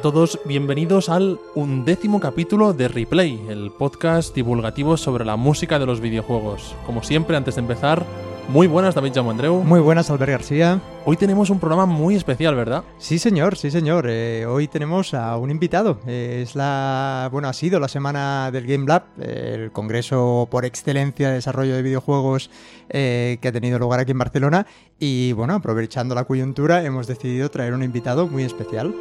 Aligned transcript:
A 0.00 0.02
todos, 0.02 0.40
bienvenidos 0.46 1.10
al 1.10 1.38
undécimo 1.54 2.20
capítulo 2.20 2.72
de 2.72 2.88
Replay, 2.88 3.38
el 3.50 3.70
podcast 3.70 4.34
divulgativo 4.34 4.96
sobre 4.96 5.26
la 5.26 5.36
música 5.36 5.78
de 5.78 5.84
los 5.84 6.00
videojuegos. 6.00 6.74
Como 6.86 7.02
siempre, 7.02 7.36
antes 7.36 7.56
de 7.56 7.60
empezar, 7.60 8.06
muy 8.48 8.66
buenas 8.66 8.94
David 8.94 9.18
Andreu. 9.18 9.62
Muy 9.62 9.78
buenas 9.78 10.08
Albert 10.08 10.30
García. 10.30 10.80
Hoy 11.04 11.18
tenemos 11.18 11.50
un 11.50 11.60
programa 11.60 11.84
muy 11.84 12.14
especial, 12.14 12.54
¿verdad? 12.54 12.82
Sí, 12.96 13.18
señor, 13.18 13.58
sí, 13.58 13.70
señor. 13.70 14.06
Eh, 14.08 14.46
hoy 14.46 14.68
tenemos 14.68 15.12
a 15.12 15.36
un 15.36 15.50
invitado. 15.50 16.00
Eh, 16.06 16.40
es 16.44 16.54
la, 16.54 17.28
bueno, 17.30 17.48
ha 17.48 17.52
sido 17.52 17.78
la 17.78 17.88
semana 17.88 18.50
del 18.50 18.66
Game 18.66 18.86
Lab, 18.86 19.04
eh, 19.20 19.52
el 19.54 19.70
congreso 19.70 20.48
por 20.50 20.64
excelencia 20.64 21.28
de 21.28 21.34
desarrollo 21.34 21.76
de 21.76 21.82
videojuegos 21.82 22.50
que 22.88 23.38
ha 23.44 23.52
tenido 23.52 23.78
lugar 23.78 24.00
aquí 24.00 24.12
en 24.12 24.18
Barcelona. 24.18 24.66
Y 24.98 25.32
bueno, 25.34 25.56
aprovechando 25.56 26.14
la 26.14 26.24
coyuntura, 26.24 26.82
hemos 26.86 27.06
decidido 27.06 27.50
traer 27.50 27.74
un 27.74 27.82
invitado 27.82 28.28
muy 28.28 28.44
especial. 28.44 28.94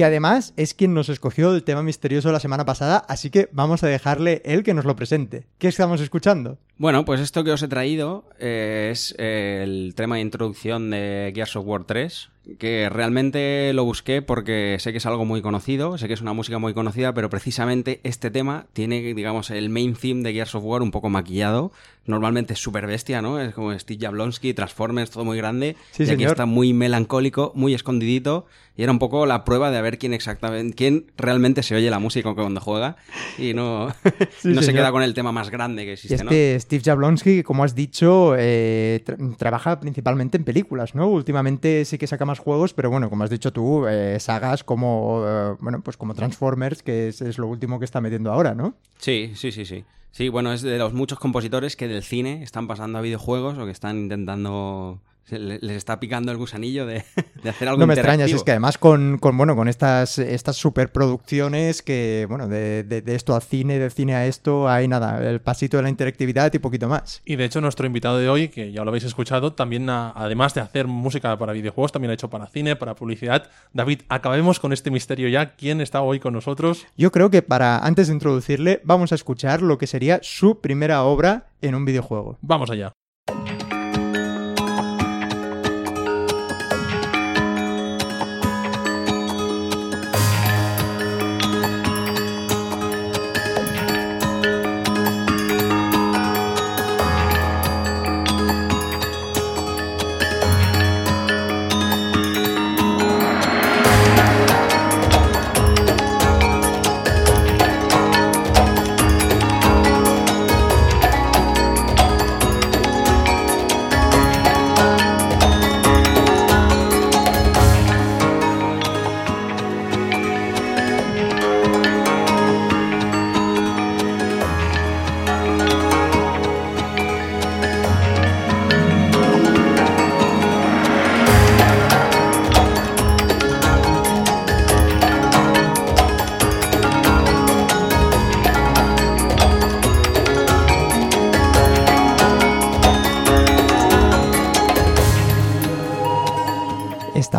Que 0.00 0.06
además 0.06 0.54
es 0.56 0.72
quien 0.72 0.94
nos 0.94 1.10
escogió 1.10 1.54
el 1.54 1.62
tema 1.62 1.82
misterioso 1.82 2.32
la 2.32 2.40
semana 2.40 2.64
pasada, 2.64 3.04
así 3.06 3.28
que 3.28 3.50
vamos 3.52 3.84
a 3.84 3.86
dejarle 3.86 4.40
él 4.46 4.62
que 4.62 4.72
nos 4.72 4.86
lo 4.86 4.96
presente. 4.96 5.44
¿Qué 5.58 5.68
estamos 5.68 6.00
escuchando? 6.00 6.56
Bueno, 6.80 7.04
pues 7.04 7.20
esto 7.20 7.44
que 7.44 7.50
os 7.50 7.62
he 7.62 7.68
traído 7.68 8.24
eh, 8.38 8.88
es 8.90 9.14
eh, 9.18 9.60
el 9.62 9.92
tema 9.94 10.14
de 10.14 10.22
introducción 10.22 10.88
de 10.88 11.30
Gears 11.34 11.54
of 11.56 11.66
War 11.66 11.84
3, 11.84 12.30
que 12.58 12.88
realmente 12.88 13.70
lo 13.74 13.84
busqué 13.84 14.22
porque 14.22 14.78
sé 14.80 14.92
que 14.92 14.96
es 14.96 15.04
algo 15.04 15.26
muy 15.26 15.42
conocido, 15.42 15.98
sé 15.98 16.08
que 16.08 16.14
es 16.14 16.22
una 16.22 16.32
música 16.32 16.58
muy 16.58 16.72
conocida, 16.72 17.12
pero 17.12 17.28
precisamente 17.28 18.00
este 18.02 18.30
tema 18.30 18.66
tiene, 18.72 19.02
digamos, 19.12 19.50
el 19.50 19.68
main 19.68 19.94
theme 19.94 20.22
de 20.22 20.32
Gears 20.32 20.54
of 20.54 20.64
War 20.64 20.80
un 20.80 20.90
poco 20.90 21.10
maquillado. 21.10 21.70
Normalmente 22.06 22.54
es 22.54 22.58
súper 22.60 22.86
bestia, 22.86 23.20
¿no? 23.20 23.38
Es 23.38 23.54
como 23.54 23.78
Steve 23.78 24.00
Jablonsky, 24.06 24.54
Transformers, 24.54 25.10
todo 25.10 25.24
muy 25.24 25.36
grande. 25.36 25.76
Sí, 25.90 26.04
y 26.04 26.10
aquí 26.10 26.24
está 26.24 26.46
muy 26.46 26.72
melancólico, 26.72 27.52
muy 27.54 27.74
escondidito. 27.74 28.46
Y 28.76 28.82
era 28.82 28.90
un 28.90 28.98
poco 28.98 29.26
la 29.26 29.44
prueba 29.44 29.70
de 29.70 29.76
a 29.76 29.82
ver 29.82 29.98
quién 29.98 30.14
exactamente, 30.14 30.74
quién 30.74 31.12
realmente 31.18 31.62
se 31.62 31.74
oye 31.74 31.90
la 31.90 31.98
música 31.98 32.32
cuando 32.34 32.60
juega 32.60 32.96
y 33.36 33.52
no, 33.52 33.88
no 34.44 34.62
se 34.62 34.72
queda 34.72 34.90
con 34.90 35.02
el 35.02 35.12
tema 35.12 35.32
más 35.32 35.50
grande 35.50 35.84
que 35.84 35.92
existe, 35.92 36.54
este 36.54 36.69
Steve 36.70 36.84
Jablonsky, 36.84 37.42
como 37.42 37.64
has 37.64 37.74
dicho, 37.74 38.36
eh, 38.38 39.02
trabaja 39.38 39.80
principalmente 39.80 40.36
en 40.36 40.44
películas, 40.44 40.94
¿no? 40.94 41.08
Últimamente 41.08 41.84
sí 41.84 41.98
que 41.98 42.06
saca 42.06 42.24
más 42.24 42.38
juegos, 42.38 42.74
pero 42.74 42.90
bueno, 42.90 43.10
como 43.10 43.24
has 43.24 43.30
dicho 43.30 43.52
tú, 43.52 43.88
eh, 43.88 44.20
sagas 44.20 44.62
como, 44.62 45.24
eh, 45.26 45.56
bueno, 45.58 45.80
pues 45.82 45.96
como 45.96 46.14
Transformers, 46.14 46.84
que 46.84 47.08
es, 47.08 47.22
es, 47.22 47.38
lo 47.38 47.48
último 47.48 47.80
que 47.80 47.84
está 47.86 48.00
metiendo 48.00 48.30
ahora, 48.32 48.54
¿no? 48.54 48.76
Sí, 48.98 49.32
sí, 49.34 49.50
sí, 49.50 49.64
sí. 49.64 49.84
Sí, 50.12 50.28
bueno, 50.28 50.52
es 50.52 50.62
de 50.62 50.78
los 50.78 50.92
muchos 50.92 51.18
compositores 51.18 51.74
que 51.74 51.88
del 51.88 52.04
cine 52.04 52.44
están 52.44 52.68
pasando 52.68 52.98
a 52.98 53.00
videojuegos 53.00 53.58
o 53.58 53.64
que 53.64 53.72
están 53.72 53.98
intentando 53.98 55.00
les 55.28 55.76
está 55.76 56.00
picando 56.00 56.32
el 56.32 56.38
gusanillo 56.38 56.86
de, 56.86 57.04
hacer 57.48 57.68
algo 57.68 57.80
No 57.80 57.86
me 57.86 57.94
extrañas, 57.94 58.30
es 58.32 58.42
que 58.42 58.50
además 58.52 58.78
con, 58.78 59.18
bueno, 59.20 59.54
con 59.54 59.68
estas, 59.68 60.18
estas 60.18 60.56
superproducciones 60.56 61.82
que, 61.82 62.26
bueno, 62.28 62.48
de, 62.48 63.02
esto 63.06 63.34
al 63.34 63.42
cine, 63.42 63.78
de 63.78 63.90
cine 63.90 64.14
a 64.14 64.26
esto, 64.26 64.68
hay 64.68 64.88
nada, 64.88 65.28
el 65.28 65.40
pasito 65.40 65.76
de 65.76 65.84
la 65.84 65.88
interactividad 65.88 66.52
y 66.52 66.58
poquito 66.58 66.88
más. 66.88 67.22
Y 67.24 67.36
de 67.36 67.44
hecho 67.44 67.60
nuestro 67.60 67.86
invitado 67.86 68.18
de 68.18 68.28
hoy, 68.28 68.48
que 68.48 68.72
ya 68.72 68.84
lo 68.84 68.90
habéis 68.90 69.04
escuchado, 69.04 69.52
también 69.52 69.88
además 69.88 70.54
de 70.54 70.60
hacer 70.60 70.86
música 70.86 71.36
para 71.38 71.52
videojuegos, 71.52 71.92
también 71.92 72.10
ha 72.10 72.14
hecho 72.14 72.30
para 72.30 72.46
cine, 72.46 72.76
para 72.76 72.94
publicidad. 72.94 73.48
David, 73.72 74.02
acabemos 74.08 74.60
con 74.60 74.72
este 74.72 74.90
misterio 74.90 75.28
ya. 75.28 75.54
¿Quién 75.54 75.80
está 75.80 76.02
hoy 76.02 76.20
con 76.20 76.32
nosotros? 76.32 76.86
Yo 76.96 77.12
creo 77.12 77.30
que 77.30 77.42
para, 77.42 77.78
antes 77.78 78.08
de 78.08 78.14
introducirle, 78.14 78.80
vamos 78.84 79.12
a 79.12 79.14
escuchar 79.14 79.62
lo 79.62 79.78
que 79.78 79.86
sería 79.86 80.20
su 80.22 80.60
primera 80.60 81.02
obra 81.02 81.46
en 81.62 81.74
un 81.74 81.84
videojuego. 81.84 82.38
Vamos 82.40 82.70
allá. 82.70 82.92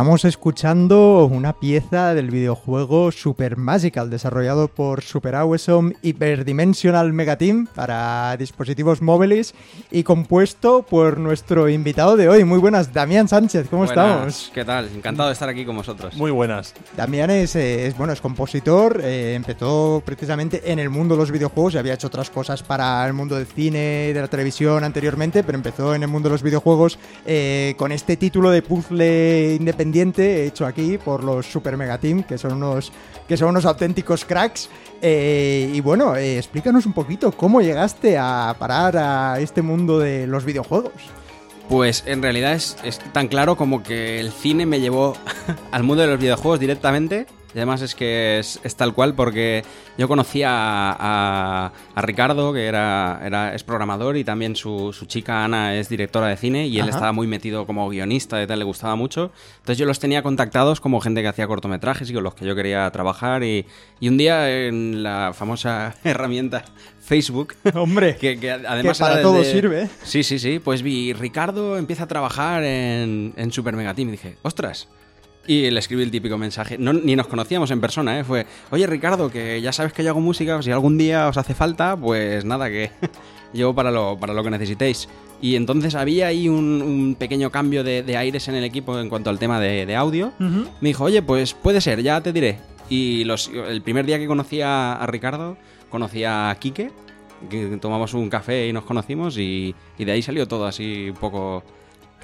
Estamos 0.01 0.25
escuchando 0.25 1.29
una 1.31 1.53
pieza 1.53 2.15
del 2.15 2.31
videojuego 2.31 3.11
Super 3.11 3.55
Magical, 3.55 4.09
desarrollado 4.09 4.67
por 4.67 5.03
Super 5.03 5.35
Awesome 5.35 5.95
Hyperdimensional 6.01 7.13
Megateam 7.13 7.67
para 7.67 8.35
dispositivos 8.35 9.03
móviles 9.03 9.53
y 9.91 10.01
compuesto 10.01 10.81
por 10.81 11.19
nuestro 11.19 11.69
invitado 11.69 12.17
de 12.17 12.29
hoy. 12.29 12.43
Muy 12.45 12.57
buenas, 12.57 12.91
Damián 12.91 13.27
Sánchez, 13.27 13.67
¿cómo 13.69 13.85
estamos? 13.85 14.49
¿Qué 14.55 14.65
tal? 14.65 14.87
Encantado 14.87 15.29
de 15.29 15.33
estar 15.33 15.49
aquí 15.49 15.65
con 15.65 15.75
vosotros. 15.75 16.15
Muy 16.15 16.31
buenas. 16.31 16.73
Damián 16.97 17.29
es, 17.29 17.55
eh, 17.55 17.93
bueno, 17.95 18.11
es 18.11 18.21
compositor, 18.21 19.01
eh, 19.03 19.35
empezó 19.35 20.01
precisamente 20.03 20.71
en 20.71 20.79
el 20.79 20.89
mundo 20.89 21.13
de 21.13 21.19
los 21.19 21.29
videojuegos 21.29 21.75
y 21.75 21.77
había 21.77 21.93
hecho 21.93 22.07
otras 22.07 22.31
cosas 22.31 22.63
para 22.63 23.05
el 23.05 23.13
mundo 23.13 23.35
del 23.35 23.45
cine 23.45 24.07
y 24.09 24.13
de 24.13 24.21
la 24.21 24.27
televisión 24.27 24.83
anteriormente, 24.83 25.43
pero 25.43 25.55
empezó 25.55 25.93
en 25.93 26.01
el 26.01 26.09
mundo 26.09 26.27
de 26.27 26.33
los 26.33 26.41
videojuegos 26.41 26.97
eh, 27.27 27.75
con 27.77 27.91
este 27.91 28.17
título 28.17 28.49
de 28.49 28.63
puzzle 28.63 29.57
independiente 29.59 29.90
hecho 29.99 30.65
aquí 30.65 30.97
por 30.97 31.23
los 31.23 31.45
Super 31.45 31.77
Mega 31.77 31.97
Team, 31.97 32.23
que 32.23 32.37
son 32.37 32.53
unos, 32.53 32.91
que 33.27 33.37
son 33.37 33.49
unos 33.49 33.65
auténticos 33.65 34.25
cracks. 34.25 34.69
Eh, 35.01 35.71
y 35.73 35.81
bueno, 35.81 36.15
eh, 36.15 36.37
explícanos 36.37 36.85
un 36.85 36.93
poquito 36.93 37.31
cómo 37.31 37.61
llegaste 37.61 38.17
a 38.17 38.55
parar 38.59 38.97
a 38.97 39.39
este 39.39 39.61
mundo 39.61 39.99
de 39.99 40.27
los 40.27 40.45
videojuegos. 40.45 40.93
Pues 41.69 42.03
en 42.05 42.21
realidad 42.21 42.53
es, 42.53 42.99
tan 43.13 43.27
claro 43.27 43.55
como 43.55 43.81
que 43.81 44.19
el 44.19 44.31
cine 44.31 44.65
me 44.65 44.81
llevó 44.81 45.15
al 45.71 45.83
mundo 45.83 46.03
de 46.03 46.09
los 46.09 46.19
videojuegos 46.19 46.59
directamente. 46.59 47.27
Y 47.53 47.57
además 47.57 47.81
es 47.81 47.95
que 47.95 48.39
es, 48.39 48.59
tal 48.75 48.93
cual 48.93 49.13
porque 49.13 49.63
yo 49.97 50.07
conocía 50.07 50.49
a, 50.51 51.71
Ricardo, 51.97 52.53
que 52.53 52.65
era, 52.65 53.21
era, 53.23 53.53
es 53.53 53.63
programador, 53.63 54.17
y 54.17 54.23
también 54.23 54.55
su, 54.55 54.95
chica 55.07 55.43
Ana 55.43 55.75
es 55.75 55.89
directora 55.89 56.27
de 56.27 56.37
cine, 56.37 56.67
y 56.67 56.79
él 56.79 56.89
estaba 56.89 57.11
muy 57.11 57.27
metido 57.27 57.65
como 57.65 57.89
guionista 57.89 58.41
y 58.41 58.47
tal, 58.47 58.59
le 58.59 58.65
gustaba 58.65 58.95
mucho. 58.95 59.31
Entonces 59.59 59.77
yo 59.77 59.85
los 59.85 59.99
tenía 59.99 60.23
contactados 60.23 60.79
como 60.79 61.01
gente 61.01 61.21
que 61.21 61.27
hacía 61.27 61.47
cortometrajes 61.47 62.09
y 62.09 62.13
con 62.13 62.23
los 62.23 62.35
que 62.35 62.45
yo 62.45 62.55
quería 62.55 62.89
trabajar. 62.91 63.43
Y, 63.43 63.65
un 64.01 64.17
día 64.17 64.67
en 64.67 65.03
la 65.03 65.31
famosa 65.33 65.95
herramienta 66.03 66.63
Facebook. 67.01 67.55
Hombre, 67.73 68.15
que, 68.19 68.51
además 68.51 68.99
para 68.99 69.21
todo 69.21 69.43
sirve. 69.43 69.89
Sí, 70.03 70.23
sí, 70.23 70.39
sí. 70.39 70.59
Pues 70.59 70.81
vi, 70.81 71.13
Ricardo 71.13 71.77
empieza 71.77 72.03
a 72.03 72.07
trabajar 72.07 72.63
en, 72.63 73.33
en 73.35 73.51
Super 73.51 73.75
Mega 73.75 73.93
Team 73.93 74.09
y 74.09 74.11
dije, 74.11 74.37
ostras, 74.41 74.87
y 75.47 75.69
le 75.69 75.79
escribí 75.79 76.03
el 76.03 76.11
típico 76.11 76.37
mensaje. 76.37 76.77
No, 76.77 76.93
ni 76.93 77.15
nos 77.15 77.27
conocíamos 77.27 77.71
en 77.71 77.81
persona, 77.81 78.19
¿eh? 78.19 78.23
Fue, 78.23 78.45
oye 78.69 78.85
Ricardo, 78.87 79.29
que 79.29 79.61
ya 79.61 79.73
sabes 79.73 79.93
que 79.93 80.03
yo 80.03 80.11
hago 80.11 80.21
música, 80.21 80.61
si 80.61 80.71
algún 80.71 80.97
día 80.97 81.27
os 81.27 81.37
hace 81.37 81.53
falta, 81.53 81.97
pues 81.97 82.45
nada, 82.45 82.69
que 82.69 82.91
llevo 83.53 83.73
para 83.73 83.91
lo, 83.91 84.17
para 84.19 84.33
lo 84.33 84.43
que 84.43 84.51
necesitéis. 84.51 85.07
Y 85.41 85.55
entonces 85.55 85.95
había 85.95 86.27
ahí 86.27 86.47
un, 86.47 87.15
pequeño 87.17 87.49
cambio 87.49 87.83
de, 87.83 88.15
aires 88.15 88.47
en 88.47 88.55
el 88.55 88.63
equipo 88.63 88.99
en 88.99 89.09
cuanto 89.09 89.31
al 89.31 89.39
tema 89.39 89.59
de, 89.59 89.95
audio. 89.95 90.33
Me 90.37 90.89
dijo, 90.89 91.05
oye, 91.05 91.23
pues 91.23 91.55
puede 91.55 91.81
ser, 91.81 92.03
ya 92.03 92.21
te 92.21 92.31
diré. 92.31 92.59
Y 92.89 93.23
los, 93.23 93.49
el 93.49 93.81
primer 93.81 94.05
día 94.05 94.19
que 94.19 94.27
conocí 94.27 94.61
a, 94.61 95.03
Ricardo, 95.07 95.57
conocí 95.89 96.23
a 96.23 96.55
Quique, 96.59 96.91
que 97.49 97.77
tomamos 97.77 98.13
un 98.13 98.29
café 98.29 98.67
y 98.67 98.73
nos 98.73 98.83
conocimos 98.83 99.39
y, 99.39 99.73
y 99.97 100.05
de 100.05 100.11
ahí 100.11 100.21
salió 100.21 100.47
todo 100.47 100.67
así 100.67 101.09
un 101.09 101.15
poco 101.15 101.63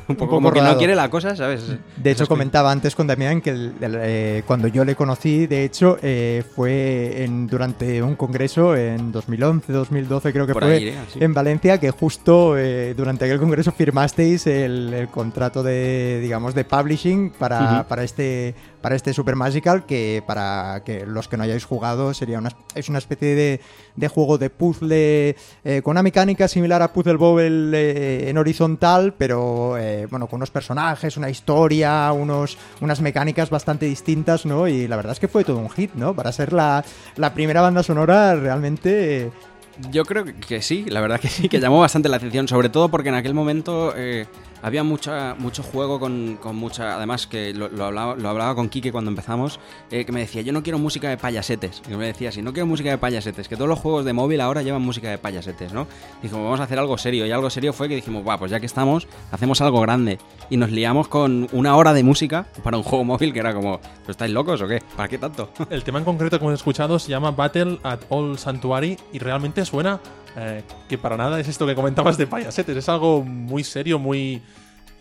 un 0.09 0.15
poco, 0.15 0.19
poco 0.31 0.35
como 0.38 0.51
que 0.53 0.61
no 0.61 0.77
quiere 0.77 0.95
la 0.95 1.09
cosa, 1.09 1.35
¿sabes? 1.35 1.65
De 1.97 2.11
hecho, 2.11 2.27
comentaba 2.27 2.71
antes 2.71 2.95
con 2.95 3.07
Damián 3.07 3.41
que 3.41 3.49
el- 3.49 3.73
el, 3.81 3.97
eh, 3.99 4.44
cuando 4.47 4.67
yo 4.67 4.85
le 4.85 4.95
conocí, 4.95 5.47
de 5.47 5.63
hecho, 5.65 5.97
eh, 6.01 6.44
fue 6.55 7.23
en, 7.23 7.47
durante 7.47 8.01
un 8.01 8.15
congreso 8.15 8.75
en 8.75 9.11
2011, 9.11 9.73
2012 9.73 10.31
creo 10.33 10.47
que 10.47 10.53
Por 10.53 10.63
fue, 10.63 10.73
ahí, 10.75 10.88
¿eh? 10.89 10.95
En 11.19 11.33
Valencia, 11.33 11.77
que 11.79 11.91
justo 11.91 12.57
eh, 12.57 12.94
durante 12.95 13.25
aquel 13.25 13.39
congreso 13.39 13.71
firmasteis 13.71 14.47
el, 14.47 14.94
el 14.94 15.07
contrato 15.09 15.63
de, 15.63 16.19
digamos, 16.21 16.53
de 16.55 16.63
publishing 16.63 17.31
para, 17.31 17.85
para 17.88 18.03
este 18.03 18.55
para 18.81 18.95
este 18.95 19.11
Super 19.13 19.35
Magical, 19.35 19.85
que 19.85 20.23
para 20.25 20.81
que 20.85 21.05
los 21.05 21.27
que 21.27 21.35
no 21.35 21.43
hayáis 21.43 21.65
jugado 21.65 22.13
sería 22.13 22.38
una, 22.38 22.51
es 22.75 22.88
una 22.88 23.00
especie 23.00 23.35
de, 23.35 23.59
de 23.97 24.07
juego 24.07 24.38
de 24.38 24.49
puzzle 24.49 25.35
eh, 25.65 25.81
con 25.83 25.91
una 25.91 26.03
mecánica 26.03 26.47
similar 26.47 26.81
a 26.81 26.94
Puzzle 26.94 27.17
Bobble 27.17 27.77
eh, 27.77 28.29
en 28.29 28.38
horizontal, 28.38 29.13
pero 29.17 29.77
eh, 29.77 30.05
bueno, 30.09 30.27
con 30.27 30.38
unos 30.38 30.51
personajes, 30.51 31.17
una 31.17 31.29
historia, 31.29 32.11
unos, 32.13 32.57
unas 32.79 33.01
mecánicas 33.01 33.49
bastante 33.49 33.85
distintas, 33.88 34.45
¿no? 34.45 34.67
Y 34.67 34.88
la 34.88 34.95
verdad 34.95 35.13
es 35.13 35.19
que 35.19 35.27
fue 35.27 35.44
todo 35.44 35.57
un 35.57 35.69
hit, 35.69 35.94
¿no? 35.95 36.15
Para 36.15 36.31
ser 36.31 36.53
la, 36.53 36.85
la 37.17 37.33
primera 37.33 37.61
banda 37.61 37.83
sonora 37.83 38.35
realmente... 38.35 39.31
Yo 39.91 40.05
creo 40.05 40.25
que 40.25 40.61
sí, 40.63 40.85
la 40.88 41.01
verdad 41.01 41.19
que 41.19 41.27
sí, 41.27 41.50
que 41.50 41.59
llamó 41.59 41.79
bastante 41.79 42.09
la 42.09 42.17
atención, 42.17 42.47
sobre 42.47 42.69
todo 42.69 42.89
porque 42.89 43.09
en 43.09 43.15
aquel 43.15 43.35
momento 43.35 43.93
había 44.62 44.83
mucha, 44.83 45.36
mucho 45.38 45.63
juego 45.63 46.00
con, 46.00 46.38
con 46.42 46.56
mucha... 46.56 46.95
Además 46.95 47.27
que 47.27 47.54
lo, 47.54 47.65
hablaba, 47.83 48.15
lo 48.15 48.30
hablaba 48.30 48.56
con 48.56 48.69
Quique 48.69 48.92
cuando 48.92 49.09
empezamos, 49.09 49.59
eh, 49.92 50.06
que 50.06 50.12
me 50.12 50.21
decía, 50.21 50.42
yo 50.42 50.54
no 50.54 50.63
quiero 50.63 50.80
música 50.80 51.09
de 51.09 51.18
payasetes. 51.18 51.81
Y 51.89 51.95
me 51.95 52.07
decía 52.07 52.30
así, 52.30 52.42
no 52.42 52.54
quiero 52.54 52.65
música 52.65 52.89
de 52.89 52.98
payasetes, 52.98 53.48
que 53.48 53.56
todos 53.56 53.69
los 53.69 53.80
juegos 53.80 54.06
de 54.06 54.13
móvil 54.13 54.42
ahora 54.42 54.62
llevan 54.62 54.81
música 54.81 55.09
de 55.09 55.18
payasetes, 55.18 55.74
¿no? 55.74 55.88
Dijimos, 56.21 56.44
vamos 56.44 56.59
a 56.59 56.63
hacer 56.63 56.80
algo 56.80 56.98
serio. 56.98 57.25
Y 57.25 57.31
algo 57.31 57.50
serio 57.50 57.74
fue 57.74 57.88
que 57.88 57.95
dijimos, 57.95 58.27
va, 58.27 58.38
pues 58.38 58.51
ya 58.51 58.59
que 58.59 58.65
estamos, 58.65 59.07
hacemos 59.31 59.62
algo 59.62 59.81
grande. 59.81 60.18
Y 60.50 60.57
nos 60.57 60.71
liamos 60.71 61.07
con 61.07 61.48
una 61.51 61.75
hora 61.75 61.94
de 61.94 62.03
música 62.03 62.48
para 62.63 62.77
un 62.77 62.83
juego 62.83 63.03
móvil 63.03 63.33
que 63.33 63.39
era 63.39 63.53
como, 63.53 63.80
¿pero 63.80 64.12
estáis 64.12 64.31
locos 64.31 64.62
o 64.62 64.68
qué? 64.68 64.81
¿Para 64.95 65.07
qué 65.07 65.18
tanto? 65.18 65.50
El 65.69 65.83
tema 65.83 66.00
en 66.00 66.06
concreto 66.06 66.39
que 66.39 66.45
hemos 66.45 66.60
escuchado 66.60 67.00
se 67.00 67.10
llama 67.10 67.31
Battle 67.31 67.80
at 67.83 68.00
All 68.10 68.38
Sanctuary 68.38 68.98
y 69.13 69.19
realmente 69.19 69.65
suena 69.65 70.00
eh, 70.39 70.62
que 70.88 71.00
para 71.00 71.18
nada 71.18 71.39
es 71.39 71.48
esto 71.48 71.66
que 71.66 71.74
comentabas 71.74 72.16
de 72.18 72.28
payasetes. 72.28 72.78
Es 72.78 72.89
algo 72.89 73.24
muy 73.24 73.63
serio, 73.63 73.98
muy, 73.98 74.42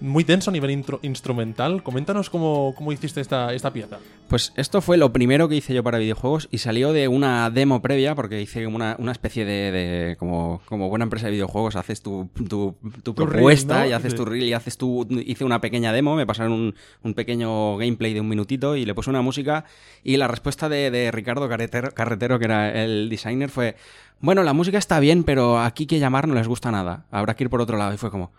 muy 0.00 0.24
denso 0.24 0.50
a 0.50 0.52
nivel 0.52 0.70
intro- 0.70 0.98
instrumental. 1.02 1.82
Coméntanos 1.82 2.28
cómo, 2.30 2.74
cómo 2.76 2.92
hiciste 2.92 3.20
esta, 3.20 3.54
esta 3.54 3.72
pieza. 3.72 3.98
Pues 4.28 4.52
esto 4.56 4.80
fue 4.80 4.96
lo 4.96 5.12
primero 5.12 5.48
que 5.48 5.54
hice 5.56 5.72
yo 5.72 5.82
para 5.82 5.98
videojuegos 5.98 6.48
y 6.50 6.58
salió 6.58 6.92
de 6.92 7.08
una 7.08 7.48
demo 7.50 7.80
previa, 7.80 8.14
porque 8.14 8.40
hice 8.42 8.66
una, 8.66 8.96
una 8.98 9.12
especie 9.12 9.44
de, 9.44 9.72
de- 9.72 10.16
como, 10.16 10.60
como 10.66 10.88
buena 10.88 11.04
empresa 11.04 11.26
de 11.26 11.32
videojuegos, 11.32 11.76
haces 11.76 12.02
tu, 12.02 12.28
tu, 12.34 12.74
tu 13.02 13.12
Tu 13.14 13.24
reel, 13.24 13.30
propuesta 13.30 13.80
¿no? 13.80 13.86
y 13.88 13.92
haces 13.92 14.12
Sí. 14.12 14.16
tu 14.18 14.24
reel 14.24 14.44
y 14.44 14.52
haces 14.52 14.76
tu... 14.76 15.06
Hice 15.10 15.44
una 15.44 15.60
pequeña 15.60 15.92
demo, 15.92 16.14
me 16.16 16.26
pasaron 16.26 16.52
un, 16.52 16.74
un 17.02 17.14
pequeño 17.14 17.76
gameplay 17.76 18.12
de 18.14 18.20
un 18.20 18.28
minutito 18.28 18.76
y 18.76 18.84
le 18.84 18.94
puse 18.94 19.10
una 19.10 19.22
música 19.22 19.64
y 20.04 20.16
la 20.16 20.28
respuesta 20.28 20.68
de, 20.68 20.90
de 20.90 21.10
Ricardo 21.10 21.48
Carretero, 21.48 21.90
Carretero, 21.92 22.38
que 22.38 22.44
era 22.44 22.82
el 22.84 23.08
designer, 23.08 23.48
fue, 23.48 23.76
bueno, 24.20 24.42
la 24.42 24.52
música 24.52 24.76
está 24.78 25.00
bien, 25.00 25.24
pero 25.24 25.58
aquí 25.60 25.86
que 25.86 25.98
llamar 25.98 26.26
no 26.28 26.34
les 26.34 26.48
gusta 26.48 26.70
nada, 26.70 27.06
habrá 27.10 27.34
que 27.34 27.44
ir 27.44 27.50
por 27.50 27.60
otro 27.60 27.78
lado. 27.78 27.94
Y 27.94 27.96
fue 27.96 28.10
como... 28.10 28.32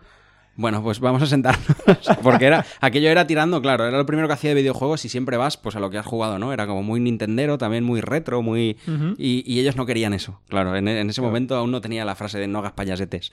Bueno, 0.58 0.82
pues 0.82 0.98
vamos 0.98 1.22
a 1.22 1.26
sentarnos. 1.26 1.64
Porque 2.22 2.46
era, 2.46 2.66
aquello 2.80 3.08
era 3.10 3.28
tirando, 3.28 3.62
claro, 3.62 3.86
era 3.86 3.96
lo 3.96 4.04
primero 4.06 4.26
que 4.26 4.34
hacía 4.34 4.50
de 4.50 4.56
videojuegos 4.60 5.04
y 5.04 5.08
siempre 5.08 5.36
vas 5.36 5.56
pues 5.56 5.76
a 5.76 5.80
lo 5.80 5.88
que 5.88 5.98
has 5.98 6.04
jugado, 6.04 6.40
¿no? 6.40 6.52
Era 6.52 6.66
como 6.66 6.82
muy 6.82 6.98
Nintendero, 6.98 7.58
también 7.58 7.84
muy 7.84 8.00
retro, 8.00 8.42
muy. 8.42 8.76
y, 9.16 9.44
y 9.46 9.60
ellos 9.60 9.76
no 9.76 9.86
querían 9.86 10.14
eso. 10.14 10.40
Claro, 10.48 10.74
en, 10.74 10.88
en 10.88 11.08
ese 11.08 11.22
momento 11.22 11.54
aún 11.54 11.70
no 11.70 11.80
tenía 11.80 12.04
la 12.04 12.16
frase 12.16 12.40
de 12.40 12.48
no 12.48 12.58
hagas 12.58 12.72
payasetes. 12.72 13.30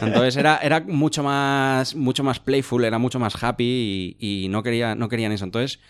Entonces 0.00 0.36
era, 0.36 0.58
era 0.58 0.78
mucho 0.80 1.24
más. 1.24 1.96
mucho 1.96 2.22
más 2.22 2.38
playful, 2.38 2.84
era 2.84 2.98
mucho 2.98 3.18
más 3.18 3.42
happy 3.42 4.16
y, 4.20 4.44
y 4.44 4.48
no 4.48 4.62
quería, 4.62 4.94
no 4.94 5.08
querían 5.08 5.32
eso. 5.32 5.44
Entonces. 5.44 5.80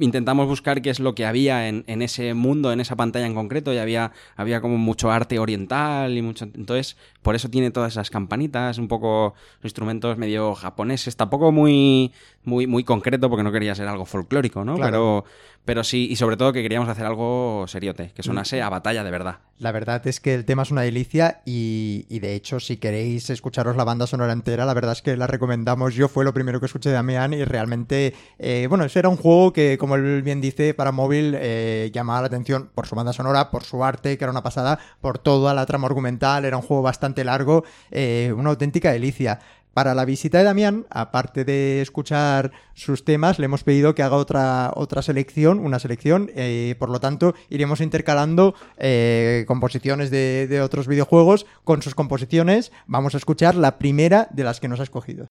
Intentamos 0.00 0.46
buscar 0.46 0.82
qué 0.82 0.90
es 0.90 0.98
lo 0.98 1.14
que 1.14 1.26
había 1.26 1.68
en, 1.68 1.84
ese 1.86 2.34
mundo, 2.34 2.72
en 2.72 2.80
esa 2.80 2.96
pantalla 2.96 3.26
en 3.26 3.34
concreto, 3.34 3.72
y 3.72 3.78
había, 3.78 4.12
había 4.34 4.60
como 4.60 4.78
mucho 4.78 5.10
arte 5.10 5.38
oriental 5.38 6.16
y 6.16 6.22
mucho. 6.22 6.46
Entonces, 6.46 6.96
por 7.22 7.34
eso 7.34 7.50
tiene 7.50 7.70
todas 7.70 7.92
esas 7.92 8.10
campanitas, 8.10 8.78
un 8.78 8.88
poco 8.88 9.34
instrumentos 9.62 10.16
medio 10.16 10.54
japoneses, 10.54 11.16
tampoco 11.16 11.52
muy, 11.52 12.12
muy, 12.44 12.66
muy 12.66 12.84
concreto, 12.84 13.28
porque 13.28 13.42
no 13.42 13.52
quería 13.52 13.74
ser 13.74 13.88
algo 13.88 14.06
folclórico, 14.06 14.64
¿no? 14.64 14.76
Claro. 14.76 14.90
Pero, 14.90 15.24
pero 15.64 15.84
sí, 15.84 16.08
y 16.10 16.16
sobre 16.16 16.36
todo 16.36 16.52
que 16.52 16.62
queríamos 16.62 16.88
hacer 16.88 17.04
algo 17.04 17.66
seriote, 17.68 18.12
que 18.14 18.22
sonase 18.22 18.62
a 18.62 18.68
batalla 18.70 19.04
de 19.04 19.10
verdad. 19.10 19.40
La 19.58 19.72
verdad 19.72 20.06
es 20.06 20.20
que 20.20 20.34
el 20.34 20.46
tema 20.46 20.62
es 20.62 20.70
una 20.70 20.80
delicia 20.80 21.42
y, 21.44 22.06
y 22.08 22.20
de 22.20 22.34
hecho 22.34 22.60
si 22.60 22.78
queréis 22.78 23.28
escucharos 23.28 23.76
la 23.76 23.84
banda 23.84 24.06
sonora 24.06 24.32
entera, 24.32 24.64
la 24.64 24.72
verdad 24.72 24.92
es 24.92 25.02
que 25.02 25.18
la 25.18 25.26
recomendamos. 25.26 25.94
Yo 25.94 26.08
fue 26.08 26.24
lo 26.24 26.32
primero 26.32 26.60
que 26.60 26.66
escuché 26.66 26.88
de 26.88 26.94
Damián 26.94 27.34
y 27.34 27.44
realmente, 27.44 28.14
eh, 28.38 28.66
bueno, 28.70 28.84
ese 28.84 29.00
era 29.00 29.10
un 29.10 29.18
juego 29.18 29.52
que, 29.52 29.76
como 29.76 29.96
él 29.96 30.22
bien 30.22 30.40
dice, 30.40 30.72
para 30.72 30.92
móvil 30.92 31.34
eh, 31.36 31.90
llamaba 31.92 32.22
la 32.22 32.26
atención 32.28 32.70
por 32.74 32.86
su 32.86 32.94
banda 32.94 33.12
sonora, 33.12 33.50
por 33.50 33.62
su 33.64 33.84
arte, 33.84 34.16
que 34.16 34.24
era 34.24 34.30
una 34.30 34.42
pasada, 34.42 34.78
por 35.02 35.18
toda 35.18 35.52
la 35.52 35.66
trama 35.66 35.88
argumental, 35.88 36.46
era 36.46 36.56
un 36.56 36.62
juego 36.62 36.82
bastante 36.82 37.22
largo, 37.22 37.64
eh, 37.90 38.32
una 38.34 38.48
auténtica 38.48 38.92
delicia. 38.92 39.40
Para 39.72 39.94
la 39.94 40.04
visita 40.04 40.38
de 40.38 40.44
Damián, 40.44 40.86
aparte 40.90 41.44
de 41.44 41.80
escuchar 41.80 42.50
sus 42.74 43.04
temas, 43.04 43.38
le 43.38 43.44
hemos 43.44 43.62
pedido 43.62 43.94
que 43.94 44.02
haga 44.02 44.16
otra, 44.16 44.72
otra 44.74 45.00
selección, 45.00 45.60
una 45.60 45.78
selección, 45.78 46.30
eh, 46.34 46.74
por 46.78 46.90
lo 46.90 46.98
tanto, 46.98 47.34
iremos 47.48 47.80
intercalando 47.80 48.54
eh, 48.78 49.44
composiciones 49.46 50.10
de, 50.10 50.48
de 50.48 50.60
otros 50.60 50.88
videojuegos 50.88 51.46
con 51.62 51.82
sus 51.82 51.94
composiciones. 51.94 52.72
Vamos 52.86 53.14
a 53.14 53.18
escuchar 53.18 53.54
la 53.54 53.78
primera 53.78 54.28
de 54.32 54.44
las 54.44 54.58
que 54.58 54.68
nos 54.68 54.80
ha 54.80 54.84
escogido. 54.84 55.28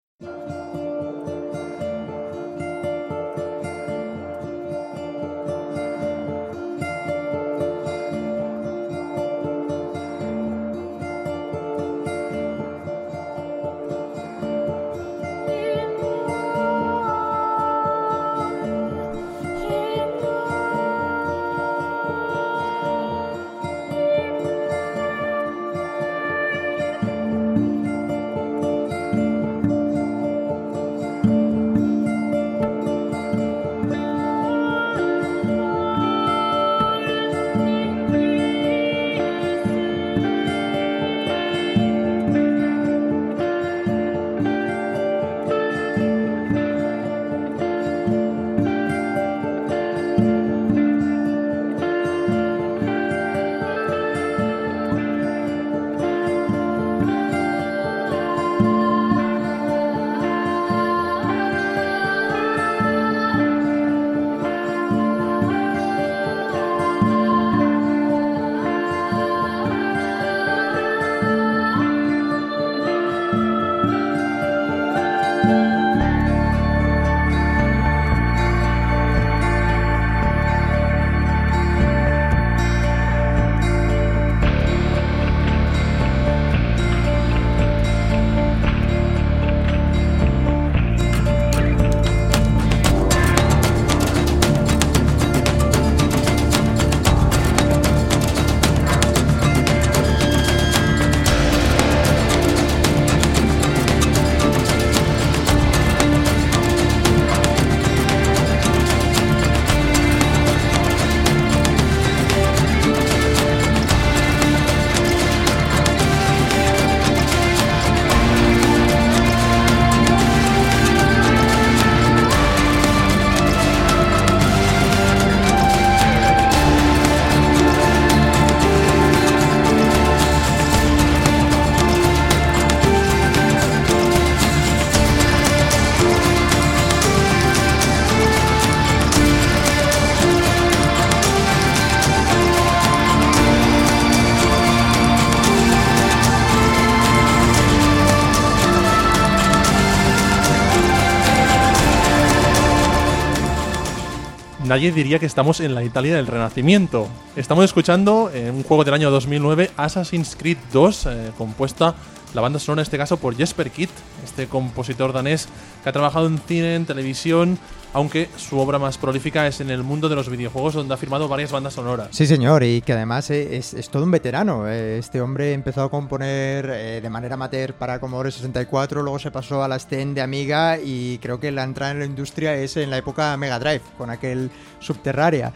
Nadie 154.69 154.91
diría 154.91 155.17
que 155.17 155.25
estamos 155.25 155.61
en 155.61 155.73
la 155.73 155.83
Italia 155.83 156.15
del 156.15 156.27
Renacimiento. 156.27 157.07
Estamos 157.35 157.65
escuchando 157.65 158.29
en 158.31 158.53
un 158.53 158.63
juego 158.63 158.83
del 158.83 158.93
año 158.93 159.09
2009, 159.09 159.71
Assassin's 159.75 160.35
Creed 160.35 160.59
2, 160.71 161.05
eh, 161.07 161.31
compuesta 161.39 161.95
la 162.33 162.41
banda 162.41 162.59
sonora 162.59 162.81
en 162.81 162.83
este 162.83 162.98
caso 162.98 163.17
por 163.17 163.36
Jesper 163.36 163.71
Kitt, 163.71 163.89
este 164.24 164.48
compositor 164.48 165.13
danés 165.13 165.48
que 165.83 165.89
ha 165.89 165.91
trabajado 165.91 166.27
en 166.27 166.38
cine, 166.39 166.75
en 166.75 166.86
televisión, 166.86 167.57
aunque 167.93 168.29
su 168.38 168.59
obra 168.59 168.77
más 168.77 168.98
prolífica 168.98 169.48
es 169.48 169.62
en 169.62 169.71
el 169.71 169.83
mundo 169.83 170.09
de 170.09 170.15
los 170.15 170.29
videojuegos, 170.29 170.75
donde 170.75 170.93
ha 170.93 170.98
firmado 170.98 171.27
varias 171.27 171.51
bandas 171.51 171.74
sonoras. 171.74 172.09
Sí, 172.12 172.27
señor, 172.27 172.63
y 172.63 172.81
que 172.81 172.93
además 172.93 173.29
es, 173.31 173.89
todo 173.89 174.03
un 174.03 174.12
veterano. 174.12 174.67
Eh, 174.67 175.00
este 175.00 175.21
hombre 175.21 175.53
empezó 175.53 175.83
a 175.83 175.89
componer 175.89 176.69
eh, 176.69 177.01
de 177.01 177.09
manera 177.09 177.33
amateur 177.33 177.74
para 177.74 178.00
Commodore 178.00 178.31
64, 178.31 179.01
luego 179.01 179.17
se 179.17 179.31
pasó 179.31 179.63
a 179.63 179.67
la 179.67 179.79
Sten 179.79 180.13
de 180.13 180.21
Amiga 180.21 180.77
y 180.77 181.17
creo 181.19 181.39
que 181.39 181.51
la 181.51 181.63
entrada 181.63 181.93
en 181.93 182.00
la 182.00 182.05
industria 182.05 182.55
es 182.55 182.77
en 182.77 182.89
la 182.89 182.98
época 182.98 183.36
Mega 183.38 183.59
Drive, 183.59 183.81
con 183.98 184.09
aquel 184.09 184.51
Subterraria. 184.79 185.51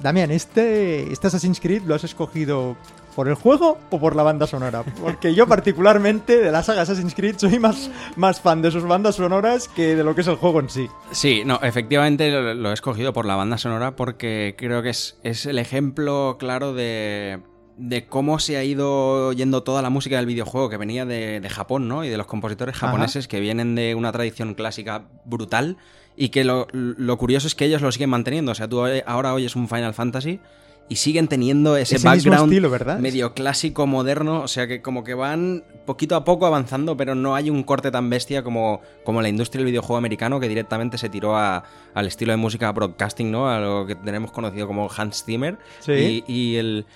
Damián, 0.00 0.32
este, 0.32 1.12
este 1.12 1.28
Assassin's 1.28 1.60
Creed 1.60 1.82
lo 1.82 1.94
has 1.94 2.02
escogido 2.02 2.76
¿Por 3.14 3.28
el 3.28 3.34
juego 3.34 3.78
o 3.90 4.00
por 4.00 4.16
la 4.16 4.22
banda 4.22 4.46
sonora? 4.46 4.82
Porque 5.00 5.34
yo 5.34 5.46
particularmente 5.46 6.40
de 6.40 6.50
la 6.50 6.62
saga 6.62 6.82
Assassin's 6.82 7.14
Creed 7.14 7.36
soy 7.36 7.58
más, 7.58 7.90
más 8.16 8.40
fan 8.40 8.62
de 8.62 8.70
sus 8.70 8.84
bandas 8.84 9.16
sonoras 9.16 9.68
que 9.68 9.94
de 9.94 10.02
lo 10.02 10.14
que 10.14 10.22
es 10.22 10.26
el 10.28 10.36
juego 10.36 10.60
en 10.60 10.70
sí. 10.70 10.88
Sí, 11.10 11.42
no, 11.44 11.60
efectivamente 11.62 12.30
lo, 12.30 12.70
he 12.70 12.72
escogido 12.72 13.12
por 13.12 13.26
la 13.26 13.36
banda 13.36 13.58
sonora 13.58 13.96
porque 13.96 14.54
creo 14.56 14.82
que 14.82 14.90
es, 14.90 15.18
es 15.22 15.44
el 15.44 15.58
ejemplo 15.58 16.36
claro 16.38 16.72
de, 16.72 17.40
de 17.76 18.06
cómo 18.06 18.38
se 18.38 18.56
ha 18.56 18.64
ido 18.64 19.32
yendo 19.32 19.62
toda 19.62 19.82
la 19.82 19.90
música 19.90 20.16
del 20.16 20.26
videojuego 20.26 20.70
que 20.70 20.78
venía 20.78 21.04
de, 21.04 21.46
Japón, 21.50 21.88
¿no? 21.88 22.04
Y 22.04 22.08
de 22.08 22.16
los 22.16 22.26
compositores 22.26 22.76
japoneses 22.76 23.28
que 23.28 23.40
vienen 23.40 23.74
de 23.74 23.94
una 23.94 24.10
tradición 24.12 24.54
clásica 24.54 25.04
brutal 25.26 25.76
y 26.16 26.28
que 26.30 26.44
lo, 26.44 26.66
lo 26.72 27.18
curioso 27.18 27.46
es 27.46 27.54
que 27.54 27.64
ellos 27.66 27.82
lo 27.82 27.92
siguen 27.92 28.10
manteniendo. 28.10 28.52
O 28.52 28.54
sea, 28.54 28.68
tú 28.68 28.82
ahora 29.06 29.34
oyes 29.34 29.56
un 29.56 29.68
Final 29.68 29.94
Fantasy 29.94 30.40
y 30.88 30.96
siguen 30.96 31.28
teniendo 31.28 31.76
ese, 31.76 31.98
background 31.98 33.00
medio 33.00 33.32
clásico, 33.32 33.86
moderno, 33.86 34.42
o 34.42 34.48
sea 34.48 34.66
que 34.66 34.82
como 34.82 35.04
que 35.04 35.14
van 35.14 35.64
poquito 35.86 36.16
a 36.16 36.24
poco 36.24 36.46
avanzando, 36.46 36.96
pero 36.96 37.14
no 37.14 37.34
hay 37.34 37.50
un 37.50 37.62
corte 37.62 37.90
tan 37.90 38.10
bestia 38.10 38.42
como, 38.42 38.80
como 39.04 39.22
la 39.22 39.28
industria 39.28 39.60
del 39.60 39.66
videojuego 39.66 39.96
americano 39.96 40.38
que 40.38 40.48
directamente 40.48 40.98
se 40.98 41.08
tiró 41.08 41.36
a, 41.36 41.64
al 41.94 42.06
estilo 42.06 42.32
de 42.32 42.36
música 42.36 42.70
broadcasting, 42.72 43.30
¿no? 43.30 43.48
A 43.48 43.58
lo 43.58 43.86
que 43.86 43.94
tenemos 43.94 44.32
conocido 44.32 44.66
como 44.66 44.90
Hans 44.94 45.24
Zimmer. 45.24 45.58
Y, 45.86 46.24
y, 46.26 46.56
el... 46.56 46.86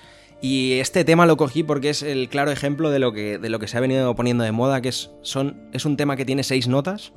Y 0.42 0.74
este 0.74 1.02
tema 1.04 1.24
lo 1.24 1.38
cogí 1.38 1.62
porque 1.62 1.88
es 1.88 2.02
el 2.02 2.28
claro 2.28 2.50
ejemplo 2.50 2.90
de 2.90 2.98
lo 2.98 3.12
que, 3.12 3.38
de 3.38 3.48
lo 3.48 3.58
que 3.58 3.68
se 3.68 3.78
ha 3.78 3.80
venido 3.80 4.14
poniendo 4.14 4.44
de 4.44 4.52
moda, 4.52 4.82
que 4.82 4.90
es, 4.90 5.10
son, 5.22 5.70
es 5.72 5.86
un 5.86 5.96
tema 5.96 6.14
que 6.14 6.26
tiene 6.26 6.42
seis 6.42 6.68
notas, 6.68 7.14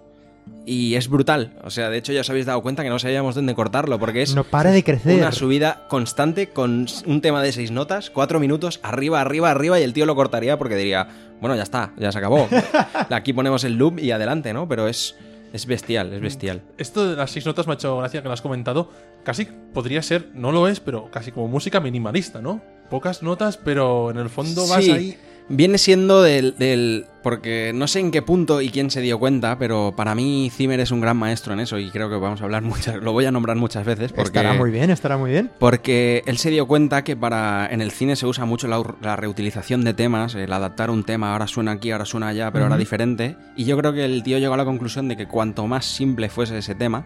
y 0.66 0.96
es 0.96 1.10
brutal. 1.10 1.54
O 1.64 1.70
sea, 1.70 1.90
de 1.90 1.98
hecho 1.98 2.14
ya 2.14 2.22
os 2.22 2.30
habéis 2.30 2.46
dado 2.46 2.62
cuenta 2.62 2.84
que 2.84 2.90
no 2.90 3.00
sabíamos 3.00 3.36
dónde 3.36 3.56
cortarlo, 3.56 3.98
porque 3.98 4.22
es 4.22 4.36
no 4.36 4.44
para 4.44 4.72
de 4.72 4.84
crecer. 4.84 5.18
una 5.18 5.32
subida 5.32 5.88
constante 5.88 6.50
con 6.50 6.86
un 7.06 7.22
tema 7.22 7.42
de 7.42 7.52
seis 7.52 7.72
notas, 7.72 8.10
cuatro 8.10 8.40
minutos, 8.40 8.80
arriba, 8.84 9.20
arriba, 9.22 9.50
arriba, 9.50 9.80
y 9.80 9.84
el 9.84 9.94
tío 9.94 10.06
lo 10.06 10.16
cortaría 10.16 10.58
porque 10.60 10.76
diría, 10.76 11.08
bueno, 11.42 11.56
ya 11.56 11.64
está, 11.64 11.94
ya 11.98 12.12
se 12.12 12.18
acabó. 12.20 12.48
Aquí 13.10 13.34
ponemos 13.34 13.64
el 13.64 13.78
loop 13.78 14.00
y 14.00 14.12
adelante, 14.12 14.54
¿no? 14.54 14.68
Pero 14.68 14.88
es, 14.88 15.16
es 15.54 15.66
bestial, 15.66 16.14
es 16.14 16.22
bestial. 16.22 16.62
Esto 16.78 17.10
de 17.10 17.16
las 17.16 17.32
seis 17.32 17.46
notas 17.46 17.66
me 17.66 17.74
ha 17.74 17.76
hecho 17.76 17.98
gracia 17.98 18.22
que 18.22 18.28
lo 18.28 18.34
has 18.34 18.42
comentado. 18.42 18.92
Casi 19.24 19.48
podría 19.74 20.04
ser, 20.04 20.30
no 20.36 20.52
lo 20.52 20.68
es, 20.68 20.80
pero 20.80 21.10
casi 21.10 21.32
como 21.32 21.48
música 21.48 21.80
minimalista, 21.80 22.42
¿no? 22.42 22.62
Pocas 22.92 23.24
notas, 23.24 23.58
pero 23.58 24.12
en 24.12 24.18
el 24.18 24.30
fondo 24.30 24.68
vas 24.68 24.88
ahí 24.88 25.18
Viene 25.50 25.80
siendo 25.80 26.22
del, 26.22 27.08
Porque 27.24 27.72
no 27.74 27.88
sé 27.88 28.00
en 28.00 28.12
qué 28.12 28.22
punto 28.22 28.62
y 28.62 28.70
quién 28.70 28.92
se 28.92 29.02
dio 29.02 29.18
cuenta, 29.18 29.58
pero 29.58 29.94
para 29.96 30.14
mí 30.14 30.52
Zimmer 30.54 30.80
es 30.80 30.92
un 30.92 31.02
gran 31.02 31.18
maestro 31.18 31.54
en 31.54 31.60
eso 31.60 31.80
y 31.80 31.90
creo 31.90 32.08
que 32.08 32.16
vamos 32.18 32.42
a 32.42 32.44
hablar 32.44 32.62
muchas... 32.64 32.98
Lo 32.98 33.14
voy 33.14 33.26
a 33.26 33.32
nombrar 33.32 33.58
muchas 33.58 33.84
veces 33.84 34.12
porque... 34.14 34.40
Estará 34.40 34.54
muy 34.54 34.70
bien, 34.70 34.92
estará 34.92 35.18
muy 35.18 35.32
bien. 35.32 35.50
Porque 35.58 36.24
él 36.28 36.38
se 36.38 36.52
dio 36.52 36.68
cuenta 36.68 37.04
que 37.04 37.18
para... 37.18 37.68
En 37.72 37.82
el 37.82 37.92
cine 37.92 38.16
se 38.16 38.28
usa 38.28 38.46
mucho 38.46 38.68
la, 38.68 39.16
reutilización 39.16 39.84
de 39.84 39.94
temas, 39.96 40.36
el 40.36 40.54
adaptar 40.54 40.92
un 40.92 41.04
tema, 41.04 41.34
ahora 41.34 41.48
suena 41.48 41.72
aquí, 41.72 41.92
ahora 41.92 42.06
suena 42.06 42.28
allá, 42.28 42.52
pero 42.52 42.66
ahora 42.66 42.78
diferente. 42.78 43.36
Y 43.56 43.66
yo 43.66 43.76
creo 43.78 43.92
que 43.92 44.06
el 44.06 44.22
tío 44.22 44.38
llegó 44.38 44.54
a 44.54 44.58
la 44.58 44.66
conclusión 44.66 45.08
de 45.08 45.18
que 45.18 45.28
cuanto 45.28 45.66
más 45.66 45.86
simple 45.86 46.30
fuese 46.30 46.60
ese 46.60 46.76
tema, 46.76 47.06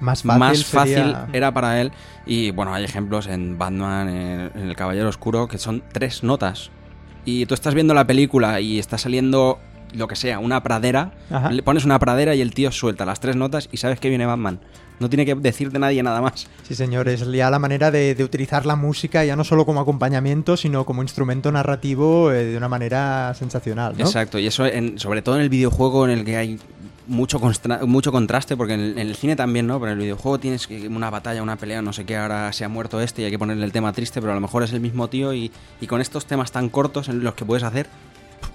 más 0.00 0.22
fácil, 0.22 0.38
más 0.38 0.64
fácil 0.64 1.16
era 1.32 1.52
para 1.52 1.80
él. 1.80 1.92
Y 2.26 2.50
bueno, 2.50 2.74
hay 2.74 2.84
ejemplos 2.84 3.26
en 3.26 3.58
Batman, 3.58 4.08
en, 4.08 4.68
El 4.68 4.76
Caballero 4.76 5.08
Oscuro, 5.08 5.48
que 5.48 5.58
son 5.58 5.82
tres 5.92 6.22
notas 6.22 6.70
y 7.24 7.46
tú 7.46 7.54
estás 7.54 7.74
viendo 7.74 7.94
la 7.94 8.06
película 8.06 8.60
y 8.60 8.78
está 8.78 8.98
saliendo 8.98 9.58
lo 9.92 10.08
que 10.08 10.16
sea, 10.16 10.38
una 10.38 10.62
pradera, 10.62 11.12
le 11.50 11.62
pones 11.62 11.84
una 11.84 11.98
pradera 11.98 12.34
y 12.34 12.40
el 12.40 12.52
tío 12.52 12.70
suelta 12.72 13.04
las 13.04 13.20
tres 13.20 13.36
notas 13.36 13.68
y 13.72 13.78
sabes 13.78 14.00
que 14.00 14.08
viene 14.08 14.26
Batman. 14.26 14.60
No 15.00 15.08
tiene 15.08 15.24
que 15.24 15.36
decirte 15.36 15.78
nadie 15.78 16.02
nada 16.02 16.20
más. 16.20 16.48
Sí, 16.64 16.74
señor, 16.74 17.08
es 17.08 17.24
ya 17.30 17.50
la 17.50 17.60
manera 17.60 17.92
de, 17.92 18.16
utilizar 18.22 18.66
la 18.66 18.74
música 18.74 19.24
ya 19.24 19.36
no 19.36 19.44
solo 19.44 19.64
como 19.64 19.80
acompañamiento, 19.80 20.56
sino 20.56 20.84
como 20.84 21.02
instrumento 21.02 21.52
narrativo 21.52 22.32
eh, 22.32 22.44
de 22.44 22.56
una 22.56 22.68
manera 22.68 23.32
sensacional. 23.34 23.94
Exacto, 23.98 24.38
y 24.38 24.46
eso 24.46 24.64
sobre 24.96 25.22
todo 25.22 25.36
en 25.36 25.42
el 25.42 25.48
videojuego 25.48 26.04
en 26.04 26.18
el 26.18 26.24
que 26.24 26.36
hay 26.36 26.58
mucho, 27.08 27.40
mucho 27.86 28.12
contraste, 28.12 28.56
porque 28.56 28.74
en 28.74 28.98
el, 28.98 29.16
cine 29.16 29.34
también, 29.34 29.66
¿no? 29.66 29.80
Pero 29.80 29.92
en 29.92 29.98
el 29.98 30.04
videojuego 30.04 30.38
tienes 30.38 30.66
que 30.66 30.86
una 30.88 31.10
batalla, 31.10 31.42
una 31.42 31.56
pelea, 31.56 31.82
no 31.82 31.92
sé 31.92 32.04
qué, 32.04 32.16
ahora 32.16 32.52
se 32.52 32.64
ha 32.64 32.68
muerto 32.68 33.00
este 33.00 33.22
y 33.22 33.24
hay 33.24 33.30
que 33.30 33.38
ponerle 33.38 33.64
el 33.64 33.72
tema 33.72 33.92
triste, 33.92 34.20
pero 34.20 34.32
a 34.32 34.34
lo 34.34 34.40
mejor 34.40 34.62
es 34.62 34.72
el 34.72 34.80
mismo 34.80 35.08
tío 35.08 35.32
y, 35.34 35.50
y 35.80 35.86
con 35.86 36.00
estos 36.00 36.26
temas 36.26 36.52
tan 36.52 36.68
cortos 36.68 37.08
en 37.08 37.24
los 37.24 37.34
que 37.34 37.44
puedes 37.44 37.64
hacer 37.64 37.88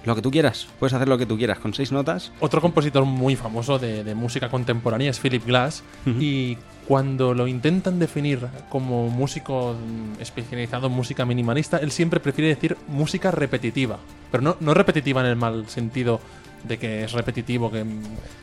lo 0.06 0.16
que 0.16 0.22
tú 0.22 0.32
quieras, 0.32 0.68
puedes 0.80 0.94
hacer 0.94 1.08
lo 1.08 1.18
que 1.18 1.26
tú 1.26 1.38
quieras 1.38 1.60
con 1.60 1.74
seis 1.74 1.92
notas. 1.92 2.32
Otro 2.40 2.62
compositor 2.62 3.06
muy 3.06 3.36
famoso 3.36 3.80
de, 3.80 4.14
música 4.16 4.50
contemporánea 4.50 5.10
es 5.10 5.20
Philip 5.20 5.46
Glass 5.46 5.84
y 6.20 6.58
cuando 6.88 7.34
lo 7.34 7.48
intentan 7.48 8.00
definir 8.00 8.48
como 8.70 9.10
músico 9.10 9.76
especializado 10.20 10.88
en 10.88 10.94
música 10.94 11.26
minimalista, 11.26 11.78
él 11.78 11.92
siempre 11.92 12.20
prefiere 12.20 12.50
decir 12.50 12.78
música 12.88 13.32
repetitiva, 13.32 13.98
pero 14.32 14.44
no, 14.44 14.58
no 14.60 14.74
repetitiva 14.74 15.22
en 15.22 15.28
el 15.28 15.36
mal 15.36 15.68
sentido 15.70 16.20
de 16.64 16.78
que 16.78 17.04
es 17.04 17.12
repetitivo, 17.12 17.72
que, 17.72 17.86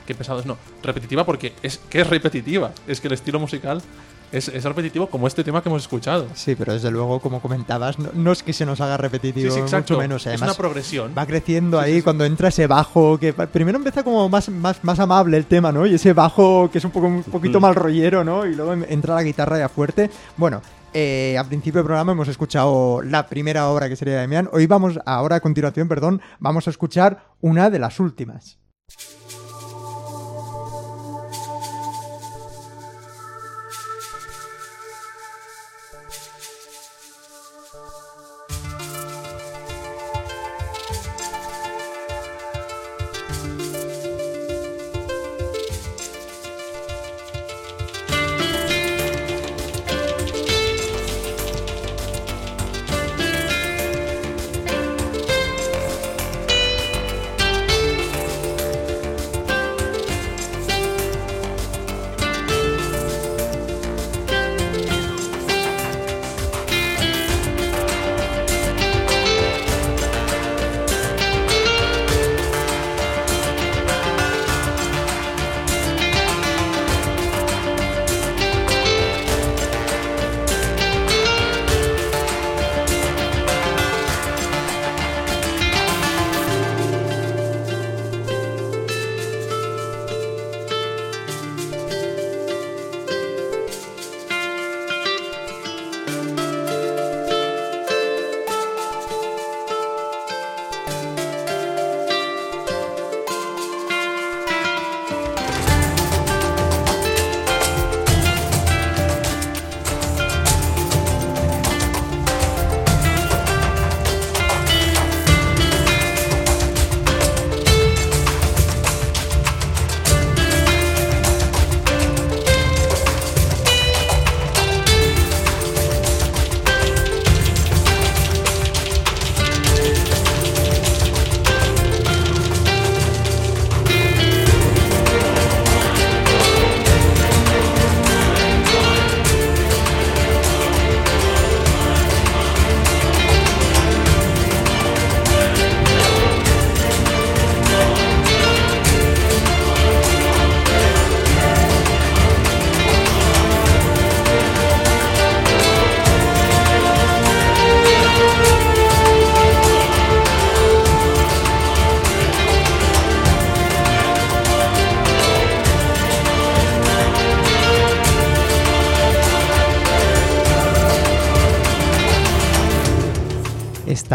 que 0.06 0.14
pesados. 0.14 0.46
No, 0.46 0.58
repetitiva 0.82 1.24
porque 1.24 1.52
es 1.62 1.78
que 1.78 2.00
es 2.00 2.06
repetitiva. 2.06 2.72
Es 2.86 3.00
que 3.00 3.08
el 3.08 3.14
estilo 3.14 3.38
musical 3.38 3.82
es, 4.32 4.48
es, 4.48 4.64
repetitivo 4.64 5.08
como 5.08 5.26
este 5.26 5.42
tema 5.44 5.62
que 5.62 5.68
hemos 5.68 5.82
escuchado. 5.82 6.26
Sí, 6.34 6.54
pero 6.54 6.72
desde 6.72 6.90
luego, 6.90 7.20
como 7.20 7.40
comentabas, 7.40 7.98
no, 7.98 8.32
es 8.32 8.42
que 8.42 8.52
se 8.52 8.64
nos 8.64 8.80
haga 8.80 8.96
repetitivo, 8.96 9.56
mucho 9.56 9.98
menos. 9.98 10.26
es 10.26 10.40
una 10.40 10.54
progresión. 10.54 11.12
Va 11.16 11.26
creciendo 11.26 11.78
ahí 11.78 12.02
cuando 12.02 12.24
entra 12.24 12.48
ese 12.48 12.66
bajo, 12.66 13.18
que 13.18 13.32
primero 13.32 13.78
empieza 13.78 14.02
como 14.02 14.28
más, 14.28 14.48
más, 14.48 14.82
más 14.82 14.98
amable 14.98 15.36
el 15.36 15.46
tema, 15.46 15.72
¿no? 15.72 15.86
Y 15.86 15.94
ese 15.94 16.12
bajo 16.12 16.70
que 16.70 16.78
es 16.78 16.84
un, 16.84 16.90
poco, 16.90 17.06
un 17.06 17.22
poquito 17.22 17.60
mal 17.60 17.74
rollero, 17.74 18.24
¿no? 18.24 18.46
Y 18.46 18.54
luego 18.54 18.72
entra 18.72 19.14
la 19.14 19.22
guitarra 19.22 19.58
ya 19.58 19.68
fuerte. 19.68 20.10
Bueno, 20.36 20.62
eh, 20.92 21.36
al 21.38 21.46
principio 21.46 21.78
del 21.78 21.86
programa 21.86 22.12
hemos 22.12 22.28
escuchado 22.28 23.00
la 23.02 23.28
primera 23.28 23.68
obra 23.68 23.88
que 23.88 23.96
sería 23.96 24.14
de 24.14 24.20
Damián. 24.20 24.48
Hoy 24.52 24.66
vamos, 24.66 24.98
ahora 25.06 25.36
a 25.36 25.40
continuación, 25.40 25.88
perdón, 25.88 26.20
vamos 26.40 26.66
a 26.66 26.70
escuchar 26.70 27.24
una 27.40 27.70
de 27.70 27.78
las 27.78 28.00
últimas. 28.00 28.58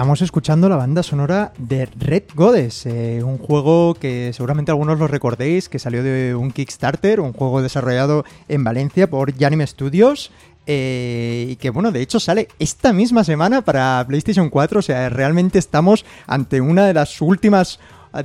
Estamos 0.05 0.21
escuchando 0.21 0.69
la 0.69 0.75
banda 0.75 1.01
sonora 1.01 1.51
de 1.57 1.87
Red 1.87 2.25
Goddess, 2.35 2.85
eh, 2.85 3.23
un 3.23 3.39
juego 3.39 3.95
que 3.95 4.33
seguramente 4.33 4.69
algunos 4.69 4.99
lo 4.99 5.07
recordéis, 5.07 5.67
que 5.67 5.79
salió 5.79 6.03
de 6.03 6.35
un 6.35 6.51
Kickstarter, 6.51 7.19
un 7.19 7.33
juego 7.33 7.63
desarrollado 7.63 8.23
en 8.47 8.63
Valencia 8.63 9.09
por 9.09 9.35
Yanime 9.35 9.65
Studios. 9.65 10.31
eh, 10.67 11.47
y 11.49 11.55
que 11.55 11.71
bueno, 11.71 11.91
de 11.91 12.03
hecho 12.03 12.19
sale 12.19 12.49
esta 12.59 12.93
misma 12.93 13.23
semana 13.23 13.63
para 13.63 14.05
PlayStation 14.07 14.51
4, 14.51 14.77
o 14.77 14.83
sea, 14.83 15.09
realmente 15.09 15.57
estamos 15.57 16.05
ante 16.27 16.61
una 16.61 16.85
de 16.85 16.93
las 16.93 17.19
últimas 17.19 17.79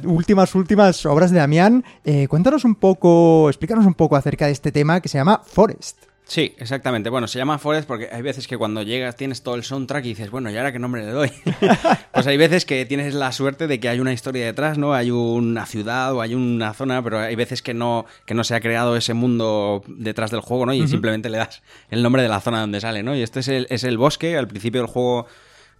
últimas, 0.04 0.54
últimas 0.54 1.06
obras 1.06 1.30
de 1.30 1.38
Damián. 1.38 1.82
Eh, 2.04 2.28
cuéntanos 2.28 2.66
un 2.66 2.74
poco, 2.74 3.48
explícanos 3.48 3.86
un 3.86 3.94
poco 3.94 4.16
acerca 4.16 4.44
de 4.44 4.52
este 4.52 4.70
tema 4.70 5.00
que 5.00 5.08
se 5.08 5.16
llama 5.16 5.40
Forest. 5.46 6.09
Sí, 6.30 6.54
exactamente. 6.58 7.10
Bueno, 7.10 7.26
se 7.26 7.38
llama 7.40 7.58
Forest 7.58 7.88
porque 7.88 8.08
hay 8.12 8.22
veces 8.22 8.46
que 8.46 8.56
cuando 8.56 8.82
llegas 8.82 9.16
tienes 9.16 9.42
todo 9.42 9.56
el 9.56 9.64
soundtrack 9.64 10.04
y 10.04 10.10
dices, 10.10 10.30
bueno, 10.30 10.48
¿y 10.48 10.56
ahora 10.56 10.70
qué 10.70 10.78
nombre 10.78 11.04
le 11.04 11.10
doy? 11.10 11.32
pues 12.12 12.24
hay 12.28 12.36
veces 12.36 12.64
que 12.64 12.86
tienes 12.86 13.14
la 13.14 13.32
suerte 13.32 13.66
de 13.66 13.80
que 13.80 13.88
hay 13.88 13.98
una 13.98 14.12
historia 14.12 14.46
detrás, 14.46 14.78
¿no? 14.78 14.94
Hay 14.94 15.10
una 15.10 15.66
ciudad 15.66 16.14
o 16.14 16.20
hay 16.20 16.36
una 16.36 16.72
zona, 16.72 17.02
pero 17.02 17.18
hay 17.18 17.34
veces 17.34 17.62
que 17.62 17.74
no, 17.74 18.06
que 18.26 18.34
no 18.34 18.44
se 18.44 18.54
ha 18.54 18.60
creado 18.60 18.96
ese 18.96 19.12
mundo 19.12 19.82
detrás 19.88 20.30
del 20.30 20.38
juego, 20.38 20.66
¿no? 20.66 20.72
Y 20.72 20.86
simplemente 20.86 21.30
le 21.30 21.38
das 21.38 21.62
el 21.90 22.00
nombre 22.00 22.22
de 22.22 22.28
la 22.28 22.40
zona 22.40 22.60
donde 22.60 22.80
sale, 22.80 23.02
¿no? 23.02 23.16
Y 23.16 23.22
este 23.22 23.40
es 23.40 23.48
el, 23.48 23.66
es 23.68 23.82
el 23.82 23.98
bosque, 23.98 24.38
al 24.38 24.46
principio 24.46 24.82
del 24.82 24.88
juego 24.88 25.26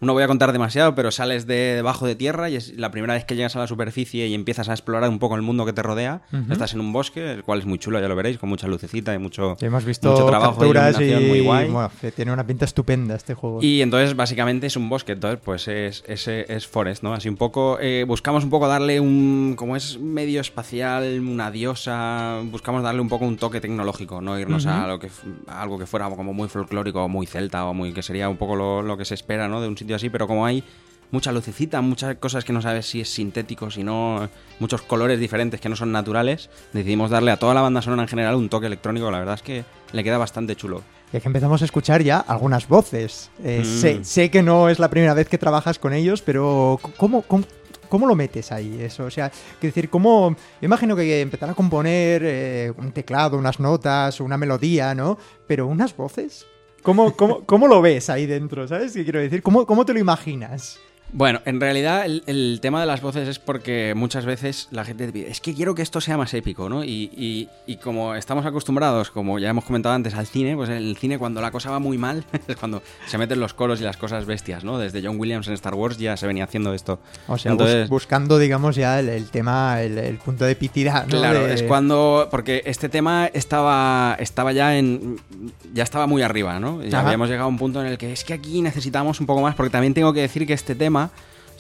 no 0.01 0.13
voy 0.13 0.23
a 0.23 0.27
contar 0.27 0.53
demasiado, 0.53 0.95
pero 0.95 1.11
sales 1.11 1.47
de 1.47 1.75
debajo 1.75 2.07
de 2.07 2.15
tierra 2.15 2.49
y 2.51 2.57
es 2.57 2.77
la 2.77 2.91
primera 2.91 3.15
vez 3.15 3.25
que 3.25 3.37
llegas 3.37 3.57
a 3.57 3.59
la 3.59 3.67
superficie 3.67 4.27
y 4.27 4.35
empiezas 4.35 4.69
a 4.69 4.73
explorar 4.73 5.09
un 5.09 5.19
poco 5.19 5.37
el 5.37 5.43
mundo 5.43 5.67
que 5.67 5.73
te 5.73 5.83
rodea. 5.83 6.23
Estás 6.51 6.75
en 6.75 6.81
un 6.81 6.93
bosque, 6.93 7.33
el 7.33 7.45
cual 7.45 7.61
es 7.61 7.67
muy 7.67 7.79
chulo, 7.79 8.01
ya 8.01 8.09
lo 8.09 8.17
veréis, 8.17 8.39
con 8.39 8.49
mucha 8.49 8.67
lucecita 8.67 9.15
y 9.15 9.19
mucho, 9.19 9.57
Ya 9.59 9.67
hemos 9.67 9.85
visto 9.85 10.11
mucho 10.11 10.27
trabajo 10.27 10.61
de 10.63 10.69
y 10.69 10.71
iluminación 10.71 11.29
muy 11.29 11.41
guay. 11.41 11.71
bueno, 11.71 11.91
tiene 12.15 12.33
una 12.33 12.47
pinta 12.47 12.65
estupenda 12.65 13.15
este 13.15 13.35
juego. 13.35 13.63
Y 13.63 13.83
entonces 13.83 14.17
básicamente 14.17 14.67
es 14.67 14.77
un 14.77 14.89
bosque, 14.89 15.13
entonces 15.13 15.41
pues 15.45 15.69
es, 15.69 16.03
es, 16.07 16.29
es 16.29 16.67
Forest, 16.67 17.03
¿no? 17.03 17.13
Así 17.13 17.29
un 17.29 17.37
poco, 17.37 17.79
eh, 17.81 18.05
buscamos 18.07 18.45
un 18.45 18.51
poco 18.51 18.69
darle 18.69 19.01
un, 19.01 19.55
como 19.57 19.77
es 19.77 19.99
medio 19.99 20.41
espacial, 20.41 21.21
una 21.21 21.51
diosa, 21.51 22.41
buscamos 22.51 22.83
darle 22.83 23.01
un 23.01 23.09
poco 23.09 23.27
un 23.27 23.37
toque 23.37 23.61
tecnológico, 23.61 24.21
no 24.21 24.39
irnos 24.39 24.67
a, 24.67 24.87
lo 24.87 24.99
que, 24.99 25.11
a 25.47 25.63
algo 25.63 25.79
que 25.79 25.87
fuera 25.87 26.09
como 26.11 26.33
muy 26.33 26.49
folclórico 26.49 27.05
o 27.05 27.09
muy 27.09 27.27
celta 27.27 27.65
o 27.67 27.75
muy, 27.75 27.93
que 27.93 28.03
sería 28.03 28.29
un 28.29 28.37
poco 28.37 28.57
lo, 28.57 28.83
lo 28.83 28.97
que 28.97 29.05
se 29.05 29.15
espera, 29.15 29.49
¿no? 29.49 29.61
De 29.61 29.69
un 29.69 29.77
sitio 29.77 29.90
así, 29.97 30.11
pero 30.11 30.27
como 30.27 30.45
hay 30.47 30.63
mucha 31.13 31.33
lucecita, 31.33 31.81
muchas 31.81 32.17
cosas 32.17 32.45
que 32.45 32.53
no 32.53 32.63
sabes 32.63 32.87
si 32.87 33.01
es 33.01 33.09
sintético, 33.13 33.71
si 33.71 33.83
no, 33.83 34.29
muchos 34.61 34.83
colores 34.83 35.19
diferentes 35.19 35.61
que 35.61 35.69
no 35.69 35.75
son 35.75 35.91
naturales, 35.91 36.51
decidimos 36.73 37.11
darle 37.11 37.33
a 37.33 37.37
toda 37.37 37.53
la 37.55 37.63
banda 37.63 37.83
sonora 37.83 38.03
en 38.03 38.09
general 38.09 38.37
un 38.37 38.49
toque 38.49 38.67
electrónico, 38.67 39.11
la 39.11 39.19
verdad 39.19 39.35
es 39.35 39.43
que 39.43 39.65
le 39.93 40.05
queda 40.05 40.19
bastante 40.19 40.55
chulo. 40.55 40.83
Y 41.13 41.17
es 41.17 41.23
que 41.25 41.29
empezamos 41.29 41.63
a 41.63 41.65
escuchar 41.65 42.03
ya 42.03 42.19
algunas 42.21 42.69
voces. 42.69 43.31
Eh, 43.43 43.63
Mm. 43.63 43.65
sé, 43.65 44.05
sé 44.05 44.31
que 44.31 44.43
no 44.45 44.69
es 44.69 44.79
la 44.79 44.89
primera 44.89 45.13
vez 45.15 45.29
que 45.29 45.39
trabajas 45.39 45.81
con 45.81 45.93
ellos, 45.93 46.23
pero 46.23 46.79
¿cómo, 46.97 47.23
cómo, 47.23 47.43
cómo 47.89 48.07
lo 48.07 48.15
metes 48.15 48.53
ahí? 48.53 48.81
Eso, 48.81 49.07
o 49.07 49.11
sea, 49.11 49.31
quiero 49.59 49.75
decir, 49.75 49.91
¿cómo...? 49.91 50.37
Imagino 50.61 50.95
que 50.95 51.21
empezar 51.23 51.51
a 51.51 51.55
componer 51.55 52.23
eh, 52.25 52.73
un 52.77 52.93
teclado, 52.93 53.37
unas 53.37 53.59
notas, 53.59 54.21
una 54.21 54.37
melodía, 54.37 54.95
¿no? 54.95 55.19
Pero 55.49 55.67
unas 55.67 55.97
voces... 55.97 56.47
¿Cómo, 56.83 57.15
cómo, 57.17 57.45
cómo 57.45 57.69
lo 57.69 57.83
ves 57.83 58.09
ahí 58.11 58.27
dentro? 58.27 58.67
¿Sabes 58.67 58.93
qué 58.93 59.05
quiero 59.05 59.21
decir? 59.21 59.43
¿Cómo, 59.43 59.67
cómo 59.67 59.85
te 59.85 59.93
lo 59.93 59.99
imaginas? 59.99 60.81
Bueno, 61.13 61.41
en 61.45 61.61
realidad 61.61 62.05
el, 62.07 62.23
el 62.27 62.59
tema 62.63 62.81
de 62.81 62.87
las 62.87 63.01
voces 63.01 63.27
es 63.29 63.39
porque 63.39 63.95
muchas 63.97 64.25
veces 64.25 64.69
la 64.71 64.85
gente 64.85 65.07
te 65.07 65.13
pide, 65.13 65.31
es 65.31 65.41
que 65.41 65.55
quiero 65.55 65.75
que 65.75 65.83
esto 65.83 66.01
sea 66.01 66.17
más 66.17 66.33
épico, 66.35 66.69
¿no? 66.69 66.85
Y, 66.85 67.11
y- 67.17 67.49
y 67.67 67.77
como 67.77 68.15
estamos 68.15 68.47
acostumbrados, 68.47 69.11
como 69.11 69.39
ya 69.39 69.51
hemos 69.51 69.65
comentado 69.65 69.95
antes, 69.95 70.15
al 70.15 70.27
cine, 70.27 70.55
pues 70.57 70.69
en 70.71 70.77
el 70.77 70.97
cine 70.97 71.19
cuando 71.19 71.41
la 71.41 71.51
cosa 71.51 71.71
va 71.71 71.79
muy 71.79 71.99
mal 71.99 72.25
es 72.49 72.57
cuando 72.57 72.83
se 73.07 73.19
meten 73.19 73.41
los 73.41 73.55
coros 73.55 73.81
y 73.81 73.85
las 73.85 73.97
cosas 73.97 74.25
bestias, 74.27 74.63
¿no? 74.65 74.79
Desde 74.79 75.03
John 75.05 75.19
Williams 75.19 75.49
en 75.49 75.55
Star 75.55 75.75
Wars 75.75 75.99
ya 75.99 76.17
se 76.17 76.27
venía 76.27 76.45
haciendo 76.45 76.75
esto. 76.75 77.01
O 77.27 77.39
sea, 77.39 77.53
bus- 77.53 77.61
Entonces, 77.61 77.89
buscando, 77.89 78.39
digamos, 78.39 78.77
ya 78.77 79.01
el, 79.01 79.09
el 79.09 79.31
tema, 79.31 79.83
el, 79.83 79.99
el 79.99 80.17
punto 80.19 80.45
de 80.45 80.55
¿no? 80.61 81.07
Claro, 81.09 81.47
De- 81.47 81.55
es 81.55 81.63
cuando. 81.65 82.29
Porque 82.31 82.63
este 82.67 82.89
tema 82.89 83.27
estaba. 83.33 84.17
Estaba 84.19 84.53
ya 84.53 84.77
en. 84.77 85.17
Ya 85.73 85.83
estaba 85.83 86.07
muy 86.07 86.23
arriba, 86.23 86.61
¿no? 86.61 86.83
Ya 86.85 86.99
Ajá. 86.99 87.07
habíamos 87.09 87.29
llegado 87.29 87.47
a 87.47 87.49
un 87.49 87.59
punto 87.59 87.81
en 87.81 87.87
el 87.87 87.99
que 87.99 88.13
es 88.13 88.25
que 88.25 88.35
aquí 88.35 88.61
necesitamos 88.63 89.21
un 89.21 89.27
poco 89.27 89.41
más. 89.41 89.55
Porque 89.55 89.71
también 89.71 89.95
tengo 89.95 90.13
que 90.13 90.21
decir 90.21 90.47
que 90.47 90.53
este 90.53 90.75
tema. 90.75 91.00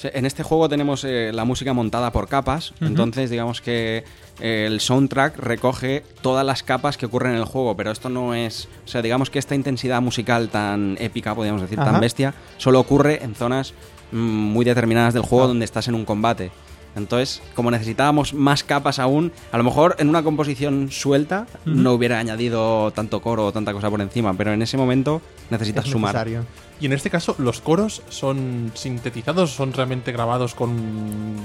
En 0.03 0.25
este 0.25 0.43
juego 0.43 0.67
tenemos 0.67 1.05
eh, 1.05 1.31
la 1.35 1.45
música 1.45 1.75
montada 1.75 2.11
por 2.11 2.27
capas, 2.27 2.73
entonces 2.81 3.29
digamos 3.29 3.61
que 3.61 4.03
eh, 4.41 4.65
el 4.67 4.81
soundtrack 4.81 5.37
recoge 5.39 6.05
todas 6.23 6.47
las 6.47 6.63
capas 6.63 6.97
que 6.97 7.05
ocurren 7.05 7.33
en 7.33 7.39
el 7.39 7.45
juego, 7.45 7.77
pero 7.77 7.91
esto 7.91 8.09
no 8.09 8.35
es, 8.35 8.67
o 8.87 8.89
sea, 8.89 9.03
digamos 9.03 9.29
que 9.29 9.39
esta 9.39 9.55
intensidad 9.55 10.01
musical 10.01 10.49
tan 10.49 10.97
épica, 10.99 11.35
podríamos 11.35 11.61
decir, 11.61 11.79
Ajá. 11.79 11.91
tan 11.93 12.01
bestia, 12.01 12.33
solo 12.57 12.81
ocurre 12.81 13.23
en 13.23 13.35
zonas 13.35 13.75
mm, 14.13 14.17
muy 14.17 14.65
determinadas 14.65 15.13
del 15.13 15.23
juego 15.23 15.45
Ah. 15.45 15.49
donde 15.49 15.67
estás 15.67 15.87
en 15.89 15.95
un 15.95 16.07
combate. 16.07 16.51
Entonces, 16.97 17.43
como 17.55 17.71
necesitábamos 17.71 18.33
más 18.33 18.65
capas 18.65 18.99
aún, 18.99 19.31
a 19.53 19.59
lo 19.59 19.65
mejor 19.65 19.97
en 19.99 20.09
una 20.09 20.23
composición 20.23 20.91
suelta 20.91 21.47
no 21.67 21.93
hubiera 21.93 22.19
añadido 22.19 22.91
tanto 22.93 23.21
coro 23.21 23.45
o 23.47 23.53
tanta 23.53 23.73
cosa 23.75 23.91
por 23.91 24.01
encima, 24.01 24.33
pero 24.33 24.53
en 24.55 24.63
ese 24.63 24.79
momento 24.79 25.21
necesitas 25.51 25.85
es 25.85 25.91
sumar. 25.93 26.15
necesario. 26.15 26.47
Y 26.81 26.87
en 26.87 26.93
este 26.95 27.11
caso, 27.11 27.35
¿los 27.39 27.61
coros 27.61 28.03
son 28.09 28.73
sintetizados 28.75 29.53
o 29.53 29.55
son 29.55 29.73
realmente 29.73 30.13
grabados 30.13 30.55
con, 30.55 31.37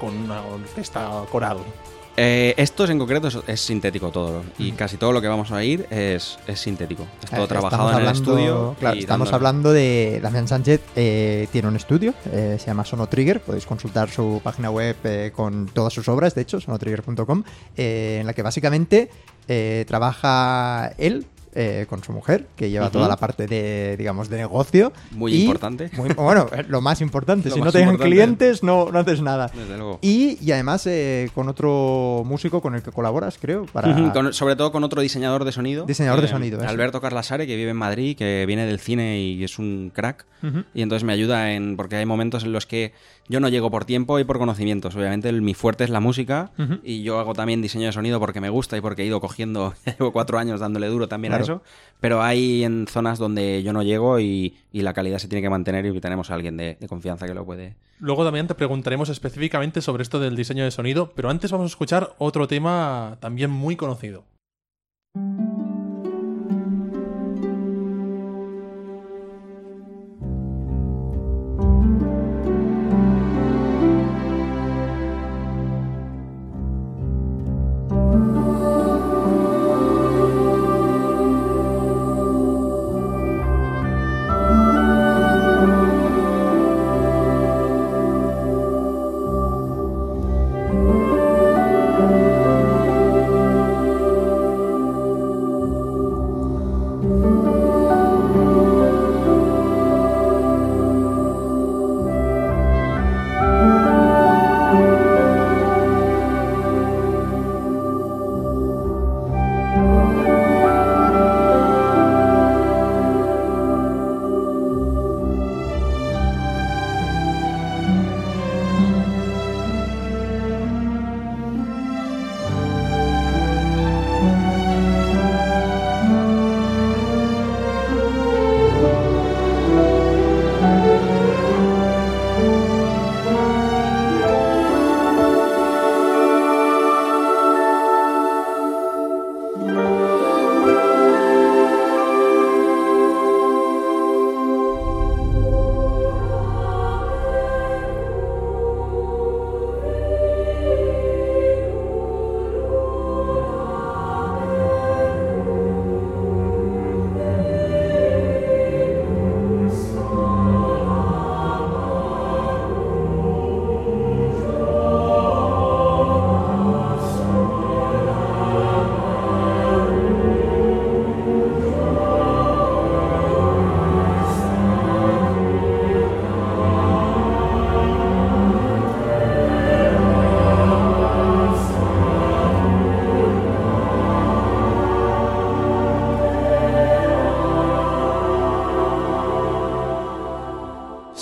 con 0.00 0.16
una 0.16 0.42
orquesta 0.42 1.08
coral? 1.30 1.58
Eh, 2.16 2.54
estos 2.58 2.90
en 2.90 2.98
concreto 2.98 3.28
es, 3.28 3.38
es 3.46 3.60
sintético 3.60 4.10
todo, 4.10 4.42
y 4.58 4.72
casi 4.72 4.96
todo 4.96 5.12
lo 5.12 5.20
que 5.22 5.28
vamos 5.28 5.52
a 5.52 5.54
oír 5.54 5.86
es, 5.90 6.38
es 6.46 6.60
sintético. 6.60 7.06
Es 7.22 7.30
todo 7.30 7.44
Eh, 7.44 7.48
trabajado 7.48 7.92
en 7.92 7.98
el 8.04 8.08
estudio. 8.12 8.74
Claro, 8.80 8.98
estamos 8.98 9.28
dándole- 9.30 9.34
hablando 9.36 9.72
de 9.72 10.20
Damián 10.20 10.48
Sánchez, 10.48 10.80
eh, 10.96 11.46
tiene 11.52 11.68
un 11.68 11.76
estudio, 11.76 12.12
eh, 12.32 12.56
se 12.58 12.66
llama 12.66 12.84
Sono 12.84 13.06
Trigger, 13.06 13.40
podéis 13.40 13.64
consultar 13.64 14.10
su 14.10 14.40
página 14.42 14.70
web 14.70 14.96
eh, 15.04 15.30
con 15.34 15.66
todas 15.66 15.94
sus 15.94 16.08
obras, 16.08 16.34
de 16.34 16.42
hecho, 16.42 16.60
sonotrigger.com, 16.60 17.44
eh, 17.76 18.18
en 18.20 18.26
la 18.26 18.32
que 18.34 18.42
básicamente 18.42 19.08
eh, 19.48 19.84
trabaja 19.86 20.92
él. 20.98 21.26
Eh, 21.54 21.86
con 21.88 22.02
su 22.04 22.12
mujer, 22.12 22.46
que 22.56 22.70
lleva 22.70 22.90
toda 22.90 23.08
la 23.08 23.16
parte 23.16 23.46
de, 23.46 23.96
digamos, 23.96 24.28
de 24.28 24.36
negocio. 24.38 24.92
Muy 25.10 25.32
Y- 25.34 25.40
importante. 25.42 25.90
muy- 25.96 26.10
bueno, 26.10 26.46
eh, 26.54 26.64
lo 26.68 26.80
más 26.80 27.00
importante. 27.00 27.48
Lo 27.48 27.54
si 27.54 27.58
no 27.60 27.64
más 27.66 27.74
dejan 27.74 27.90
importante. 27.94 28.14
clientes, 28.14 28.62
no, 28.62 28.90
no 28.92 28.98
haces 29.00 29.20
nada. 29.20 29.50
Desde 29.54 29.76
luego. 29.76 29.98
Y, 30.02 30.38
y 30.40 30.52
además 30.52 30.86
eh, 30.86 31.28
con 31.34 31.48
otro 31.48 32.22
músico 32.24 32.60
con 32.62 32.74
el 32.74 32.82
que 32.82 32.92
colaboras, 32.92 33.38
creo, 33.40 33.66
para... 33.66 34.12
Con- 34.12 34.32
sobre 34.32 34.56
todo 34.56 34.70
con 34.72 34.84
otro 34.84 35.00
diseñador 35.02 35.44
de 35.44 35.52
sonido. 35.52 35.86
Diseñador 35.86 36.20
de 36.20 36.28
sonido, 36.28 36.60
eso. 36.60 36.68
Alberto 36.68 37.00
Carlasare, 37.00 37.46
que 37.46 37.56
vive 37.56 37.70
en 37.70 37.76
Madrid, 37.76 38.16
que 38.16 38.44
viene 38.46 38.66
del 38.66 38.78
cine 38.80 39.20
y 39.20 39.42
es 39.42 39.58
un 39.58 39.90
crack. 39.94 40.26
Y 40.74 40.82
entonces 40.82 41.04
me 41.04 41.12
ayuda 41.12 41.52
en. 41.52 41.76
Porque 41.76 41.96
hay 41.96 42.06
momentos 42.06 42.44
en 42.44 42.52
los 42.52 42.64
que 42.64 42.92
yo 43.30 43.38
no 43.40 43.48
llego 43.48 43.70
por 43.70 43.84
tiempo 43.84 44.18
y 44.18 44.24
por 44.24 44.38
conocimientos. 44.38 44.96
Obviamente, 44.96 45.28
el- 45.28 45.40
mi 45.40 45.54
fuerte 45.54 45.84
es 45.84 45.90
la 45.90 46.00
música. 46.00 46.50
Y 46.82 47.02
yo 47.02 47.18
hago 47.20 47.32
también 47.32 47.62
diseño 47.62 47.86
de 47.86 47.92
sonido 47.92 48.18
porque 48.18 48.40
me 48.40 48.50
gusta 48.50 48.76
y 48.76 48.80
porque 48.80 49.02
he 49.02 49.06
ido 49.06 49.20
cogiendo. 49.20 49.72
Llevo 49.98 50.12
cuatro 50.12 50.38
años 50.38 50.58
dándole 50.60 50.88
duro 50.88 51.06
también 51.08 51.30
Claro. 51.30 51.42
a 51.42 51.44
eso. 51.44 51.62
Pero 52.00 52.22
hay 52.22 52.64
en 52.64 52.86
zonas 52.88 53.18
donde 53.18 53.62
yo 53.62 53.72
no 53.72 53.82
llego 53.82 54.18
y, 54.20 54.56
y 54.72 54.82
la 54.82 54.92
calidad 54.92 55.18
se 55.18 55.28
tiene 55.28 55.42
que 55.42 55.50
mantener 55.50 55.86
y 55.86 56.00
tenemos 56.00 56.30
a 56.30 56.34
alguien 56.34 56.56
de, 56.56 56.76
de 56.80 56.88
confianza 56.88 57.26
que 57.26 57.34
lo 57.34 57.44
puede. 57.46 57.76
Luego 58.00 58.24
también 58.24 58.46
te 58.48 58.54
preguntaremos 58.54 59.08
específicamente 59.10 59.80
sobre 59.82 60.02
esto 60.02 60.18
del 60.18 60.34
diseño 60.34 60.64
de 60.64 60.70
sonido, 60.70 61.12
pero 61.14 61.30
antes 61.30 61.52
vamos 61.52 61.66
a 61.66 61.68
escuchar 61.72 62.14
otro 62.18 62.48
tema 62.48 63.16
también 63.20 63.50
muy 63.50 63.76
conocido. 63.76 64.24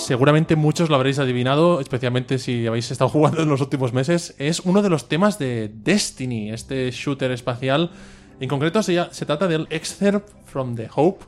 Seguramente 0.08 0.56
muchos 0.56 0.88
lo 0.88 0.96
habréis 0.96 1.18
adivinado, 1.18 1.80
especialmente 1.80 2.38
si 2.38 2.66
habéis 2.66 2.90
estado 2.90 3.10
jugando 3.16 3.42
en 3.42 3.48
los 3.50 3.60
últimos 3.60 3.92
meses, 3.92 4.34
es 4.38 4.60
uno 4.60 4.80
de 4.80 4.88
los 4.88 5.06
temas 5.06 5.38
de 5.38 5.70
Destiny, 5.70 6.50
este 6.50 6.90
shooter 6.90 7.30
espacial. 7.30 7.90
En 8.40 8.48
concreto 8.48 8.82
se, 8.82 8.96
trata 9.26 9.46
del 9.48 9.66
Excerpt 9.68 10.30
from 10.46 10.76
the 10.76 10.88
Hope, 10.94 11.26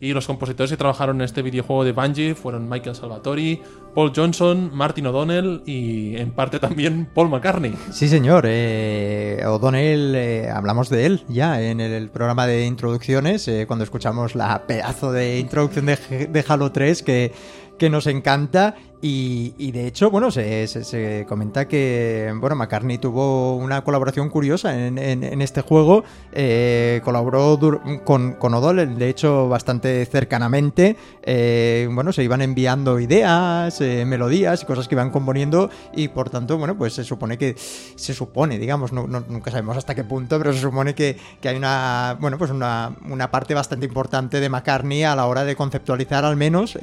y 0.00 0.12
los 0.12 0.26
compositores 0.26 0.70
que 0.70 0.76
trabajaron 0.76 1.16
en 1.16 1.22
este 1.22 1.42
videojuego 1.42 1.84
de 1.84 1.90
Bungie 1.90 2.34
fueron 2.34 2.68
Michael 2.68 2.94
Salvatori, 2.94 3.60
Paul 3.94 4.12
Johnson, 4.14 4.70
Martin 4.72 5.06
O'Donnell 5.06 5.62
y 5.66 6.16
en 6.16 6.30
parte 6.30 6.60
también 6.60 7.08
Paul 7.12 7.30
McCartney. 7.30 7.74
Sí, 7.90 8.08
señor. 8.08 8.44
Eh, 8.46 9.42
O'Donnell, 9.44 10.14
eh, 10.14 10.50
hablamos 10.50 10.88
de 10.88 11.06
él 11.06 11.24
ya 11.28 11.60
en 11.60 11.80
el 11.80 12.10
programa 12.10 12.46
de 12.46 12.64
introducciones, 12.64 13.48
eh, 13.48 13.64
cuando 13.66 13.82
escuchamos 13.82 14.36
la 14.36 14.68
pedazo 14.68 15.10
de 15.10 15.40
introducción 15.40 15.86
de, 15.86 15.96
de 16.30 16.44
Halo 16.46 16.70
3 16.70 17.02
que 17.02 17.32
que 17.78 17.88
nos 17.90 18.06
encanta 18.06 18.74
y, 19.00 19.70
de 19.70 19.86
hecho, 19.86 20.10
bueno, 20.10 20.32
se, 20.32 20.66
se, 20.66 21.24
comenta 21.28 21.68
que, 21.68 22.34
bueno, 22.34 22.56
McCartney 22.56 22.98
tuvo 22.98 23.54
una 23.56 23.84
colaboración 23.84 24.28
curiosa 24.28 24.74
en, 24.74 25.40
este 25.40 25.60
juego, 25.60 26.02
eh, 26.32 27.00
colaboró 27.04 27.60
con, 28.04 28.32
con 28.32 28.54
O'Donnell, 28.54 28.98
de 28.98 29.08
hecho, 29.08 29.48
bastante 29.48 30.04
cercanamente, 30.06 30.96
eh, 31.22 31.88
bueno, 31.92 32.12
se 32.12 32.24
iban 32.24 32.42
enviando 32.42 32.98
ideas, 32.98 33.80
eh, 33.80 34.04
melodías 34.04 34.64
y 34.64 34.66
cosas 34.66 34.88
que 34.88 34.96
iban 34.96 35.10
componiendo 35.10 35.70
y 35.94 36.08
por 36.08 36.28
tanto, 36.28 36.58
bueno, 36.58 36.76
pues 36.76 36.94
se 36.94 37.04
supone 37.04 37.38
que, 37.38 37.54
se 37.56 38.14
supone, 38.14 38.58
digamos, 38.58 38.92
nunca 38.92 39.52
sabemos 39.52 39.76
hasta 39.76 39.94
qué 39.94 40.02
punto, 40.02 40.38
pero 40.38 40.52
se 40.52 40.60
supone 40.60 40.96
que, 40.96 41.16
que 41.40 41.48
hay 41.48 41.56
una, 41.56 42.16
bueno, 42.20 42.36
pues 42.36 42.50
una, 42.50 42.96
una, 43.08 43.30
parte 43.30 43.54
bastante 43.54 43.86
importante 43.86 44.40
de 44.40 44.48
McCartney 44.48 45.04
a 45.04 45.14
la 45.14 45.26
hora 45.26 45.44
de 45.44 45.54
conceptualizar 45.54 46.24
al 46.24 46.34
menos 46.34 46.76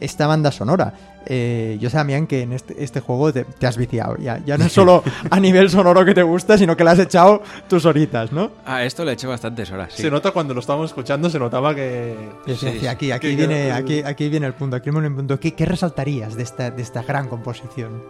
esta 0.00 0.26
banda 0.26 0.50
sonora. 0.50 0.94
Eh, 1.26 1.78
yo 1.80 1.90
sé, 1.90 1.96
Damián, 1.96 2.26
que 2.26 2.42
en 2.42 2.52
este, 2.52 2.82
este 2.82 3.00
juego 3.00 3.32
te, 3.32 3.66
has 3.66 3.76
viciado. 3.76 4.16
Ya, 4.18 4.42
ya 4.44 4.58
no 4.58 4.64
es 4.64 4.72
solo 4.72 5.02
a 5.30 5.40
nivel 5.40 5.70
sonoro 5.70 6.04
que 6.04 6.14
te 6.14 6.22
gusta, 6.22 6.58
sino 6.58 6.76
que 6.76 6.84
le 6.84 6.90
has 6.90 6.98
echado 6.98 7.42
tus 7.68 7.84
horitas, 7.84 8.32
¿no? 8.32 8.50
Ah, 8.64 8.84
esto 8.84 9.04
le 9.04 9.12
he 9.12 9.14
hecho 9.14 9.28
bastantes 9.28 9.70
horas. 9.70 9.92
Se 9.94 10.10
nota 10.10 10.30
cuando 10.32 10.54
lo 10.54 10.60
estábamos 10.60 10.90
escuchando, 10.90 11.30
se 11.30 11.38
notaba 11.38 11.74
que. 11.74 12.16
Sí, 12.56 12.86
aquí, 12.86 13.12
aquí, 13.12 13.34
viene, 13.34 13.72
aquí, 13.72 14.02
aquí 14.02 14.28
viene 14.28 14.46
el 14.46 14.54
punto. 14.54 14.76
Aquí 14.76 14.90
viene 14.90 15.08
el 15.08 15.14
punto. 15.14 15.38
¿Qué, 15.38 15.54
resaltarías 15.66 16.34
de 16.34 16.42
esta, 16.42 16.70
de 16.70 16.82
esta 16.82 17.02
gran 17.02 17.28
composición? 17.28 18.02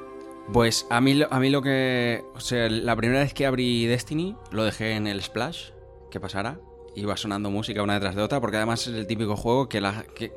Pues 0.53 0.87
a 0.91 1.01
mí, 1.01 1.23
a 1.29 1.41
mí 1.41 1.51
lo 1.51 1.63
que. 1.63 2.25
O 2.35 2.41
sea, 2.41 2.69
la 2.69 2.97
primera 2.97 3.21
vez 3.21 3.35
que 3.35 3.47
abrí 3.47 3.87
Destiny, 3.87 4.37
lo 4.51 4.65
dejé 4.65 4.93
en 4.93 5.07
el 5.07 5.23
Splash, 5.23 5.71
que 6.11 6.21
pasara. 6.21 6.59
Iba 6.95 7.17
sonando 7.17 7.51
música 7.51 7.83
una 7.83 7.95
detrás 7.95 8.15
de 8.15 8.23
otra, 8.23 8.41
porque 8.41 8.59
además 8.59 8.87
es 8.87 8.95
el 8.95 9.07
típico 9.07 9.35
juego 9.35 9.67
que, 9.69 9.81
la, 9.81 10.05
que 10.15 10.33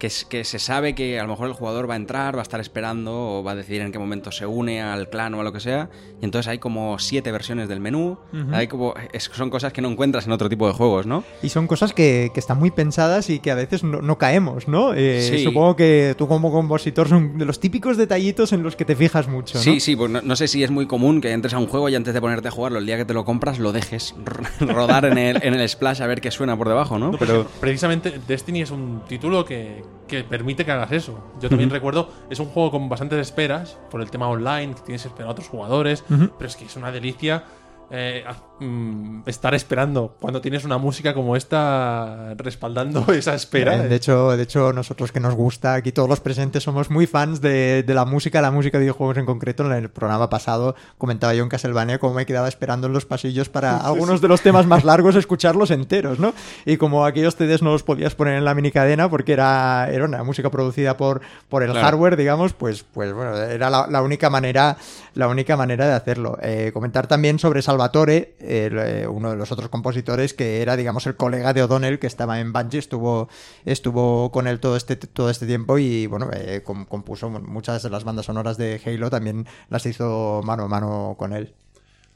que, 0.00 0.44
se 0.44 0.58
sabe 0.58 0.94
que 0.94 1.20
a 1.20 1.22
lo 1.22 1.28
mejor 1.28 1.46
el 1.46 1.52
jugador 1.52 1.88
va 1.88 1.94
a 1.94 1.96
entrar, 1.96 2.34
va 2.34 2.40
a 2.40 2.42
estar 2.42 2.58
esperando 2.58 3.12
o 3.12 3.44
va 3.44 3.52
a 3.52 3.54
decidir 3.54 3.82
en 3.82 3.92
qué 3.92 3.98
momento 3.98 4.32
se 4.32 4.46
une 4.46 4.82
al 4.82 5.08
clan 5.10 5.34
o 5.34 5.40
a 5.40 5.44
lo 5.44 5.52
que 5.52 5.60
sea. 5.60 5.90
Y 6.20 6.24
entonces 6.24 6.48
hay 6.48 6.58
como 6.58 6.98
siete 6.98 7.30
versiones 7.30 7.68
del 7.68 7.78
menú. 7.80 8.18
hay 8.50 8.66
como, 8.66 8.94
son 9.32 9.50
cosas 9.50 9.72
que 9.72 9.82
no 9.82 9.88
encuentras 9.88 10.26
en 10.26 10.32
otro 10.32 10.48
tipo 10.48 10.66
de 10.66 10.72
juegos, 10.72 11.06
¿no? 11.06 11.22
Y 11.42 11.50
son 11.50 11.66
cosas 11.66 11.92
que, 11.92 12.32
están 12.40 12.58
muy 12.58 12.70
pensadas 12.70 13.28
y 13.28 13.38
que 13.38 13.50
a 13.50 13.54
veces 13.54 13.84
no, 13.84 14.18
caemos, 14.18 14.66
¿no? 14.66 14.94
Eh, 14.94 15.42
supongo 15.44 15.76
que 15.76 16.14
tú 16.16 16.26
como 16.26 16.50
compositor 16.50 17.06
son 17.06 17.36
de 17.36 17.44
los 17.44 17.60
típicos 17.60 17.98
detallitos 17.98 18.54
en 18.54 18.62
los 18.62 18.76
que 18.76 18.86
te 18.86 18.96
fijas 18.96 19.28
mucho, 19.28 19.58
¿no? 19.58 19.62
Sí, 19.62 19.78
sí, 19.78 19.94
pues 19.94 20.10
no, 20.10 20.36
sé 20.36 20.48
si 20.48 20.64
es 20.64 20.70
muy 20.70 20.86
común 20.86 21.20
que 21.20 21.32
entres 21.32 21.52
a 21.52 21.58
un 21.58 21.66
juego 21.66 21.90
y 21.90 21.94
antes 21.94 22.14
de 22.14 22.20
ponerte 22.22 22.48
a 22.48 22.50
jugarlo, 22.50 22.78
el 22.78 22.86
día 22.86 22.96
que 22.96 23.04
te 23.04 23.12
lo 23.12 23.26
compras, 23.26 23.58
lo 23.58 23.72
dejes 23.72 24.14
rodar 24.60 25.04
en 25.04 25.18
el, 25.18 25.42
en 25.42 25.52
el 25.52 25.68
splash 25.68 26.00
a 26.02 26.06
ver 26.06 26.22
qué 26.22 26.30
suena 26.30 26.56
por 26.56 26.68
debajo, 26.68 26.98
¿no? 26.98 27.12
Pero 27.18 27.46
precisamente 27.60 28.18
Destiny 28.26 28.62
es 28.62 28.70
un 28.70 29.02
título 29.06 29.44
que, 29.44 29.82
que 30.06 30.24
permite 30.24 30.64
que 30.64 30.72
hagas 30.72 30.92
eso. 30.92 31.32
Yo 31.40 31.48
también 31.48 31.70
recuerdo, 31.70 32.10
es 32.28 32.40
un 32.40 32.46
juego 32.46 32.72
con 32.72 32.88
bastantes 32.88 33.20
esperas 33.20 33.78
por 33.90 34.00
el 34.00 34.10
tema 34.10 34.28
online, 34.28 34.74
que 34.74 34.82
tienes 34.82 35.02
que 35.02 35.08
esperar 35.08 35.28
a 35.28 35.32
otros 35.32 35.48
jugadores, 35.48 36.04
pero 36.08 36.46
es 36.46 36.56
que 36.56 36.64
es 36.64 36.76
una 36.76 36.90
delicia 36.90 37.44
eh, 37.90 38.24
mm, 38.60 39.22
estar 39.26 39.54
esperando 39.54 40.16
cuando 40.20 40.40
tienes 40.40 40.64
una 40.64 40.78
música 40.78 41.14
como 41.14 41.36
esta 41.36 42.34
respaldando 42.36 43.04
esa 43.12 43.34
espera. 43.34 43.78
de, 43.78 43.94
hecho, 43.94 44.36
de 44.36 44.42
hecho, 44.42 44.72
nosotros 44.72 45.12
que 45.12 45.20
nos 45.20 45.34
gusta, 45.34 45.74
aquí 45.74 45.92
todos 45.92 46.08
los 46.08 46.20
presentes 46.20 46.62
somos 46.62 46.90
muy 46.90 47.06
fans 47.06 47.40
de, 47.40 47.84
la 47.86 48.04
música, 48.04 48.40
la 48.40 48.50
música 48.50 48.78
de 48.78 48.82
videojuegos 48.82 49.16
en 49.16 49.26
concreto. 49.26 49.66
En 49.66 49.72
el 49.72 49.90
programa 49.90 50.30
pasado 50.30 50.74
comentaba 50.98 51.34
yo 51.34 51.42
en 51.42 51.48
Castlevania 51.48 51.98
cómo 51.98 52.14
me 52.14 52.26
quedaba 52.26 52.48
esperando 52.48 52.86
en 52.86 52.92
los 52.92 53.06
pasillos 53.06 53.48
para 53.48 53.76
algunos 53.86 54.20
de 54.20 54.28
los 54.28 54.40
temas 54.42 54.66
más 54.66 54.84
largos 54.84 55.16
escucharlos 55.16 55.70
enteros, 55.70 56.18
¿no? 56.18 56.34
Y 56.64 56.76
como 56.76 57.04
aquellos 57.04 57.36
CDs 57.36 57.62
no 57.62 57.72
los 57.72 57.82
podías 57.82 58.14
poner 58.14 58.34
en 58.34 58.44
la 58.44 58.54
mini 58.54 58.70
cadena 58.70 59.08
porque 59.08 59.32
era, 59.32 59.88
era 59.90 60.04
una 60.04 60.22
música 60.22 60.50
producida 60.50 60.96
por, 60.96 61.20
por 61.48 61.62
el 61.62 61.72
hardware, 61.72 62.16
digamos, 62.16 62.52
pues, 62.52 62.82
pues 62.82 63.12
bueno, 63.12 63.36
era 63.36 63.70
la, 63.70 64.02
única 64.02 64.30
manera, 64.30 64.76
la 65.14 65.28
única 65.28 65.56
manera 65.56 65.86
de 65.86 65.94
hacerlo. 65.94 66.38
Eh, 66.42 66.70
comentar 66.72 67.06
también 67.06 67.38
sobre 67.38 67.62
Salvatore, 67.62 68.34
eh, 68.50 69.06
uno 69.06 69.30
de 69.30 69.36
los 69.36 69.52
otros 69.52 69.68
compositores, 69.68 70.34
que 70.34 70.62
era, 70.62 70.76
digamos, 70.76 71.06
el 71.06 71.16
colega 71.16 71.52
de 71.52 71.62
O'Donnell, 71.62 71.98
que 71.98 72.06
estaba 72.06 72.40
en 72.40 72.52
Bungie, 72.52 72.78
estuvo, 72.78 73.28
estuvo 73.64 74.30
con 74.32 74.46
él 74.46 74.60
todo 74.60 74.76
este, 74.76 74.96
todo 74.96 75.30
este 75.30 75.46
tiempo 75.46 75.78
y, 75.78 76.06
bueno, 76.06 76.30
eh, 76.32 76.62
compuso 76.64 77.30
muchas 77.30 77.82
de 77.82 77.90
las 77.90 78.04
bandas 78.04 78.26
sonoras 78.26 78.56
de 78.56 78.80
Halo, 78.84 79.10
también 79.10 79.46
las 79.68 79.86
hizo 79.86 80.40
mano 80.44 80.64
a 80.64 80.68
mano 80.68 81.14
con 81.18 81.32
él. 81.32 81.54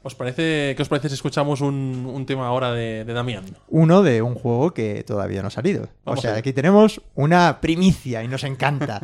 ¿Os 0.03 0.13
parece, 0.13 0.75
¿Qué 0.77 0.81
os 0.83 0.89
parece 0.89 1.09
si 1.09 1.15
escuchamos 1.15 1.61
un, 1.61 2.25
tema 2.27 2.45
ahora 2.45 2.71
de, 2.71 3.05
de, 3.05 3.13
Damián? 3.13 3.45
Uno 3.69 4.03
de 4.03 4.21
un 4.21 4.35
juego 4.35 4.71
que 4.71 5.03
todavía 5.03 5.41
no 5.41 5.47
ha 5.47 5.51
salido. 5.51 5.89
o 6.03 6.15
sea, 6.15 6.35
aquí 6.35 6.53
tenemos 6.53 7.01
una 7.15 7.59
primicia 7.59 8.23
y 8.23 8.27
nos 8.27 8.43
encanta. 8.43 9.01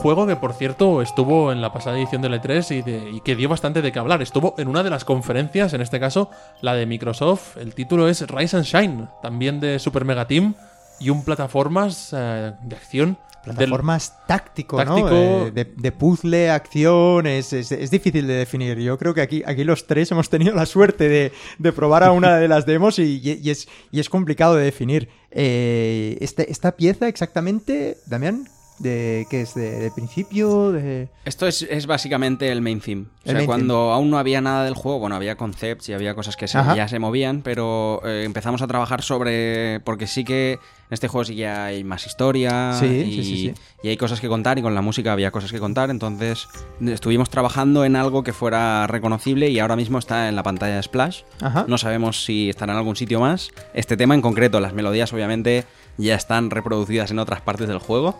Juego 0.00 0.26
que, 0.26 0.36
por 0.36 0.52
cierto, 0.54 1.02
estuvo 1.02 1.52
en 1.52 1.60
la 1.60 1.72
pasada 1.72 1.96
edición 1.98 2.22
del 2.22 2.34
E3 2.34 2.76
y, 2.78 2.82
de- 2.82 3.10
y 3.10 3.20
que 3.20 3.36
dio 3.36 3.48
bastante 3.48 3.82
de 3.82 3.92
qué 3.92 3.98
hablar. 3.98 4.22
Estuvo 4.22 4.54
en 4.58 4.68
una 4.68 4.82
de 4.82 4.90
las 4.90 5.04
conferencias, 5.04 5.72
en 5.74 5.80
este 5.80 6.00
caso 6.00 6.30
la 6.62 6.74
de 6.74 6.86
Microsoft. 6.86 7.56
El 7.58 7.74
título 7.74 8.08
es 8.08 8.26
Rise 8.28 8.56
and 8.56 8.66
Shine, 8.66 9.08
también 9.22 9.60
de 9.60 9.78
Super 9.78 10.04
Mega 10.04 10.26
Team 10.26 10.54
y 10.98 11.10
un 11.10 11.24
plataformas 11.24 12.12
eh, 12.16 12.52
de 12.62 12.76
acción. 12.76 13.18
del- 13.44 13.54
Plataformas 13.56 14.18
táctico, 14.26 14.76
Táctico. 14.76 15.08
¿no? 15.08 15.46
Eh, 15.46 15.50
de, 15.50 15.64
de 15.64 15.92
puzzle, 15.92 16.50
acción, 16.50 17.26
es, 17.26 17.52
es- 17.54 17.72
es 17.72 17.90
difícil 17.90 18.26
de 18.26 18.34
definir. 18.34 18.78
Yo 18.78 18.98
creo 18.98 19.14
que 19.14 19.22
aquí, 19.22 19.42
aquí 19.46 19.64
los 19.64 19.86
tres 19.86 20.10
hemos 20.10 20.28
tenido 20.28 20.54
la 20.54 20.66
suerte 20.66 21.08
de, 21.08 21.32
de 21.58 21.72
probar 21.72 22.04
a 22.04 22.12
una 22.12 22.36
de 22.36 22.48
las 22.48 22.66
demos 22.66 22.98
y, 22.98 23.20
y- 23.22 23.40
y 23.42 23.50
es, 23.50 23.66
y 23.90 24.00
es 24.00 24.10
complicado 24.10 24.56
de 24.56 24.64
definir. 24.64 25.08
Eh, 25.30 26.18
este- 26.20 26.50
esta 26.52 26.72
pieza 26.76 27.08
exactamente, 27.08 27.96
Damián, 28.06 28.46
de 28.80 29.26
¿qué 29.30 29.42
es? 29.42 29.54
¿De, 29.54 29.78
de 29.78 29.90
principio? 29.90 30.72
De... 30.72 31.08
Esto 31.24 31.46
es, 31.46 31.62
es 31.62 31.86
básicamente 31.86 32.50
el 32.50 32.60
main 32.62 32.80
theme. 32.80 33.04
O 33.26 33.30
El 33.30 33.36
sea, 33.36 33.46
cuando 33.46 33.92
aún 33.92 34.10
no 34.10 34.18
había 34.18 34.40
nada 34.40 34.64
del 34.64 34.74
juego, 34.74 34.98
bueno, 34.98 35.14
había 35.16 35.36
concepts 35.36 35.88
y 35.88 35.92
había 35.92 36.14
cosas 36.14 36.36
que 36.36 36.48
se- 36.48 36.58
ya 36.74 36.88
se 36.88 36.98
movían, 36.98 37.42
pero 37.42 38.00
eh, 38.04 38.22
empezamos 38.24 38.62
a 38.62 38.66
trabajar 38.66 39.02
sobre. 39.02 39.80
Porque 39.80 40.06
sí 40.06 40.24
que 40.24 40.52
en 40.54 40.58
este 40.94 41.06
juego 41.08 41.24
sí 41.26 41.36
que 41.36 41.46
hay 41.46 41.84
más 41.84 42.06
historia 42.06 42.72
Sí, 42.72 42.86
y, 42.86 43.12
sí, 43.16 43.24
sí, 43.24 43.36
sí. 43.36 43.54
y 43.82 43.88
hay 43.88 43.96
cosas 43.96 44.20
que 44.20 44.28
contar, 44.28 44.58
y 44.58 44.62
con 44.62 44.74
la 44.74 44.80
música 44.80 45.12
había 45.12 45.30
cosas 45.30 45.52
que 45.52 45.58
contar. 45.60 45.90
Entonces 45.90 46.48
estuvimos 46.84 47.28
trabajando 47.30 47.84
en 47.84 47.96
algo 47.96 48.24
que 48.24 48.32
fuera 48.32 48.86
reconocible 48.86 49.50
y 49.50 49.58
ahora 49.58 49.76
mismo 49.76 49.98
está 49.98 50.28
en 50.28 50.36
la 50.36 50.42
pantalla 50.42 50.76
de 50.76 50.82
Splash. 50.82 51.22
Ajá. 51.42 51.66
No 51.68 51.76
sabemos 51.78 52.24
si 52.24 52.48
estará 52.48 52.72
en 52.72 52.78
algún 52.78 52.96
sitio 52.96 53.20
más. 53.20 53.50
Este 53.74 53.96
tema 53.98 54.14
en 54.14 54.22
concreto, 54.22 54.58
las 54.60 54.72
melodías 54.72 55.12
obviamente 55.12 55.64
ya 55.98 56.14
están 56.14 56.50
reproducidas 56.50 57.10
en 57.10 57.18
otras 57.18 57.40
partes 57.40 57.68
del 57.68 57.78
juego. 57.78 58.16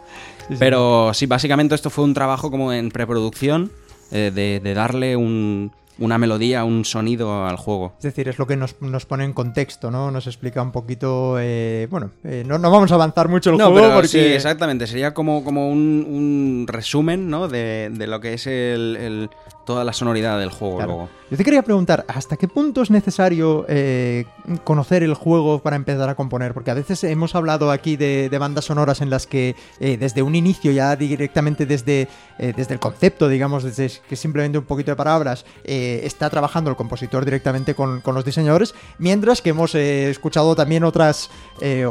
Sí, 0.49 0.55
sí. 0.55 0.57
Pero 0.59 1.13
sí, 1.15 1.27
básicamente 1.27 1.75
esto 1.75 1.91
fue 1.91 2.05
un 2.05 2.15
trabajo 2.15 2.51
como 2.51 2.73
en 2.73 2.91
preproducción 2.91 3.71
eh, 4.13 4.31
de, 4.35 4.61
de 4.63 4.75
darle 4.75 5.17
un- 5.17 5.73
una 5.99 6.17
melodía, 6.17 6.65
un 6.65 6.87
sonido 6.87 7.45
al 7.47 7.57
juego. 7.57 7.93
Es 7.99 8.05
decir, 8.05 8.27
es 8.27 8.39
lo 8.39 8.47
que 8.47 8.57
nos, 8.57 8.81
nos 8.81 9.05
pone 9.05 9.23
en 9.25 9.35
contexto, 9.35 9.91
¿no? 9.91 10.11
Nos 10.11 10.27
explica 10.27 10.63
un 10.63 10.73
poquito. 10.73 11.37
eh, 11.39 11.89
bueno, 11.91 12.11
eh, 12.25 12.43
no, 12.47 12.57
no 12.59 12.71
vamos 12.71 12.91
a 12.91 12.95
avanzar 12.95 13.29
mucho 13.29 13.51
el 13.51 13.59
No, 13.59 13.67
juego 13.71 13.81
pero 13.89 13.95
porque. 13.97 14.09
sí, 14.09 14.19
exactamente. 14.19 14.87
Sería 14.87 15.13
como, 15.13 15.45
como 15.45 15.69
un, 15.69 16.07
un 16.09 16.65
resumen 16.69 17.29
¿no? 17.29 17.49
de, 17.49 17.91
de 17.93 18.07
lo 18.07 18.19
que 18.19 18.33
es 18.33 18.47
el, 18.47 18.97
el- 18.99 19.31
toda 19.65 19.85
la 19.85 19.93
sonoridad 19.93 20.39
del 20.39 20.51
juego 20.51 20.77
Claro. 20.77 20.93
luego. 20.93 21.09
Yo 21.31 21.37
te 21.37 21.45
quería 21.45 21.63
preguntar, 21.63 22.05
¿hasta 22.09 22.37
qué 22.37 22.49
punto 22.49 22.83
es 22.83 22.91
necesario 22.91 23.65
eh, 23.69 24.25
conocer 24.65 25.05
el 25.05 25.15
juego 25.15 25.61
para 25.61 25.77
empezar 25.77 26.09
a 26.09 26.17
componer? 26.17 26.53
Porque 26.55 26.73
a 26.73 26.75
veces 26.75 27.05
hemos 27.05 27.37
hablado 27.37 27.71
aquí 27.71 27.97
de, 27.97 28.29
de 28.29 28.39
bandas 28.39 28.65
sonoras 28.65 29.01
en 29.01 29.11
las 29.11 29.29
que 29.29 29.55
eh, 29.79 29.97
desde 29.97 30.23
un 30.23 30.35
inicio, 30.35 30.73
ya 30.73 30.97
directamente 30.97 31.67
desde, 31.67 32.09
eh, 32.39 32.53
desde 32.57 32.75
el 32.75 32.81
concepto, 32.81 33.29
digamos, 33.29 33.63
desde 33.63 33.93
que 34.09 34.17
simplemente 34.17 34.59
un 34.59 34.65
poquito 34.65 34.91
de 34.91 34.97
palabras, 34.97 35.45
está 35.63 36.29
trabajando 36.31 36.69
el 36.71 36.77
compositor 36.77 37.25
directamente 37.25 37.75
con, 37.77 38.01
con 38.01 38.17
los 38.17 38.25
diseñadores, 38.25 38.75
mientras 38.99 39.41
que 39.41 39.51
hemos 39.51 39.77
escuchado 39.77 40.57
también 40.57 40.83
otras, 40.83 41.31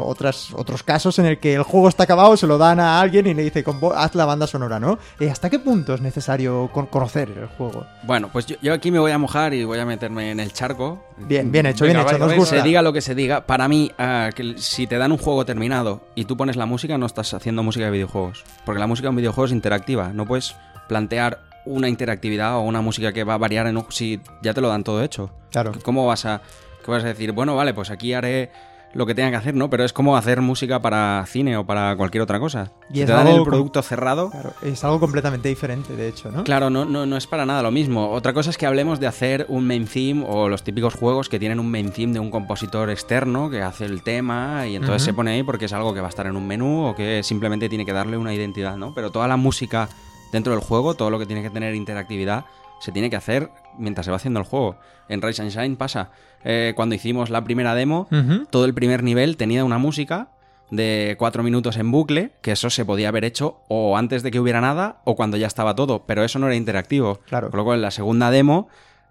otras, 0.02 0.52
otros 0.54 0.82
casos 0.82 1.18
en 1.18 1.24
el 1.26 1.38
que 1.38 1.54
el 1.54 1.62
juego 1.62 1.88
está 1.88 2.02
acabado, 2.02 2.36
se 2.36 2.46
lo 2.46 2.58
dan 2.58 2.78
a 2.78 3.00
alguien 3.00 3.26
y 3.26 3.32
le 3.32 3.42
dice, 3.44 3.64
"Compo- 3.64 3.94
haz 3.94 4.14
la 4.14 4.26
banda 4.26 4.46
sonora, 4.46 4.78
¿no? 4.78 4.98
¿Hasta 5.30 5.48
qué 5.48 5.58
punto 5.58 5.94
es 5.94 6.02
necesario 6.02 6.68
con- 6.74 6.86
conocer 6.86 7.30
el 7.30 7.46
juego? 7.46 7.59
Bueno, 8.04 8.28
pues 8.32 8.46
yo, 8.46 8.56
yo 8.62 8.72
aquí 8.72 8.90
me 8.90 8.98
voy 8.98 9.10
a 9.12 9.18
mojar 9.18 9.52
y 9.54 9.64
voy 9.64 9.78
a 9.78 9.84
meterme 9.84 10.30
en 10.30 10.40
el 10.40 10.52
charco. 10.52 11.04
Bien, 11.18 11.52
bien 11.52 11.66
hecho, 11.66 11.84
Venga, 11.84 11.98
bien 12.00 12.06
hecho, 12.08 12.18
vaya, 12.18 12.26
nos 12.32 12.36
gusta. 12.38 12.56
Se 12.56 12.62
diga 12.62 12.80
lo 12.82 12.92
que 12.92 13.00
se 13.00 13.14
diga, 13.14 13.46
para 13.46 13.68
mí, 13.68 13.92
ah, 13.98 14.30
que 14.34 14.54
si 14.58 14.86
te 14.86 14.96
dan 14.98 15.12
un 15.12 15.18
juego 15.18 15.44
terminado 15.44 16.00
y 16.14 16.24
tú 16.24 16.36
pones 16.36 16.56
la 16.56 16.66
música, 16.66 16.96
no 16.98 17.06
estás 17.06 17.34
haciendo 17.34 17.62
música 17.62 17.84
de 17.86 17.90
videojuegos. 17.90 18.44
Porque 18.64 18.80
la 18.80 18.86
música 18.86 19.06
de 19.06 19.10
un 19.10 19.16
videojuego 19.16 19.46
es 19.46 19.52
interactiva. 19.52 20.12
No 20.14 20.26
puedes 20.26 20.54
plantear 20.88 21.40
una 21.66 21.88
interactividad 21.88 22.56
o 22.56 22.60
una 22.62 22.80
música 22.80 23.12
que 23.12 23.22
va 23.24 23.34
a 23.34 23.38
variar 23.38 23.66
en 23.66 23.76
un- 23.76 23.86
si 23.90 24.20
ya 24.42 24.54
te 24.54 24.60
lo 24.60 24.68
dan 24.68 24.82
todo 24.82 25.02
hecho. 25.02 25.30
Claro. 25.50 25.72
¿Cómo 25.82 26.06
vas 26.06 26.24
a, 26.24 26.40
qué 26.84 26.90
vas 26.90 27.04
a 27.04 27.08
decir? 27.08 27.32
Bueno, 27.32 27.54
vale, 27.54 27.74
pues 27.74 27.90
aquí 27.90 28.14
haré 28.14 28.50
lo 28.92 29.06
que 29.06 29.14
tenga 29.14 29.30
que 29.30 29.36
hacer, 29.36 29.54
¿no? 29.54 29.70
Pero 29.70 29.84
es 29.84 29.92
como 29.92 30.16
hacer 30.16 30.40
música 30.40 30.82
para 30.82 31.24
cine 31.26 31.56
o 31.56 31.64
para 31.64 31.96
cualquier 31.96 32.22
otra 32.22 32.40
cosa. 32.40 32.72
Y 32.90 32.94
si 32.94 33.00
es 33.02 33.06
te 33.06 33.12
dan 33.12 33.26
algo 33.26 33.38
el 33.38 33.44
producto 33.44 33.82
cerrado, 33.82 34.30
Claro, 34.30 34.52
es 34.62 34.82
algo 34.82 34.98
completamente 34.98 35.48
diferente, 35.48 35.94
de 35.94 36.08
hecho, 36.08 36.30
¿no? 36.30 36.44
Claro, 36.44 36.70
no, 36.70 36.84
no, 36.84 37.06
no 37.06 37.16
es 37.16 37.26
para 37.26 37.46
nada 37.46 37.62
lo 37.62 37.70
mismo. 37.70 38.10
Otra 38.10 38.32
cosa 38.32 38.50
es 38.50 38.58
que 38.58 38.66
hablemos 38.66 38.98
de 38.98 39.06
hacer 39.06 39.46
un 39.48 39.66
main 39.66 39.86
theme 39.86 40.24
o 40.26 40.48
los 40.48 40.64
típicos 40.64 40.94
juegos 40.94 41.28
que 41.28 41.38
tienen 41.38 41.60
un 41.60 41.70
main 41.70 41.90
theme 41.90 42.12
de 42.12 42.20
un 42.20 42.30
compositor 42.30 42.90
externo 42.90 43.48
que 43.48 43.62
hace 43.62 43.84
el 43.84 44.02
tema 44.02 44.66
y 44.66 44.76
entonces 44.76 45.02
se 45.02 45.14
pone 45.14 45.32
ahí 45.32 45.42
porque 45.42 45.66
es 45.66 45.72
algo 45.72 45.94
que 45.94 46.00
va 46.00 46.06
a 46.06 46.10
estar 46.10 46.26
en 46.26 46.36
un 46.36 46.46
menú 46.46 46.86
o 46.86 46.94
que 46.94 47.22
simplemente 47.22 47.68
tiene 47.68 47.86
que 47.86 47.92
darle 47.92 48.16
una 48.16 48.34
identidad, 48.34 48.76
¿no? 48.76 48.92
Pero 48.94 49.10
toda 49.10 49.28
la 49.28 49.36
música 49.36 49.88
dentro 50.32 50.52
del 50.52 50.62
juego, 50.62 50.94
todo 50.94 51.10
lo 51.10 51.18
que 51.18 51.26
tiene 51.26 51.42
que 51.42 51.50
tener 51.50 51.74
interactividad, 51.74 52.44
se 52.80 52.92
tiene 52.92 53.10
que 53.10 53.16
hacer 53.16 53.50
mientras 53.78 54.06
se 54.06 54.10
va 54.10 54.16
haciendo 54.16 54.40
el 54.40 54.46
juego. 54.46 54.76
En 55.08 55.22
Rise 55.22 55.42
and 55.42 55.50
Shine 55.50 55.76
pasa. 55.76 56.10
Eh, 56.44 56.72
cuando 56.76 56.94
hicimos 56.94 57.30
la 57.30 57.44
primera 57.44 57.74
demo, 57.74 58.08
todo 58.50 58.64
el 58.64 58.74
primer 58.74 59.02
nivel 59.02 59.36
tenía 59.36 59.64
una 59.64 59.78
música 59.78 60.28
de 60.70 61.16
cuatro 61.18 61.42
minutos 61.42 61.76
en 61.76 61.90
bucle, 61.90 62.32
que 62.42 62.52
eso 62.52 62.70
se 62.70 62.84
podía 62.84 63.08
haber 63.08 63.24
hecho 63.24 63.62
o 63.68 63.96
antes 63.96 64.22
de 64.22 64.30
que 64.30 64.40
hubiera 64.40 64.60
nada 64.60 65.00
o 65.04 65.16
cuando 65.16 65.36
ya 65.36 65.46
estaba 65.46 65.74
todo, 65.74 66.04
pero 66.06 66.24
eso 66.24 66.38
no 66.38 66.46
era 66.46 66.56
interactivo. 66.56 67.20
Claro. 67.26 67.50
Con 67.50 67.58
lo 67.58 67.64
cual, 67.64 67.78
en 67.78 67.82
la 67.82 67.90
segunda 67.90 68.30
demo, 68.30 68.68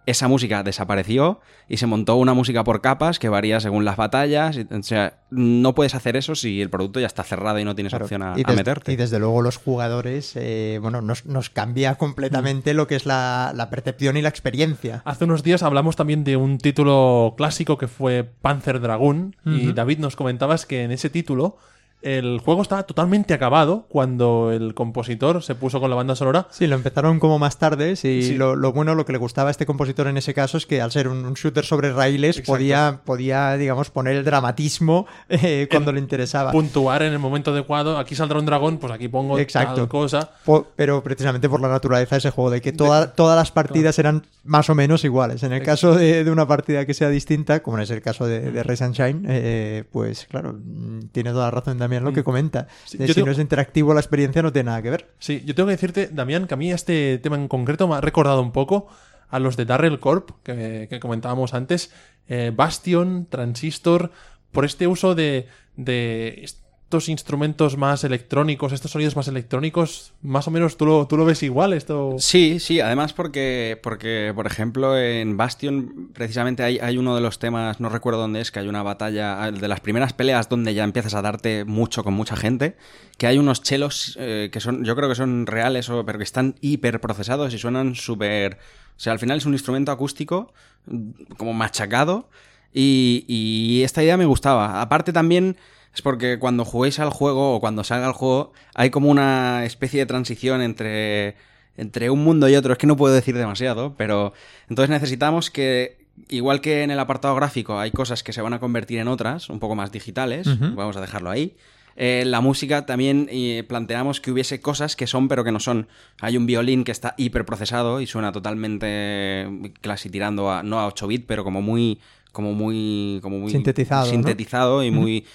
esa 0.10 0.28
música 0.28 0.64
desapareció 0.64 1.40
y 1.68 1.78
se 1.78 1.86
montó 1.88 2.16
una 2.16 2.34
música 2.34 2.64
por 2.64 2.82
capas 2.82 3.20
que 3.20 3.30
varía 3.30 3.60
según 3.60 3.86
las 3.86 3.98
batallas. 3.98 4.58
O 4.58 4.84
sea, 4.84 5.20
no 5.30 5.76
puedes 5.76 5.96
hacer 5.96 6.16
eso 6.16 6.36
si 6.36 6.62
el 6.62 6.70
producto 6.70 7.00
ya 7.00 7.08
está 7.08 7.24
cerrado 7.24 7.60
y 7.60 7.66
no 7.66 7.76
tienes 7.76 7.92
Claro. 7.92 8.06
opción 8.06 8.24
a, 8.24 8.34
y, 8.38 8.44
a 8.46 8.54
meterte. 8.54 8.92
y 8.92 8.96
desde 8.96 9.20
luego 9.20 9.42
los 9.42 9.58
jugadores, 9.58 10.34
eh, 10.36 10.80
bueno, 10.82 11.02
nos, 11.02 11.26
nos 11.26 11.50
cambia 11.50 11.96
completamente 11.96 12.74
lo 12.74 12.88
que 12.88 12.96
es 12.96 13.06
la, 13.06 13.52
la 13.56 13.70
percepción 13.70 14.18
y 14.18 14.22
la 14.22 14.30
experiencia. 14.30 15.02
Hace 15.06 15.26
unos 15.26 15.44
días 15.44 15.64
hablamos 15.64 15.96
también 15.96 16.24
de 16.24 16.38
un 16.38 16.58
título 16.58 17.36
clásico 17.38 17.78
que 17.78 17.88
fue 17.88 18.24
Panzer 18.24 18.80
Dragoon 18.80 19.36
y. 19.46 19.74
David 19.74 20.00
nos 20.00 20.16
comentabas 20.16 20.66
que 20.66 20.84
en 20.84 20.92
ese 20.92 21.10
título 21.10 21.58
el 22.02 22.40
juego 22.40 22.62
estaba 22.62 22.84
totalmente 22.84 23.34
acabado 23.34 23.86
cuando 23.90 24.52
el 24.52 24.74
compositor 24.74 25.44
se 25.44 25.56
puso 25.56 25.80
con 25.80 25.90
la 25.90 25.96
banda 25.96 26.16
sonora. 26.16 26.48
Sí, 26.50 26.66
lo 26.68 26.76
empezaron 26.76 27.20
como 27.20 27.40
más 27.40 27.58
tarde 27.58 27.92
y 27.92 27.96
Sí. 27.96 28.36
lo, 28.36 28.56
lo 28.56 28.72
bueno, 28.72 28.96
lo 28.96 29.06
que 29.06 29.12
le 29.12 29.18
gustaba 29.18 29.50
a 29.50 29.52
este 29.52 29.66
compositor 29.66 30.08
en 30.08 30.18
ese 30.18 30.34
caso 30.34 30.58
es 30.58 30.66
que 30.66 30.82
al 30.82 30.92
ser 30.92 31.08
un, 31.08 31.26
un 31.26 31.34
shooter 31.34 31.66
sobre 31.66 31.92
raíles 31.92 32.38
Exacto. 32.38 32.54
podía, 32.54 33.02
podía, 33.04 33.58
digamos, 33.58 33.90
poner 33.90 34.16
el 34.16 34.24
dramatismo 34.24 35.08
eh, 35.30 35.68
cuando 35.70 35.92
le 35.92 36.00
interesaba. 36.00 36.52
Puntuar 36.52 37.04
en 37.04 37.12
el 37.14 37.20
momento 37.20 37.52
adecuado. 37.52 37.98
Aquí 37.98 38.16
saldrá 38.16 38.40
un 38.40 38.46
dragón, 38.46 38.78
pues 38.78 38.94
aquí 38.94 39.08
pongo 39.08 39.38
Exacto. 39.38 39.76
tal 39.76 39.88
cosa. 39.90 40.32
Po- 40.46 40.68
pero 40.76 41.04
precisamente 41.04 41.50
por 41.50 41.60
la 41.62 41.68
naturaleza 41.68 42.16
de 42.16 42.20
ese 42.20 42.32
juego, 42.32 42.50
de 42.52 42.62
que 42.62 42.72
toda- 42.72 43.14
todas 43.14 43.36
las 43.38 43.52
partidas 43.52 44.00
eran 44.00 44.26
más 44.44 44.70
o 44.70 44.76
menos 44.76 45.04
iguales. 45.04 45.44
En 45.44 45.52
el 45.54 45.64
caso 45.64 45.94
de, 45.96 46.24
de 46.24 46.32
una 46.32 46.48
partida 46.48 46.86
que 46.86 46.94
sea 46.94 47.10
distinta, 47.10 47.62
como 47.62 47.78
es 47.80 47.90
el 47.92 48.02
caso 48.02 48.26
de, 48.26 48.52
de 48.52 48.64
Ray 48.64 48.78
Sunshine, 48.78 49.26
eh, 49.28 49.84
pues 49.92 50.26
claro, 50.30 50.54
mm, 50.54 51.08
tiene 51.12 51.32
toda 51.32 51.46
la 51.46 51.52
razón 51.52 51.78
también 51.78 51.89
lo 52.04 52.14
que 52.14 52.24
comenta. 52.24 52.68
Sí, 52.86 52.98
De 52.98 53.08
yo 53.08 53.14
si 53.14 53.18
tengo- 53.20 53.26
no 53.28 53.32
es 53.32 53.40
interactivo, 53.40 53.94
la 53.94 54.00
experiencia 54.00 54.42
no 54.42 54.52
tiene 54.54 54.68
nada 54.68 54.82
que 54.82 54.90
ver. 54.92 55.10
Sí, 55.20 55.42
yo 55.46 55.56
tengo 55.56 55.68
que 55.68 55.74
decirte, 55.74 56.08
Damián, 56.12 56.48
que 56.48 56.54
a 56.54 56.58
mí 56.58 56.72
este 56.72 57.18
tema 57.20 57.36
en 57.36 57.48
concreto 57.48 57.88
me 57.88 57.96
ha 57.96 58.02
recordado 58.02 58.42
un 58.42 58.52
poco 58.52 58.88
a 59.30 59.40
los 59.40 59.58
de 59.58 59.66
Darrell 59.66 60.00
Corp, 60.00 60.32
que, 60.44 60.88
que 60.90 61.00
comentábamos 61.00 61.54
antes, 61.54 61.92
eh, 62.28 62.52
Bastion, 62.56 63.28
Transistor, 63.30 64.12
por 64.52 64.66
este 64.66 64.88
uso 64.88 65.14
de, 65.16 65.48
de 65.76 66.42
estos 66.90 67.08
instrumentos 67.08 67.78
más 67.78 68.04
electrónicos, 68.04 68.74
estos 68.74 68.90
sonidos 68.90 69.16
más 69.16 69.28
electrónicos, 69.28 70.14
más 70.24 70.48
o 70.48 70.52
menos 70.52 70.76
tú 70.76 70.88
lo, 70.88 71.06
tú 71.06 71.18
lo 71.18 71.26
ves 71.26 71.44
igual, 71.44 71.74
esto... 71.74 72.16
Sí, 72.18 72.60
sí, 72.60 72.80
además 72.80 73.14
porque, 73.14 73.80
porque 73.84 74.32
por 74.34 74.48
ejemplo, 74.48 74.98
en 74.98 75.38
Bastion 75.38 76.10
precisamente 76.14 76.64
hay, 76.64 76.80
hay 76.80 76.98
uno 76.98 77.14
de 77.14 77.22
los 77.22 77.38
temas, 77.38 77.80
no 77.80 77.90
recuerdo 77.90 78.22
dónde 78.22 78.42
es, 78.42 78.50
que 78.50 78.58
hay 78.58 78.68
una 78.68 78.82
batalla, 78.82 79.52
de 79.52 79.68
las 79.68 79.82
primeras 79.82 80.14
peleas 80.14 80.50
donde 80.50 80.74
ya 80.74 80.84
empiezas 80.84 81.14
a 81.14 81.22
darte 81.22 81.64
mucho 81.64 82.04
con 82.04 82.16
mucha 82.16 82.36
gente, 82.36 82.76
que 83.20 83.28
hay 83.28 83.38
unos 83.38 83.62
chelos 83.62 84.18
eh, 84.20 84.50
que 84.52 84.60
son, 84.60 84.84
yo 84.84 84.96
creo 84.96 85.10
que 85.10 85.14
son 85.16 85.46
reales, 85.46 85.92
pero 86.08 86.18
que 86.18 86.24
están 86.24 86.56
hiper 86.60 87.00
procesados 87.00 87.54
y 87.54 87.60
suenan 87.60 87.94
súper... 87.94 88.56
O 88.98 89.00
sea, 89.00 89.14
al 89.14 89.20
final 89.20 89.38
es 89.38 89.46
un 89.46 89.54
instrumento 89.54 89.92
acústico 89.92 90.54
mm, 90.88 91.36
como 91.38 91.54
machacado 91.54 92.32
y, 92.74 93.26
y 93.28 93.84
esta 93.84 94.02
idea 94.02 94.18
me 94.18 94.26
gustaba. 94.26 94.82
Aparte 94.82 95.14
también 95.14 95.56
es 95.94 96.02
porque 96.02 96.40
cuando 96.40 96.66
juguéis 96.66 97.00
al 97.00 97.10
juego 97.10 97.56
o 97.56 97.60
cuando 97.60 97.84
salga 97.84 98.08
el 98.08 98.14
juego 98.14 98.54
hay 98.76 98.90
como 98.90 99.10
una 99.10 99.66
especie 99.66 100.00
de 100.00 100.06
transición 100.06 100.62
entre, 100.62 101.36
entre 101.78 102.10
un 102.10 102.24
mundo 102.24 102.48
y 102.50 102.56
otro. 102.56 102.74
Es 102.74 102.78
que 102.78 102.88
no 102.88 102.98
puedo 102.98 103.14
decir 103.14 103.36
demasiado, 103.36 103.96
pero 103.98 104.34
entonces 104.70 104.90
necesitamos 104.90 105.50
que, 105.50 106.06
igual 106.30 106.62
que 106.62 106.84
en 106.84 106.92
el 106.92 107.00
apartado 107.00 107.36
gráfico 107.36 107.80
hay 107.80 107.92
cosas 107.92 108.24
que 108.24 108.34
se 108.34 108.42
van 108.42 108.54
a 108.54 108.60
convertir 108.60 109.00
en 109.00 109.08
otras, 109.08 109.50
un 109.50 109.60
poco 109.60 109.76
más 109.76 109.92
digitales, 109.92 110.48
vamos 110.60 110.98
a 110.98 111.02
dejarlo 111.02 111.30
ahí. 111.30 111.56
Eh, 112.02 112.24
la 112.26 112.40
música 112.40 112.86
también 112.86 113.28
eh, 113.30 113.66
planteamos 113.68 114.22
que 114.22 114.32
hubiese 114.32 114.62
cosas 114.62 114.96
que 114.96 115.06
son 115.06 115.28
pero 115.28 115.44
que 115.44 115.52
no 115.52 115.60
son. 115.60 115.90
Hay 116.22 116.38
un 116.38 116.46
violín 116.46 116.86
que 116.86 116.94
está 116.94 117.14
hiperprocesado 117.18 118.00
y 118.00 118.08
suena 118.08 118.32
totalmente 118.32 119.74
casi 119.82 120.10
tirando 120.10 120.50
a, 120.50 120.64
no 120.64 120.80
a 120.80 120.88
8 120.88 121.08
bit, 121.08 121.26
pero 121.28 121.44
como 121.44 121.62
muy 121.62 122.00
como 122.32 122.54
muy, 122.54 123.20
como 123.22 123.40
muy 123.40 123.52
Sintetizado, 123.52 124.06
¿no? 124.06 124.12
sintetizado 124.12 124.84
y 124.84 124.92
muy 124.92 125.26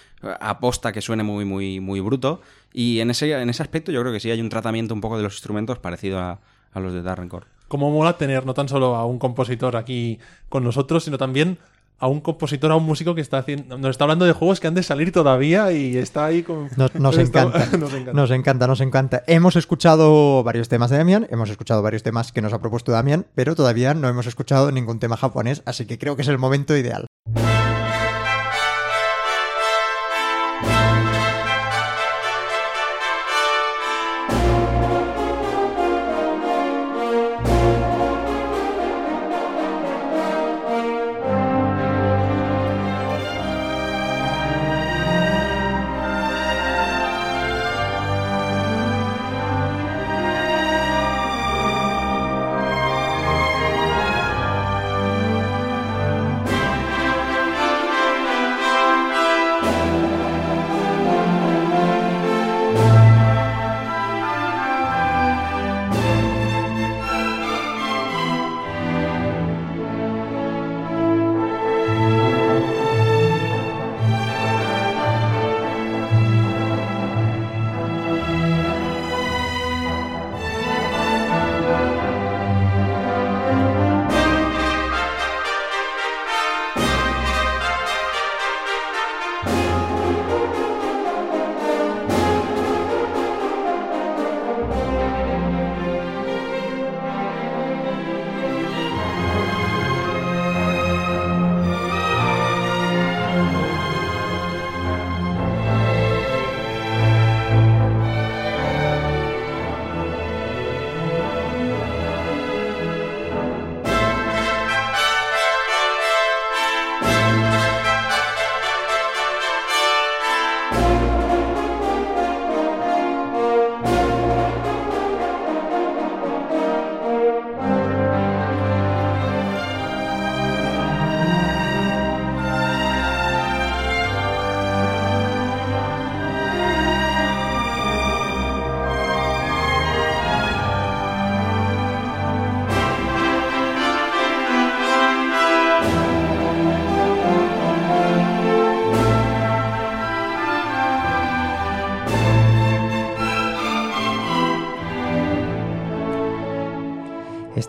aposta 0.40 0.92
que 0.92 1.00
suene 1.02 1.22
muy, 1.22 1.44
muy, 1.44 1.80
muy 1.80 2.00
bruto. 2.00 2.40
Y 2.72 3.00
en 3.00 3.10
ese, 3.10 3.32
en 3.32 3.48
ese 3.50 3.62
aspecto 3.62 3.92
yo 3.92 4.00
creo 4.00 4.12
que 4.12 4.20
sí 4.20 4.30
hay 4.30 4.40
un 4.40 4.48
tratamiento 4.48 4.94
un 4.94 5.00
poco 5.00 5.16
de 5.16 5.22
los 5.22 5.34
instrumentos 5.34 5.78
parecido 5.78 6.18
a, 6.18 6.40
a 6.72 6.80
los 6.80 6.92
de 6.92 7.02
Darrencore. 7.02 7.46
Como 7.68 7.90
mola 7.90 8.16
tener 8.18 8.44
no 8.46 8.54
tan 8.54 8.68
solo 8.68 8.94
a 8.96 9.04
un 9.06 9.18
compositor 9.18 9.76
aquí 9.76 10.18
con 10.48 10.64
nosotros, 10.64 11.04
sino 11.04 11.18
también 11.18 11.58
a 11.98 12.08
un 12.08 12.20
compositor, 12.20 12.72
a 12.72 12.76
un 12.76 12.84
músico 12.84 13.14
que 13.14 13.20
está 13.20 13.38
haciendo, 13.38 13.78
nos 13.78 13.90
está 13.90 14.04
hablando 14.04 14.24
de 14.24 14.32
juegos 14.32 14.58
que 14.58 14.66
han 14.66 14.74
de 14.74 14.82
salir 14.82 15.12
todavía 15.12 15.70
y 15.72 15.96
está 15.96 16.24
ahí 16.26 16.42
con... 16.42 16.68
Nos, 16.76 16.92
nos 16.96 17.16
está- 17.16 17.42
encanta, 17.42 17.76
nos 17.78 17.92
encanta. 17.94 18.12
nos 18.12 18.30
encanta, 18.32 18.66
nos 18.66 18.80
encanta. 18.80 19.22
Hemos 19.28 19.54
escuchado 19.56 20.42
varios 20.42 20.68
temas 20.68 20.90
de 20.90 20.98
Damián, 20.98 21.26
hemos 21.30 21.48
escuchado 21.50 21.82
varios 21.82 22.02
temas 22.02 22.32
que 22.32 22.42
nos 22.42 22.52
ha 22.52 22.60
propuesto 22.60 22.90
Damián, 22.92 23.26
pero 23.36 23.54
todavía 23.54 23.94
no 23.94 24.08
hemos 24.08 24.26
escuchado 24.26 24.72
ningún 24.72 24.98
tema 24.98 25.16
japonés, 25.16 25.62
así 25.66 25.86
que 25.86 25.98
creo 25.98 26.16
que 26.16 26.22
es 26.22 26.28
el 26.28 26.38
momento 26.38 26.76
ideal. 26.76 27.06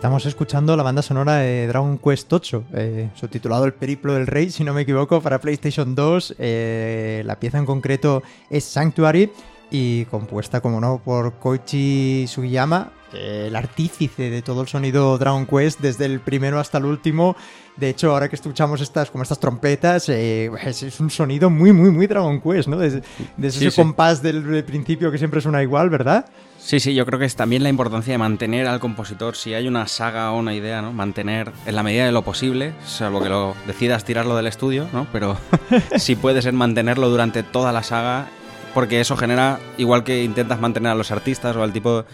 Estamos 0.06 0.24
escuchando 0.26 0.76
la 0.76 0.84
banda 0.84 1.02
sonora 1.02 1.38
de 1.38 1.66
Dragon 1.66 1.98
Quest 1.98 2.32
8, 2.32 2.64
eh, 2.74 3.10
subtitulado 3.16 3.64
El 3.64 3.72
Periplo 3.74 4.14
del 4.14 4.28
Rey, 4.28 4.50
si 4.50 4.62
no 4.62 4.72
me 4.72 4.82
equivoco, 4.82 5.20
para 5.20 5.40
PlayStation 5.40 5.96
2. 5.96 6.36
Eh, 6.38 7.24
la 7.26 7.40
pieza 7.40 7.58
en 7.58 7.66
concreto 7.66 8.22
es 8.48 8.62
Sanctuary 8.62 9.32
y 9.68 10.04
compuesta, 10.04 10.60
como 10.60 10.80
no, 10.80 11.02
por 11.04 11.32
Koichi 11.40 12.26
Sugiyama, 12.28 12.92
eh, 13.14 13.46
el 13.48 13.56
artífice 13.56 14.30
de 14.30 14.42
todo 14.42 14.60
el 14.62 14.68
sonido 14.68 15.18
Dragon 15.18 15.44
Quest, 15.44 15.80
desde 15.80 16.04
el 16.04 16.20
primero 16.20 16.60
hasta 16.60 16.78
el 16.78 16.84
último. 16.84 17.34
De 17.76 17.88
hecho, 17.88 18.12
ahora 18.12 18.28
que 18.28 18.36
escuchamos 18.36 18.80
estas, 18.80 19.10
como 19.10 19.24
estas 19.24 19.40
trompetas, 19.40 20.08
eh, 20.08 20.52
es, 20.64 20.84
es 20.84 21.00
un 21.00 21.10
sonido 21.10 21.50
muy, 21.50 21.72
muy, 21.72 21.90
muy 21.90 22.06
Dragon 22.06 22.40
Quest, 22.40 22.68
¿no? 22.68 22.76
Desde, 22.78 23.02
desde 23.36 23.58
Sí, 23.58 23.66
ese 23.66 23.74
sí. 23.74 23.82
compás 23.82 24.22
del 24.22 24.62
principio 24.64 25.10
que 25.10 25.18
siempre 25.18 25.40
suena 25.40 25.64
igual, 25.64 25.90
¿verdad? 25.90 26.26
Sí, 26.66 26.80
sí, 26.80 26.94
yo 26.96 27.06
creo 27.06 27.20
que 27.20 27.26
es 27.26 27.36
también 27.36 27.62
la 27.62 27.68
importancia 27.68 28.12
de 28.14 28.18
mantener 28.18 28.66
al 28.66 28.80
compositor, 28.80 29.36
si 29.36 29.54
hay 29.54 29.68
una 29.68 29.86
saga 29.86 30.32
o 30.32 30.38
una 30.40 30.52
idea, 30.52 30.82
¿no? 30.82 30.92
Mantener 30.92 31.52
en 31.64 31.76
la 31.76 31.84
medida 31.84 32.06
de 32.06 32.10
lo 32.10 32.22
posible, 32.22 32.72
salvo 32.84 33.22
que 33.22 33.28
lo 33.28 33.54
decidas 33.68 34.04
tirarlo 34.04 34.34
del 34.34 34.48
estudio, 34.48 34.88
¿no? 34.92 35.06
Pero 35.12 35.36
si 35.96 36.16
puede 36.16 36.42
ser 36.42 36.54
mantenerlo 36.54 37.08
durante 37.08 37.44
toda 37.44 37.70
la 37.70 37.84
saga, 37.84 38.26
porque 38.74 39.00
eso 39.00 39.16
genera, 39.16 39.60
igual 39.78 40.02
que 40.02 40.24
intentas 40.24 40.58
mantener 40.60 40.90
a 40.90 40.94
los 40.96 41.12
artistas 41.12 41.54
o 41.54 41.62
al 41.62 41.72
tipo, 41.72 42.04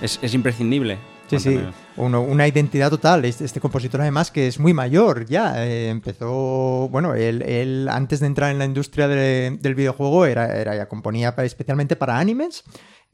es, 0.00 0.18
es 0.20 0.34
imprescindible. 0.34 0.98
Sí, 1.30 1.38
sí, 1.38 1.60
uno- 1.96 2.22
una 2.22 2.48
identidad 2.48 2.90
total. 2.90 3.24
Este, 3.24 3.44
este 3.44 3.60
compositor 3.60 4.00
además 4.00 4.32
que 4.32 4.48
es 4.48 4.58
muy 4.58 4.74
mayor 4.74 5.26
ya. 5.26 5.64
eh, 5.64 5.88
empezó, 5.90 6.88
bueno, 6.90 7.14
él, 7.14 7.40
él 7.42 7.88
antes 7.88 8.18
de 8.18 8.26
entrar 8.26 8.50
en 8.50 8.58
la 8.58 8.64
industria 8.64 9.06
de- 9.06 9.56
del 9.60 9.74
videojuego 9.76 10.26
era, 10.26 10.58
era 10.60 10.74
ya 10.74 10.88
componía 10.88 11.32
especialmente 11.38 11.94
para 11.94 12.18
animes. 12.18 12.64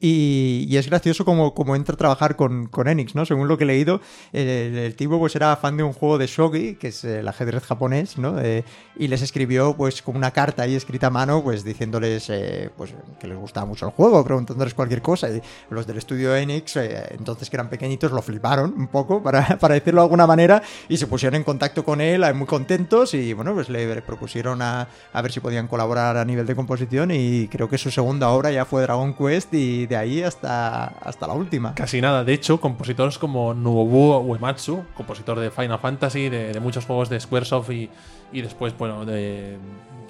Y, 0.01 0.76
es 0.76 0.88
gracioso 0.88 1.24
como, 1.24 1.55
como 1.55 1.74
entra 1.74 1.94
a 1.94 1.99
trabajar 1.99 2.36
con, 2.36 2.66
con 2.66 2.86
Enix, 2.86 3.16
¿no? 3.16 3.26
Según 3.26 3.49
lo 3.49 3.59
que 3.59 3.64
he 3.64 3.66
leído, 3.66 4.01
el, 4.32 4.78
el 4.78 4.94
tipo 4.94 5.18
pues 5.18 5.34
era 5.34 5.57
fan 5.57 5.76
de 5.76 5.82
un 5.82 5.92
juego 5.92 6.18
de 6.18 6.28
shogi, 6.28 6.76
que 6.76 6.88
es 6.88 7.03
el 7.03 7.26
ajedrez 7.26 7.64
japonés, 7.64 8.16
¿no? 8.16 8.40
Eh, 8.40 8.64
y 8.96 9.09
les 9.09 9.22
escribió 9.22 9.74
pues 9.76 10.01
como 10.01 10.18
una 10.18 10.30
carta 10.30 10.62
ahí 10.62 10.76
escrita 10.76 11.09
a 11.09 11.11
mano, 11.11 11.42
pues 11.42 11.64
diciéndoles 11.64 12.30
eh, 12.30 12.70
pues 12.76 12.94
que 13.18 13.26
les 13.26 13.36
gustaba 13.36 13.66
mucho 13.66 13.86
el 13.86 13.92
juego, 13.92 14.22
preguntándoles 14.24 14.72
cualquier 14.72 15.03
cosa. 15.03 15.28
Los 15.68 15.84
del 15.86 15.99
estudio 15.99 16.34
Enix, 16.36 16.76
eh, 16.76 17.07
entonces 17.11 17.51
que 17.51 17.57
eran 17.57 17.68
pequeñitos, 17.68 18.12
lo 18.12 18.22
fliparon 18.22 18.74
un 18.76 18.86
poco, 18.86 19.20
para, 19.24 19.59
para 19.59 19.74
decirlo 19.74 20.03
de 20.03 20.05
alguna 20.05 20.28
manera, 20.28 20.62
y 20.88 20.96
se 20.96 21.09
pusieron 21.09 21.34
en 21.34 21.42
contacto 21.42 21.84
con 21.84 22.01
él, 22.01 22.22
muy 22.36 22.46
contentos, 22.46 23.14
y 23.14 23.32
bueno, 23.32 23.53
pues 23.53 23.68
le 23.68 24.01
propusieron 24.03 24.62
a, 24.62 24.86
a 25.12 25.22
ver 25.22 25.32
si 25.32 25.40
podían 25.40 25.66
colaborar 25.66 26.16
a 26.16 26.24
nivel 26.24 26.46
de 26.46 26.55
composición, 26.55 27.11
y 27.11 27.49
creo 27.49 27.68
que 27.68 27.78
su 27.78 27.90
segunda 27.90 28.28
obra 28.28 28.53
ya 28.53 28.64
fue 28.64 28.82
Dragon 28.82 29.12
Quest, 29.14 29.53
y 29.55 29.88
de 29.89 29.97
ahí 29.97 30.22
hasta, 30.22 30.84
hasta 30.84 31.26
la 31.26 31.34
última. 31.34 31.74
Casi 31.74 32.01
nada. 32.01 32.24
De 32.24 32.32
hecho, 32.32 32.61
compositores 32.61 33.18
como 33.18 33.55
Nobuo 33.55 34.20
Uematsu, 34.20 34.84
compositor 34.95 35.41
de 35.41 35.51
Final 35.51 35.78
Fantasy, 35.78 36.28
de, 36.28 36.59
muchos 36.61 36.84
juegos 36.84 37.09
de 37.09 37.18
Squaresoft 37.18 37.70
y, 37.70 37.91
y 38.32 38.43
después, 38.43 38.76
bueno, 38.76 39.05
de. 39.05 39.59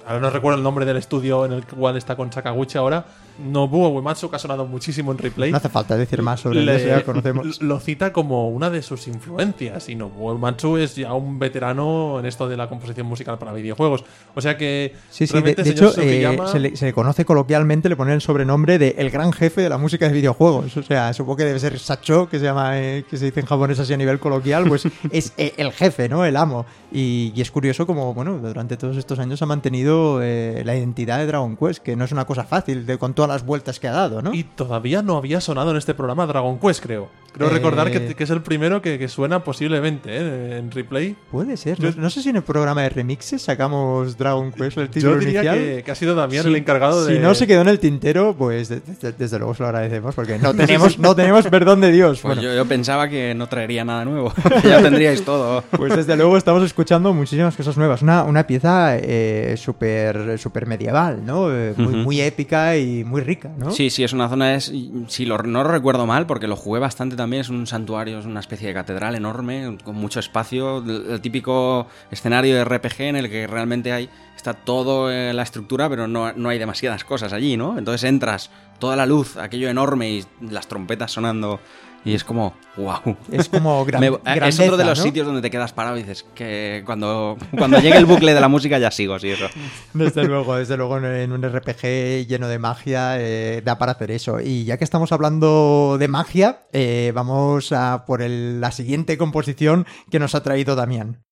Ahora 0.05 0.19
no 0.19 0.29
recuerdo 0.29 0.57
el 0.57 0.63
nombre 0.63 0.85
del 0.85 0.97
estudio 0.97 1.45
en 1.45 1.53
el 1.53 1.65
cual 1.65 1.97
está 1.97 2.15
con 2.15 2.31
Sakaguchi 2.31 2.77
ahora. 2.77 3.05
Nobuo 3.47 3.89
Uematsu, 3.89 4.29
que 4.29 4.35
ha 4.35 4.39
sonado 4.39 4.65
muchísimo 4.65 5.11
en 5.11 5.17
replay. 5.17 5.51
No 5.51 5.57
hace 5.57 5.69
falta 5.69 5.95
decir 5.97 6.21
más 6.21 6.41
sobre 6.41 6.61
le- 6.61 6.75
eso, 6.75 6.87
ya 6.87 7.03
conocemos. 7.03 7.61
Lo 7.61 7.79
cita 7.79 8.11
como 8.13 8.49
una 8.49 8.69
de 8.69 8.81
sus 8.81 9.07
influencias. 9.07 9.89
Y 9.89 9.95
Nobuo 9.95 10.33
Uematsu 10.33 10.77
es 10.77 10.95
ya 10.95 11.13
un 11.13 11.39
veterano 11.39 12.19
en 12.19 12.25
esto 12.25 12.47
de 12.47 12.57
la 12.57 12.67
composición 12.69 13.07
musical 13.07 13.37
para 13.37 13.53
videojuegos. 13.53 14.03
O 14.35 14.41
sea 14.41 14.57
que. 14.57 14.93
Sí, 15.09 15.27
sí, 15.27 15.41
de, 15.41 15.51
hecho, 15.51 15.93
eh, 15.99 16.37
se, 16.51 16.59
le, 16.59 16.75
se 16.75 16.85
le 16.85 16.93
conoce 16.93 17.25
coloquialmente, 17.25 17.89
le 17.89 17.95
ponen 17.95 18.15
el 18.15 18.21
sobrenombre 18.21 18.77
de 18.77 18.95
el 18.97 19.09
gran 19.09 19.31
jefe 19.31 19.61
de 19.61 19.69
la 19.69 19.77
música 19.77 20.07
de 20.07 20.13
videojuegos. 20.13 20.75
O 20.77 20.83
sea, 20.83 21.13
supongo 21.13 21.37
que 21.37 21.45
debe 21.45 21.59
ser 21.59 21.79
Sacho, 21.79 22.27
que 22.29 22.39
se 22.39 22.45
llama, 22.45 22.79
eh, 22.79 23.05
que 23.09 23.17
se 23.17 23.25
dice 23.25 23.39
en 23.39 23.45
japonés 23.45 23.79
así 23.79 23.93
a 23.93 23.97
nivel 23.97 24.19
coloquial, 24.19 24.65
pues 24.67 24.83
es 25.11 25.33
eh, 25.37 25.53
el 25.57 25.71
jefe, 25.71 26.09
¿no? 26.09 26.25
El 26.25 26.35
amo. 26.37 26.65
Y, 26.91 27.31
y 27.35 27.41
es 27.41 27.51
curioso 27.51 27.85
como, 27.85 28.13
bueno, 28.13 28.37
durante 28.39 28.75
todos 28.77 28.97
estos 28.97 29.19
años 29.19 29.41
ha 29.41 29.45
mantenido 29.45 30.19
la 30.19 30.75
identidad 30.75 31.19
de 31.19 31.25
Dragon 31.27 31.55
Quest, 31.55 31.83
que 31.83 31.95
no 31.95 32.05
es 32.05 32.11
una 32.11 32.25
cosa 32.25 32.43
fácil 32.43 32.85
de, 32.85 32.97
con 32.97 33.13
todas 33.29 33.41
las 33.41 33.45
vueltas 33.47 33.79
que 33.79 33.87
ha 33.87 33.91
dado, 33.91 34.21
¿no? 34.23 34.33
Y 34.33 34.43
todavía 34.43 35.01
no 35.03 35.15
había 35.17 35.39
sonado 35.39 35.69
en 35.71 35.77
este 35.77 35.93
programa 35.93 36.25
Dragon 36.25 36.59
Quest, 36.59 36.81
creo. 36.83 37.09
Creo 37.31 37.47
Eh, 37.49 37.51
recordar 37.51 37.91
que, 37.91 38.15
que 38.15 38.23
es 38.23 38.29
el 38.31 38.41
primero 38.41 38.81
que, 38.81 38.97
que 38.97 39.07
suena 39.07 39.43
posiblemente 39.43 40.09
¿eh? 40.17 40.57
en 40.57 40.71
replay. 40.71 41.15
Puede 41.29 41.57
ser. 41.57 41.79
No, 41.79 41.91
no 41.95 42.09
sé 42.09 42.23
si 42.23 42.29
en 42.29 42.37
el 42.37 42.41
programa 42.41 42.81
de 42.81 42.89
remixes 42.89 43.43
sacamos 43.43 44.17
Dragon 44.17 44.51
Quest 44.51 44.79
el 44.79 44.85
Yo 44.87 44.91
título 44.91 45.15
diría 45.19 45.41
inicial. 45.43 45.57
que, 45.59 45.83
que 45.83 45.91
ha 45.91 45.95
sido 45.95 46.15
Damián 46.15 46.41
Si- 46.43 46.49
el 46.49 46.55
encargado 46.55 47.05
de. 47.05 47.15
Si 47.17 47.21
no 47.21 47.35
se 47.35 47.45
quedó 47.45 47.61
en 47.61 47.67
el 47.67 47.77
tintero, 47.79 48.35
pues 48.35 48.69
de- 48.69 48.79
de- 48.79 49.11
desde 49.11 49.37
luego 49.37 49.53
se 49.53 49.61
lo 49.61 49.67
agradecemos 49.69 50.15
porque 50.15 50.39
no 50.39 50.53
tenemos, 50.55 50.97
no 50.97 51.15
tenemos 51.15 51.45
perdón 51.45 51.81
de 51.81 51.91
Dios. 51.91 52.19
Pues 52.21 52.35
Bueno, 52.35 52.41
yo, 52.41 52.55
yo 52.55 52.65
pensaba 52.65 53.07
que 53.09 53.35
no 53.35 53.45
traería 53.47 53.85
nada 53.85 54.05
nuevo. 54.05 54.33
que 54.63 54.67
ya 54.67 54.81
tendríais 54.81 55.23
todo. 55.23 55.63
Pues 55.77 55.95
desde 55.95 56.17
luego 56.17 56.35
estamos 56.35 56.63
escuchando 56.63 57.13
muchísimas 57.13 57.55
cosas 57.55 57.77
nuevas. 57.77 58.01
Una, 58.01 58.23
una 58.23 58.47
pieza 58.47 58.97
eh, 58.97 59.53
súper 59.55 60.39
súper 60.39 60.65
medieval, 60.65 61.23
¿no? 61.23 61.53
Eh, 61.55 61.75
muy, 61.77 61.93
muy 61.97 62.21
épica 62.21 62.75
y 62.75 63.03
muy 63.03 63.18
rica, 63.21 63.51
¿no? 63.57 63.71
Sí, 63.71 63.89
sí, 63.89 64.03
es 64.03 64.13
una 64.13 64.29
zona, 64.29 64.55
es, 64.55 64.71
si 65.07 65.25
lo, 65.25 65.37
no 65.39 65.63
lo 65.63 65.69
recuerdo 65.69 66.05
mal, 66.05 66.25
porque 66.25 66.47
lo 66.47 66.55
jugué 66.55 66.79
bastante 66.79 67.15
también, 67.15 67.41
es 67.41 67.49
un 67.49 67.67
santuario, 67.67 68.19
es 68.19 68.25
una 68.25 68.39
especie 68.39 68.67
de 68.67 68.73
catedral 68.73 69.15
enorme, 69.15 69.77
con 69.83 69.95
mucho 69.95 70.19
espacio, 70.19 70.79
el, 70.79 71.11
el 71.11 71.21
típico 71.21 71.87
escenario 72.11 72.55
de 72.55 72.65
RPG 72.65 73.01
en 73.01 73.15
el 73.15 73.29
que 73.29 73.47
realmente 73.47 73.91
hay, 73.91 74.09
está 74.35 74.53
todo 74.53 75.11
en 75.11 75.35
la 75.35 75.43
estructura, 75.43 75.89
pero 75.89 76.07
no, 76.07 76.31
no 76.33 76.49
hay 76.49 76.59
demasiadas 76.59 77.03
cosas 77.03 77.33
allí, 77.33 77.57
¿no? 77.57 77.77
Entonces 77.77 78.07
entras, 78.07 78.49
toda 78.79 78.95
la 78.95 79.05
luz, 79.05 79.37
aquello 79.37 79.69
enorme 79.69 80.09
y 80.09 80.25
las 80.41 80.67
trompetas 80.67 81.11
sonando, 81.11 81.59
y 82.05 82.13
es 82.13 82.23
como, 82.23 82.53
wow. 82.77 83.17
Es 83.31 83.49
como 83.49 83.83
gran, 83.85 83.99
Me- 84.01 84.07
es 84.47 84.59
otro 84.59 84.77
de 84.77 84.85
los 84.85 84.97
¿no? 84.97 85.03
sitios 85.03 85.25
donde 85.25 85.41
te 85.41 85.49
quedas 85.51 85.73
parado 85.73 85.97
y 85.97 86.01
dices 86.01 86.25
que 86.35 86.83
cuando, 86.85 87.37
cuando 87.57 87.79
llegue 87.79 87.97
el 87.97 88.05
bucle 88.05 88.33
de 88.33 88.39
la 88.41 88.47
música 88.47 88.77
ya 88.79 88.91
sigo, 88.91 89.19
sí, 89.19 89.29
eso. 89.31 89.45
Desde 89.93 90.23
luego, 90.23 90.55
desde 90.55 90.77
luego 90.77 90.97
en- 90.97 91.05
en 91.05 91.31
un 91.31 91.43
RPG 91.43 92.27
lleno 92.27 92.47
de 92.47 92.59
magia 92.59 93.19
eh, 93.19 93.61
da 93.63 93.77
para 93.77 93.91
hacer 93.93 94.11
eso. 94.11 94.39
Y 94.39 94.63
ya 94.65 94.77
que 94.77 94.83
estamos 94.83 95.11
hablando 95.11 95.97
de 95.99 96.07
magia, 96.07 96.63
eh, 96.73 97.11
vamos 97.13 97.71
a 97.71 98.05
por 98.05 98.21
el- 98.21 98.61
la 98.61 98.71
siguiente 98.71 99.17
composición 99.17 99.85
que 100.09 100.19
nos 100.19 100.35
ha 100.35 100.43
traído 100.43 100.75
Damián. 100.75 101.23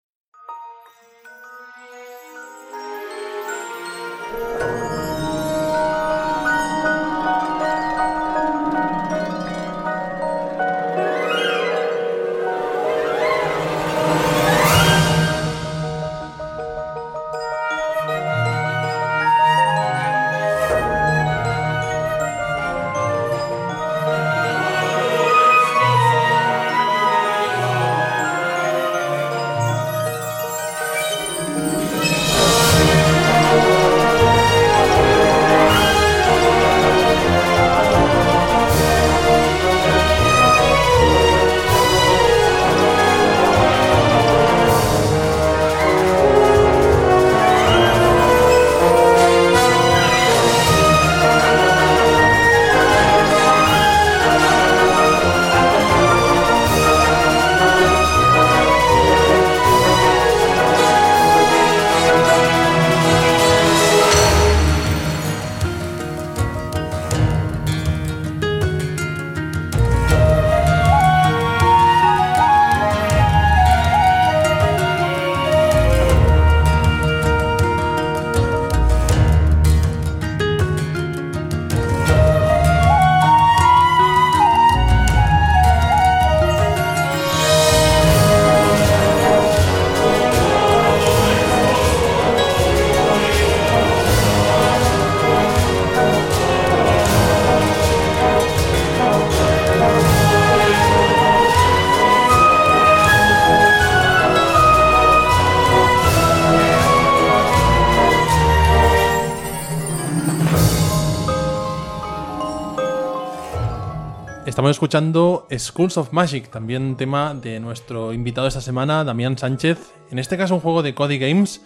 Estamos 114.67 114.79
escuchando 114.79 115.47
Schools 115.57 115.97
of 115.97 116.13
Magic, 116.13 116.49
también 116.51 116.97
tema 116.97 117.35
de 117.35 117.61
nuestro 117.61 118.13
invitado 118.13 118.49
esta 118.49 118.61
semana, 118.61 119.05
Damián 119.05 119.39
Sánchez. 119.39 119.79
En 120.11 120.19
este 120.19 120.37
caso 120.37 120.57
un 120.57 120.61
juego 120.61 120.83
de 120.83 120.93
Cody 120.93 121.19
Games 121.21 121.61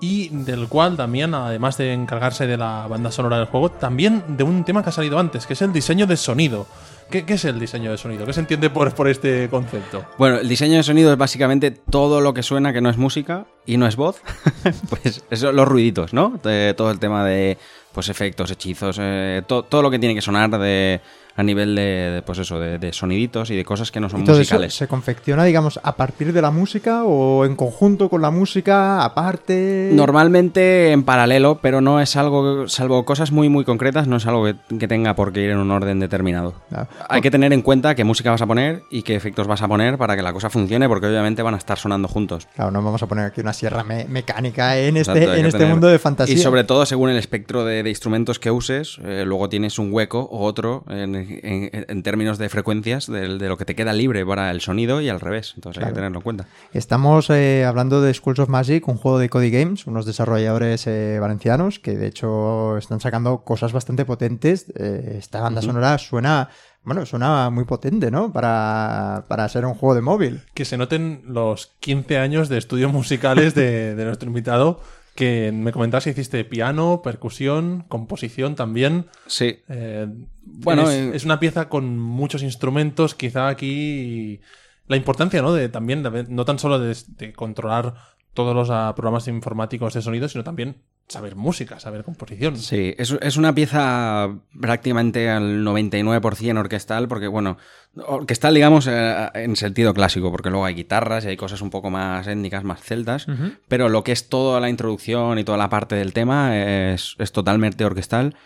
y 0.00 0.30
del 0.30 0.66
cual 0.66 0.96
Damián, 0.96 1.32
además 1.32 1.78
de 1.78 1.92
encargarse 1.92 2.48
de 2.48 2.56
la 2.56 2.88
banda 2.88 3.12
sonora 3.12 3.36
del 3.38 3.46
juego, 3.46 3.70
también 3.70 4.24
de 4.36 4.42
un 4.42 4.64
tema 4.64 4.82
que 4.82 4.88
ha 4.88 4.92
salido 4.92 5.20
antes, 5.20 5.46
que 5.46 5.52
es 5.52 5.62
el 5.62 5.72
diseño 5.72 6.08
de 6.08 6.16
sonido. 6.16 6.66
¿Qué, 7.08 7.24
es 7.24 7.44
el 7.44 7.60
diseño 7.60 7.92
de 7.92 7.98
sonido? 7.98 8.26
¿Qué 8.26 8.32
se 8.32 8.40
entiende 8.40 8.68
por, 8.68 9.08
este 9.08 9.48
concepto? 9.48 10.04
Bueno, 10.18 10.38
el 10.38 10.48
diseño 10.48 10.76
de 10.76 10.82
sonido 10.82 11.12
es 11.12 11.18
básicamente 11.18 11.70
todo 11.70 12.20
lo 12.20 12.34
que 12.34 12.42
suena 12.42 12.72
que 12.72 12.80
no 12.80 12.90
es 12.90 12.96
música 12.96 13.46
y 13.64 13.76
no 13.76 13.86
es 13.86 13.94
voz. 13.94 14.22
pues 14.88 15.24
eso, 15.30 15.52
los 15.52 15.68
ruiditos, 15.68 16.12
¿no? 16.12 16.40
De- 16.42 16.74
todo 16.76 16.90
el 16.90 16.98
tema 16.98 17.24
de 17.24 17.58
pues 17.92 18.08
efectos, 18.08 18.50
hechizos, 18.50 18.96
eh, 19.00 19.42
to- 19.46 19.62
todo 19.64 19.82
lo 19.82 19.90
que 19.90 20.00
tiene 20.00 20.16
que 20.16 20.22
sonar 20.22 20.50
de, 20.50 21.00
a 21.36 21.42
nivel 21.42 21.74
de, 21.74 22.22
pues 22.26 22.38
eso, 22.38 22.58
de, 22.60 22.78
de 22.78 22.92
soniditos 22.92 23.50
y 23.50 23.56
de 23.56 23.64
cosas 23.64 23.90
que 23.90 24.00
no 24.00 24.08
son 24.08 24.22
¿Y 24.22 24.24
todo 24.24 24.36
eso 24.36 24.40
musicales. 24.54 24.74
se 24.74 24.88
confecciona, 24.88 25.44
digamos, 25.44 25.80
a 25.82 25.96
partir 25.96 26.32
de 26.32 26.42
la 26.42 26.50
música 26.50 27.04
o 27.04 27.44
en 27.44 27.56
conjunto 27.56 28.08
con 28.08 28.20
la 28.22 28.30
música, 28.30 29.04
aparte? 29.04 29.90
Normalmente 29.92 30.92
en 30.92 31.02
paralelo, 31.04 31.58
pero 31.62 31.80
no 31.80 32.00
es 32.00 32.16
algo, 32.16 32.68
salvo 32.68 33.04
cosas 33.04 33.32
muy 33.32 33.48
muy 33.48 33.64
concretas, 33.64 34.06
no 34.06 34.16
es 34.16 34.26
algo 34.26 34.44
que, 34.44 34.56
que 34.78 34.88
tenga 34.88 35.14
por 35.14 35.32
qué 35.32 35.42
ir 35.44 35.50
en 35.50 35.58
un 35.58 35.70
orden 35.70 36.00
determinado. 36.00 36.54
Ah, 36.72 36.86
Hay 37.08 37.20
que 37.20 37.30
tener 37.30 37.52
en 37.52 37.62
cuenta 37.62 37.94
qué 37.94 38.04
música 38.04 38.30
vas 38.30 38.42
a 38.42 38.46
poner 38.46 38.82
y 38.90 39.02
qué 39.02 39.14
efectos 39.14 39.46
vas 39.46 39.62
a 39.62 39.68
poner 39.68 39.96
para 39.98 40.16
que 40.16 40.22
la 40.22 40.32
cosa 40.32 40.50
funcione, 40.50 40.88
porque 40.88 41.06
obviamente 41.06 41.42
van 41.42 41.54
a 41.54 41.58
estar 41.58 41.78
sonando 41.78 42.08
juntos. 42.08 42.48
Claro, 42.54 42.70
no 42.70 42.82
vamos 42.82 43.02
a 43.02 43.06
poner 43.06 43.24
aquí 43.26 43.40
una 43.40 43.52
sierra 43.52 43.84
me- 43.84 44.04
mecánica 44.06 44.76
en 44.78 44.96
este, 44.96 45.12
Exacto, 45.12 45.34
en 45.34 45.46
este 45.46 45.58
tener- 45.58 45.72
mundo 45.74 45.88
de 45.88 45.98
fantasía. 45.98 46.34
Y 46.34 46.38
sobre 46.38 46.64
todo, 46.64 46.84
según 46.86 47.10
el 47.10 47.16
espectro 47.16 47.64
de, 47.64 47.82
de 47.82 47.90
instrumentos 47.90 48.38
que 48.38 48.50
uses, 48.50 48.98
eh, 49.04 49.24
luego 49.26 49.48
tienes 49.48 49.78
un 49.78 49.92
hueco 49.92 50.20
o 50.30 50.44
otro 50.44 50.84
en, 50.88 51.14
en- 51.42 51.86
en 51.88 52.02
términos 52.02 52.38
de 52.38 52.48
frecuencias 52.48 53.06
de, 53.06 53.28
lo 53.28 53.56
que 53.56 53.64
te 53.64 53.74
queda 53.74 53.92
libre 53.92 54.24
para 54.24 54.50
el 54.50 54.60
sonido 54.60 55.00
y 55.00 55.08
al 55.08 55.20
revés. 55.20 55.52
Entonces 55.56 55.82
hay 55.82 55.88
que 55.90 55.94
tenerlo 55.94 56.18
en 56.18 56.22
cuenta. 56.22 56.46
Estamos 56.72 57.30
eh, 57.30 57.64
hablando 57.64 58.00
de 58.00 58.12
Schools 58.14 58.38
of 58.38 58.48
Magic, 58.48 58.86
un 58.88 58.96
juego 58.96 59.18
de 59.18 59.28
Cody 59.28 59.50
Games, 59.50 59.86
unos 59.86 60.06
desarrolladores 60.06 60.86
eh, 60.86 61.18
valencianos 61.20 61.78
que 61.78 61.96
de 61.96 62.06
hecho 62.06 62.76
están 62.76 63.00
sacando 63.00 63.38
cosas 63.44 63.72
bastante 63.72 64.04
potentes. 64.04 64.66
Eh, 64.76 65.16
esta 65.18 65.40
banda 65.40 65.62
sonora 65.62 65.98
suena, 65.98 66.48
bueno, 66.84 67.04
suena 67.06 67.50
muy 67.50 67.64
potente, 67.64 68.10
¿no? 68.10 68.32
Para, 68.32 69.24
para 69.28 69.48
ser 69.48 69.66
un 69.66 69.74
juego 69.74 69.94
de 69.94 70.00
móvil. 70.02 70.42
Que 70.54 70.64
se 70.64 70.76
noten 70.76 71.22
los 71.26 71.74
15 71.80 72.18
años 72.18 72.48
de 72.48 72.58
estudios 72.58 72.92
musicales 72.92 73.54
de, 73.54 73.94
de 73.94 74.04
nuestro 74.04 74.28
invitado, 74.28 74.80
que 75.20 75.52
me 75.52 75.70
comentabas 75.70 76.04
que 76.04 76.10
hiciste 76.10 76.42
piano, 76.46 77.02
percusión, 77.04 77.84
composición 77.88 78.54
también. 78.54 79.04
Sí. 79.26 79.58
Eh, 79.68 80.06
Bueno, 80.42 80.88
es, 80.88 80.96
eh, 80.96 81.10
es 81.14 81.24
una 81.26 81.38
pieza 81.38 81.68
con 81.68 81.98
muchos 81.98 82.42
instrumentos, 82.42 83.14
quizá 83.14 83.48
aquí 83.48 84.40
la 84.86 84.96
importancia, 84.96 85.42
¿no? 85.42 85.52
De 85.52 85.68
también, 85.68 86.02
de- 86.02 86.24
no 86.28 86.44
tan 86.46 86.58
solo 86.58 86.78
de, 86.78 86.96
de 87.18 87.32
controlar 87.34 87.94
todos 88.32 88.54
los 88.54 88.70
ah, 88.70 88.94
programas 88.96 89.28
informáticos 89.28 89.92
de 89.92 90.00
sonido, 90.00 90.26
sino 90.28 90.42
también 90.42 90.76
saber 91.10 91.36
música, 91.36 91.80
saber 91.80 92.04
composición. 92.04 92.56
Sí, 92.56 92.94
es, 92.96 93.10
es 93.20 93.36
una 93.36 93.54
pieza 93.54 94.30
prácticamente 94.58 95.28
al 95.28 95.64
99% 95.64 96.58
orquestal, 96.58 97.08
porque 97.08 97.26
bueno, 97.26 97.58
orquestal 98.06 98.54
digamos 98.54 98.86
eh, 98.88 99.28
en 99.34 99.56
sentido 99.56 99.92
clásico, 99.92 100.30
porque 100.30 100.50
luego 100.50 100.64
hay 100.64 100.74
guitarras 100.74 101.24
y 101.24 101.28
hay 101.28 101.36
cosas 101.36 101.60
un 101.62 101.70
poco 101.70 101.90
más 101.90 102.26
étnicas, 102.26 102.64
más 102.64 102.80
celtas, 102.80 103.26
pero 103.68 103.88
lo 103.88 104.04
que 104.04 104.12
es 104.12 104.28
toda 104.28 104.60
la 104.60 104.70
introducción 104.70 105.38
y 105.38 105.44
toda 105.44 105.58
la 105.58 105.68
parte 105.68 105.96
del 105.96 106.12
tema 106.12 106.56
es, 106.56 107.16
es 107.18 107.32
totalmente 107.32 107.84
orquestal. 107.84 108.36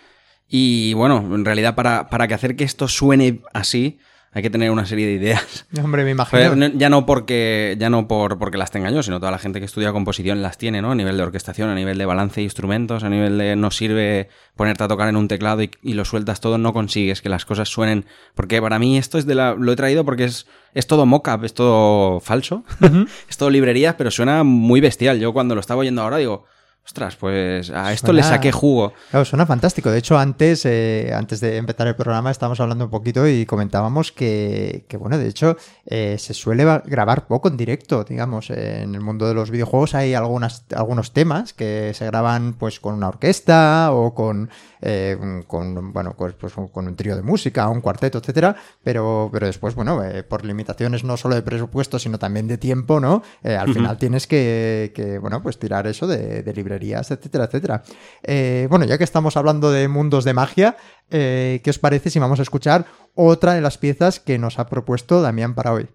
Y 0.49 0.95
bueno, 0.95 1.19
en 1.19 1.45
realidad 1.45 1.75
para, 1.75 2.09
para 2.09 2.29
que 2.29 2.35
hacer 2.35 2.57
que 2.57 2.65
esto 2.65 2.89
suene 2.89 3.43
así, 3.53 3.99
hay 4.35 4.43
que 4.43 4.51
tener 4.51 4.73
una 4.73 4.85
serie 4.85 5.07
de 5.07 5.13
ideas. 5.13 5.65
Hombre, 5.83 6.03
me 6.03 6.11
imagino. 6.11 6.69
ya 6.75 6.91
no 6.91 7.07
porque 7.07 7.77
ya 7.79 7.89
no 7.89 8.09
por 8.09 8.37
porque 8.39 8.59
las 8.59 8.73
tenga 8.73 8.91
yo, 8.91 9.01
sino 9.03 9.21
toda 9.21 9.31
la 9.31 9.39
gente 9.39 9.61
que 9.61 9.67
estudia 9.67 9.93
composición 9.93 10.43
las 10.43 10.59
tiene, 10.59 10.83
¿no? 10.83 10.91
A 10.91 10.95
nivel 10.97 11.17
de 11.17 11.23
orquestación, 11.23 11.71
a 11.71 11.75
nivel 11.77 11.99
de 11.99 12.05
balance 12.05 12.41
de 12.41 12.43
instrumentos, 12.43 13.05
a 13.05 13.09
nivel 13.09 13.39
de 13.39 13.55
no 13.55 13.71
sirve 13.71 14.29
ponerte 14.57 14.83
a 14.83 14.89
tocar 14.89 15.09
en 15.09 15.17
un 15.17 15.29
teclado 15.29 15.63
y, 15.63 15.95
lo 15.95 16.05
sueltas 16.05 16.41
todo, 16.41 16.59
no 16.59 16.73
consigues 16.73 17.23
que 17.23 17.29
las 17.29 17.45
cosas 17.45 17.69
suenen. 17.69 18.07
Porque 18.35 18.61
para 18.61 18.81
mí 18.81 18.99
esto 18.99 19.19
es 19.19 19.27
de 19.27 19.37
la. 19.37 19.55
Lo 19.55 19.71
he 19.71 19.77
traído 19.77 20.05
porque 20.05 20.25
es, 20.25 20.47
es 20.75 20.89
todo 20.89 21.07
mock-up, 21.07 21.45
es 21.45 21.55
todo 21.55 22.19
falso, 22.19 22.65
es 23.29 23.37
todo 23.37 23.51
librerías, 23.51 23.95
pero 23.95 24.11
suena 24.11 24.43
muy 24.43 24.81
bestial. 24.81 25.21
Yo 25.21 25.33
cuando 25.33 25.55
lo 25.55 25.61
estaba 25.61 25.81
oyendo 25.81 26.03
ahora 26.03 26.17
digo. 26.17 26.47
Ostras, 26.87 27.17
pues 27.17 27.71
a 27.71 27.95
esto 27.95 28.13
le 28.13 28.23
saqué 28.23 28.53
jugo. 28.53 28.93
Claro, 29.11 29.25
suena 29.25 29.47
fantástico. 29.47 29.91
De 29.91 29.97
hecho, 29.97 30.19
antes, 30.19 30.67
eh, 30.67 31.13
antes 31.17 31.41
de 31.41 31.57
empezar 31.57 31.87
el 31.87 31.97
programa 31.97 32.31
estábamos 32.31 32.61
hablando 32.61 32.85
un 32.85 32.91
poquito 32.91 33.27
y 33.27 33.47
comentábamos 33.47 34.13
que, 34.13 34.85
que 34.87 34.99
bueno, 34.99 35.17
de 35.17 35.27
hecho, 35.27 35.57
eh, 35.87 36.17
se 36.19 36.35
suele 36.35 36.65
grabar 36.85 37.27
poco 37.27 37.49
en 37.49 37.57
directo, 37.57 38.05
digamos. 38.05 38.51
En 38.51 38.95
el 38.95 39.01
mundo 39.01 39.27
de 39.27 39.33
los 39.33 39.51
videojuegos 39.51 39.95
hay 39.95 40.13
algunas, 40.13 40.67
algunos 40.77 41.15
temas 41.15 41.55
que 41.55 41.93
se 41.95 42.05
graban 42.05 42.53
pues 42.53 42.81
con 42.81 42.95
una 42.95 43.09
orquesta 43.09 43.91
o 43.91 44.15
con, 44.15 44.51
eh, 44.83 45.17
con 45.47 45.91
bueno, 45.91 46.15
pues, 46.19 46.35
pues, 46.35 46.53
con 46.53 46.87
un 46.87 46.97
trío 46.97 47.17
de 47.17 47.23
música, 47.23 47.67
un 47.71 47.81
cuarteto, 47.81 48.19
etcétera. 48.19 48.57
Pero, 48.83 49.31
pero 49.33 49.47
después, 49.47 49.75
bueno, 49.75 50.03
por 50.29 50.45
limitaciones 50.45 51.03
no 51.03 51.17
solo 51.17 51.35
de 51.35 51.41
presupuesto, 51.41 51.99
sino 51.99 52.19
también 52.19 52.47
de 52.47 52.59
tiempo, 52.59 53.01
¿no? 53.01 53.23
al 53.43 53.73
final 53.73 53.97
tienes 53.97 54.27
que, 54.27 54.93
que, 54.95 55.19
bueno, 55.19 55.43
pues 55.43 55.59
tirar 55.59 55.87
eso 55.87 56.07
de, 56.07 56.43
de 56.43 56.53
libre 56.53 56.74
etcétera, 57.11 57.45
etcétera. 57.45 57.83
Eh, 58.23 58.67
bueno, 58.71 58.85
ya 58.85 58.99
que 58.99 59.05
estamos 59.05 59.37
hablando 59.37 59.71
de 59.71 59.89
mundos 59.89 60.25
de 60.25 60.35
magia, 60.35 60.77
eh, 61.11 61.61
¿qué 61.65 61.71
os 61.71 61.79
parece 61.79 62.11
si 62.11 62.19
vamos 62.19 62.39
a 62.39 62.43
escuchar 62.43 62.87
otra 63.15 63.55
de 63.55 63.61
las 63.61 63.79
piezas 63.79 64.21
que 64.21 64.39
nos 64.39 64.59
ha 64.59 64.67
propuesto 64.67 65.23
Damián 65.23 65.55
para 65.55 65.73
hoy? 65.73 65.89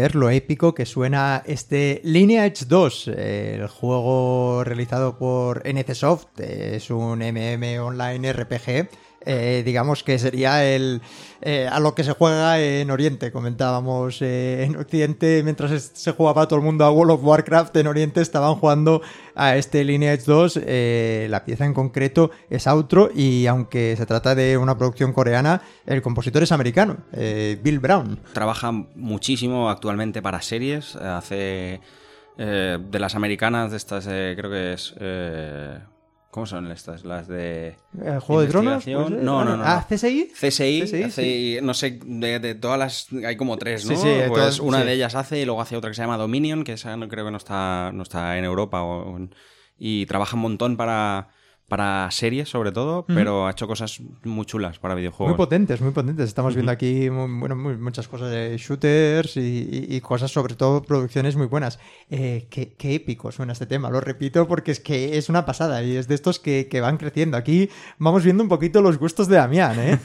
Ver 0.00 0.14
lo 0.14 0.30
épico 0.30 0.74
que 0.74 0.86
suena 0.86 1.42
este 1.44 2.00
Lineage 2.04 2.64
2, 2.66 3.08
el 3.08 3.68
juego 3.68 4.64
realizado 4.64 5.18
por 5.18 5.62
NCSoft, 5.66 6.40
es 6.40 6.90
un 6.90 7.18
MM 7.18 7.78
online 7.80 8.32
RPG 8.32 8.88
eh, 9.26 9.62
digamos 9.64 10.02
que 10.02 10.18
sería 10.18 10.64
el 10.64 11.02
eh, 11.42 11.68
a 11.70 11.78
lo 11.78 11.94
que 11.94 12.04
se 12.04 12.12
juega 12.12 12.58
en 12.58 12.90
Oriente. 12.90 13.32
Comentábamos 13.32 14.22
eh, 14.22 14.64
en 14.64 14.76
Occidente, 14.76 15.42
mientras 15.42 15.90
se 15.94 16.12
jugaba 16.12 16.46
todo 16.46 16.58
el 16.58 16.64
mundo 16.64 16.84
a 16.84 16.90
World 16.90 17.12
of 17.12 17.24
Warcraft, 17.24 17.76
en 17.76 17.86
Oriente 17.86 18.20
estaban 18.22 18.54
jugando 18.56 19.02
a 19.34 19.56
este 19.56 19.84
Lineage 19.84 20.24
2. 20.26 20.60
la 21.28 21.44
pieza 21.44 21.64
en 21.64 21.74
concreto 21.74 22.30
es 22.48 22.66
Outro 22.66 23.10
y 23.14 23.46
aunque 23.46 23.94
se 23.96 24.06
trata 24.06 24.34
de 24.34 24.56
una 24.56 24.76
producción 24.76 25.12
coreana, 25.12 25.62
el 25.86 26.02
compositor 26.02 26.42
es 26.42 26.52
americano, 26.52 26.98
Bill 27.12 27.78
Brown. 27.78 28.20
Trabaja 28.32 28.72
muchísimo 28.72 29.70
actualmente 29.70 30.22
para 30.22 30.42
series, 30.42 30.96
hace... 30.96 31.80
de 32.36 32.98
las 32.98 33.14
americanas, 33.14 33.70
de 33.70 33.76
estas 33.76 34.04
creo 34.04 34.50
que 34.50 34.72
es 34.72 34.94
¿Cómo 36.30 36.46
son 36.46 36.70
estas? 36.70 37.04
Las 37.04 37.26
de. 37.26 37.76
¿El 38.00 38.20
juego 38.20 38.42
de 38.42 38.46
drones? 38.46 38.86
No, 38.86 39.08
no, 39.10 39.44
no. 39.44 39.62
¿Ah, 39.64 39.84
CSI? 39.88 40.30
CSI, 40.32 41.58
no 41.60 41.74
sé, 41.74 41.98
de, 42.04 42.54
todas 42.54 42.78
las. 42.78 43.08
Hay 43.26 43.36
como 43.36 43.56
tres, 43.56 43.84
¿no? 43.84 43.96
Sí, 43.96 44.02
sí, 44.02 44.14
pues 44.28 44.60
una 44.60 44.84
de 44.84 44.92
ellas 44.92 45.16
hace 45.16 45.40
y 45.40 45.44
luego 45.44 45.60
hace 45.60 45.76
otra 45.76 45.90
que 45.90 45.94
se 45.94 46.02
llama 46.02 46.16
Dominion, 46.16 46.62
que 46.62 46.74
esa 46.74 46.96
no, 46.96 47.08
creo 47.08 47.24
que 47.24 47.32
no 47.32 47.36
está, 47.36 47.90
no 47.92 48.04
está 48.04 48.38
en 48.38 48.44
Europa. 48.44 48.80
y 49.76 50.06
trabaja 50.06 50.36
un 50.36 50.42
montón 50.42 50.76
para 50.76 51.30
para 51.70 52.10
series 52.10 52.48
sobre 52.48 52.72
todo, 52.72 53.04
pero 53.06 53.46
ha 53.46 53.52
hecho 53.52 53.68
cosas 53.68 54.00
muy 54.24 54.44
chulas 54.44 54.80
para 54.80 54.96
videojuegos. 54.96 55.36
Muy 55.36 55.36
potentes, 55.36 55.80
muy 55.80 55.92
potentes. 55.92 56.26
Estamos 56.26 56.54
viendo 56.54 56.72
aquí 56.72 57.08
bueno, 57.08 57.54
muchas 57.54 58.08
cosas 58.08 58.32
de 58.32 58.58
shooters 58.58 59.36
y, 59.36 60.00
cosas, 60.00 60.32
sobre 60.32 60.56
todo 60.56 60.82
producciones 60.82 61.36
muy 61.36 61.46
buenas. 61.46 61.78
Eh, 62.10 62.48
qué, 62.50 62.74
épico 62.96 63.30
suena 63.30 63.52
este 63.52 63.66
tema, 63.66 63.88
lo 63.88 64.00
repito 64.00 64.48
porque 64.48 64.72
es 64.72 64.80
que 64.80 65.16
es 65.16 65.28
una 65.28 65.46
pasada 65.46 65.80
y 65.84 65.96
es 65.96 66.08
de 66.08 66.16
estos 66.16 66.40
que, 66.40 66.80
van 66.82 66.96
creciendo. 66.96 67.36
Aquí 67.36 67.70
vamos 67.98 68.24
viendo 68.24 68.42
un 68.42 68.48
poquito 68.48 68.82
los 68.82 68.98
gustos 68.98 69.28
de 69.28 69.36
Damián, 69.36 69.78
¿eh? 69.78 69.98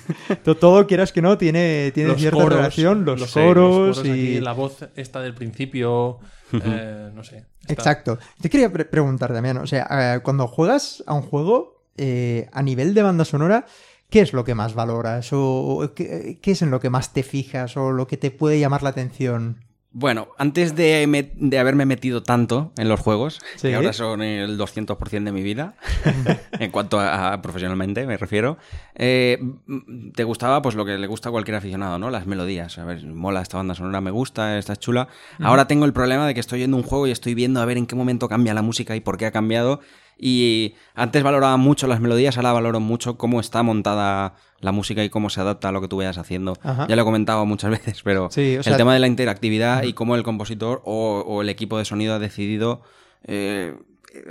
todo, 0.43 0.86
quieras 0.86 1.11
que 1.11 1.24
no, 1.24 1.36
tiene, 1.36 1.91
tiene 1.95 2.13
cierta 2.13 2.45
relación, 2.45 3.05
los, 3.05 3.34
coros, 3.34 4.05
y... 4.05 4.39
la 4.39 4.53
voz 4.53 4.88
esta 4.95 5.20
del 5.20 5.34
principio... 5.34 6.20
Eh, 6.53 7.11
no 7.13 7.24
sé. 7.24 7.45
Exacto. 7.68 8.20
Te 8.41 8.49
quería 8.49 8.72
preguntar, 8.72 9.34
Damián, 9.34 9.57
o 9.57 9.68
sea, 9.68 9.88
eh, 10.16 10.20
cuando 10.22 10.47
juegas 10.47 11.03
a 11.07 11.13
un 11.13 11.22
juego, 11.22 11.84
eh, 11.97 12.49
a 12.51 12.61
nivel 12.61 12.93
de 12.93 13.03
banda 13.03 13.26
sonora, 13.26 13.66
¿qué 14.09 14.22
es 14.22 14.34
lo 14.34 14.43
que 14.43 14.55
más 14.55 14.74
valoras? 14.74 15.30
¿O 15.32 15.93
qué, 15.95 16.39
qué 16.41 16.51
es 16.51 16.61
en 16.61 16.72
lo 16.72 16.80
que 16.80 16.89
más 16.89 17.13
te 17.13 17.24
fijas? 17.24 17.78
¿O 17.78 17.91
lo 17.91 18.07
que 18.07 18.18
te 18.18 18.32
puede 18.32 18.59
llamar 18.59 18.84
la 18.84 18.89
atención? 18.89 19.66
Bueno, 19.98 20.28
antes 20.38 20.76
de, 20.76 21.08
me- 21.08 21.32
de 21.36 21.58
haberme 21.58 21.86
metido 21.86 22.22
tanto 22.22 22.74
en 22.78 22.89
los 22.89 23.00
juegos, 23.00 23.39
Sí. 23.56 23.70
que 23.70 23.76
ahora 23.76 23.93
son 23.93 24.22
el 24.22 24.58
200% 24.58 25.24
de 25.24 25.32
mi 25.32 25.41
vida, 25.41 25.76
en 26.60 26.70
cuanto 26.72 27.00
a, 27.00 27.32
a 27.32 27.41
profesionalmente 27.41 28.06
me 28.06 28.18
refiero, 28.18 28.58
eh, 28.96 29.38
m- 29.70 30.12
te 30.14 30.26
gustaba 30.26 30.62
pues 30.62 30.76
lo 30.76 30.84
que 30.84 30.98
le 30.98 31.08
gusta 31.08 31.30
a 31.30 31.32
cualquier 31.32 31.56
aficionado, 31.56 31.98
¿no? 31.98 32.10
Las 32.10 32.26
melodías. 32.28 32.78
A 32.78 32.84
ver, 32.84 33.06
mola 33.06 33.41
esta 33.41 33.56
banda 33.56 33.74
sonora, 33.74 34.02
me 34.02 34.12
gusta, 34.12 34.58
está 34.58 34.76
chula. 34.76 35.08
Ahora 35.39 35.66
tengo 35.66 35.86
el 35.86 35.93
problema 35.93 36.28
de 36.28 36.34
que 36.34 36.41
estoy 36.41 36.60
viendo 36.60 36.76
un 36.76 36.84
juego 36.84 37.08
y 37.08 37.12
estoy 37.12 37.34
viendo 37.34 37.62
a 37.62 37.66
ver 37.66 37.78
en 37.78 37.86
qué 37.88 37.96
momento 37.96 38.28
cambia 38.28 38.54
la 38.54 38.62
música 38.62 38.98
y 38.98 39.00
por 39.00 39.18
qué 39.18 39.28
ha 39.28 39.32
cambiado. 39.32 39.80
Y 40.18 40.76
antes 40.93 41.24
valoraba 41.24 41.56
mucho 41.56 41.88
las 41.88 42.02
melodías, 42.02 42.36
ahora 42.36 42.52
valoro 42.52 42.82
mucho 42.82 43.18
cómo 43.18 43.39
está 43.39 43.64
montada 43.64 44.36
la 44.66 44.74
música 44.74 45.01
y 45.03 45.09
cómo 45.09 45.30
se 45.30 45.39
adapta 45.39 45.70
a 45.70 45.72
lo 45.72 45.80
que 45.80 45.88
tú 45.88 45.97
vayas 45.97 46.18
haciendo. 46.18 46.53
Ajá. 46.61 46.86
Ya 46.89 46.95
lo 46.97 47.03
he 47.03 47.05
comentado 47.05 47.45
muchas 47.45 47.72
veces, 47.78 48.01
pero 48.03 48.30
Sí, 48.32 48.57
o 48.57 48.63
sea- 48.63 48.74
el 48.74 48.78
tema 48.78 48.93
de 48.93 48.99
la 48.99 49.07
interactividad 49.07 49.84
y 49.84 49.93
cómo 49.93 50.16
el 50.16 50.24
compositor 50.24 50.82
o, 50.86 51.24
o 51.26 51.41
el 51.41 51.49
equipo 51.49 51.78
de 51.78 51.86
sonido 51.86 52.13
ha 52.16 52.20
decidido 52.20 52.82
eh, 53.24 53.76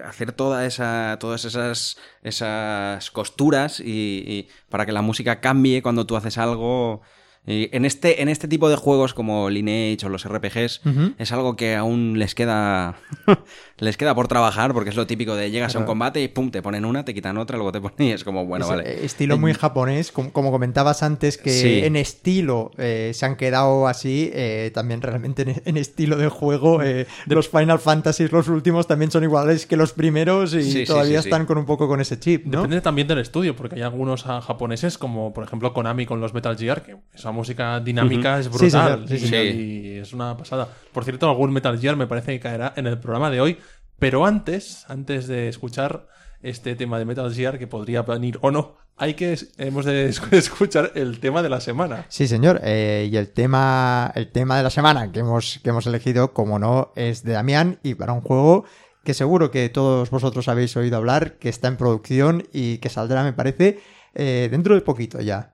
hacer 0.05 0.33
toda 0.33 0.67
esa, 0.67 1.17
todas 1.21 1.45
esas, 1.45 1.97
esas 2.23 3.11
costuras 3.11 3.81
y, 3.81 4.25
y 4.27 4.49
para 4.69 4.87
que 4.87 4.93
la 4.93 5.03
música 5.03 5.41
cambie 5.41 5.83
cuando 5.83 6.07
tú 6.07 6.17
haces 6.17 6.37
algo. 6.39 7.01
Y 7.47 7.69
en, 7.77 7.85
este, 7.85 8.23
en 8.23 8.29
este 8.31 8.49
tipo 8.49 8.71
de 8.71 8.77
juegos 8.77 9.13
como 9.13 9.51
Lineage 9.51 10.07
o 10.07 10.09
los 10.09 10.27
RPGs 10.27 10.81
es 11.19 11.33
algo 11.33 11.57
que 11.57 11.75
aún 11.77 12.19
les 12.19 12.35
queda 12.35 12.97
les 13.79 13.97
queda 13.99 14.15
por 14.15 14.29
trabajar 14.29 14.73
porque 14.73 14.89
es 14.91 14.97
lo 14.97 15.07
típico 15.07 15.37
de 15.37 15.51
llegas 15.51 15.77
a 15.77 15.79
un 15.81 15.85
combate 15.85 16.23
y 16.23 16.29
pum, 16.29 16.51
te 16.51 16.63
ponen 16.63 16.85
una, 16.87 17.05
te 17.05 17.13
quitan 17.13 17.37
otra, 17.37 17.57
luego 17.59 17.71
te 17.73 17.81
ponen 17.83 17.97
y 18.01 18.11
es 18.13 18.25
como, 18.25 18.47
bueno, 18.47 18.65
Es, 18.65 18.71
vale. 18.71 18.91
eh, 18.91 19.05
Estilo 19.05 19.37
muy 19.37 19.53
japonés, 19.53 20.11
como, 20.11 20.33
como 20.33 20.51
comentabas 20.51 21.03
antes, 21.03 21.37
que 21.37 21.51
Sí. 21.51 21.81
en 21.85 21.97
estilo 21.97 22.71
eh, 22.79 23.11
se 23.15 23.27
han 23.27 23.37
quedado 23.37 23.89
así, 23.89 24.31
eh, 24.33 24.71
también 24.73 25.03
realmente 25.03 25.43
en, 25.43 25.63
en 25.65 25.77
estilo 25.77 26.17
de 26.17 26.29
juego. 26.29 26.83
eh, 26.83 27.07
los 27.27 27.49
Final 27.49 27.79
Fantasy, 27.79 28.27
los 28.29 28.49
últimos, 28.49 28.87
también 28.87 29.11
son 29.11 29.23
iguales 29.23 29.67
que 29.67 29.77
los 29.77 29.93
primeros 29.93 30.55
y 30.55 30.63
Sí, 30.63 30.85
todavía 30.85 31.19
sí, 31.19 31.25
sí. 31.25 31.29
están 31.29 31.45
con 31.47 31.59
un 31.59 31.67
poco 31.67 31.89
con 31.89 32.01
ese 32.01 32.19
chip, 32.19 32.47
¿no? 32.47 32.63
Depende 32.63 32.81
también 32.81 33.07
del 33.09 33.19
estudio, 33.19 33.55
porque 33.55 33.77
hay 33.77 33.83
algunos 33.83 34.27
ah, 34.27 34.41
japoneses, 34.41 34.97
como 34.99 35.33
por 35.35 35.45
ejemplo 35.45 35.75
Konami 35.75 36.07
con 36.07 36.21
los 36.21 36.33
Metal 36.33 36.57
Gear, 36.57 36.83
que 36.83 36.97
esa 37.15 37.34
música 37.35 37.79
dinámica 37.81 38.39
es 38.39 38.49
brutal. 38.49 39.07
sí, 39.07 39.35
y, 39.37 39.99
es 39.99 40.13
una 40.15 40.37
pasada. 40.37 40.69
Por 40.93 41.05
cierto, 41.05 41.29
algún 41.29 41.53
Metal 41.53 41.79
Gear 41.79 41.97
me 41.97 42.07
parece 42.07 42.33
que 42.33 42.41
caerá 42.41 42.73
en 42.77 42.87
el 42.87 42.99
programa 42.99 43.31
de 43.31 43.41
hoy. 43.43 43.59
Pero 43.99 44.25
antes, 44.27 44.85
antes 44.89 45.27
de 45.29 45.49
escuchar 45.49 46.09
este 46.43 46.75
tema 46.75 46.99
de 46.99 47.05
Metal 47.05 47.33
Gear, 47.33 47.59
que 47.59 47.67
podría 47.67 48.03
venir 48.03 48.39
o 48.43 48.51
no, 48.51 48.77
hay 48.97 49.15
que 49.15 49.37
hemos 49.59 49.85
de 49.85 50.09
es- 50.09 50.21
escuchar 50.33 50.93
el 50.95 51.21
tema 51.21 51.43
de 51.43 51.49
la 51.49 51.61
semana. 51.61 52.07
Sí, 52.09 52.27
señor. 52.27 52.61
eh, 52.65 53.09
y 53.11 53.17
el 53.17 53.31
tema, 53.31 54.11
el 54.15 54.31
tema 54.31 54.57
de 54.57 54.63
la 54.63 54.71
semana 54.71 55.11
que 55.13 55.21
hemos, 55.21 55.61
que 55.63 55.71
hemos 55.71 55.87
elegido, 55.87 56.33
como 56.33 56.59
no, 56.59 56.93
es 56.97 57.23
de 57.23 57.33
Damián 57.33 57.79
y 57.83 57.95
para 57.95 58.13
un 58.13 58.21
juego 58.21 58.65
que 59.05 59.15
seguro 59.15 59.51
que 59.51 59.69
todos 59.69 60.11
vosotros 60.11 60.49
habéis 60.49 60.77
oído 60.77 60.97
hablar, 60.97 61.35
que 61.39 61.49
está 61.51 61.69
en 61.69 61.77
producción 61.77 62.47
y 62.53 62.79
que 62.79 62.89
saldrá, 62.89 63.23
me 63.23 63.33
parece, 63.35 63.79
eh, 64.15 64.49
dentro 64.51 64.75
de 64.75 64.81
poquito 64.81 65.21
ya. 65.21 65.54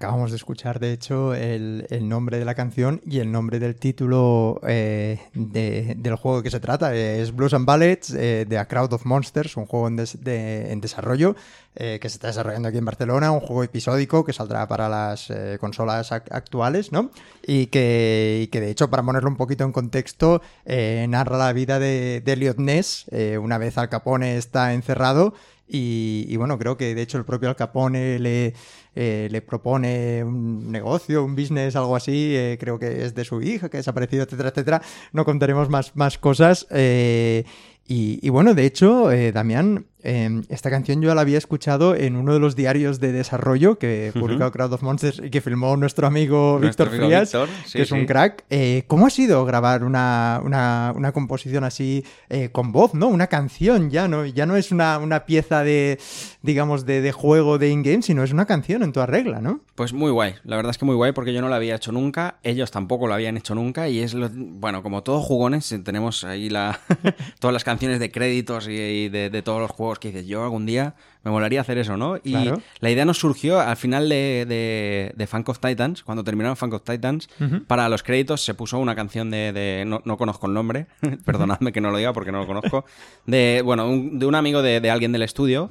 Acabamos 0.00 0.30
de 0.30 0.38
escuchar, 0.38 0.80
de 0.80 0.94
hecho, 0.94 1.34
el, 1.34 1.86
el 1.90 2.08
nombre 2.08 2.38
de 2.38 2.46
la 2.46 2.54
canción 2.54 3.02
y 3.04 3.18
el 3.18 3.30
nombre 3.30 3.58
del 3.58 3.76
título 3.76 4.58
eh, 4.66 5.20
de- 5.34 5.94
del 5.98 6.14
juego 6.16 6.42
que 6.42 6.50
se 6.50 6.58
trata. 6.58 6.94
Es 6.94 7.36
Blues 7.36 7.52
and 7.52 7.66
Ballets 7.66 8.10
eh, 8.14 8.46
de 8.48 8.56
A 8.56 8.64
Crowd 8.66 8.94
of 8.94 9.04
Monsters, 9.04 9.58
un 9.58 9.66
juego 9.66 9.88
en, 9.88 10.02
en 10.24 10.80
desarrollo 10.80 11.36
eh, 11.76 11.98
que 12.00 12.08
se 12.08 12.14
está 12.14 12.28
desarrollando 12.28 12.68
aquí 12.68 12.78
en 12.78 12.86
Barcelona, 12.86 13.30
un 13.30 13.40
juego 13.40 13.62
episódico 13.62 14.24
que 14.24 14.32
saldrá 14.32 14.66
para 14.66 14.88
las 14.88 15.28
eh, 15.28 15.58
consolas 15.60 16.12
ac- 16.12 16.28
actuales, 16.30 16.92
¿no? 16.92 17.10
Y 17.46 17.66
que, 17.66 18.40
y 18.44 18.46
que, 18.46 18.60
de 18.62 18.70
hecho, 18.70 18.88
para 18.88 19.02
ponerlo 19.02 19.28
un 19.28 19.36
poquito 19.36 19.64
en 19.64 19.72
contexto, 19.72 20.40
eh, 20.64 21.04
narra 21.10 21.36
la 21.36 21.52
vida 21.52 21.78
de, 21.78 22.22
de 22.24 22.32
Elliot 22.32 22.56
Ness, 22.58 23.04
eh, 23.10 23.36
una 23.36 23.58
vez 23.58 23.76
Al 23.76 23.90
Capone 23.90 24.38
está 24.38 24.72
encerrado 24.72 25.34
y, 25.72 26.24
y 26.28 26.36
bueno, 26.36 26.58
creo 26.58 26.76
que 26.76 26.96
de 26.96 27.02
hecho 27.02 27.16
el 27.18 27.24
propio 27.24 27.48
Al 27.48 27.54
Capone 27.54 28.18
le, 28.18 28.54
eh, 28.94 29.28
le 29.30 29.42
propone 29.42 30.22
un 30.24 30.70
negocio, 30.70 31.24
un 31.24 31.34
business, 31.36 31.76
algo 31.76 31.96
así. 31.96 32.34
eh, 32.36 32.56
creo 32.60 32.78
que 32.78 33.04
es 33.04 33.14
de 33.14 33.24
su 33.24 33.40
hija, 33.42 33.68
que 33.68 33.76
ha 33.76 33.80
desaparecido, 33.80 34.24
etcétera, 34.24 34.50
etcétera. 34.50 34.82
No 35.12 35.24
contaremos 35.24 35.68
más, 35.68 35.94
más 35.96 36.18
cosas. 36.18 36.66
eh, 36.70 37.44
y, 37.86 38.20
y 38.24 38.28
bueno, 38.28 38.54
de 38.54 38.66
hecho, 38.66 39.08
Damián, 39.32 39.86
eh, 40.02 40.40
esta 40.48 40.70
canción 40.70 41.00
yo 41.02 41.14
la 41.14 41.20
había 41.20 41.38
escuchado 41.38 41.94
en 41.94 42.16
uno 42.16 42.32
de 42.34 42.40
los 42.40 42.56
diarios 42.56 43.00
de 43.00 43.12
desarrollo 43.12 43.78
que 43.78 44.12
publicó 44.14 44.50
Crowd 44.50 44.72
of 44.72 44.82
Monsters 44.82 45.20
y 45.24 45.30
que 45.30 45.40
filmó 45.40 45.76
nuestro 45.76 46.06
amigo 46.06 46.58
Nuestro 46.60 46.86
Víctor 46.86 46.88
amigo 46.88 47.06
Frías, 47.06 47.32
Víctor, 47.32 47.48
sí, 47.66 47.72
que 47.78 47.82
es 47.82 47.92
un 47.92 48.06
crack. 48.06 48.44
Eh, 48.50 48.84
¿Cómo 48.86 49.06
ha 49.06 49.10
sido 49.10 49.44
grabar 49.44 49.84
una, 49.84 50.40
una- 50.44 50.92
una 50.96 51.12
composición 51.12 51.64
así 51.64 52.04
eh, 52.28 52.50
con 52.52 52.72
voz, 52.72 52.94
¿no? 52.94 53.08
Una 53.08 53.26
canción 53.26 53.90
ya, 53.90 54.08
¿no? 54.08 54.24
Ya 54.26 54.46
no 54.46 54.56
es 54.56 54.72
una, 54.72 54.98
una 54.98 55.24
pieza 55.26 55.62
de, 55.64 55.98
digamos, 56.42 56.86
de, 56.86 57.00
de 57.00 57.12
juego 57.12 57.58
de 57.58 57.68
in-game, 57.70 58.02
sino 58.02 58.22
es 58.22 58.32
una 58.32 58.46
canción 58.46 58.82
en 58.82 58.92
toda 58.92 59.06
regla, 59.06 59.40
¿no? 59.40 59.60
Pues 59.74 59.92
muy 59.92 60.10
guay, 60.10 60.34
la 60.44 60.56
verdad 60.56 60.70
es 60.70 60.78
que 60.78 60.84
muy 60.84 60.94
guay 60.94 61.12
porque 61.12 61.32
yo 61.32 61.40
no 61.40 61.48
lo 61.48 61.54
había 61.54 61.74
hecho 61.76 61.92
nunca, 61.92 62.38
ellos 62.42 62.70
tampoco 62.70 63.06
lo 63.06 63.14
habían 63.14 63.36
hecho 63.36 63.54
nunca 63.54 63.88
y 63.88 64.00
es, 64.00 64.14
lo, 64.14 64.28
bueno, 64.32 64.82
como 64.82 65.02
todos 65.02 65.24
jugones, 65.24 65.74
tenemos 65.84 66.24
ahí 66.24 66.48
la, 66.50 66.80
todas 67.40 67.52
las 67.52 67.64
canciones 67.64 67.98
de 68.00 68.10
créditos 68.10 68.68
y, 68.68 68.72
y 68.72 69.08
de, 69.08 69.30
de 69.30 69.42
todos 69.42 69.60
los 69.60 69.70
juegos 69.70 69.89
que 69.98 70.08
dices, 70.08 70.26
yo 70.26 70.42
algún 70.44 70.66
día 70.66 70.94
me 71.22 71.30
molaría 71.30 71.60
hacer 71.60 71.76
eso, 71.76 71.96
¿no? 71.98 72.16
Y 72.16 72.30
Claro. 72.32 72.62
la 72.80 72.90
idea 72.90 73.04
nos 73.04 73.18
surgió 73.18 73.60
al 73.60 73.76
final 73.76 74.08
de, 74.08 74.46
de, 74.48 75.12
de 75.14 75.26
Funk 75.26 75.48
of 75.50 75.58
Titans, 75.60 76.02
cuando 76.02 76.24
terminaron 76.24 76.56
Funk 76.56 76.72
of 76.74 76.82
Titans, 76.82 77.28
para 77.66 77.88
los 77.90 78.02
créditos 78.02 78.42
se 78.42 78.54
puso 78.54 78.78
una 78.78 78.94
canción 78.94 79.30
de, 79.30 79.52
de- 79.52 79.84
no, 79.86 80.00
no 80.06 80.16
conozco 80.16 80.46
el 80.46 80.54
nombre, 80.54 80.86
perdonadme 81.26 81.72
que 81.72 81.80
no 81.82 81.90
lo 81.90 81.98
diga 81.98 82.12
porque 82.14 82.32
no 82.32 82.38
lo 82.38 82.46
conozco, 82.46 82.84
de, 83.26 83.60
bueno, 83.64 83.86
un- 83.88 84.18
de 84.18 84.26
un 84.26 84.34
amigo 84.34 84.62
de, 84.62 84.90
alguien 84.90 85.12
del 85.12 85.22
estudio 85.22 85.68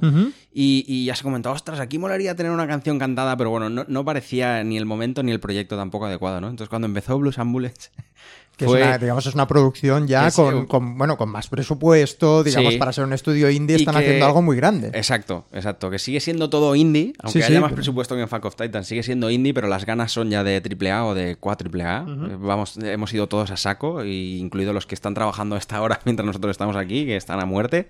y, 0.52 0.84
y 0.86 1.04
ya 1.06 1.14
se 1.16 1.24
comentó, 1.24 1.50
ostras, 1.50 1.80
aquí 1.80 1.98
molaría 1.98 2.34
tener 2.36 2.52
una 2.52 2.66
canción 2.68 2.98
cantada, 2.98 3.36
pero 3.36 3.50
bueno, 3.50 3.68
no, 3.70 3.84
no 3.88 4.04
parecía 4.04 4.62
ni 4.62 4.76
el 4.76 4.86
momento 4.86 5.22
ni 5.22 5.32
el 5.32 5.40
proyecto 5.40 5.76
tampoco 5.76 6.06
adecuado, 6.06 6.40
¿no? 6.40 6.48
Entonces 6.48 6.68
cuando 6.68 6.86
empezó 6.86 7.18
Blues 7.18 7.38
and 7.38 7.52
Bullets, 7.52 7.90
Que 8.60 8.66
fue- 8.66 8.80
es 8.80 8.86
una, 8.86 8.98
digamos, 8.98 9.26
es 9.26 9.34
una 9.34 9.46
producción 9.48 10.06
ya 10.06 10.28
Es- 10.28 10.34
con, 10.36 10.66
con, 10.66 10.96
bueno, 10.96 11.16
con 11.16 11.28
más 11.28 11.48
presupuesto, 11.48 12.42
digamos, 12.44 12.74
Sí. 12.74 12.78
para 12.78 12.92
ser 12.92 13.04
un 13.04 13.12
estudio 13.12 13.50
indie 13.50 13.76
Y 13.76 13.80
están 13.80 13.94
que- 13.94 14.00
haciendo 14.00 14.26
algo 14.26 14.42
muy 14.42 14.56
grande. 14.56 14.88
Exacto, 14.94 15.46
exacto. 15.52 15.90
Que 15.90 15.98
sigue 15.98 16.20
siendo 16.20 16.50
todo 16.50 16.74
indie, 16.76 17.12
aunque 17.20 17.40
Sí, 17.40 17.46
sí, 17.46 17.52
haya 17.52 17.60
más 17.60 17.68
pero- 17.70 17.76
presupuesto 17.76 18.14
que 18.14 18.20
en 18.22 18.28
Funk 18.28 18.44
of 18.44 18.54
Titan. 18.56 18.84
Sigue 18.84 19.02
siendo 19.02 19.30
indie, 19.30 19.52
pero 19.54 19.66
las 19.68 19.86
ganas 19.86 20.12
son 20.12 20.30
ya 20.30 20.44
de 20.44 20.60
AAA 20.60 21.04
o 21.06 21.14
de 21.14 21.36
4AAA. 21.36 22.04
Eh, 22.06 22.36
Vamos, 22.38 22.76
hemos 22.76 23.12
ido 23.14 23.26
todos 23.28 23.50
a 23.50 23.56
saco, 23.56 24.04
y 24.04 24.38
incluido 24.38 24.72
los 24.72 24.86
que 24.86 24.94
están 24.94 25.14
trabajando 25.14 25.56
a 25.56 25.58
esta 25.58 25.80
hora 25.82 26.00
mientras 26.04 26.26
nosotros 26.26 26.50
estamos 26.52 26.76
aquí, 26.76 27.06
que 27.06 27.16
están 27.16 27.40
a 27.40 27.46
muerte. 27.46 27.88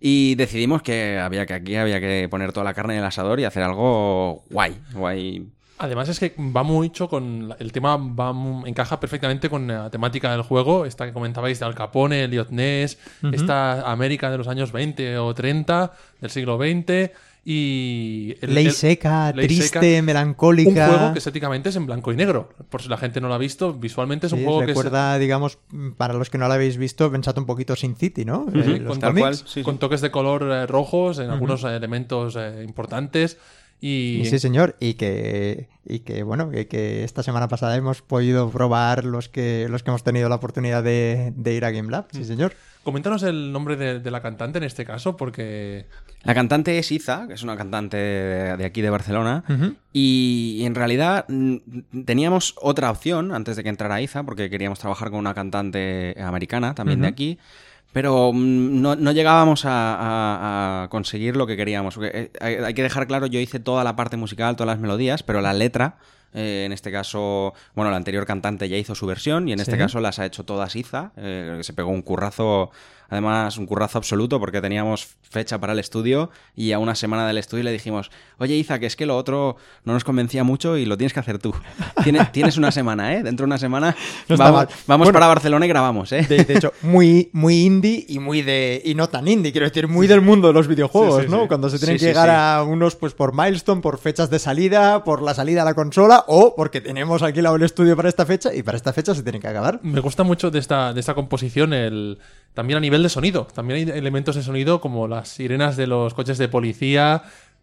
Y 0.00 0.36
decidimos 0.36 0.82
que 0.82 1.18
había 1.18 1.44
que 1.46 1.54
aquí 1.54 1.74
había 1.74 2.00
que 2.00 2.28
poner 2.30 2.52
toda 2.52 2.62
la 2.64 2.72
carne 2.74 2.94
en 2.94 3.00
el 3.00 3.04
asador 3.06 3.40
y 3.40 3.44
hacer 3.44 3.64
algo 3.64 4.44
guay, 4.50 4.76
guay. 4.94 5.48
Además 5.78 6.08
es 6.08 6.18
que 6.18 6.34
va 6.38 6.62
mucho 6.62 7.08
con... 7.08 7.54
El 7.58 7.72
tema 7.72 7.96
va 7.96 8.34
encaja 8.66 8.98
perfectamente 9.00 9.48
con 9.48 9.66
la 9.68 9.90
temática 9.90 10.32
del 10.32 10.42
juego. 10.42 10.84
Esta 10.86 11.06
que 11.06 11.12
comentabais 11.12 11.58
de 11.60 11.64
Al 11.66 11.74
Capone, 11.74 12.24
Elliot 12.24 12.50
Ness, 12.50 12.98
esta 13.32 13.90
América 13.90 14.30
de 14.30 14.38
los 14.38 14.48
años 14.48 14.72
20 14.72 15.18
o 15.18 15.34
30, 15.34 15.92
del 16.20 16.30
siglo 16.30 16.58
XX 16.58 17.10
y... 17.44 18.34
el- 18.40 18.54
Ley 18.54 18.66
el- 18.66 18.72
seca, 18.72 19.32
ley 19.32 19.46
triste, 19.46 19.80
seca. 19.80 20.02
melancólica. 20.02 20.70
Un 20.90 20.96
juego 20.96 21.12
que 21.12 21.18
estéticamente 21.18 21.68
es 21.70 21.76
en 21.76 21.86
blanco 21.86 22.12
y 22.12 22.16
negro. 22.16 22.50
Por 22.68 22.82
si 22.82 22.88
la 22.88 22.96
gente 22.98 23.20
no 23.20 23.28
lo 23.28 23.34
ha 23.34 23.38
visto, 23.38 23.72
visualmente 23.72 24.26
es 24.26 24.32
un 24.32 24.40
Sí, 24.40 24.44
juego 24.44 24.58
que 24.60 24.64
es... 24.66 24.76
recuerda, 24.76 25.18
digamos, 25.18 25.58
para 25.96 26.14
los 26.14 26.28
que 26.28 26.38
no 26.38 26.48
lo 26.48 26.54
habéis 26.54 26.76
visto, 26.76 27.10
pensad 27.10 27.38
un 27.38 27.46
poquito 27.46 27.74
Sin 27.76 27.96
City, 27.96 28.24
¿no? 28.24 28.46
Eh, 28.54 28.62
Sí, 28.64 28.78
los 28.80 28.98
con, 28.98 29.14
cual. 29.16 29.34
sí, 29.36 29.62
con 29.62 29.78
toques 29.78 30.00
de 30.00 30.10
color 30.10 30.42
eh, 30.50 30.66
rojos 30.66 31.18
en 31.20 31.30
algunos 31.30 31.64
eh, 31.64 31.74
elementos 31.76 32.36
eh, 32.36 32.64
importantes. 32.66 33.38
Y, 33.80 34.22
sí, 34.24 34.38
señor, 34.40 34.76
y 34.80 34.94
que, 34.94 35.68
y 35.86 36.00
que 36.00 36.24
bueno, 36.24 36.50
que, 36.50 36.66
que 36.66 37.04
esta 37.04 37.22
semana 37.22 37.46
pasada 37.48 37.76
hemos 37.76 38.02
podido 38.02 38.50
probar 38.50 39.04
los 39.04 39.28
que, 39.28 39.66
los 39.70 39.82
que 39.84 39.90
hemos 39.90 40.02
tenido 40.02 40.28
la 40.28 40.34
oportunidad 40.34 40.82
de, 40.82 41.32
de 41.36 41.54
ir 41.54 41.64
a 41.64 41.70
Game 41.70 41.90
Lab, 41.90 42.06
Mm. 42.12 42.16
sí, 42.16 42.24
señor. 42.24 42.52
coméntanos 42.82 43.22
el 43.22 43.52
nombre 43.52 43.76
de, 43.76 44.00
de 44.00 44.10
la 44.10 44.20
cantante 44.20 44.58
en 44.58 44.64
este 44.64 44.84
caso, 44.84 45.16
porque 45.16 45.86
La 46.24 46.34
cantante 46.34 46.76
es 46.78 46.90
Iza, 46.90 47.28
que 47.28 47.34
es 47.34 47.42
una 47.44 47.56
cantante 47.56 47.96
de, 47.96 48.56
de 48.56 48.64
aquí 48.64 48.80
de 48.82 48.90
Barcelona. 48.90 49.44
Y 49.92 50.62
en 50.64 50.74
realidad 50.74 51.24
mm, 51.28 51.56
teníamos 52.04 52.54
otra 52.60 52.90
opción 52.90 53.32
antes 53.32 53.54
de 53.56 53.62
que 53.62 53.68
entrara 53.68 54.00
Iza, 54.02 54.24
porque 54.24 54.50
queríamos 54.50 54.78
trabajar 54.80 55.10
con 55.10 55.20
una 55.20 55.34
cantante 55.34 56.16
americana 56.20 56.74
también 56.74 57.00
de 57.02 57.06
aquí. 57.08 57.38
Pero 57.92 58.32
mm, 58.32 58.80
no, 58.82 58.96
no 58.96 59.12
llegábamos 59.12 59.64
a, 59.64 59.94
a- 59.94 60.82
a 60.84 60.88
conseguir 60.88 61.36
lo 61.36 61.46
que 61.46 61.56
queríamos. 61.56 61.98
Eh, 62.02 62.30
hay, 62.40 62.74
que 62.74 62.82
dejar 62.82 63.06
claro, 63.06 63.26
yo 63.26 63.40
hice 63.40 63.60
toda 63.60 63.84
la 63.84 63.96
parte 63.96 64.16
musical, 64.16 64.56
todas 64.56 64.68
las 64.74 64.78
melodías, 64.80 65.22
pero 65.22 65.40
la 65.40 65.52
letra, 65.54 65.96
eh, 66.34 66.64
en 66.66 66.72
este 66.72 66.92
caso, 66.92 67.54
bueno, 67.74 67.90
la 67.90 67.96
anterior 67.96 68.26
cantante 68.26 68.68
ya 68.68 68.76
hizo 68.76 68.94
su 68.94 69.06
versión 69.06 69.48
y 69.48 69.52
en 69.52 69.60
este 69.60 69.72
caso 69.78 70.00
las 70.00 70.18
ha 70.18 70.26
hecho 70.26 70.44
todas 70.44 70.76
Iza, 70.76 71.12
eh, 71.16 71.54
que 71.56 71.64
se 71.64 71.72
pegó 71.72 71.88
un 71.90 72.02
currazo, 72.02 72.70
además 73.08 73.56
un 73.58 73.66
currazo 73.66 73.98
absoluto 73.98 74.38
porque 74.40 74.60
teníamos 74.60 75.08
fecha 75.22 75.58
para 75.58 75.72
el 75.74 75.78
estudio 75.78 76.30
y 76.56 76.72
a 76.72 76.78
una 76.78 76.94
semana 76.94 77.26
del 77.26 77.38
estudio 77.38 77.64
le 77.64 77.72
dijimos, 77.72 78.10
oye 78.38 78.54
Iza, 78.54 78.78
que 78.78 78.86
es 78.86 78.96
que 78.96 79.06
lo 79.06 79.16
otro 79.16 79.56
no 79.84 79.92
nos 79.92 80.04
convencía 80.04 80.44
mucho 80.44 80.76
y 80.76 80.86
lo 80.86 80.96
tienes 80.96 81.12
que 81.12 81.20
hacer 81.20 81.38
tú. 81.38 81.54
Tienes, 82.04 82.30
tienes 82.32 82.56
una 82.56 82.70
semana, 82.70 83.14
¿eh? 83.14 83.22
Dentro 83.22 83.44
de 83.44 83.48
una 83.48 83.58
semana 83.58 83.94
No 84.28 84.36
vamos, 84.36 84.66
vamos 84.86 85.06
Bueno, 85.06 85.12
para 85.12 85.26
Barcelona 85.26 85.66
y 85.66 85.68
grabamos, 85.68 86.12
¿eh? 86.12 86.24
De, 86.28 86.44
de 86.44 86.54
hecho, 86.54 86.72
muy, 86.82 87.28
muy 87.32 87.64
indie 87.64 88.06
y 88.08 88.18
muy 88.18 88.42
de. 88.42 88.80
y 88.84 88.94
no 88.94 89.08
tan 89.08 89.26
indie, 89.28 89.52
quiero 89.52 89.66
decir, 89.66 89.88
muy 89.88 90.06
del 90.06 90.20
mundo 90.20 90.48
de 90.48 90.54
los 90.54 90.68
videojuegos, 90.68 91.22
Sí, 91.22 91.26
sí, 91.26 91.30
¿no? 91.30 91.42
sí. 91.42 91.48
Cuando 91.48 91.68
se 91.68 91.78
tienen 91.78 91.98
Sí, 91.98 92.04
que 92.04 92.10
sí, 92.12 92.14
llegar 92.18 92.28
sí. 92.28 92.34
a 92.34 92.62
unos, 92.62 92.96
pues 92.96 93.14
por 93.14 93.34
milestone, 93.34 93.80
por 93.82 93.98
fechas 93.98 94.30
de 94.30 94.38
salida, 94.38 95.04
por 95.04 95.20
la 95.22 95.34
salida 95.34 95.62
a 95.62 95.64
la 95.64 95.74
consola, 95.74 96.24
o 96.28 96.54
porque 96.56 96.80
tenemos 96.80 97.22
alquilado 97.22 97.56
el 97.56 97.62
estudio 97.62 97.96
para 97.96 98.08
esta 98.08 98.24
fecha, 98.24 98.54
y 98.54 98.62
para 98.62 98.76
esta 98.76 98.92
fecha 98.92 99.14
se 99.14 99.22
tienen 99.22 99.40
que 99.42 99.48
acabar. 99.48 99.80
me 99.82 100.00
gusta 100.00 100.22
mucho 100.22 100.50
de 100.50 100.58
esta, 100.58 100.92
de 100.92 101.00
esta 101.00 101.14
composición 101.14 101.72
el 101.72 102.18
también 102.58 102.78
a 102.78 102.80
nivel 102.80 103.04
de 103.04 103.08
sonido. 103.08 103.46
También 103.54 103.88
hay 103.88 103.96
elementos 103.96 104.34
de 104.34 104.42
sonido 104.42 104.80
como 104.80 105.06
las 105.06 105.28
sirenas 105.28 105.76
de 105.76 105.86
los 105.86 106.12
coches 106.12 106.38
de 106.38 106.48
policía. 106.48 107.22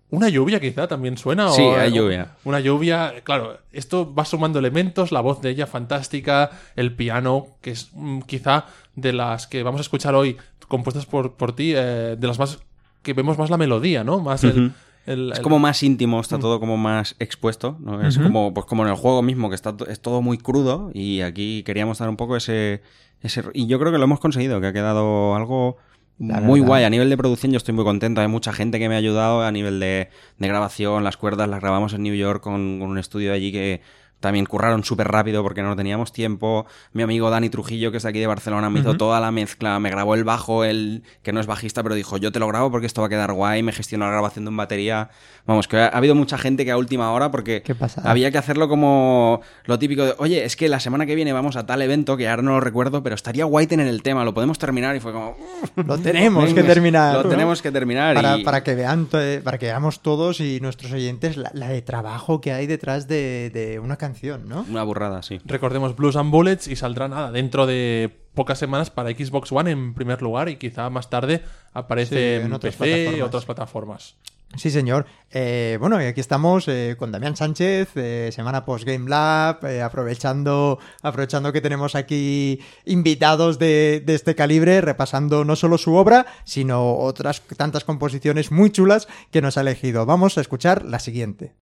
Una 0.10 0.30
lluvia 0.30 0.62
quizá 0.62 0.88
también 0.88 1.18
suena. 1.18 1.50
Sí, 1.50 1.64
o, 1.64 1.76
hay 1.76 1.92
lluvia. 1.92 2.38
Una 2.46 2.62
lluvia, 2.62 3.16
claro, 3.26 3.60
esto 3.74 4.16
va 4.16 4.24
sumando 4.24 4.58
elementos, 4.58 5.12
la 5.12 5.20
voz 5.20 5.42
de 5.42 5.50
ella 5.50 5.68
fantástica, 5.68 6.50
el 6.78 6.96
piano, 6.96 7.48
que 7.60 7.72
es 7.72 7.90
mm, 7.92 8.22
quizá 8.22 8.68
de 8.96 9.12
las 9.12 9.48
que 9.48 9.64
vamos 9.64 9.80
a 9.80 9.82
escuchar 9.82 10.16
hoy, 10.16 10.38
compuestas 10.70 11.06
por, 11.06 11.34
por 11.34 11.54
ti, 11.54 11.74
eh, 11.76 12.16
de 12.18 12.28
las 12.28 12.40
más 12.40 12.60
que 13.02 13.12
vemos 13.12 13.38
más 13.38 13.50
la 13.50 13.58
melodía, 13.58 14.06
¿no? 14.06 14.22
Más 14.22 14.46
el, 14.46 14.72
Es 15.34 15.42
como 15.42 15.60
más 15.60 15.84
íntimo, 15.84 16.22
está 16.22 16.40
todo 16.40 16.62
como 16.62 16.78
más 16.78 17.18
expuesto, 17.20 17.76
¿no? 17.82 18.02
Es 18.02 18.18
como, 18.18 18.54
pues 18.54 18.66
como 18.66 18.84
en 18.84 18.92
el 18.92 18.96
juego 18.96 19.22
mismo, 19.22 19.50
que 19.50 19.56
está 19.56 19.76
es 19.90 20.00
todo 20.00 20.22
muy 20.22 20.38
crudo 20.38 20.90
y 20.94 21.20
aquí 21.20 21.64
queríamos 21.64 21.98
dar 21.98 22.08
un 22.08 22.16
poco 22.16 22.38
ese, 22.38 22.82
ese... 23.22 23.44
Y 23.54 23.68
yo 23.68 23.80
creo 23.80 23.92
que 23.92 23.98
lo 23.98 24.04
hemos 24.04 24.20
conseguido, 24.20 24.62
que 24.62 24.68
ha 24.68 24.74
quedado 24.74 25.36
algo 25.36 25.78
muy 26.18 26.60
guay. 26.60 26.84
A 26.84 26.90
nivel 26.90 27.10
de 27.10 27.18
producción 27.18 27.52
yo 27.52 27.58
estoy 27.58 27.74
muy 27.74 27.84
contento, 27.84 28.22
hay 28.22 28.28
mucha 28.28 28.54
gente 28.54 28.80
que 28.80 28.88
me 28.90 28.96
ha 28.96 29.00
ayudado 29.00 29.44
a 29.44 29.52
nivel 29.52 29.80
de, 29.80 30.10
de 30.38 30.48
grabación, 30.48 31.04
las 31.04 31.18
cuerdas 31.18 31.50
las 31.50 31.62
grabamos 31.62 31.94
en 31.94 32.04
New 32.04 32.16
York 32.16 32.42
con, 32.42 32.80
con 32.80 32.90
un 32.90 32.98
estudio 32.98 33.32
de 33.32 33.36
allí 33.36 33.52
que 33.52 33.82
también 34.26 34.46
curraron 34.48 34.84
súper 34.84 35.08
rápido 35.08 35.44
porque 35.44 35.62
no 35.62 35.76
teníamos 35.76 36.12
tiempo. 36.12 36.66
Mi 36.94 37.04
amigo 37.04 37.30
Dani 37.30 37.50
Trujillo, 37.50 37.92
que 37.92 37.98
es 37.98 38.04
de 38.04 38.10
aquí 38.10 38.20
de 38.20 38.26
Barcelona, 38.26 38.72
me 38.72 38.80
hizo 38.80 38.98
toda 38.98 39.20
la 39.20 39.30
mezcla, 39.32 39.80
me 39.80 39.92
grabó 39.92 40.16
el 40.16 40.24
bajo, 40.24 40.64
él, 40.64 41.04
que 41.22 41.32
no 41.32 41.40
es 41.40 41.46
bajista, 41.46 41.84
pero 41.84 41.94
dijo, 41.94 42.18
yo 42.18 42.32
te 42.32 42.40
lo 42.40 42.48
grabo 42.48 42.72
porque 42.72 42.88
esto 42.88 43.02
va 43.02 43.08
a 43.08 43.10
quedar 43.12 43.32
guay, 43.34 43.62
me 43.62 43.72
gestionó 43.72 44.06
la 44.06 44.12
grabación 44.14 44.46
de 44.46 44.50
un 44.50 44.58
batería. 44.58 45.10
Vamos, 45.46 45.68
que 45.68 45.78
ha, 45.78 45.86
ha 45.86 45.98
habido 45.98 46.16
mucha 46.16 46.40
gente 46.40 46.66
que 46.66 46.72
a 46.72 46.78
última 46.78 47.12
hora, 47.12 47.30
porque 47.30 47.62
había 48.04 48.32
que 48.32 48.40
hacerlo 48.40 48.68
como 48.68 49.42
lo 49.66 49.78
típico 49.78 50.04
de, 50.04 50.16
oye, 50.18 50.44
es 50.44 50.56
que 50.56 50.68
la 50.70 50.80
semana 50.80 51.06
que 51.06 51.14
viene 51.14 51.32
vamos 51.34 51.56
a 51.56 51.68
tal 51.68 51.84
evento, 51.84 52.18
que 52.18 52.28
ahora 52.28 52.42
no 52.42 52.52
lo 52.54 52.60
recuerdo, 52.62 53.04
pero 53.04 53.14
estaría 53.14 53.46
guay 53.46 53.68
tener 53.68 53.86
el 53.88 54.02
tema, 54.02 54.24
lo 54.24 54.34
podemos 54.34 54.58
terminar. 54.58 54.96
Y 54.96 55.00
fue 55.00 55.14
como, 55.14 55.38
Lo 55.76 55.98
tenemos 56.00 56.52
que 56.54 56.64
terminar. 56.64 57.14
Lo 57.16 57.24
¿no? 57.24 57.30
tenemos 57.30 57.62
que 57.62 57.72
terminar. 57.72 58.16
Para, 58.16 58.38
y- 58.40 58.44
para 58.44 58.64
que 58.64 58.74
vean, 58.74 59.06
para 59.06 59.58
que 59.60 59.68
veamos 59.68 60.02
todos 60.02 60.40
y 60.40 60.60
nuestros 60.62 60.92
oyentes 60.92 61.38
la, 61.38 61.52
la 61.54 61.70
de 61.70 61.82
trabajo 61.84 62.42
que 62.42 62.52
hay 62.52 62.66
detrás 62.66 63.08
de, 63.08 63.52
de 63.54 63.80
una 63.80 63.98
canción, 63.98 64.15
¿no? 64.48 64.66
Una 64.70 64.84
burrada, 64.84 65.22
sí. 65.24 65.40
Recordemos 65.46 65.96
Blues 65.96 66.16
and 66.16 66.32
Bullets 66.32 66.68
y 66.68 66.76
saldrá 66.76 67.08
nada 67.08 67.32
dentro 67.32 67.66
de 67.68 68.10
pocas 68.34 68.58
semanas 68.60 68.90
para 68.90 69.10
Xbox 69.12 69.52
One 69.52 69.72
en 69.72 69.94
primer 69.94 70.22
lugar 70.22 70.50
y 70.50 70.58
quizá 70.58 70.90
más 70.90 71.10
tarde 71.10 71.44
aparece 71.74 72.16
Sí, 72.40 72.42
en 72.42 72.46
en, 72.48 72.54
otras 72.54 72.76
PC 72.76 72.88
y 72.90 72.94
plataformas. 72.94 73.28
otras 73.28 73.46
plataformas. 73.46 74.16
Sí, 74.58 74.70
señor. 74.70 75.06
Eh, 75.32 75.78
bueno, 75.82 76.02
y 76.02 76.06
aquí 76.06 76.22
estamos 76.22 76.68
eh, 76.70 76.96
con 76.98 77.12
Damián 77.12 77.36
Sánchez, 77.36 77.90
eh, 77.96 78.30
semana 78.32 78.64
post 78.64 78.86
Game 78.86 79.10
Lab, 79.10 79.66
eh, 79.66 79.82
aprovechando, 79.82 80.80
aprovechando 81.02 81.52
que 81.52 81.60
tenemos 81.62 81.96
aquí 81.96 82.62
invitados 82.86 83.60
de, 83.60 84.02
de 84.06 84.16
este 84.16 84.34
calibre, 84.36 84.80
repasando 84.82 85.44
no 85.44 85.56
solo 85.58 85.78
su 85.78 85.96
obra, 85.96 86.26
sino 86.46 86.96
otras 86.98 87.42
tantas 87.58 87.84
composiciones 87.84 88.52
muy 88.52 88.70
chulas 88.70 89.08
que 89.32 89.42
nos 89.42 89.58
ha 89.58 89.62
elegido. 89.62 90.06
Vamos 90.06 90.38
a 90.38 90.42
escuchar 90.42 90.86
la 90.86 91.00
siguiente. 91.00 91.56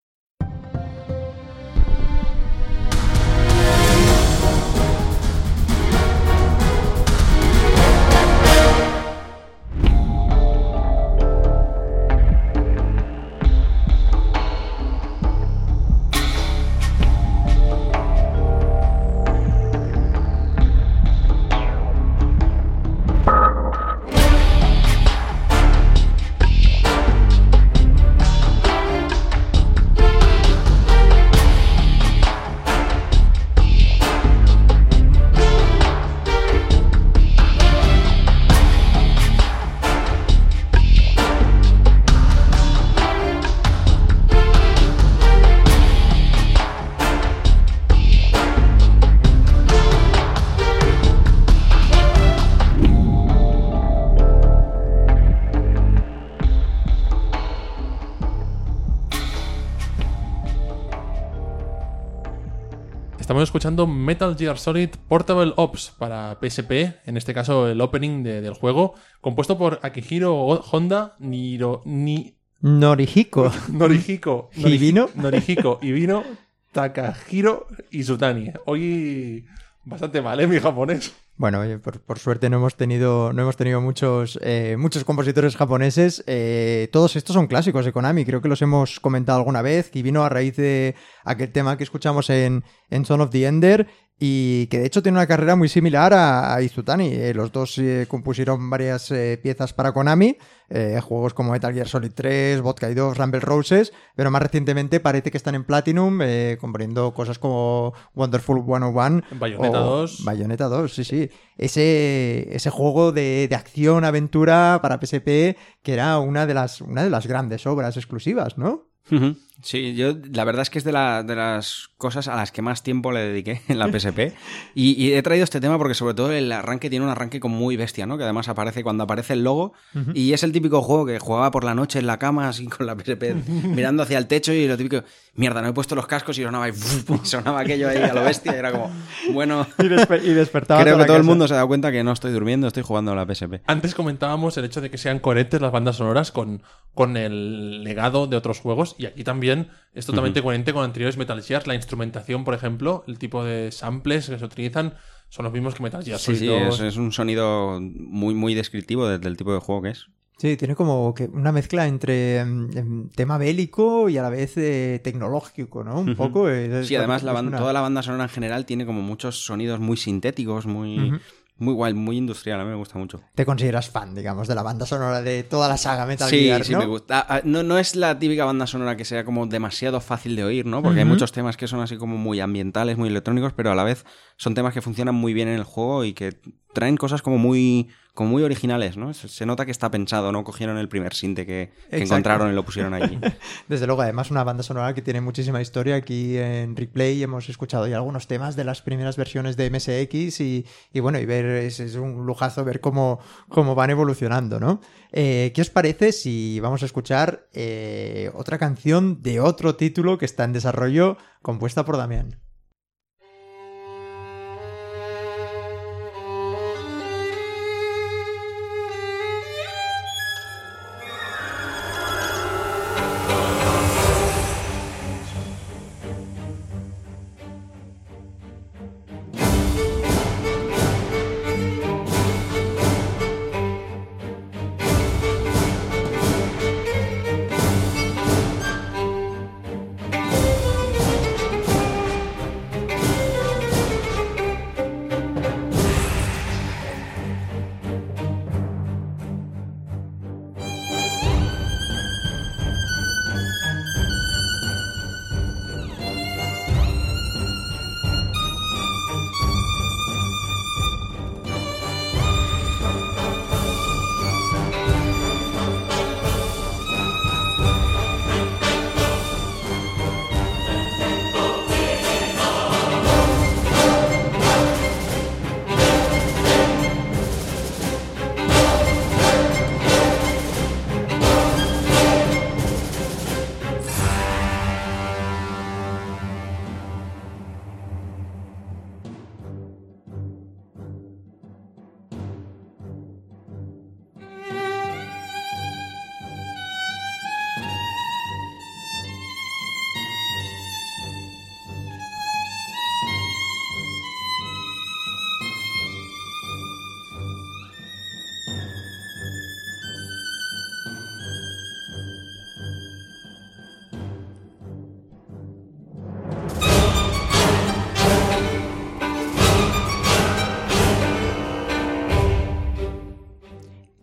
Estamos 63.42 63.50
escuchando 63.58 63.88
Metal 63.88 64.36
Gear 64.38 64.60
Solid 64.60 64.89
Portable 65.08 65.54
Ops 65.56 65.94
para 65.98 66.38
PSP, 66.39 67.00
en 67.08 67.18
este 67.18 67.34
caso 67.34 67.68
el 67.68 67.82
opening 67.82 68.22
de- 68.22 68.39
del 68.39 68.54
juego, 68.54 68.94
compuesto 69.20 69.58
por 69.58 69.80
Akihiro 69.82 70.36
Honda, 70.72 71.16
Niro, 71.18 71.82
ni, 71.84 72.36
Norihiko. 72.60 73.52
Norihiko, 73.70 74.52
¿Hibino? 74.56 75.10
Norihiko 75.16 75.80
Ibino, 75.82 76.24
Takahiro 76.72 77.66
Izutani. 77.89 78.52
Hoy 78.68 79.44
bastante 79.86 80.22
mal, 80.22 80.39
¿eh? 80.39 80.46
Mi 80.46 80.60
japonés. 80.60 81.12
Bueno, 81.42 81.64
por, 81.82 82.00
por 82.02 82.20
suerte 82.20 82.52
no 82.52 82.58
hemos 82.58 82.76
tenido, 82.76 83.34
no 83.34 83.42
hemos 83.42 83.58
tenido 83.58 83.82
muchos, 83.82 84.38
eh, 84.44 84.76
muchos 84.78 85.04
compositores 85.04 85.56
japoneses. 85.56 86.24
Eh, 86.28 86.88
todos 86.92 87.16
estos 87.16 87.34
son 87.34 87.48
clásicos 87.48 87.84
de 87.84 87.92
Konami, 87.92 88.26
creo 88.26 88.44
que 88.44 88.48
los 88.48 88.62
hemos 88.62 89.00
comentado 89.00 89.39
alguna 89.39 89.64
vez, 89.64 89.89
que 89.89 90.04
vino 90.04 90.24
a 90.24 90.30
raíz 90.30 90.56
de 90.58 90.94
aquel 91.24 91.52
tema 91.52 91.78
que 91.78 91.84
escuchamos 91.84 92.30
en, 92.30 92.64
en 92.92 93.06
Son 93.06 93.22
of 93.22 93.32
the 93.32 93.48
Ender 93.48 93.88
y 94.24 94.68
que 94.68 94.78
de 94.78 94.86
hecho 94.86 95.02
tiene 95.02 95.18
una 95.18 95.26
carrera 95.26 95.56
muy 95.56 95.68
similar 95.68 96.14
a, 96.14 96.54
a 96.54 96.62
Izutani. 96.62 97.08
Eh, 97.08 97.34
los 97.34 97.52
dos 97.52 97.76
eh, 97.80 98.06
compusieron 98.08 98.70
varias 98.70 99.10
eh, 99.10 99.40
piezas 99.42 99.74
para 99.74 99.94
Konami, 99.94 100.38
eh, 100.70 101.00
juegos 101.02 101.34
como 101.34 101.54
Metal 101.54 101.74
Gear 101.74 101.88
Solid 101.88 102.12
3, 102.14 102.62
Vodka 102.62 102.94
2, 102.94 103.18
Rumble 103.18 103.40
Roses, 103.40 103.92
pero 104.16 104.30
más 104.30 104.44
recientemente 104.44 105.00
parece 105.00 105.32
que 105.32 105.38
están 105.38 105.56
en 105.56 105.64
Platinum 105.64 106.20
eh, 106.22 106.60
componiendo 106.62 107.16
cosas 107.16 107.40
como 107.40 107.96
Wonderful 108.14 108.64
101 108.64 109.24
Bayonetta 109.40 109.82
o 109.82 110.02
2. 110.02 110.24
Bayonetta 110.24 110.66
2, 110.66 110.94
sí, 110.94 111.04
sí. 111.04 111.30
Ese, 111.58 112.48
ese 112.56 112.70
juego 112.70 113.12
de, 113.12 113.48
de 113.50 113.56
acción, 113.56 114.06
aventura 114.06 114.78
para 114.84 115.00
PSP 115.02 115.58
que 115.82 115.94
era 115.94 116.20
una 116.20 116.46
de 116.46 116.54
las, 116.54 116.80
una 116.82 117.04
de 117.04 117.10
las 117.10 117.26
grandes 117.26 117.66
obras 117.66 117.98
exclusivas, 117.98 118.56
¿no? 118.60 118.92
Ujú. 119.12 119.36
Sí, 119.64 119.93
yo 119.95 120.16
la 120.34 120.43
verdad 120.43 120.64
es 120.64 120.70
que 120.70 120.80
es 120.80 120.84
de, 120.84 120.91
la- 120.91 121.24
de 121.24 121.36
las 121.36 121.89
cosas 121.97 122.28
a 122.28 122.36
las 122.36 122.51
que 122.51 122.62
más 122.62 122.84
tiempo 122.84 123.12
le 123.12 123.20
dediqué 123.22 123.62
en 123.68 123.78
la 123.80 123.88
PSP. 123.91 124.34
Y, 124.74 124.93
y 125.03 125.14
he 125.14 125.22
traído 125.22 125.43
este 125.43 125.59
tema 125.59 125.78
porque 125.78 125.93
sobre 125.93 126.14
todo 126.14 126.32
el 126.32 126.49
arranque 126.51 126.89
tiene 126.89 127.03
un 127.05 127.12
arranque 127.12 127.39
como 127.39 127.57
muy 127.57 127.76
bestia, 127.76 128.05
¿no? 128.05 128.18
Que 128.18 128.24
además 128.24 128.47
aparece 128.47 128.84
cuando 128.84 129.03
aparece 129.03 129.34
el 129.34 129.43
logo. 129.43 129.74
Y 130.14 130.32
es 130.34 130.43
el 130.43 130.51
típico 130.53 130.82
juego 130.82 131.05
que 131.05 131.20
jugaba 131.20 131.51
por 131.51 131.64
la 131.66 131.76
noche 131.76 131.99
en 131.99 132.07
la 132.07 132.18
cama, 132.18 132.47
así 132.47 132.66
con 132.68 132.86
la 132.86 132.95
PSP 132.95 133.36
mirando 133.66 134.03
hacia 134.03 134.18
el 134.18 134.28
techo 134.28 134.53
y 134.53 134.68
lo 134.68 134.78
típico, 134.78 135.03
mierda, 135.36 135.62
no 135.62 135.68
he 135.68 135.74
puesto 135.74 135.93
los 135.95 136.07
cascos 136.07 136.38
y 136.39 136.43
sonaba, 136.43 136.70
y, 136.70 136.72
y 136.72 136.76
sonaba 137.26 137.59
aquello 137.59 137.89
ahí 137.89 137.97
a 137.97 138.14
lo 138.14 138.24
bestia. 138.24 138.53
Y 138.53 138.59
era 138.59 138.72
como, 138.72 138.89
bueno, 139.34 139.68
Y, 139.78 139.84
desper- 139.84 140.24
y 140.24 140.34
despertaba 140.34 140.82
creo 140.82 140.97
que 140.97 141.05
todo 141.05 141.18
el 141.18 141.22
casa. 141.24 141.30
mundo 141.30 141.47
se 141.47 141.53
da 141.55 141.66
cuenta 141.68 141.91
que 141.91 142.03
no 142.03 142.14
estoy 142.14 142.32
durmiendo, 142.32 142.68
estoy 142.68 142.84
jugando 142.84 143.12
a 143.12 143.16
la 143.16 143.26
PSP. 143.26 143.62
Antes 143.68 143.93
comentábamos 143.93 144.57
el 144.57 144.66
hecho 144.66 144.80
de 144.82 144.89
que 144.89 144.97
sean 144.97 145.20
coherentes 145.20 145.59
las 145.62 145.72
bandas 145.72 145.97
sonoras 145.97 146.32
con, 146.32 146.64
con 146.93 147.18
el 147.18 147.84
legado 147.84 148.26
de 148.28 148.38
otros 148.38 148.59
juegos 148.62 148.95
y 148.97 149.05
aquí 149.05 149.24
también 149.26 149.51
es 149.93 150.06
totalmente 150.06 150.41
coherente 150.41 150.74
con 150.74 150.84
anteriores 150.84 151.18
Metal 151.18 151.41
Gears. 151.41 151.68
La 151.68 151.76
instrumentación, 151.76 152.43
por 152.43 152.54
ejemplo, 152.54 153.04
el 153.08 153.18
tipo 153.20 153.43
de 153.43 153.72
samples 153.72 154.30
que 154.30 154.38
se 154.39 154.45
utilizan 154.45 154.93
son 155.30 155.45
los 155.45 155.54
mismos 155.54 155.76
que 155.76 155.84
Metal 155.84 156.04
Gear 156.04 156.20
Sí, 156.20 156.36
sí, 156.36 156.45
2. 156.47 156.76
es, 156.76 156.80
es 156.82 156.97
un 156.97 157.12
sonido 157.12 157.80
muy, 157.82 158.34
muy 158.34 158.54
descriptivo 158.54 159.08
de- 159.08 159.20
del 159.20 159.38
tipo 159.38 159.54
de 159.54 159.60
juego 159.60 159.82
que 159.84 159.89
es. 159.91 160.08
Sí, 160.38 160.58
tiene 160.58 160.74
como 160.76 161.14
que 161.14 161.26
una 161.26 161.52
mezcla 161.52 161.86
entre 161.88 162.43
mm, 162.43 162.78
em, 162.78 163.10
tema 163.10 163.38
bélico 163.38 164.10
y 164.10 164.18
a 164.18 164.24
la 164.24 164.30
vez 164.32 164.58
eh, 164.58 164.99
tecnológico, 165.04 165.84
¿no? 165.84 165.99
Un 165.99 166.16
poco. 166.16 166.49
es- 166.49 166.70
es- 166.72 166.88
Sí, 166.88 166.95
además 166.95 167.22
la 167.22 167.34
una- 167.39 167.58
toda 167.60 167.74
la 167.74 167.82
banda 167.82 168.02
sonora 168.02 168.24
en 168.24 168.30
general 168.30 168.66
tiene 168.66 168.86
como 168.86 169.02
muchos 169.04 169.45
sonidos 169.45 169.80
muy 169.80 169.97
sintéticos, 169.97 170.66
muy. 170.66 171.20
Muy 171.62 171.74
guay, 171.74 171.93
muy 171.93 172.18
industrial. 172.18 172.59
A 172.59 172.64
mí 172.64 172.72
me 172.72 172.76
gusta 172.76 172.97
mucho. 172.97 173.22
Te 173.36 173.45
consideras 173.45 173.89
fan, 173.89 174.16
digamos, 174.16 174.47
de 174.47 174.55
la 174.55 174.64
banda 174.64 174.86
sonora 174.86 175.22
de 175.22 175.43
toda 175.43 175.70
la 175.70 175.78
saga 175.78 176.05
Metal 176.05 176.30
sí, 176.30 176.45
Gear, 176.45 176.66
sí, 176.66 176.74
¿no? 176.74 176.80
me 176.80 176.86
gusta. 176.86 177.20
Ah, 177.20 177.26
ah, 177.30 177.41
No, 177.43 177.64
no 177.64 177.78
es 177.78 177.95
la 177.95 178.18
típica 178.18 178.45
banda 178.45 178.66
sonora 178.68 178.97
que 178.97 179.05
sea 179.05 179.24
como 179.24 179.45
demasiado 179.45 180.01
fácil 180.01 180.36
de 180.36 180.43
oír, 180.43 180.66
¿no? 180.66 180.82
Porque 180.82 180.99
hay 180.99 181.05
muchos 181.05 181.32
temas 181.32 181.57
que 181.57 181.68
son 181.68 181.80
así 181.80 181.97
como 181.97 182.18
muy 182.18 182.39
ambientales, 182.39 182.97
muy 182.97 183.09
electrónicos, 183.09 183.53
pero 183.53 183.72
a 183.72 183.76
la 183.76 183.84
vez 183.84 184.05
son 184.38 184.55
temas 184.55 184.74
que 184.74 184.82
funcionan 184.82 185.16
muy 185.16 185.34
bien 185.34 185.47
en 185.47 185.55
el 185.55 185.64
juego 185.64 186.03
y 186.03 186.14
que 186.14 186.39
traen 186.74 186.97
cosas 186.97 187.22
como 187.22 187.38
muy, 187.38 187.89
como 188.14 188.32
muy 188.32 188.43
originales, 188.43 188.97
¿no? 188.97 189.14
Se, 189.14 189.45
nota 189.45 189.66
que 189.66 189.72
está 189.72 189.89
pensado, 189.89 190.32
¿no? 190.32 190.43
Cogieron 190.43 190.78
el 190.78 190.89
primer 190.89 191.14
sinte 191.14 191.45
que, 191.45 191.72
encontraron 191.91 192.51
y 192.51 192.55
lo 192.55 192.66
pusieron 192.66 192.93
allí. 192.93 193.18
Desde 193.70 193.88
luego, 193.88 194.01
además 194.01 194.32
una 194.32 194.43
banda 194.43 194.64
sonora 194.64 194.93
que 194.93 195.01
tiene 195.01 195.22
muchísima 195.22 195.62
historia. 195.62 195.95
Aquí 195.95 196.38
en 196.38 196.76
Replay 196.76 197.24
hemos 197.24 197.47
escuchado 197.47 197.88
ya 197.88 197.95
algunos 197.95 198.28
temas 198.28 198.55
de 198.55 198.66
las 198.66 198.82
primeras 198.82 199.16
versiones 199.16 199.55
de 199.55 199.70
MSX 199.70 200.41
y, 200.41 200.66
y 200.91 200.99
bueno, 200.99 201.20
y 201.20 201.26
ver 201.26 201.45
es, 201.45 201.80
es 201.80 201.95
un 201.95 202.26
lujazo 202.26 202.66
ver 202.66 202.82
cómo, 202.82 203.20
cómo 203.47 203.76
van 203.76 203.91
evolucionando, 203.91 204.59
¿no? 204.59 204.82
Eh, 205.14 205.51
¿Qué 205.55 205.62
os 205.62 205.70
parece 205.70 206.12
si 206.12 206.59
vamos 206.59 206.84
a 206.84 206.88
escuchar 206.88 207.47
eh, 207.53 208.30
otra 208.34 208.57
canción 208.57 209.22
de 209.22 209.39
otro 209.39 209.76
título 209.76 210.18
que 210.18 210.26
está 210.26 210.43
en 210.43 210.53
desarrollo 210.53 211.18
compuesta 211.41 211.86
por 211.86 211.97
Damián? 211.97 212.39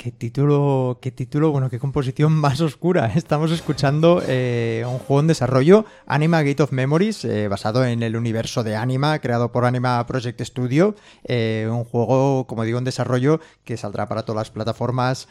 Qué 0.08 0.12
título, 0.12 0.98
qué 1.02 1.10
título, 1.10 1.50
bueno, 1.50 1.68
qué 1.68 1.78
composición 1.78 2.32
más 2.40 2.62
oscura. 2.62 3.12
Estamos 3.14 3.50
escuchando 3.50 4.22
eh, 4.26 4.82
un 4.86 4.98
juego 4.98 5.20
en 5.20 5.26
desarrollo, 5.26 5.84
Anima 6.06 6.42
Gate 6.42 6.62
of 6.62 6.72
Memories, 6.72 7.26
eh, 7.26 7.46
basado 7.46 7.84
en 7.84 8.02
el 8.02 8.16
universo 8.16 8.64
de 8.64 8.74
Anima, 8.74 9.18
creado 9.18 9.52
por 9.52 9.66
Anima 9.66 10.06
Project 10.06 10.40
Studio. 10.40 10.94
Eh, 11.24 11.68
un 11.70 11.84
juego, 11.84 12.46
como 12.46 12.64
digo, 12.64 12.78
en 12.78 12.84
desarrollo 12.84 13.40
que 13.66 13.76
saldrá 13.76 14.08
para 14.08 14.22
todas 14.22 14.40
las 14.40 14.50
plataformas 14.50 15.28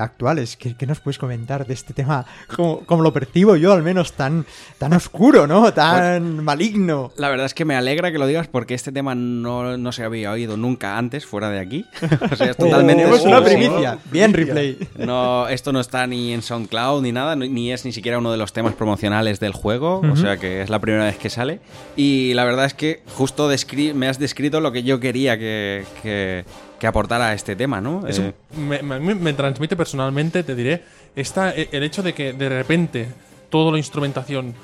actuales. 0.00 0.56
¿Qué, 0.56 0.76
qué 0.76 0.86
nos 0.86 1.00
puedes 1.00 1.18
comentar 1.18 1.66
de 1.66 1.74
este 1.74 1.92
tema? 1.92 2.24
Como, 2.54 2.86
como 2.86 3.02
lo 3.02 3.12
percibo 3.12 3.56
yo, 3.56 3.72
al 3.72 3.82
menos, 3.82 4.12
tan, 4.12 4.46
tan 4.78 4.92
oscuro, 4.92 5.48
¿no? 5.48 5.72
Tan 5.74 6.42
maligno. 6.44 7.10
La 7.16 7.28
verdad 7.28 7.46
es 7.46 7.52
que 7.52 7.64
me 7.64 7.74
alegra 7.74 8.12
que 8.12 8.18
lo 8.18 8.28
digas 8.28 8.46
porque 8.46 8.74
este 8.74 8.92
tema 8.92 9.16
no, 9.16 9.76
no 9.76 9.90
se 9.90 10.04
había 10.04 10.30
oído 10.30 10.56
nunca 10.56 10.96
antes 10.96 11.26
fuera 11.26 11.50
de 11.50 11.58
aquí. 11.60 11.84
O 12.30 12.36
sea, 12.36 12.50
es 12.50 12.56
totalmente 12.56 13.02
Tenemos 13.02 13.24
una 13.24 13.42
primicia. 13.42 13.98
Bien, 14.10 14.32
replay. 14.32 14.78
No, 14.98 15.48
esto 15.48 15.72
no 15.72 15.80
está 15.80 16.06
ni 16.06 16.32
en 16.32 16.42
SoundCloud 16.42 17.02
ni 17.02 17.12
nada, 17.12 17.34
ni- 17.36 17.72
es 17.72 17.84
ni 17.84 17.92
siquiera 17.92 18.18
uno 18.18 18.30
de 18.30 18.36
los 18.38 18.52
temas 18.52 18.74
promocionales 18.74 19.40
del 19.40 19.52
juego, 19.52 20.00
o 20.00 20.16
sea 20.16 20.36
que 20.36 20.62
es 20.62 20.70
la 20.70 20.78
primera 20.78 21.04
vez 21.04 21.16
que 21.18 21.28
sale. 21.30 21.60
Y 21.96 22.32
la 22.34 22.44
verdad 22.44 22.66
es 22.66 22.74
que 22.74 23.02
justo 23.14 23.50
me 23.94 24.08
has 24.08 24.18
descrito 24.18 24.60
lo 24.60 24.72
que 24.72 24.82
yo 24.82 25.00
quería 25.00 25.38
que, 25.38 25.84
que- 26.02 26.44
que 26.78 26.86
aportara 26.86 27.28
a 27.28 27.34
este 27.34 27.56
tema, 27.56 27.80
¿no? 27.80 28.06
Es 28.06 28.18
Eh, 28.18 28.32
me, 28.56 28.82
me- 28.82 29.14
me 29.14 29.32
transmite 29.32 29.76
personalmente, 29.76 30.42
te 30.42 30.54
diré, 30.54 30.82
esta, 31.16 31.54
e- 31.54 31.68
el 31.72 31.82
hecho 31.82 32.02
de 32.02 32.12
que 32.12 32.32
de 32.34 32.48
repente 32.50 33.08
toda 33.48 33.72
la 33.72 33.78
instrumentación 33.78 34.54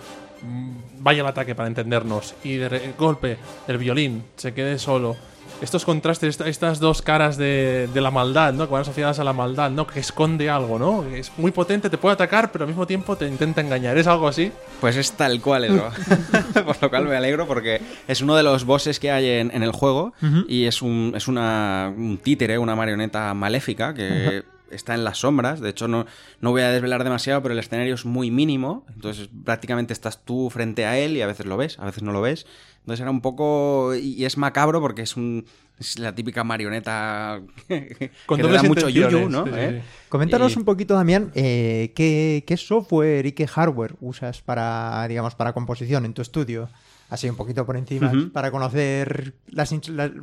mm, 0.42 0.70
vaya 1.00 1.22
al 1.22 1.28
ataque 1.28 1.54
para 1.54 1.68
entendernos 1.68 2.34
y 2.44 2.56
de 2.56 2.92
golpe 2.98 3.38
el 3.66 3.78
violín 3.78 4.24
se 4.36 4.52
quede 4.52 4.78
solo. 4.78 5.16
Estos 5.62 5.84
contrastes, 5.84 6.28
esta- 6.30 6.48
estas 6.48 6.80
dos 6.80 7.00
caras 7.02 7.36
de, 7.36 7.88
de 7.94 8.00
la 8.00 8.10
maldad, 8.10 8.52
¿no? 8.52 8.66
Que 8.66 8.72
van 8.72 8.82
asociadas 8.82 9.18
a 9.20 9.24
la 9.24 9.32
maldad, 9.32 9.70
¿no? 9.70 9.86
Que 9.86 10.00
esconde 10.00 10.50
algo, 10.50 10.78
¿no? 10.78 11.04
Es 11.04 11.30
muy 11.38 11.52
potente, 11.52 11.88
te 11.88 11.96
puede 11.98 12.14
atacar, 12.14 12.50
pero 12.52 12.64
al 12.64 12.68
mismo 12.68 12.86
tiempo 12.86 13.16
te 13.16 13.26
intenta 13.28 13.60
engañar. 13.60 13.96
¿Es 13.96 14.06
algo 14.08 14.26
así? 14.28 14.50
Pues 14.80 14.96
es 14.96 15.12
tal 15.12 15.40
cual 15.40 15.64
eso. 15.64 15.88
Por 16.66 16.82
lo 16.82 16.90
cual 16.90 17.06
me 17.06 17.16
alegro 17.16 17.46
porque 17.46 17.80
es 18.08 18.20
uno 18.20 18.34
de 18.36 18.42
los 18.42 18.64
bosses 18.64 18.98
que 19.00 19.10
hay 19.10 19.28
en, 19.28 19.50
en 19.54 19.62
el 19.62 19.72
juego 19.72 20.12
y 20.48 20.64
es 20.66 20.82
un, 20.82 21.12
es 21.16 21.28
una, 21.28 21.92
un 21.96 22.18
títere, 22.18 22.58
una 22.58 22.74
marioneta 22.74 23.32
maléfica 23.32 23.94
que 23.94 24.42
está 24.70 24.94
en 24.94 25.04
las 25.04 25.18
sombras. 25.18 25.60
De 25.60 25.68
hecho, 25.70 25.86
no, 25.86 26.06
no 26.40 26.50
voy 26.50 26.62
a 26.62 26.70
desvelar 26.70 27.04
demasiado, 27.04 27.42
pero 27.42 27.52
el 27.52 27.58
escenario 27.60 27.94
es 27.94 28.04
muy 28.04 28.30
mínimo. 28.30 28.84
Entonces, 28.94 29.28
prácticamente 29.44 29.92
estás 29.92 30.24
tú 30.24 30.50
frente 30.50 30.86
a 30.86 30.98
él 30.98 31.16
y 31.16 31.22
a 31.22 31.26
veces 31.26 31.46
lo 31.46 31.56
ves, 31.56 31.78
a 31.78 31.84
veces 31.84 32.02
no 32.02 32.10
lo 32.12 32.20
ves. 32.20 32.46
Entonces 32.82 33.00
era 33.00 33.10
un 33.10 33.20
poco... 33.20 33.94
Y 33.94 34.24
es 34.24 34.36
macabro 34.36 34.80
porque 34.80 35.02
es 35.02 35.16
un... 35.16 35.44
Es 35.78 35.98
la 35.98 36.14
típica 36.14 36.44
marioneta 36.44 37.40
que 37.68 38.10
Con 38.26 38.40
da 38.40 38.62
mucho 38.62 38.88
yuyu, 38.88 39.28
¿no? 39.28 39.44
sí, 39.46 39.50
sí, 39.52 39.58
¿Eh? 39.58 39.82
sí. 39.82 39.88
Coméntanos 40.08 40.54
Y- 40.54 40.58
un 40.58 40.64
poquito, 40.64 40.94
Damián, 40.94 41.32
eh, 41.34 41.92
¿qué, 41.96 42.44
qué 42.46 42.56
software 42.56 43.26
y 43.26 43.32
qué 43.32 43.46
hardware 43.46 43.96
usas 44.00 44.42
para, 44.42 45.06
digamos, 45.08 45.34
para 45.34 45.52
composición 45.52 46.04
en 46.04 46.12
tu 46.12 46.22
estudio. 46.22 46.68
Así 47.12 47.28
un 47.28 47.36
poquito 47.36 47.66
por 47.66 47.76
encima, 47.76 48.10
para 48.32 48.50
conocer 48.50 49.34
las, 49.48 49.70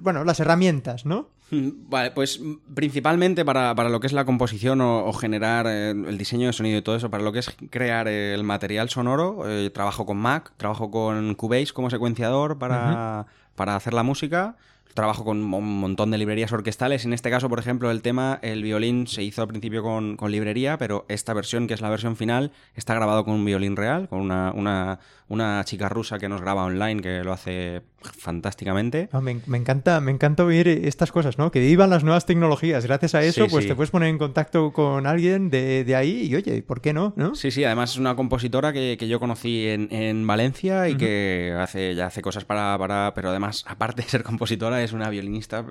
bueno, 0.01 0.23
las 0.23 0.39
herramientas, 0.39 1.05
¿no? 1.05 1.29
Mm, 1.51 1.87
Vale, 1.87 2.09
pues 2.09 2.41
principalmente 2.73 3.45
para, 3.45 3.75
para 3.75 3.89
lo 3.89 3.99
que 3.99 4.07
es 4.07 4.13
la 4.13 4.25
composición 4.25 4.81
o, 4.81 5.05
o 5.05 5.13
generar 5.13 5.67
eh, 5.67 5.91
el 5.91 6.17
diseño 6.17 6.47
de 6.47 6.53
sonido 6.53 6.79
y 6.79 6.81
todo 6.81 6.95
eso, 6.95 7.11
para 7.11 7.21
lo 7.21 7.31
que 7.31 7.39
es 7.39 7.55
crear 7.69 8.07
eh, 8.07 8.33
el 8.33 8.43
material 8.43 8.89
sonoro, 8.89 9.47
eh, 9.47 9.69
trabajo 9.69 10.07
con 10.07 10.17
Mac, 10.17 10.51
trabajo 10.57 10.89
con 10.89 11.35
Cubase 11.35 11.73
como 11.73 11.91
secuenciador 11.91 12.57
para, 12.57 13.27
para 13.53 13.75
hacer 13.75 13.93
la 13.93 14.01
música, 14.01 14.55
trabajo 14.93 15.23
con 15.23 15.53
un 15.53 15.79
montón 15.79 16.11
de 16.11 16.17
librerías 16.17 16.51
orquestales. 16.51 17.05
En 17.05 17.13
este 17.13 17.29
caso, 17.29 17.49
por 17.49 17.59
ejemplo, 17.59 17.91
el 17.91 18.01
tema, 18.01 18.39
el 18.41 18.63
violín 18.63 19.07
se 19.07 19.23
hizo 19.23 19.41
al 19.41 19.47
principio 19.47 19.83
con, 19.83 20.17
con 20.17 20.31
librería, 20.31 20.77
pero 20.77 21.05
esta 21.09 21.33
versión, 21.33 21.67
que 21.67 21.73
es 21.73 21.81
la 21.81 21.89
versión 21.89 22.15
final, 22.15 22.51
está 22.75 22.93
grabado 22.93 23.23
con 23.23 23.35
un 23.35 23.45
violín 23.45 23.75
real, 23.75 24.09
con 24.09 24.21
una, 24.21 24.51
una, 24.53 24.99
una 25.27 25.63
chica 25.63 25.89
rusa 25.89 26.19
que 26.19 26.29
nos 26.29 26.41
graba 26.41 26.65
online, 26.65 27.01
que 27.01 27.23
lo 27.23 27.33
hace 27.33 27.81
fantásticamente. 28.01 29.09
No, 29.11 29.21
me, 29.21 29.39
me 29.47 29.57
encanta, 29.57 29.99
me 30.01 30.11
encanta 30.11 30.43
oír 30.43 30.67
estas 30.67 31.11
cosas, 31.11 31.37
¿no? 31.37 31.51
Que 31.51 31.59
vivan 31.59 31.89
las 31.89 32.03
nuevas 32.03 32.25
tecnologías. 32.25 32.85
Gracias 32.85 33.15
a 33.15 33.23
eso, 33.23 33.45
Sí, 33.45 33.49
pues 33.51 33.63
sí. 33.65 33.69
te 33.69 33.75
puedes 33.75 33.91
poner 33.91 34.09
en 34.09 34.17
contacto 34.17 34.71
con 34.73 35.07
alguien 35.07 35.49
de, 35.49 35.83
de 35.83 35.95
ahí 35.95 36.27
y 36.29 36.35
oye, 36.35 36.61
¿por 36.61 36.81
qué 36.81 36.93
no? 36.93 37.13
¿no? 37.15 37.35
Sí, 37.35 37.51
sí, 37.51 37.63
además 37.63 37.91
es 37.91 37.97
una 37.97 38.15
compositora 38.15 38.71
que, 38.73 38.97
que 38.99 39.07
yo 39.07 39.19
conocí 39.19 39.67
en, 39.67 39.87
en 39.91 40.25
Valencia 40.27 40.87
y 40.89 40.95
que 40.95 41.55
hace, 41.59 41.95
ya 41.95 42.07
hace 42.07 42.21
cosas 42.21 42.45
para, 42.45 42.77
para. 42.77 43.13
Pero 43.13 43.29
además, 43.29 43.65
aparte 43.67 44.01
de 44.03 44.07
ser 44.09 44.23
compositora, 44.23 44.81
es 44.83 44.93
una 44.93 45.09
violinista 45.09 45.65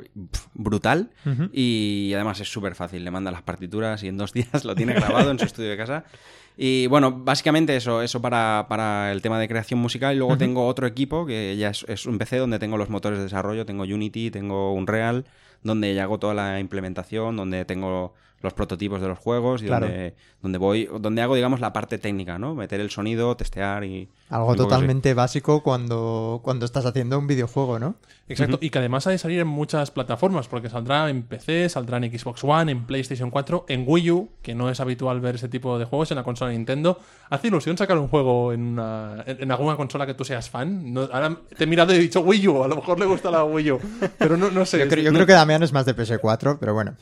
brutal 0.55 1.11
y 1.53 2.13
además 2.15 2.41
es 2.41 2.49
súper 2.51 2.75
fácil. 2.75 3.05
Le 3.05 3.11
manda 3.11 3.31
las 3.31 3.43
partituras 3.43 4.03
y 4.03 4.09
en 4.09 4.17
dos 4.17 4.33
días 4.33 4.65
lo 4.65 4.75
tiene 4.75 4.95
grabado 4.95 5.31
en 5.31 5.39
su 5.39 5.45
estudio 5.45 5.71
de 5.71 5.77
casa. 5.77 6.05
Y 6.61 6.89
bueno, 6.89 7.13
básicamente 7.13 7.77
eso, 7.77 8.03
eso 8.03 8.21
para, 8.21 8.67
para 8.69 9.13
el 9.13 9.23
tema 9.23 9.39
de 9.39 9.47
creación 9.47 9.79
musical. 9.79 10.17
Y 10.17 10.19
luego 10.19 10.37
tengo 10.37 10.67
otro 10.67 10.89
equipo 10.89 11.25
que 11.25 11.57
ya 11.57 11.69
es, 11.69 11.85
es 11.87 12.05
un 12.05 12.19
PC 12.19 12.39
donde 12.39 12.59
tengo 12.59 12.77
los 12.77 12.91
motores 12.91 13.19
de 13.19 13.25
desarrollo, 13.25 13.65
tengo 13.65 13.85
Unity, 13.85 14.33
tengo 14.33 14.73
Unreal, 14.73 15.25
donde 15.63 15.95
ya 15.95 16.03
hago 16.03 16.19
toda 16.19 16.35
la 16.35 16.59
implementación, 16.59 17.37
donde 17.37 17.65
tengo 17.65 18.13
los 18.41 18.53
prototipos 18.55 19.01
de 19.01 19.09
los 19.09 19.19
juegos 19.19 19.63
y 19.63 19.67
Claro. 19.67 19.87
donde, 19.87 20.15
donde 20.43 20.59
voy, 20.59 20.89
donde 21.01 21.23
hago, 21.23 21.35
digamos, 21.35 21.59
la 21.61 21.73
parte 21.73 21.99
técnica, 21.99 22.39
¿no? 22.39 22.55
Meter 22.55 22.81
el 22.81 22.91
sonido, 22.91 23.37
testear 23.37 23.83
y. 23.85 24.09
Algo 24.31 24.51
así. 24.51 24.59
totalmente 24.59 25.15
básico 25.15 25.63
cuando, 25.63 26.41
cuando 26.45 26.65
estás 26.67 26.85
haciendo 26.87 27.19
un 27.19 27.27
videojuego, 27.27 27.79
¿no? 27.79 27.97
Exacto, 28.29 28.59
y 28.61 28.69
que 28.71 28.79
además 28.79 29.07
ha 29.07 29.11
de 29.11 29.17
salir 29.19 29.41
en 29.41 29.47
muchas 29.49 29.91
plataformas, 29.91 30.49
porque 30.49 30.69
saldrá 30.69 31.09
en 31.09 31.23
PC, 31.23 31.69
saldrá 31.71 31.97
en 31.97 32.17
Xbox 32.19 32.45
One, 32.45 32.71
en 32.71 32.85
PlayStation 32.85 33.31
4, 33.31 33.65
en 33.69 33.85
Wii 33.87 34.11
U, 34.11 34.29
que 34.43 34.55
no 34.55 34.69
es 34.69 34.81
habitual 34.81 35.21
ver 35.21 35.37
ese 35.37 35.49
tipo 35.49 35.79
de 35.79 35.87
juegos 35.87 36.11
en 36.11 36.17
la 36.19 36.25
consola 36.25 36.51
de 36.51 36.59
Nintendo. 36.59 37.01
¿Hace 37.31 37.49
ilusión 37.49 37.79
sacar 37.79 37.97
un 37.99 38.09
juego 38.09 38.53
en, 38.53 38.61
una- 38.61 39.25
en 39.27 39.43
en 39.43 39.51
alguna 39.51 39.77
consola 39.77 40.05
que 40.07 40.13
tú 40.15 40.25
seas 40.25 40.51
fan? 40.51 40.93
No- 40.93 41.09
ahora 41.11 41.39
te 41.57 41.65
he 41.65 41.67
mirado 41.67 41.95
y 41.95 41.97
he 41.97 42.01
dicho 42.01 42.21
Wii 42.21 42.49
U, 42.49 42.63
a 42.65 42.69
lo 42.69 42.77
mejor 42.77 43.01
le 43.01 43.07
gusta 43.07 43.31
la 43.31 43.45
Wii 43.45 43.71
U, 43.73 43.81
pero 44.19 44.37
no, 44.37 44.51
no 44.51 44.67
sé. 44.67 44.79
Yo, 44.79 44.89
creo, 44.89 45.05
yo 45.05 45.13
creo 45.13 45.27
que 45.27 45.33
Damián 45.33 45.63
es 45.63 45.73
más 45.73 45.87
de 45.87 45.97
PS4, 45.97 46.59
pero 46.61 46.75
bueno. 46.75 46.95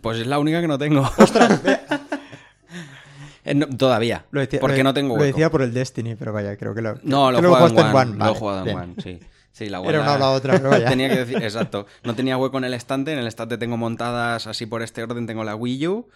Pues 0.00 0.18
es 0.18 0.26
la 0.26 0.38
única 0.38 0.60
que 0.60 0.68
no 0.68 0.78
tengo. 0.78 1.08
Eh, 3.44 3.54
no, 3.54 3.66
todavía. 3.66 4.26
Lo 4.30 4.40
decía, 4.40 4.60
porque 4.60 4.78
lo- 4.78 4.84
no 4.84 4.94
tengo 4.94 5.14
Lo 5.16 5.22
hueco. 5.22 5.36
decía 5.36 5.50
por 5.50 5.62
el 5.62 5.72
Destiny, 5.72 6.16
pero 6.16 6.32
vaya, 6.34 6.56
creo 6.58 6.74
que 6.74 6.82
lo. 6.82 6.96
No, 7.02 7.30
lo 7.32 7.38
he 7.38 7.42
jugado 7.42 7.66
en 7.68 7.78
One. 7.96 8.16
Lo 8.18 8.30
he 8.32 8.34
jugado 8.34 8.66
en. 8.66 8.76
One, 8.76 8.94
sí. 9.02 9.20
Sí, 9.52 9.68
la 9.70 9.80
Era 9.80 10.00
una 10.02 10.10
o 10.10 10.12
la- 10.14 10.18
la 10.18 10.30
otra, 10.32 10.52
pero 10.58 10.68
vaya. 10.70 10.88
Tenía 10.90 11.08
que 11.08 11.16
decir, 11.16 11.36
exacto. 11.42 11.86
No 12.04 12.14
tenía 12.14 12.36
hueco 12.36 12.58
en 12.58 12.64
el 12.64 12.74
estante. 12.74 13.12
En 13.12 13.18
el 13.18 13.26
estante 13.26 13.56
tengo 13.56 13.76
montadas 13.78 14.46
así 14.46 14.66
por 14.66 14.82
este 14.82 15.02
orden. 15.02 15.26
Tengo 15.26 15.44
la 15.44 15.56
Wii 15.56 15.86
U, 15.88 16.08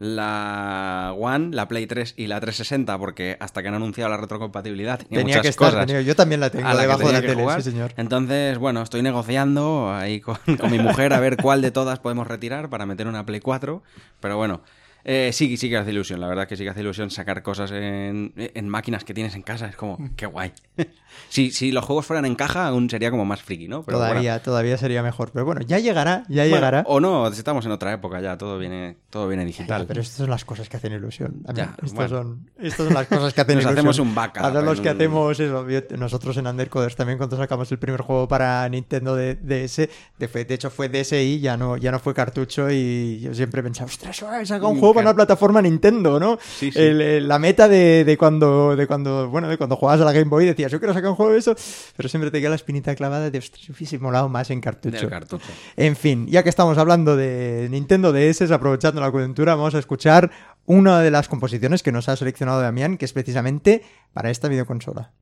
la 0.00 1.14
One, 1.16 1.54
la 1.54 1.68
Play 1.68 1.86
3 1.86 2.14
y 2.16 2.26
la 2.26 2.40
360, 2.40 2.98
porque 2.98 3.36
hasta 3.38 3.62
que 3.62 3.68
han 3.68 3.74
anunciado 3.74 4.10
la 4.10 4.16
retrocompatibilidad 4.16 4.98
tenía, 4.98 5.08
Tenía 5.20 5.24
muchas 5.36 5.42
que 5.42 5.48
estar, 5.48 5.70
cosas. 5.72 5.86
tenía- 5.86 6.00
yo 6.02 6.16
también 6.16 6.40
la 6.40 6.50
tengo 6.50 6.66
a 6.66 6.74
la 6.74 6.80
debajo 6.82 7.06
de 7.06 7.12
la 7.12 7.20
tele, 7.20 7.44
sí 7.56 7.70
señor. 7.70 7.92
Entonces, 7.96 8.58
bueno, 8.58 8.82
estoy 8.82 9.02
negociando 9.02 9.92
ahí 9.94 10.20
con, 10.20 10.36
con 10.58 10.70
mi 10.70 10.78
mujer 10.78 11.12
a 11.12 11.20
ver 11.20 11.36
cuál 11.36 11.60
de 11.62 11.70
todas 11.70 11.98
podemos 11.98 12.26
retirar 12.26 12.70
para 12.70 12.86
meter 12.86 13.06
una 13.06 13.24
Play 13.26 13.40
4. 13.40 13.82
Pero 14.20 14.36
bueno, 14.36 14.62
eh, 15.04 15.30
sí, 15.32 15.56
sí 15.56 15.68
que 15.68 15.76
hace 15.76 15.90
ilusión. 15.90 16.20
La 16.20 16.28
verdad 16.28 16.46
que 16.46 16.56
sí 16.56 16.64
que 16.64 16.70
hace 16.70 16.80
ilusión 16.80 17.10
sacar 17.10 17.42
cosas 17.42 17.70
en, 17.72 18.32
en 18.36 18.68
máquinas 18.68 19.04
que 19.04 19.14
tienes 19.14 19.34
en 19.34 19.42
casa. 19.42 19.66
Es 19.66 19.76
como, 19.76 19.98
qué 20.16 20.26
guay. 20.26 20.52
si, 21.28 21.50
si 21.50 21.72
los 21.72 21.84
juegos 21.84 22.06
fueran 22.06 22.24
en 22.26 22.34
caja, 22.34 22.66
aún 22.68 22.88
sería 22.90 23.10
como 23.10 23.24
más 23.24 23.42
friki, 23.42 23.68
¿no? 23.68 23.82
Pero 23.82 23.98
bueno. 23.98 24.12
todavía, 24.12 24.42
todavía 24.42 24.76
sería 24.76 25.02
mejor. 25.02 25.30
Pero 25.32 25.44
bueno, 25.44 25.60
ya 25.62 25.78
llegará, 25.78 26.24
ya 26.28 26.42
Bueno, 26.42 26.54
llegará. 26.56 26.84
o 26.86 27.00
no, 27.00 27.26
estamos 27.28 27.64
en 27.66 27.72
otra 27.72 27.92
época 27.92 28.20
ya, 28.20 28.36
todo 28.38 28.58
viene, 28.58 28.96
todo 29.10 29.26
viene 29.28 29.44
digital. 29.44 29.86
pero 29.86 30.00
estas 30.00 30.16
son 30.18 30.30
las 30.30 30.44
cosas 30.44 30.68
que 30.68 30.76
hacen 30.76 30.92
ilusión. 30.92 31.42
Ya, 31.54 31.74
estas, 31.82 31.92
bueno. 31.94 32.08
son, 32.08 32.50
estas 32.58 32.86
son 32.86 32.94
las 32.94 33.06
cosas 33.06 33.32
que 33.34 33.40
hacen 33.40 33.54
Nos 33.56 33.64
ilusión. 33.64 33.78
hacemos 33.78 33.98
un 33.98 34.14
backup 34.14 34.42
Ahora 34.44 34.62
los 34.62 34.80
que 34.80 34.88
un- 34.90 34.96
hacemos 34.96 35.40
eso, 35.40 35.66
nosotros 35.98 36.36
en 36.36 36.46
Undercoders 36.46 36.96
también 36.96 37.18
cuando 37.18 37.36
sacamos 37.36 37.70
el 37.72 37.78
primer 37.78 38.00
juego 38.02 38.28
para 38.28 38.68
Nintendo 38.68 39.16
de 39.16 39.34
DS, 39.34 39.88
de, 40.18 40.46
hecho 40.54 40.70
fue 40.70 40.88
DSi, 40.88 41.40
ya 41.40 41.56
no, 41.56 41.76
ya 41.76 41.90
no 41.90 41.98
fue 41.98 42.14
cartucho 42.14 42.70
y 42.70 43.20
yo 43.20 43.34
siempre 43.34 43.62
pensaba, 43.62 43.86
ostras, 43.86 44.16
sacado 44.44 44.68
un 44.68 44.76
Mm, 44.80 44.80
juego 44.92 44.94
para 44.98 45.10
una 45.10 45.16
plataforma 45.16 45.62
Nintendo, 45.62 46.18
¿no? 46.20 46.38
Sí, 46.40 46.70
sí. 46.72 46.78
El- 46.78 47.00
el- 47.00 47.28
la 47.28 47.38
meta 47.38 47.68
de, 47.68 48.04
de 48.04 48.16
cuando, 48.18 48.74
de 48.76 48.86
cuando, 48.86 49.28
bueno, 49.28 49.48
de 49.48 49.56
cuando 49.58 49.76
jugabas 49.76 50.00
a 50.00 50.04
la 50.04 50.12
Game 50.12 50.28
Boy 50.28 50.46
decías, 50.46 50.70
yo 50.72 50.78
quiero 50.78 50.94
sacar 50.94 51.10
un 51.10 51.16
juego 51.16 51.32
de 51.32 51.38
eso, 51.38 51.54
pero 51.96 52.08
siempre 52.08 52.30
te 52.30 52.40
queda 52.40 52.50
la 52.50 52.56
espinita 52.56 52.94
clavada 52.94 53.30
de, 53.30 53.38
ostras, 53.38 53.68
hubiese 53.70 53.98
molado 53.98 54.28
más 54.28 54.50
en 54.50 54.60
cartucho. 54.60 55.08
Cartucho. 55.08 55.44
En 55.76 55.96
fin, 55.96 56.26
ya 56.28 56.42
que 56.42 56.48
estamos 56.48 56.76
hablando 56.78 57.16
de 57.16 57.68
Nintendo 57.70 58.12
DS, 58.12 58.50
aprovechando 58.52 59.00
la 59.00 59.10
coyuntura, 59.10 59.54
vamos 59.54 59.74
a 59.74 59.78
escuchar 59.78 60.30
una 60.66 61.00
de 61.00 61.10
las 61.10 61.28
composiciones 61.28 61.82
que 61.82 61.92
nos 61.92 62.08
ha 62.08 62.16
seleccionado 62.16 62.60
Damián, 62.60 62.96
que 62.96 63.04
es 63.04 63.12
precisamente 63.12 63.82
para 64.12 64.30
esta 64.30 64.48
videoconsola. 64.48 65.12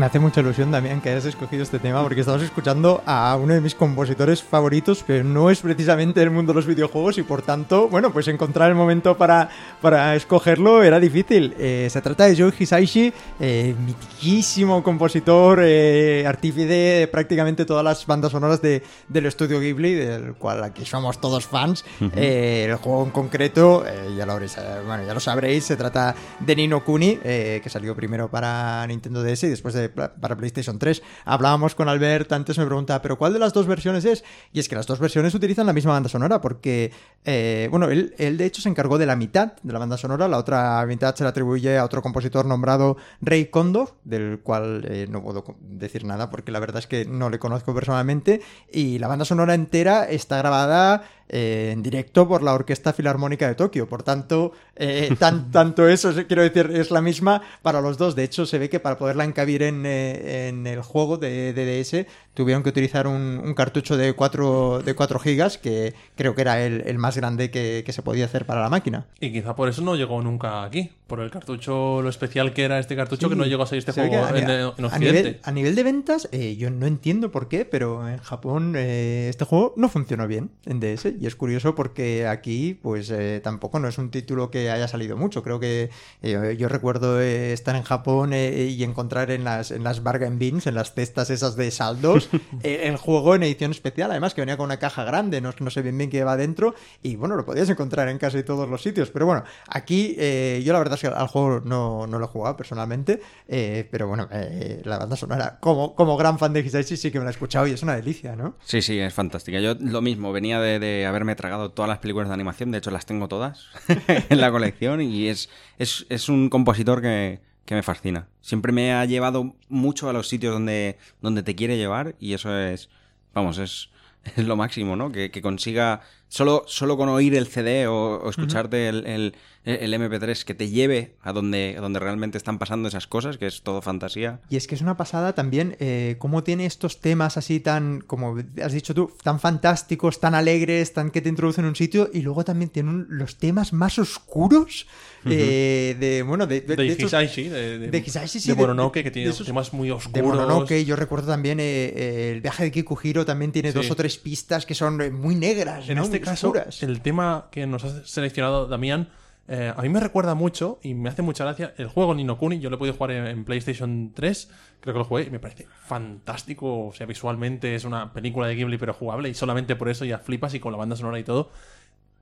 Me 0.00 0.06
hace 0.06 0.18
mucha 0.18 0.40
ilusión, 0.40 0.70
Damián, 0.70 1.02
que 1.02 1.10
hayas 1.10 1.26
escogido 1.26 1.62
este 1.62 1.78
tema 1.78 2.02
porque 2.02 2.20
estabas 2.20 2.40
escuchando 2.40 3.02
a 3.04 3.36
uno 3.36 3.52
de 3.52 3.60
mis 3.60 3.74
compositores 3.74 4.42
favoritos, 4.42 5.04
pero 5.06 5.24
no 5.24 5.50
es 5.50 5.60
precisamente 5.60 6.20
del 6.20 6.30
mundo 6.30 6.54
de 6.54 6.56
los 6.56 6.66
videojuegos 6.66 7.18
y 7.18 7.22
por 7.22 7.42
tanto, 7.42 7.86
bueno, 7.86 8.10
pues 8.10 8.26
encontrar 8.28 8.70
el 8.70 8.76
momento 8.76 9.18
para, 9.18 9.50
para 9.82 10.16
escogerlo 10.16 10.82
era 10.82 10.98
difícil. 10.98 11.54
Eh, 11.58 11.86
se 11.90 12.00
trata 12.00 12.24
de 12.24 12.34
Joe 12.34 12.50
Hisaishi, 12.58 13.12
eh, 13.40 13.74
mitiquísimo 13.78 14.82
compositor, 14.82 15.60
eh, 15.62 16.24
artífice 16.26 16.66
de 16.66 17.06
prácticamente 17.08 17.66
todas 17.66 17.84
las 17.84 18.06
bandas 18.06 18.32
sonoras 18.32 18.62
de, 18.62 18.82
del 19.06 19.26
estudio 19.26 19.60
Ghibli, 19.60 19.92
del 19.92 20.32
cual 20.32 20.64
aquí 20.64 20.86
somos 20.86 21.20
todos 21.20 21.46
fans. 21.46 21.84
Eh, 22.16 22.68
el 22.70 22.76
juego 22.76 23.04
en 23.04 23.10
concreto, 23.10 23.84
eh, 23.86 24.14
ya, 24.16 24.24
lo 24.24 24.32
habréis, 24.32 24.56
eh, 24.56 24.62
bueno, 24.86 25.04
ya 25.04 25.12
lo 25.12 25.20
sabréis, 25.20 25.64
se 25.64 25.76
trata 25.76 26.14
de 26.38 26.56
Nino 26.56 26.82
Kuni, 26.82 27.16
que 27.16 27.68
salió 27.68 27.94
primero 27.94 28.30
para 28.30 28.86
Nintendo 28.86 29.22
DS 29.22 29.42
y 29.44 29.48
después 29.50 29.74
de, 29.74 29.89
para 29.90 30.36
PlayStation 30.36 30.78
3. 30.78 31.02
Hablábamos 31.24 31.74
con 31.74 31.88
Albert, 31.88 32.32
antes 32.32 32.58
me 32.58 32.66
preguntaba, 32.66 33.02
¿pero 33.02 33.18
cuál 33.18 33.32
de 33.32 33.38
las 33.38 33.52
dos 33.52 33.66
versiones 33.66 34.04
es? 34.04 34.24
Y 34.52 34.60
es 34.60 34.68
que 34.68 34.74
las 34.74 34.86
dos 34.86 34.98
versiones 34.98 35.34
utilizan 35.34 35.66
la 35.66 35.72
misma 35.72 35.92
banda 35.92 36.08
sonora, 36.08 36.40
porque, 36.40 36.92
eh, 37.24 37.68
bueno, 37.70 37.88
él, 37.88 38.14
de 38.16 38.44
hecho 38.44 38.62
se 38.62 38.68
encargó 38.68 38.98
de 38.98 39.06
la 39.06 39.16
mitad 39.16 39.54
de 39.62 39.72
la 39.72 39.78
banda 39.78 39.96
sonora, 39.96 40.28
la 40.28 40.38
otra 40.38 40.84
mitad 40.86 41.14
se 41.14 41.24
la 41.24 41.30
atribuye 41.30 41.78
a 41.78 41.84
otro 41.84 42.02
compositor 42.02 42.46
nombrado 42.46 42.96
Rei 43.20 43.46
Kondo, 43.46 43.96
del 44.04 44.40
cual 44.40 44.84
eh, 44.88 45.06
no 45.08 45.22
puedo 45.22 45.44
decir 45.60 46.04
nada 46.04 46.30
porque 46.30 46.52
la 46.52 46.60
verdad 46.60 46.78
es 46.78 46.86
que 46.86 47.04
no 47.04 47.30
le 47.30 47.38
conozco 47.38 47.74
personalmente, 47.74 48.40
y 48.72 48.98
la 48.98 49.08
banda 49.08 49.24
sonora 49.24 49.54
entera 49.54 50.08
está 50.08 50.38
grabada 50.38 51.02
eh, 51.32 51.70
en 51.72 51.82
directo 51.82 52.26
por 52.28 52.42
la 52.42 52.52
Orquesta 52.52 52.92
Filarmónica 52.92 53.46
de 53.48 53.54
Tokio. 53.54 53.88
Por 53.88 54.02
tanto, 54.02 54.52
eh, 54.76 55.14
tan- 55.18 55.50
tanto 55.52 55.88
eso, 55.88 56.10
es- 56.10 56.26
quiero 56.26 56.42
decir, 56.42 56.70
es 56.74 56.90
la 56.90 57.00
misma 57.00 57.40
para 57.62 57.80
los 57.80 57.96
dos. 57.98 58.16
De 58.16 58.24
hecho, 58.24 58.44
se 58.46 58.58
ve 58.58 58.68
que 58.68 58.80
para 58.80 58.98
poderla 58.98 59.24
encabir 59.24 59.62
en, 59.62 59.84
eh, 59.86 60.48
en 60.48 60.66
el 60.66 60.82
juego 60.82 61.16
de, 61.18 61.52
de 61.52 61.80
DS 61.82 62.06
tuvieron 62.34 62.62
que 62.62 62.70
utilizar 62.70 63.06
un, 63.06 63.40
un 63.44 63.54
cartucho 63.54 63.96
de 63.96 64.12
4, 64.14 64.82
de 64.84 64.94
4 64.94 65.18
gigas, 65.20 65.58
que 65.58 65.94
creo 66.16 66.34
que 66.34 66.40
era 66.42 66.64
el, 66.64 66.82
el 66.86 66.98
más 66.98 67.16
grande 67.16 67.50
que, 67.50 67.82
que 67.86 67.92
se 67.92 68.02
podía 68.02 68.24
hacer 68.24 68.44
para 68.46 68.60
la 68.62 68.68
máquina. 68.68 69.06
Y 69.20 69.32
quizá 69.32 69.54
por 69.54 69.68
eso 69.68 69.82
no 69.82 69.94
llegó 69.96 70.20
nunca 70.22 70.64
aquí. 70.64 70.90
Por 71.06 71.20
el 71.20 71.30
cartucho, 71.30 72.00
lo 72.02 72.08
especial 72.08 72.52
que 72.52 72.62
era 72.62 72.78
este 72.78 72.94
cartucho, 72.94 73.28
que 73.28 73.34
no 73.34 73.44
llegó 73.44 73.64
a 73.64 73.66
salir 73.66 73.80
este 73.80 73.90
juego 73.92 74.14
en, 74.28 74.46
a, 74.48 74.50
en 74.50 74.50
a 74.60 74.68
Occidente. 74.68 74.98
nivel, 74.98 75.40
a 75.42 75.50
nivel 75.52 75.74
de 75.74 75.82
ventas, 75.82 76.28
yo 76.56 76.70
no 76.70 76.86
entiendo 76.86 77.32
por 77.32 77.48
qué, 77.48 77.64
pero 77.64 78.08
en 78.08 78.18
Japón 78.18 78.76
este 78.76 79.44
juego 79.44 79.74
no 79.76 79.88
funcionó 79.88 80.28
bien 80.28 80.50
en 80.66 80.78
DS. 80.78 81.18
Y 81.20 81.26
es 81.26 81.36
curioso 81.36 81.74
porque 81.74 82.26
aquí, 82.26 82.72
pues 82.82 83.10
eh, 83.10 83.40
tampoco 83.44 83.78
no 83.78 83.86
es 83.88 83.98
un 83.98 84.10
título 84.10 84.50
que 84.50 84.70
haya 84.70 84.88
salido 84.88 85.16
mucho. 85.18 85.42
Creo 85.42 85.60
que 85.60 85.90
eh, 86.22 86.56
yo 86.58 86.68
recuerdo 86.68 87.20
eh, 87.20 87.52
estar 87.52 87.76
en 87.76 87.82
Japón 87.82 88.32
eh, 88.32 88.68
y 88.76 88.82
encontrar 88.82 89.30
en 89.30 89.44
las, 89.44 89.70
en 89.70 89.84
las 89.84 90.02
bargain 90.02 90.38
bins, 90.38 90.66
en 90.66 90.74
las 90.74 90.94
cestas 90.94 91.28
esas 91.28 91.56
de 91.56 91.70
saldos, 91.70 92.30
eh, 92.62 92.84
el 92.84 92.96
juego 92.96 93.34
en 93.34 93.42
edición 93.42 93.70
especial. 93.70 94.10
Además, 94.10 94.32
que 94.32 94.40
venía 94.40 94.56
con 94.56 94.64
una 94.64 94.78
caja 94.78 95.04
grande, 95.04 95.42
no, 95.42 95.52
no 95.60 95.70
sé 95.70 95.82
bien 95.82 95.98
bien 95.98 96.08
qué 96.08 96.24
va 96.24 96.38
dentro. 96.38 96.74
Y 97.02 97.16
bueno, 97.16 97.36
lo 97.36 97.44
podías 97.44 97.68
encontrar 97.68 98.08
en 98.08 98.16
casi 98.16 98.42
todos 98.42 98.66
los 98.68 98.82
sitios. 98.82 99.10
Pero 99.10 99.26
bueno, 99.26 99.44
aquí 99.68 100.16
eh, 100.18 100.62
yo 100.64 100.72
la 100.72 100.78
verdad 100.78 100.94
es 100.94 101.02
que 101.02 101.08
al 101.08 101.28
juego 101.28 101.60
no, 101.62 102.06
no 102.06 102.18
lo 102.18 102.24
he 102.24 102.28
jugado 102.28 102.56
personalmente. 102.56 103.20
eh, 103.46 103.86
pero 103.90 104.08
bueno, 104.08 104.26
eh, 104.32 104.80
la 104.84 104.96
banda 104.96 105.16
sonora, 105.16 105.58
como, 105.60 105.94
como 105.94 106.16
gran 106.16 106.38
fan 106.38 106.54
de 106.54 106.60
Hisaishi, 106.60 106.96
sí 106.96 107.10
que 107.10 107.18
me 107.18 107.24
la 107.26 107.30
he 107.30 107.34
escuchado 107.34 107.66
y 107.66 107.72
es 107.72 107.82
una 107.82 107.94
delicia, 107.94 108.36
¿no? 108.36 108.54
Sí, 108.64 108.80
sí, 108.80 108.98
es 108.98 109.12
fantástica. 109.12 109.60
Yo 109.60 109.74
lo 109.78 110.00
mismo, 110.00 110.32
venía 110.32 110.58
de, 110.60 110.78
de 110.78 111.09
haberme 111.10 111.36
tragado 111.36 111.70
todas 111.70 111.88
las 111.88 111.98
películas 111.98 112.28
de 112.28 112.34
animación, 112.34 112.70
de 112.70 112.78
hecho 112.78 112.90
las 112.90 113.06
tengo 113.06 113.28
todas 113.28 113.66
en 114.08 114.40
la 114.40 114.50
colección 114.50 115.00
y 115.00 115.28
es, 115.28 115.50
es, 115.78 116.06
es 116.08 116.28
un 116.28 116.48
compositor 116.48 117.02
que, 117.02 117.40
que 117.64 117.74
me 117.74 117.82
fascina. 117.82 118.28
Siempre 118.40 118.72
me 118.72 118.92
ha 118.92 119.04
llevado 119.04 119.54
mucho 119.68 120.08
a 120.08 120.12
los 120.12 120.28
sitios 120.28 120.52
donde, 120.52 120.98
donde 121.20 121.42
te 121.42 121.54
quiere 121.54 121.76
llevar 121.76 122.16
y 122.18 122.34
eso 122.34 122.56
es, 122.58 122.88
vamos, 123.32 123.58
es, 123.58 123.90
es 124.36 124.44
lo 124.44 124.56
máximo, 124.56 124.96
¿no? 124.96 125.12
Que, 125.12 125.30
que 125.30 125.42
consiga, 125.42 126.00
solo, 126.30 126.64
solo 126.66 126.96
con 126.96 127.10
oír 127.10 127.34
el 127.34 127.46
CD 127.46 127.86
o, 127.86 128.16
o 128.22 128.30
escucharte 128.30 128.88
el, 128.88 129.04
el, 129.06 129.34
el 129.64 129.92
MP3, 129.92 130.44
que 130.44 130.54
te 130.54 130.70
lleve 130.70 131.16
a 131.20 131.34
donde, 131.34 131.74
a 131.76 131.82
donde 131.82 131.98
realmente 132.00 132.38
están 132.38 132.58
pasando 132.58 132.88
esas 132.88 133.06
cosas, 133.06 133.36
que 133.36 133.46
es 133.46 133.60
todo 133.60 133.82
fantasía. 133.82 134.40
Y 134.48 134.56
es 134.56 134.66
que 134.66 134.74
es 134.74 134.80
una 134.80 134.96
pasada 134.96 135.34
también 135.34 135.76
eh, 135.80 136.16
cómo 136.18 136.42
tiene 136.42 136.64
estos 136.64 137.00
temas 137.02 137.36
así 137.36 137.60
tan, 137.60 138.00
como 138.00 138.38
has 138.62 138.72
dicho 138.72 138.94
tú, 138.94 139.12
tan 139.22 139.38
fantásticos, 139.40 140.18
tan 140.20 140.34
alegres, 140.34 140.94
tan 140.94 141.10
que 141.10 141.20
te 141.20 141.28
introducen 141.28 141.64
en 141.66 141.70
un 141.70 141.76
sitio 141.76 142.08
y 142.14 142.22
luego 142.22 142.42
también 142.44 142.70
tiene 142.70 142.88
un- 142.88 143.06
los 143.10 143.36
temas 143.36 143.74
más 143.74 143.98
oscuros 143.98 144.86
eh, 145.26 145.96
de, 146.00 146.22
bueno, 146.22 146.46
de, 146.46 146.62
De, 146.62 146.86
Hisaishi, 146.86 147.48
de, 147.50 147.78
de, 147.78 147.88
de 147.88 147.98
Hisaishi, 147.98 148.40
sí, 148.40 148.48
de 148.48 148.54
de- 148.54 148.60
Mononoke, 148.60 148.94
de- 149.00 149.04
que 149.04 149.10
tiene 149.10 149.28
de 149.28 149.34
esos- 149.34 149.46
temas 149.46 149.72
muy 149.74 149.88
de 149.88 149.92
oscuros. 149.94 150.26
Mononoke, 150.28 150.84
yo 150.86 150.96
recuerdo 150.96 151.26
también 151.28 151.60
eh, 151.60 151.92
eh, 151.94 152.32
el 152.34 152.40
viaje 152.40 152.64
de 152.64 152.70
Kikuhiro 152.72 153.26
también 153.26 153.52
tiene 153.52 153.72
Sí. 153.72 153.76
dos 153.78 153.90
o 153.90 153.96
tres 153.96 154.16
pistas 154.16 154.64
que 154.64 154.74
son 154.74 155.12
muy 155.20 155.34
negras, 155.34 155.88
En 155.88 155.96
¿no? 155.96 156.04
este 156.04 156.19
Muy 156.20 156.26
caso, 156.26 156.52
el 156.80 157.00
tema 157.00 157.48
que 157.50 157.66
nos 157.66 157.84
ha 157.84 158.04
seleccionado 158.04 158.66
Damián, 158.66 159.08
eh, 159.48 159.72
a 159.76 159.82
mí 159.82 159.88
me 159.88 159.98
recuerda 159.98 160.36
mucho 160.36 160.78
y 160.80 160.94
me 160.94 161.08
hace 161.08 161.22
mucha 161.22 161.44
gracia 161.44 161.74
el 161.76 161.88
juego 161.88 162.14
Nino 162.14 162.38
Kuni. 162.38 162.60
Yo 162.60 162.70
lo 162.70 162.76
he 162.76 162.78
podido 162.78 162.94
jugar 162.94 163.10
en, 163.10 163.26
en 163.26 163.44
PlayStation 163.44 164.12
3, 164.14 164.50
creo 164.80 164.94
que 164.94 164.98
lo 164.98 165.04
jugué 165.04 165.24
y 165.24 165.30
me 165.30 165.40
parece 165.40 165.66
fantástico. 165.86 166.86
O 166.86 166.92
sea, 166.92 167.06
visualmente 167.06 167.74
es 167.74 167.84
una 167.84 168.12
película 168.12 168.46
de 168.46 168.54
Ghibli, 168.54 168.78
pero 168.78 168.94
jugable 168.94 169.28
y 169.28 169.34
solamente 169.34 169.74
por 169.74 169.88
eso 169.88 170.04
ya 170.04 170.18
flipas 170.18 170.54
y 170.54 170.60
con 170.60 170.70
la 170.72 170.78
banda 170.78 170.94
sonora 170.94 171.18
y 171.18 171.24
todo. 171.24 171.50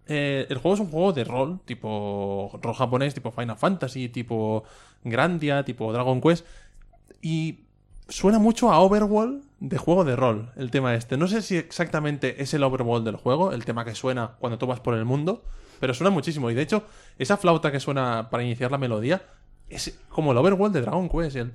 Eh, 0.07 0.47
el 0.49 0.57
juego 0.57 0.75
es 0.75 0.81
un 0.81 0.91
juego 0.91 1.13
de 1.13 1.25
rol, 1.25 1.61
tipo 1.67 2.59
rol 2.63 2.75
japonés, 2.75 3.13
tipo 3.13 3.31
Final 3.31 3.59
Fantasy, 3.59 4.09
tipo 4.09 4.65
Grandia, 5.05 5.65
tipo 5.65 5.93
Dragon 5.93 6.23
Quest. 6.23 6.47
Y 7.21 7.61
suena 8.09 8.39
mucho 8.39 8.73
a 8.73 8.81
Overworld 8.81 9.48
de 9.61 9.77
juego 9.79 10.05
de 10.05 10.15
rol, 10.17 10.53
el 10.57 10.71
tema 10.71 10.95
este. 10.95 11.17
No 11.17 11.27
sé 11.29 11.43
si 11.43 11.57
exactamente 11.57 12.43
es 12.43 12.55
el 12.55 12.63
Overworld 12.63 13.05
del 13.05 13.17
juego, 13.17 13.53
el 13.53 13.65
tema 13.65 13.85
que 13.85 13.95
suena 13.95 14.33
cuando 14.39 14.59
tú 14.59 14.67
vas 14.67 14.81
por 14.81 14.95
el 14.95 15.05
mundo, 15.05 15.43
pero 15.81 15.95
suena 15.95 16.11
muchísimo. 16.11 16.51
Y 16.51 16.55
de 16.55 16.63
hecho, 16.63 16.85
esa 17.19 17.37
flauta 17.37 17.73
que 17.73 17.81
suena 17.81 18.29
para 18.31 18.43
iniciar 18.45 18.71
la 18.71 18.79
melodía 18.79 19.23
es 19.69 19.99
como 20.09 20.33
el 20.33 20.39
Overworld 20.39 20.75
de 20.75 20.81
Dragon 20.83 21.09
Quest. 21.09 21.37
El. 21.37 21.53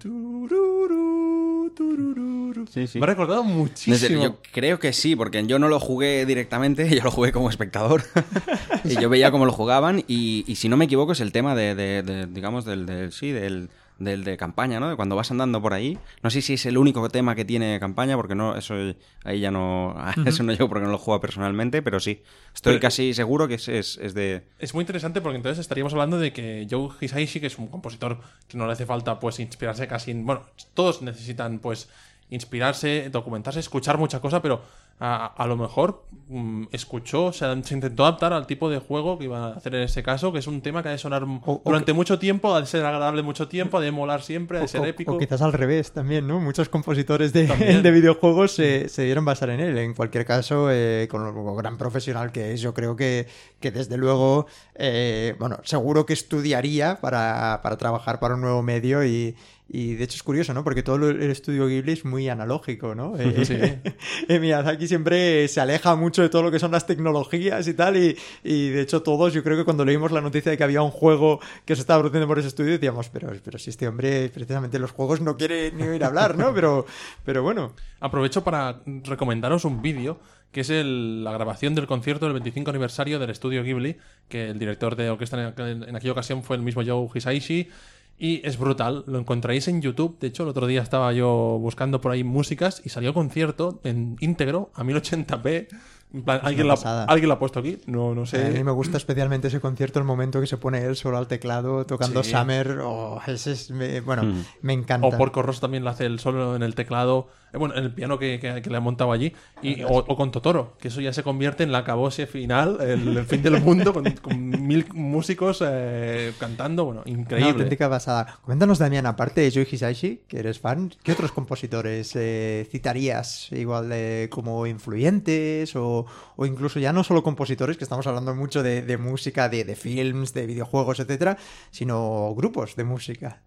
Sí, 2.72 2.88
sí. 2.88 3.00
Me 3.00 3.06
ha 3.06 3.08
recordado 3.08 3.44
Desde- 3.44 3.54
muchísimo. 3.56 4.24
yo 4.24 4.38
creo 4.52 4.80
que 4.80 4.94
sí, 4.94 5.16
porque 5.16 5.46
yo 5.46 5.60
no 5.60 5.68
lo 5.70 5.80
jugué 5.80 6.26
directamente, 6.26 6.88
yo 6.96 7.04
lo 7.04 7.12
jugué 7.12 7.32
como 7.32 7.50
espectador. 7.50 8.04
y 8.84 8.96
yo 9.00 9.10
veía 9.10 9.32
cómo 9.32 9.46
lo 9.46 9.52
jugaban 9.52 10.04
y, 10.08 10.44
y 10.48 10.56
si 10.56 10.70
no 10.70 10.78
me 10.78 10.86
equivoco 10.86 11.12
es 11.12 11.20
el 11.20 11.32
tema 11.32 11.56
de, 11.56 11.76
de- 11.76 12.04
de, 12.04 12.26
digamos, 12.28 12.66
del, 12.66 12.86
del- 12.86 13.12
sí, 13.12 13.32
del, 13.32 13.70
del 14.00 14.24
de 14.24 14.38
campaña, 14.38 14.80
¿no? 14.80 14.90
De 14.90 14.96
cuando 14.96 15.16
vas 15.16 15.32
andando 15.32 15.62
por 15.62 15.74
ahí. 15.74 15.98
No 16.22 16.30
sé 16.30 16.42
si 16.42 16.54
es 16.54 16.66
el 16.66 16.78
único 16.78 17.08
tema 17.10 17.36
que 17.36 17.46
tiene 17.46 17.80
campaña, 17.80 18.16
porque 18.16 18.36
no, 18.36 18.56
eso 18.56 18.76
ahí 19.24 19.40
ya 19.40 19.52
no, 19.52 19.92
a 19.98 20.14
eso 20.26 20.44
no 20.44 20.52
llego 20.52 20.68
porque 20.70 20.86
no 20.86 20.92
lo 20.92 20.98
juego 20.98 21.20
personalmente, 21.22 21.82
pero 21.82 22.00
sí. 22.00 22.22
Estoy 22.54 22.74
Pero- 22.74 22.82
casi 22.82 23.14
seguro 23.14 23.48
que 23.48 23.56
es, 23.56 23.68
es, 23.68 23.98
es 23.98 24.14
de... 24.14 24.44
Es 24.60 24.74
muy 24.74 24.82
interesante 24.82 25.22
porque 25.22 25.38
entonces 25.38 25.60
estaríamos 25.60 25.94
hablando 25.94 26.18
de 26.20 26.34
que 26.34 26.68
Joe 26.70 26.90
Hisaishi, 27.00 27.40
que 27.40 27.48
es 27.48 27.58
un 27.58 27.68
compositor 27.68 28.20
que 28.48 28.58
no 28.58 28.66
le 28.68 28.74
hace 28.74 28.86
falta 28.86 29.20
pues 29.20 29.40
inspirarse 29.40 29.88
casi 29.88 30.12
en... 30.12 30.26
Bueno, 30.26 30.44
todos 30.74 31.02
necesitan 31.02 31.60
pues 31.60 31.90
inspirarse, 32.30 33.10
documentarse, 33.12 33.60
escuchar 33.60 33.98
mucha 33.98 34.20
cosa, 34.20 34.42
pero 34.42 34.64
a, 35.00 35.26
a 35.26 35.48
lo 35.48 35.58
mejor 35.58 36.06
mm, 36.30 36.66
escuchó, 36.72 37.26
o 37.26 37.34
sea, 37.34 37.62
se 37.64 37.74
intentó 37.74 38.06
adaptar 38.06 38.34
al 38.34 38.48
tipo 38.48 38.70
de 38.70 38.80
juego 38.80 39.18
que 39.18 39.26
iba 39.26 39.48
a 39.48 39.54
hacer 39.56 39.76
en 39.76 39.82
ese 39.82 40.04
caso, 40.04 40.32
que 40.32 40.40
es 40.40 40.48
un 40.48 40.62
tema 40.62 40.82
que 40.82 40.90
ha 40.90 40.92
de 40.92 40.98
sonar 40.98 41.24
o 41.24 41.62
durante 41.66 41.94
mucho 41.94 42.20
tiempo, 42.20 42.56
ha 42.56 42.62
de 42.62 42.68
ser 42.68 42.86
agradable 42.86 43.22
mucho 43.22 43.48
tiempo, 43.48 43.78
ha 43.78 43.82
de 43.82 43.92
molar 43.92 44.22
siempre, 44.22 44.60
ha 44.60 44.62
de 44.62 44.68
ser 44.68 44.86
épico. 44.86 45.16
O 45.16 45.18
quizás 45.18 45.42
al 45.42 45.54
revés 45.54 45.92
también, 45.92 46.28
¿no? 46.28 46.40
Muchos 46.40 46.70
compositores 46.70 47.34
de, 47.34 47.48
de 47.84 47.92
videojuegos 47.92 48.54
se, 48.54 48.88
se 48.88 49.04
dieron 49.04 49.26
basar 49.26 49.50
en 49.50 49.60
él. 49.60 49.78
En 49.78 49.94
cualquier 49.94 50.26
caso, 50.26 50.70
eh, 50.72 51.08
con 51.10 51.24
lo 51.24 51.56
gran 51.56 51.78
profesional 51.78 52.32
que 52.32 52.54
es, 52.54 52.62
yo 52.62 52.74
creo 52.74 52.96
que, 52.96 53.28
que 53.60 53.72
desde 53.72 53.98
luego, 53.98 54.48
eh, 54.76 55.36
bueno, 55.40 55.60
seguro 55.64 56.06
que 56.06 56.14
estudiaría 56.14 57.00
para, 57.02 57.60
para 57.62 57.78
trabajar 57.78 58.20
para 58.20 58.36
un 58.36 58.42
nuevo 58.42 58.62
medio 58.62 59.04
y, 59.04 59.36
y 59.68 59.96
de 59.96 60.04
hecho 60.04 60.16
es 60.16 60.24
curioso, 60.24 60.54
¿no? 60.54 60.64
Porque 60.64 60.84
todo 60.84 61.10
el 61.10 61.32
estudio 61.32 61.68
Ghibli 61.68 61.94
es 61.94 62.06
muy 62.06 62.30
analógico, 62.30 62.96
¿no? 62.96 63.14
Sí. 63.44 63.58
eh, 64.28 64.40
Miyazaki 64.40 64.83
siempre 64.88 65.48
se 65.48 65.62
aleja 65.62 65.96
mucho 65.96 66.22
de 66.22 66.30
todo 66.30 66.44
lo 66.44 66.52
que 66.52 66.60
son 66.60 66.72
las 66.72 66.86
tecnologías 66.86 67.68
y 67.68 67.74
tal, 67.74 67.98
y, 67.98 68.18
y 68.44 68.70
de 68.70 68.82
hecho 68.82 69.02
todos, 69.02 69.34
yo 69.34 69.44
creo 69.44 69.58
que 69.58 69.64
cuando 69.66 69.86
leímos 69.86 70.12
la 70.12 70.22
noticia 70.22 70.52
de 70.52 70.58
que 70.58 70.64
había 70.64 70.82
un 70.82 70.92
juego 70.92 71.40
que 71.66 71.76
se 71.76 71.82
estaba 71.82 72.00
produciendo 72.02 72.28
por 72.28 72.40
ese 72.40 72.48
estudio, 72.50 72.72
decíamos, 72.74 73.10
pero, 73.10 73.32
pero 73.44 73.58
si 73.60 73.70
este 73.70 73.88
hombre 73.88 74.30
precisamente 74.30 74.80
los 74.80 74.92
juegos 74.92 75.22
no 75.22 75.38
quiere 75.38 75.72
ni 75.72 75.84
oír 75.84 76.04
hablar, 76.04 76.38
¿no? 76.38 76.54
Pero, 76.54 76.86
pero 77.24 77.44
bueno. 77.44 77.74
Aprovecho 78.00 78.44
para 78.44 78.82
recomendaros 78.86 79.64
un 79.64 79.82
vídeo 79.82 80.20
que 80.52 80.62
es 80.62 80.70
el- 80.70 81.24
la 81.24 81.32
grabación 81.32 81.74
del 81.74 81.88
concierto 81.88 82.26
del 82.26 82.34
25 82.34 82.70
aniversario 82.70 83.18
del 83.18 83.30
estudio 83.30 83.64
Ghibli, 83.64 83.96
que 84.28 84.50
el 84.50 84.60
director 84.60 84.96
de 84.98 85.10
orquesta 85.10 85.54
en, 85.58 85.84
en 85.84 85.96
aquella 85.96 86.12
ocasión 86.12 86.44
fue 86.44 86.58
el 86.58 86.62
mismo 86.64 86.84
Joe 86.86 87.08
Hisaishi. 87.14 87.70
Y 88.18 88.46
es 88.48 88.58
brutal, 88.58 89.04
lo 89.08 89.20
encontráis 89.20 89.68
en 89.68 89.82
YouTube. 89.82 90.18
De 90.20 90.28
hecho, 90.28 90.44
el 90.44 90.50
otro 90.50 90.68
día 90.68 90.82
estaba 90.82 91.12
yo 91.14 91.58
buscando 91.60 92.00
por 92.00 92.12
ahí 92.12 92.24
músicas 92.24 92.82
y 92.86 92.90
salió 92.90 93.14
concierto 93.14 93.82
en 93.84 94.16
íntegro 94.20 94.72
a 94.76 94.84
1080p 94.84 95.68
En 95.70 95.78
plan, 96.22 96.42
¿alguien, 96.44 96.68
la, 96.68 96.76
alguien 97.08 97.28
la 97.28 97.36
ha 97.36 97.40
puesto 97.40 97.60
aquí, 97.60 97.80
no, 97.88 98.14
no 98.14 98.22
A 98.22 98.26
sé. 98.28 98.52
mí 98.52 98.64
me 98.64 98.72
gusta 98.72 98.98
especialmente 98.98 99.48
ese 99.48 99.60
concierto, 99.60 99.98
el 99.98 100.06
momento 100.06 100.40
que 100.40 100.46
se 100.46 100.58
pone 100.58 100.84
él 100.86 100.96
solo 100.96 101.18
al 101.18 101.28
teclado 101.28 101.86
tocando 101.88 102.24
Sí. 102.24 102.32
Summer. 102.32 102.80
Oh, 102.84 103.20
ese 103.26 103.54
es, 103.54 103.72
me- 103.72 104.02
bueno, 104.02 104.24
Mm. 104.24 104.44
me 104.62 104.74
encanta. 104.74 105.08
O 105.08 105.12
Porco 105.18 105.42
Rosso 105.42 105.62
también 105.62 105.84
lo 105.84 105.90
hace 105.90 106.06
el 106.06 106.20
solo 106.20 106.56
en 106.56 106.62
el 106.62 106.76
teclado, 106.76 107.30
eh, 107.52 107.58
bueno, 107.58 107.76
en 107.76 107.84
el 107.86 107.94
piano 107.94 108.20
que, 108.20 108.40
que- 108.40 108.62
que 108.62 108.70
le 108.70 108.78
ha 108.78 108.80
montado 108.80 109.12
allí. 109.12 109.34
Y, 109.64 109.82
o, 109.84 109.88
o 109.90 110.16
con 110.16 110.30
Totoro, 110.32 110.76
que 110.80 110.90
eso 110.90 111.02
ya 111.02 111.14
se 111.14 111.24
convierte 111.24 111.64
en 111.64 111.72
la 111.72 111.84
cabose 111.84 112.28
final, 112.28 112.78
el, 112.82 113.18
el 113.18 113.26
fin 113.26 113.42
del 113.42 113.60
mundo, 113.62 113.92
con, 113.94 114.04
con 114.22 114.68
mil 114.68 114.86
músicos 114.94 115.64
eh, 115.66 116.34
cantando. 116.40 116.86
Bueno, 116.86 117.02
Una 117.08 117.20
increíble. 117.20 117.52
auténtica 117.52 117.90
pasada. 117.90 118.38
Cuéntanos, 118.44 118.78
Damián, 118.78 119.06
aparte 119.08 119.42
de 119.42 119.52
Joe 119.52 119.68
Hisaishi, 119.70 120.22
que 120.28 120.40
eres 120.40 120.60
fan, 120.60 120.92
¿qué 121.02 121.12
otros 121.14 121.32
compositores 121.32 122.12
eh, 122.16 122.68
citarías 122.72 123.52
igual 123.52 123.90
de 123.90 124.28
como 124.32 124.68
influyentes 124.68 125.76
o, 125.76 126.03
o 126.36 126.46
incluso 126.46 126.80
ya 126.80 126.94
no 126.94 127.04
solo 127.04 127.24
compositores, 127.24 127.78
que 127.78 127.84
estamos 127.84 128.08
hablando 128.08 128.36
mucho 128.36 128.64
de, 128.64 128.82
de 128.82 128.98
música, 128.98 129.50
de, 129.50 129.64
de 129.64 129.76
films, 129.76 130.34
de 130.34 130.46
videojuegos, 130.46 131.00
etcétera, 131.00 131.38
sino 131.72 132.34
grupos 132.36 132.76
de 132.76 132.84
música? 132.84 133.42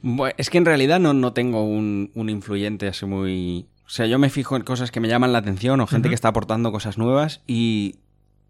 Bueno, 0.00 0.34
es 0.36 0.50
que 0.50 0.58
en 0.58 0.64
realidad 0.64 0.98
no, 0.98 1.14
no 1.14 1.32
tengo 1.32 1.64
un, 1.64 2.10
un 2.14 2.28
influyente 2.28 2.88
así 2.88 3.06
muy... 3.06 3.68
O 3.86 3.90
sea, 3.94 4.06
yo 4.06 4.18
me 4.18 4.30
fijo 4.30 4.56
en 4.56 4.62
cosas 4.62 4.90
que 4.90 5.00
me 5.00 5.08
llaman 5.08 5.32
la 5.32 5.38
atención 5.38 5.80
o 5.80 5.86
gente 5.86 6.08
que 6.08 6.14
está 6.14 6.28
aportando 6.28 6.72
cosas 6.72 6.98
nuevas 6.98 7.42
y, 7.46 7.96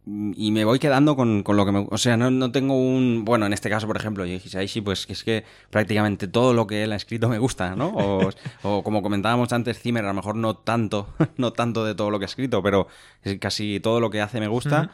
y 0.05 0.51
me 0.51 0.65
voy 0.65 0.81
quedando 0.81 1.15
con, 1.15 1.45
con 1.45 1.57
lo 1.57 1.65
que 1.65 1.71
me... 1.71 1.87
O 1.89 1.99
sea, 1.99 2.17
no, 2.17 2.31
no 2.31 2.51
tengo 2.51 2.75
un... 2.75 3.25
Bueno, 3.25 3.47
en 3.47 3.53
este 3.53 3.71
caso, 3.71 3.87
por 3.87 3.97
ejemplo, 3.97 4.27
Yoji 4.27 4.49
Hisaishi, 4.49 4.81
pues 4.81 5.07
que 5.07 5.13
es 5.13 5.23
que 5.23 5.45
prácticamente 5.71 6.27
todo 6.27 6.55
lo 6.55 6.67
que 6.67 6.83
él 6.83 6.93
ha 6.93 6.97
escrito 6.97 7.29
me 7.29 7.39
gusta, 7.39 7.77
¿no? 7.77 7.89
O, 7.89 8.31
o 8.63 8.83
como 8.83 9.03
comentábamos 9.03 9.53
antes, 9.53 9.79
Zimmer, 9.79 10.05
a 10.05 10.09
lo 10.09 10.15
mejor 10.15 10.35
no 10.35 10.57
tanto, 10.57 11.15
no 11.37 11.53
tanto 11.53 11.85
de 11.85 11.95
todo 11.95 12.11
lo 12.11 12.19
que 12.19 12.25
ha 12.25 12.27
escrito, 12.27 12.63
pero 12.63 12.89
casi 13.39 13.79
todo 13.79 14.01
lo 14.01 14.11
que 14.11 14.21
hace 14.21 14.41
me 14.41 14.49
gusta. 14.49 14.91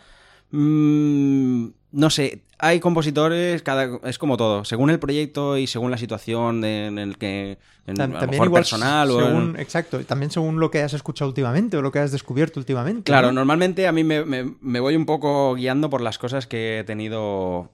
Mm, 0.50 1.68
no 1.92 2.10
sé, 2.10 2.42
hay 2.58 2.80
compositores, 2.80 3.62
cada, 3.62 3.98
es 4.04 4.18
como 4.18 4.36
todo, 4.36 4.64
según 4.64 4.90
el 4.90 4.98
proyecto 4.98 5.56
y 5.56 5.66
según 5.66 5.90
la 5.90 5.98
situación 5.98 6.60
de- 6.60 6.86
en 6.86 6.98
el 6.98 7.16
que, 7.18 7.58
en, 7.86 7.96
Tam- 7.96 8.16
a 8.16 8.20
lo 8.22 8.30
mejor 8.32 8.52
personal 8.52 9.10
o 9.10 9.20
en- 9.54 9.56
Exacto, 9.60 10.00
también 10.04 10.30
según 10.30 10.58
lo 10.60 10.70
que 10.70 10.82
has 10.82 10.92
escuchado 10.92 11.28
últimamente 11.28 11.76
o 11.76 11.82
lo 11.82 11.92
que 11.92 12.00
has 12.00 12.10
descubierto 12.12 12.58
últimamente. 12.60 13.04
Claro, 13.04 13.28
¿no? 13.28 13.34
normalmente 13.34 13.86
a 13.86 13.92
mí 13.92 14.02
me, 14.04 14.24
me- 14.24 14.54
me 14.60 14.80
voy 14.80 14.96
un 14.96 15.06
poco 15.06 15.54
guiando 15.54 15.88
por 15.88 16.00
las 16.00 16.18
cosas 16.18 16.46
que 16.46 16.80
he 16.80 16.84
tenido, 16.84 17.70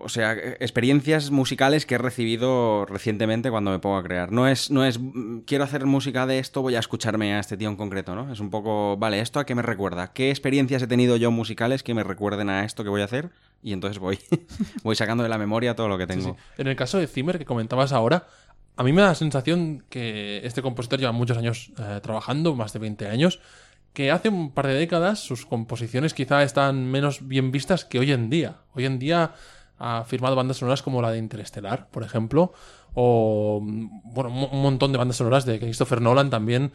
o 0.00 0.08
sea, 0.08 0.32
experiencias 0.32 1.30
musicales 1.30 1.86
que 1.86 1.94
he 1.94 1.98
recibido 1.98 2.84
recientemente 2.86 3.50
cuando 3.50 3.70
me 3.70 3.78
pongo 3.78 3.96
a 3.96 4.02
crear. 4.02 4.30
No 4.32 4.46
es, 4.48 4.70
no 4.70 4.84
es, 4.84 4.98
mm, 4.98 5.40
quiero 5.46 5.64
hacer 5.64 5.86
música 5.86 6.26
de 6.26 6.38
esto, 6.38 6.62
voy 6.62 6.74
a 6.76 6.78
escucharme 6.78 7.34
a 7.34 7.40
este 7.40 7.56
tío 7.56 7.68
en 7.68 7.76
concreto, 7.76 8.14
¿no? 8.14 8.32
Es 8.32 8.40
un 8.40 8.50
poco, 8.50 8.96
vale, 8.96 9.20
¿esto 9.20 9.40
a 9.40 9.46
qué 9.46 9.54
me 9.54 9.62
recuerda? 9.62 10.12
¿Qué 10.12 10.30
experiencias 10.30 10.82
he 10.82 10.86
tenido 10.86 11.16
yo 11.16 11.30
musicales 11.30 11.82
que 11.82 11.94
me 11.94 12.04
recuerden 12.04 12.50
a 12.50 12.64
esto 12.64 12.84
que 12.84 12.90
voy 12.90 13.00
a 13.02 13.04
hacer? 13.04 13.30
Y 13.62 13.72
entonces 13.72 13.98
voy, 13.98 14.18
voy 14.82 14.94
sacando 14.96 15.22
de 15.22 15.28
la 15.28 15.38
memoria 15.38 15.74
todo 15.74 15.88
lo 15.88 15.98
que 15.98 16.04
Sí, 16.04 16.08
tengo. 16.08 16.34
sí. 16.34 16.42
En 16.58 16.66
el 16.68 16.76
caso 16.76 16.98
de 16.98 17.06
Zimmer, 17.06 17.38
que 17.38 17.44
comentabas 17.44 17.92
ahora, 17.92 18.26
a 18.76 18.82
mí 18.84 18.92
me 18.92 19.02
da 19.02 19.08
la 19.08 19.14
sensación 19.14 19.84
que 19.88 20.40
este 20.44 20.62
compositor 20.62 21.00
lleva 21.00 21.12
muchos 21.12 21.36
años 21.38 21.72
eh, 21.78 22.00
trabajando, 22.02 22.54
más 22.54 22.72
de 22.72 22.78
20 22.78 23.08
años, 23.08 23.40
que 23.92 24.12
hace 24.12 24.28
un 24.28 24.52
par 24.52 24.68
de 24.68 24.74
décadas 24.74 25.18
sus 25.18 25.44
composiciones 25.46 26.14
quizá 26.14 26.44
están 26.44 26.88
menos 26.88 27.26
bien 27.26 27.50
vistas 27.50 27.84
que 27.84 27.98
hoy 27.98 28.12
en 28.12 28.30
día. 28.30 28.58
Hoy 28.74 28.84
en 28.84 29.00
día 29.00 29.32
ha 29.78 30.04
firmado 30.04 30.34
bandas 30.36 30.56
sonoras 30.58 30.82
como 30.82 31.00
la 31.02 31.10
de 31.10 31.18
Interestelar, 31.18 31.88
por 31.90 32.02
ejemplo, 32.02 32.52
o 32.94 33.60
mm, 33.62 34.12
bueno, 34.14 34.48
un 34.50 34.62
montón 34.62 34.92
de 34.92 34.98
bandas 34.98 35.16
sonoras 35.16 35.44
de 35.44 35.58
Christopher 35.60 36.00
Nolan 36.00 36.30
también. 36.30 36.72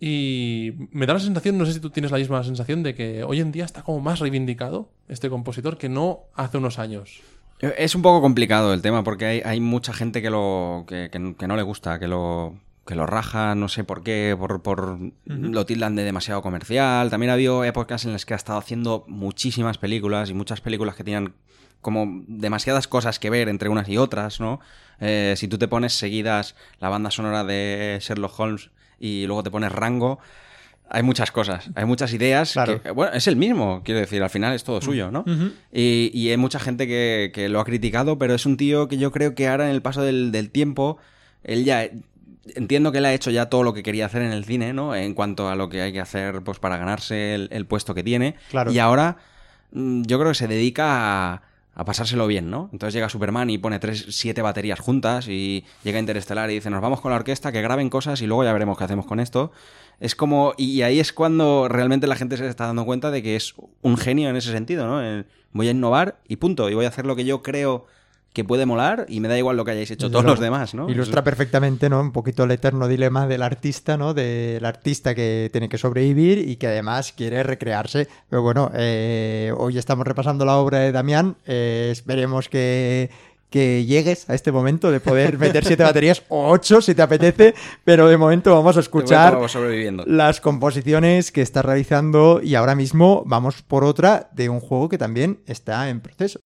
Y 0.00 0.72
me 0.92 1.06
da 1.06 1.14
la 1.14 1.20
sensación, 1.20 1.58
no 1.58 1.66
sé 1.66 1.72
si 1.74 1.80
tú 1.80 1.90
tienes 1.90 2.10
la 2.10 2.18
misma 2.18 2.42
sensación, 2.44 2.82
de 2.82 2.94
que 2.94 3.24
hoy 3.24 3.40
en 3.40 3.52
día 3.52 3.64
está 3.64 3.82
como 3.82 4.00
más 4.00 4.20
reivindicado 4.20 4.90
este 5.08 5.28
compositor 5.30 5.76
que 5.78 5.88
no 5.88 6.20
hace 6.34 6.58
unos 6.58 6.78
años. 6.78 7.20
Es 7.60 7.94
un 7.94 8.02
poco 8.02 8.20
complicado 8.20 8.72
el 8.72 8.82
tema 8.82 9.02
porque 9.02 9.26
hay, 9.26 9.40
hay 9.44 9.60
mucha 9.60 9.92
gente 9.92 10.22
que 10.22 10.30
lo 10.30 10.84
que, 10.86 11.08
que- 11.10 11.34
que 11.36 11.48
no 11.48 11.56
le 11.56 11.62
gusta, 11.62 11.98
que 11.98 12.06
lo 12.08 12.54
que 12.86 12.94
lo 12.94 13.04
raja, 13.04 13.54
no 13.54 13.68
sé 13.68 13.84
por 13.84 14.02
qué, 14.02 14.34
por, 14.38 14.62
por 14.62 14.98
lo 15.26 15.66
tildan 15.66 15.94
de 15.94 16.04
demasiado 16.04 16.40
comercial. 16.40 17.10
También 17.10 17.28
ha 17.28 17.34
habido 17.34 17.62
épocas 17.64 18.06
en 18.06 18.12
las 18.12 18.24
que 18.24 18.32
ha 18.32 18.36
estado 18.38 18.58
haciendo 18.58 19.04
muchísimas 19.08 19.76
películas 19.76 20.30
y 20.30 20.34
muchas 20.34 20.62
películas 20.62 20.94
que 20.94 21.04
tenían 21.04 21.34
como 21.80 22.24
demasiadas 22.26 22.88
cosas 22.88 23.18
que 23.18 23.30
ver 23.30 23.48
entre 23.48 23.68
unas 23.68 23.88
y 23.88 23.96
otras, 23.98 24.40
¿no? 24.40 24.60
Eh, 25.00 25.34
si 25.36 25.46
tú 25.48 25.58
te 25.58 25.68
pones 25.68 25.92
seguidas 25.92 26.54
la 26.80 26.88
banda 26.88 27.10
sonora 27.10 27.44
de 27.44 27.98
Sherlock 28.00 28.38
Holmes 28.40 28.70
y 28.98 29.26
luego 29.26 29.42
te 29.44 29.50
pones 29.50 29.70
Rango, 29.70 30.18
hay 30.90 31.02
muchas 31.02 31.30
cosas, 31.30 31.70
hay 31.74 31.84
muchas 31.84 32.12
ideas. 32.12 32.52
Claro. 32.54 32.82
que- 32.82 32.90
bueno, 32.90 33.12
es 33.12 33.26
el 33.26 33.36
mismo, 33.36 33.82
quiero 33.84 34.00
decir, 34.00 34.22
al 34.22 34.30
final 34.30 34.54
es 34.54 34.64
todo 34.64 34.80
suyo, 34.80 35.10
¿no? 35.10 35.24
y, 35.72 36.10
y 36.14 36.30
hay 36.30 36.36
mucha 36.36 36.58
gente 36.58 36.86
que, 36.86 37.30
que 37.32 37.48
lo 37.48 37.60
ha 37.60 37.64
criticado, 37.64 38.18
pero 38.18 38.34
es 38.34 38.44
un 38.46 38.56
tío 38.56 38.88
que 38.88 38.96
yo 38.98 39.12
creo 39.12 39.34
que 39.34 39.46
ahora 39.48 39.66
en 39.68 39.74
el 39.74 39.82
paso 39.82 40.02
del, 40.02 40.32
del 40.32 40.50
tiempo, 40.50 40.98
él 41.44 41.64
ya... 41.64 41.88
Entiendo 42.54 42.92
que 42.92 42.98
él 42.98 43.04
ha 43.04 43.12
hecho 43.12 43.30
ya 43.30 43.50
todo 43.50 43.62
lo 43.62 43.74
que 43.74 43.82
quería 43.82 44.06
hacer 44.06 44.22
en 44.22 44.32
el 44.32 44.46
cine, 44.46 44.72
¿no? 44.72 44.94
En 44.94 45.12
cuanto 45.12 45.50
a 45.50 45.54
lo 45.54 45.68
que 45.68 45.82
hay 45.82 45.92
que 45.92 46.00
hacer 46.00 46.40
pues 46.40 46.58
para 46.58 46.78
ganarse 46.78 47.34
el, 47.34 47.48
el 47.52 47.66
puesto 47.66 47.94
que 47.94 48.02
tiene. 48.02 48.36
Claro. 48.48 48.72
Y 48.72 48.78
ahora 48.78 49.18
mm, 49.72 50.04
yo 50.04 50.18
creo 50.18 50.30
que 50.30 50.34
se 50.34 50.48
dedica 50.48 50.86
a, 51.34 51.42
a 51.78 51.84
pasárselo 51.84 52.26
bien, 52.26 52.50
¿no? 52.50 52.68
Entonces 52.72 52.92
llega 52.92 53.08
Superman 53.08 53.50
y 53.50 53.56
pone 53.56 53.78
tres, 53.78 54.06
siete 54.08 54.42
baterías 54.42 54.80
juntas 54.80 55.28
y 55.28 55.64
llega 55.84 56.00
Interestelar 56.00 56.50
y 56.50 56.54
dice, 56.54 56.70
nos 56.70 56.82
vamos 56.82 57.00
con 57.00 57.12
la 57.12 57.16
orquesta, 57.16 57.52
que 57.52 57.62
graben 57.62 57.88
cosas 57.88 58.20
y 58.20 58.26
luego 58.26 58.42
ya 58.42 58.52
veremos 58.52 58.76
qué 58.76 58.82
hacemos 58.82 59.06
con 59.06 59.20
esto. 59.20 59.52
Es 60.00 60.16
como... 60.16 60.54
Y 60.56 60.82
ahí 60.82 60.98
es 60.98 61.12
cuando 61.12 61.68
realmente 61.68 62.08
la 62.08 62.16
gente 62.16 62.36
se 62.36 62.48
está 62.48 62.66
dando 62.66 62.84
cuenta 62.84 63.12
de 63.12 63.22
que 63.22 63.36
es 63.36 63.54
un 63.80 63.96
genio 63.96 64.28
en 64.28 64.34
ese 64.34 64.50
sentido, 64.50 64.88
¿no? 64.88 65.24
Voy 65.52 65.68
a 65.68 65.70
innovar 65.70 66.18
y 66.26 66.36
punto. 66.36 66.68
Y 66.68 66.74
voy 66.74 66.84
a 66.84 66.88
hacer 66.88 67.06
lo 67.06 67.14
que 67.14 67.24
yo 67.24 67.42
creo 67.44 67.86
que 68.32 68.44
puede 68.44 68.66
molar 68.66 69.06
y 69.08 69.20
me 69.20 69.28
da 69.28 69.36
igual 69.36 69.56
lo 69.56 69.64
que 69.64 69.72
hayáis 69.72 69.90
hecho 69.90 70.06
Desde 70.06 70.12
todos 70.12 70.24
luego. 70.24 70.34
los 70.36 70.40
demás, 70.40 70.74
¿no? 70.74 70.88
Ilustra 70.88 71.24
perfectamente, 71.24 71.88
¿no? 71.88 72.00
Un 72.00 72.12
poquito 72.12 72.44
el 72.44 72.50
eterno 72.52 72.86
dilema 72.86 73.26
del 73.26 73.42
artista, 73.42 73.96
¿no? 73.96 74.14
Del 74.14 74.64
artista 74.64 75.14
que 75.14 75.48
tiene 75.50 75.68
que 75.68 75.78
sobrevivir 75.78 76.38
y 76.48 76.56
que 76.56 76.68
además 76.68 77.12
quiere 77.12 77.42
recrearse. 77.42 78.06
Pero 78.28 78.42
bueno, 78.42 78.70
eh, 78.74 79.52
hoy 79.56 79.78
estamos 79.78 80.06
repasando 80.06 80.44
la 80.44 80.56
obra 80.56 80.78
de 80.80 80.92
Damián. 80.92 81.36
eh, 81.46 81.88
esperemos 81.90 82.48
que, 82.48 83.10
que 83.50 83.84
llegues 83.86 84.28
a 84.28 84.34
este 84.34 84.52
momento 84.52 84.92
de 84.92 85.00
poder 85.00 85.38
meter 85.38 85.64
siete 85.64 85.82
baterías 85.82 86.22
o 86.28 86.50
ocho 86.50 86.80
si 86.80 86.94
te 86.94 87.02
apetece. 87.02 87.54
Pero 87.84 88.08
de 88.08 88.16
momento 88.16 88.54
vamos 88.54 88.76
a 88.76 88.80
escuchar 88.80 89.34
vamos 89.34 89.56
las 90.06 90.40
composiciones 90.40 91.32
que 91.32 91.42
está 91.42 91.62
realizando 91.62 92.40
y 92.42 92.54
ahora 92.54 92.74
mismo 92.74 93.22
vamos 93.26 93.62
por 93.62 93.84
otra 93.84 94.28
de 94.32 94.48
un 94.48 94.60
juego 94.60 94.88
que 94.88 94.98
también 94.98 95.40
está 95.46 95.88
en 95.88 96.00
proceso. 96.00 96.40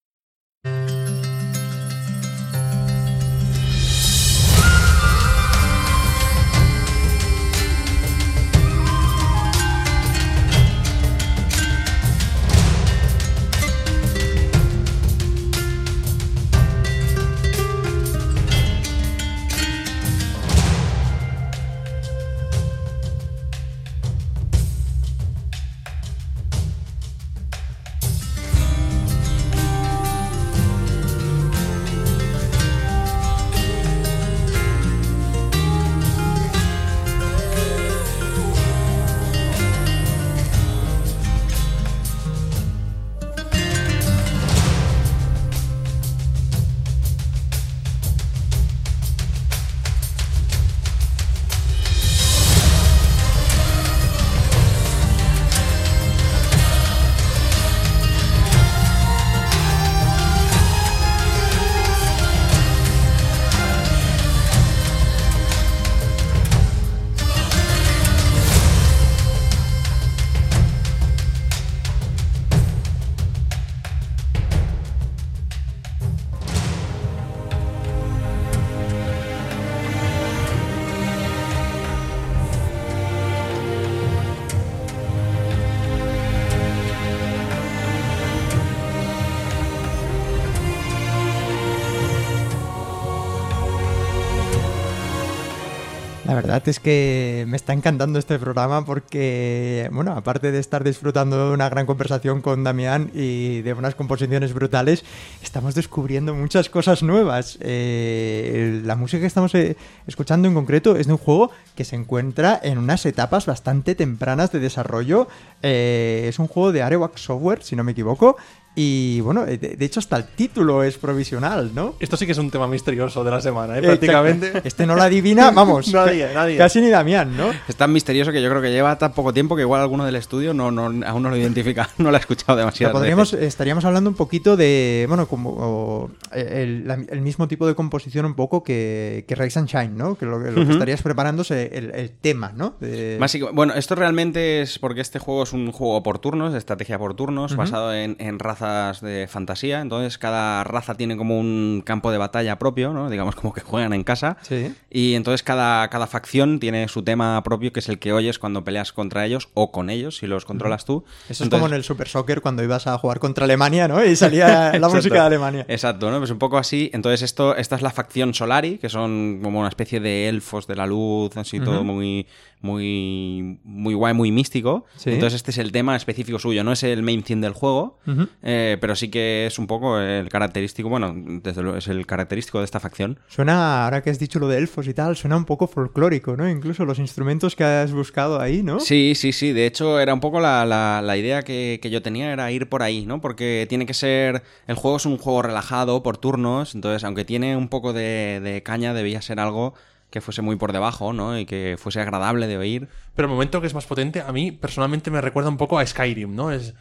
Es 96.70 96.80
que 96.80 97.46
me 97.48 97.58
está 97.58 97.74
encantando 97.74 98.20
este 98.20 98.40
programa 98.40 98.86
porque, 98.86 99.90
bueno, 99.92 100.14
aparte 100.14 100.52
de 100.52 100.60
estar 100.60 100.84
disfrutando 100.84 101.48
de 101.50 101.54
una 101.54 101.68
gran 101.70 101.86
conversación 101.86 102.42
con 102.42 102.64
Damián 102.64 103.12
y 103.14 103.62
de 103.62 103.74
unas 103.74 103.96
composiciones 103.96 104.54
brutales, 104.54 105.04
estamos 105.42 105.76
descubriendo 105.76 106.34
muchas 106.36 106.70
cosas 106.70 107.04
nuevas. 107.04 107.58
Eh, 107.62 108.82
la 108.86 108.96
música 108.96 109.22
que 109.22 109.28
estamos 109.28 109.54
eh, 109.56 109.76
escuchando 110.08 110.48
en 110.48 110.54
concreto 110.54 110.96
es 110.96 111.08
de 111.08 111.14
un 111.14 111.20
juego 111.20 111.52
que 111.76 111.84
se 111.84 111.96
encuentra 111.96 112.60
en 112.62 112.78
unas 112.78 113.06
etapas 113.06 113.46
bastante 113.46 113.96
tempranas 113.96 114.52
de 114.52 114.60
desarrollo. 114.60 115.28
Eh, 115.64 116.26
es 116.30 116.40
un 116.40 116.48
juego 116.48 116.72
de 116.72 116.84
Arewax 116.84 117.22
Software, 117.22 117.64
si 117.64 117.76
no 117.76 117.84
me 117.84 117.94
equivoco, 117.94 118.38
y 118.76 119.20
bueno, 119.22 119.46
de, 119.46 119.58
de 119.58 119.86
hecho 119.86 120.00
hasta 120.00 120.16
el 120.16 120.26
título 120.26 120.84
es 120.84 120.98
provisional, 120.98 121.72
¿no? 121.74 121.96
Esto 122.00 122.16
sí 122.16 122.26
que 122.26 122.32
es 122.32 122.38
un 122.38 122.50
tema 122.50 122.68
misterioso 122.68 123.24
de 123.24 123.32
la 123.32 123.42
semana, 123.42 123.78
¿eh? 123.78 123.82
prácticamente. 123.82 124.48
Exacto. 124.48 124.68
Este 124.70 124.86
no 124.86 124.96
lo 124.96 125.02
adivina, 125.02 125.52
vamos. 125.52 125.88
Nadie, 125.94 126.30
nadie. 126.34 126.58
Casi 126.58 126.80
ni 126.80 126.90
Damián, 126.90 127.36
¿no? 127.36 127.52
Es 127.68 127.76
tan 127.76 127.92
misterioso 127.92 128.32
que 128.32 128.42
yo 128.42 128.50
creo 128.50 128.62
que 128.62 128.72
lleva 128.72 128.98
tan 128.98 129.12
poco 129.14 129.34
tiempo 129.34 129.56
que 129.56 129.64
igual 129.64 129.82
alguno 129.82 130.06
del 130.06 130.16
estudio 130.16 130.54
no, 130.54 130.72
no, 130.72 130.84
aún 131.06 131.24
no 131.24 131.30
lo 131.30 131.36
identifica, 131.36 131.90
no 131.98 132.12
lo 132.12 132.18
ha 132.18 132.20
escuchado 132.20 132.58
demasiado. 132.58 132.94
podríamos, 132.94 133.34
estaríamos 133.34 133.84
hablando 133.86 134.10
un 134.10 134.16
poquito 134.16 134.56
de, 134.56 135.06
bueno, 135.10 135.28
como 135.28 136.12
el, 136.32 137.22
mismo 137.22 137.48
tipo 137.48 137.68
de 137.68 137.76
composición 137.76 138.26
un 138.26 138.36
poco 138.36 138.64
que, 138.64 139.26
que 139.28 139.36
Rise 139.36 139.60
and 139.60 139.68
Shine, 139.68 139.90
¿no? 139.96 140.16
Que 140.16 140.26
lo, 140.26 140.40
lo 140.40 140.66
que 140.66 140.72
estarías 140.72 141.02
preparándose 141.02 141.72
el, 141.74 141.92
el 141.96 142.12
tema, 142.12 142.54
¿no? 142.56 142.76
De- 142.80 143.18
Básico- 143.20 143.50
bueno, 143.54 143.74
esto 143.74 143.96
realmente 143.96 144.62
es 144.62 144.80
porque 144.80 145.02
este 145.02 145.20
juego 145.20 145.44
es 145.44 145.54
un 145.54 145.72
juego 145.72 146.02
por 146.04 146.20
turnos, 146.20 146.54
de 146.54 146.60
estrategia 146.60 146.98
por 146.98 147.14
turnos, 147.16 147.56
basado 147.56 147.94
en, 147.94 148.16
en 148.20 148.40
razas 148.60 149.02
de 149.02 149.28
fantasía. 149.28 149.82
Entonces, 149.82 150.18
cada 150.18 150.64
raza 150.64 150.96
tiene 150.96 151.18
como 151.18 151.40
un 151.40 151.84
campo 151.86 152.12
de 152.12 152.18
batalla 152.18 152.60
propio, 152.60 152.94
¿no? 152.94 153.10
Digamos 153.10 153.36
como 153.36 153.54
que 153.54 153.62
juegan 153.62 153.94
en 153.94 154.04
casa. 154.04 154.38
Sí. 154.42 154.74
Y 154.90 155.16
entonces 155.16 155.44
cada, 155.44 155.88
cada 155.90 156.08
facción 156.08 156.60
tiene 156.60 156.88
su 156.88 157.04
tema 157.04 157.42
propio, 157.44 157.72
que 157.72 157.80
es 157.80 157.90
el 157.90 158.00
que 158.00 158.14
oyes 158.14 158.40
cuando 158.40 158.64
peleas 158.64 158.94
contra 158.94 159.26
ellos 159.26 159.50
o 159.54 159.72
con 159.72 159.90
ellos, 159.90 160.18
si 160.18 160.28
los 160.28 160.46
controlas 160.46 160.86
tú. 160.86 161.04
Eso 161.30 161.44
es 161.44 161.50
como 161.50 161.68
en 161.68 161.74
el 161.74 161.84
Super 161.84 162.08
Soccer 162.08 162.42
cuando 162.42 162.64
ibas 162.64 162.88
a 162.88 162.98
jugar 162.98 163.20
contra 163.20 163.46
Alemania, 163.46 163.88
¿no? 163.88 164.04
Y 164.04 164.16
salía 164.16 164.78
la 164.78 164.90
música 164.90 165.16
de 165.16 165.20
Alemania. 165.22 165.66
Exacto, 165.68 166.12
¿no? 166.12 166.20
Pues 166.20 166.32
un 166.32 166.40
poco 166.40 166.58
así. 166.58 166.90
Entonces, 166.94 167.22
esto, 167.22 167.56
esta 167.56 167.76
es 167.76 167.82
la 167.82 167.92
facción 167.92 168.34
Solari, 168.34 168.78
que 168.78 168.90
son 168.90 169.40
como 169.42 169.60
una 169.60 169.70
especie 169.70 170.00
de 170.00 170.30
elfos 170.30 170.68
de 170.68 170.76
la 170.76 170.86
luz, 170.86 171.36
así 171.38 171.60
todo 171.60 171.84
muy, 171.84 172.28
muy, 172.62 173.60
muy 173.64 173.94
guay, 173.94 174.14
muy 174.14 174.32
místico. 174.32 174.86
Sí. 174.96 175.12
Entonces, 175.12 175.36
este 175.38 175.52
es 175.52 175.58
el 175.58 175.72
tema 175.72 175.96
específico 175.96 176.40
suyo, 176.40 176.64
no 176.64 176.72
es 176.72 176.84
el 176.84 177.04
main 177.04 177.24
theme 177.24 177.42
del 177.42 177.54
juego, 177.54 178.00
eh, 178.44 178.78
pero 178.82 178.96
sí 178.96 179.10
que 179.10 179.46
es 179.48 179.60
un 179.60 179.68
poco 179.68 180.00
el 180.00 180.30
característico, 180.30 180.90
bueno, 180.90 181.14
desde 181.16 181.62
luego 181.62 181.78
es 181.78 181.88
el 181.88 182.06
característico 182.06 182.60
de 182.60 182.66
esta 182.66 182.80
facción. 182.80 183.20
Suena, 183.28 183.86
ahora 183.86 184.02
que 184.02 184.10
has 184.10 184.20
dicho 184.20 184.40
lo 184.40 184.48
de 184.48 184.58
elfos 184.58 184.88
y 184.88 184.94
tal, 184.94 185.16
suena 185.16 185.38
un 185.38 185.46
poco 185.46 185.68
folclórico, 185.68 186.36
¿no? 186.36 186.50
Incluso 186.50 186.86
los 186.86 187.00
instrumentos 187.00 187.56
que 187.56 187.64
has 187.64 187.92
buscado 187.92 188.40
ahí, 188.40 188.64
¿no? 188.64 188.80
Sí, 188.80 189.14
sí, 189.16 189.32
sí. 189.32 189.52
De 189.54 189.66
hecho, 189.66 190.00
era 190.00 190.14
un 190.14 190.20
poco 190.20 190.40
la, 190.40 190.66
la- 190.66 191.02
la 191.02 191.18
idea 191.18 191.42
que, 191.44 191.80
que 191.82 191.90
yo 191.90 192.02
tenía, 192.02 192.32
era 192.32 192.52
ir 192.52 192.68
por 192.70 192.84
ahí, 192.84 193.06
¿no? 193.06 193.22
Porque 193.22 193.66
tiene 193.70 193.86
que 193.86 193.94
ser. 193.94 194.44
El 194.68 194.76
juego 194.76 194.98
es 194.98 195.06
un 195.06 195.18
juego 195.18 195.42
relajado, 195.42 196.04
por 196.04 196.18
turnos. 196.18 196.76
Entonces, 196.76 197.04
aunque 197.04 197.26
tiene 197.26 197.56
un 197.58 197.70
poco 197.70 197.94
de, 197.94 198.40
de 198.44 198.64
caña, 198.64 198.94
debía 198.94 199.22
ser 199.22 199.40
algo 199.40 199.74
que 200.10 200.22
fuese 200.22 200.42
muy 200.42 200.56
por 200.56 200.72
debajo, 200.74 201.14
¿no? 201.14 201.38
Y 201.38 201.46
que 201.46 201.76
fuese 201.80 202.00
agradable 202.02 202.48
de 202.48 202.58
oír. 202.58 202.88
Pero 203.16 203.28
el 203.28 203.34
momento 203.34 203.62
que 203.62 203.68
es 203.68 203.74
más 203.74 203.86
potente, 203.86 204.22
a 204.22 204.32
mí 204.32 204.52
personalmente 204.52 205.12
me 205.12 205.22
recuerda 205.22 205.50
un 205.50 205.58
poco 205.58 205.78
a 205.78 205.86
Skyrim, 205.86 206.36
¿no? 206.36 206.52
Es 206.52 206.74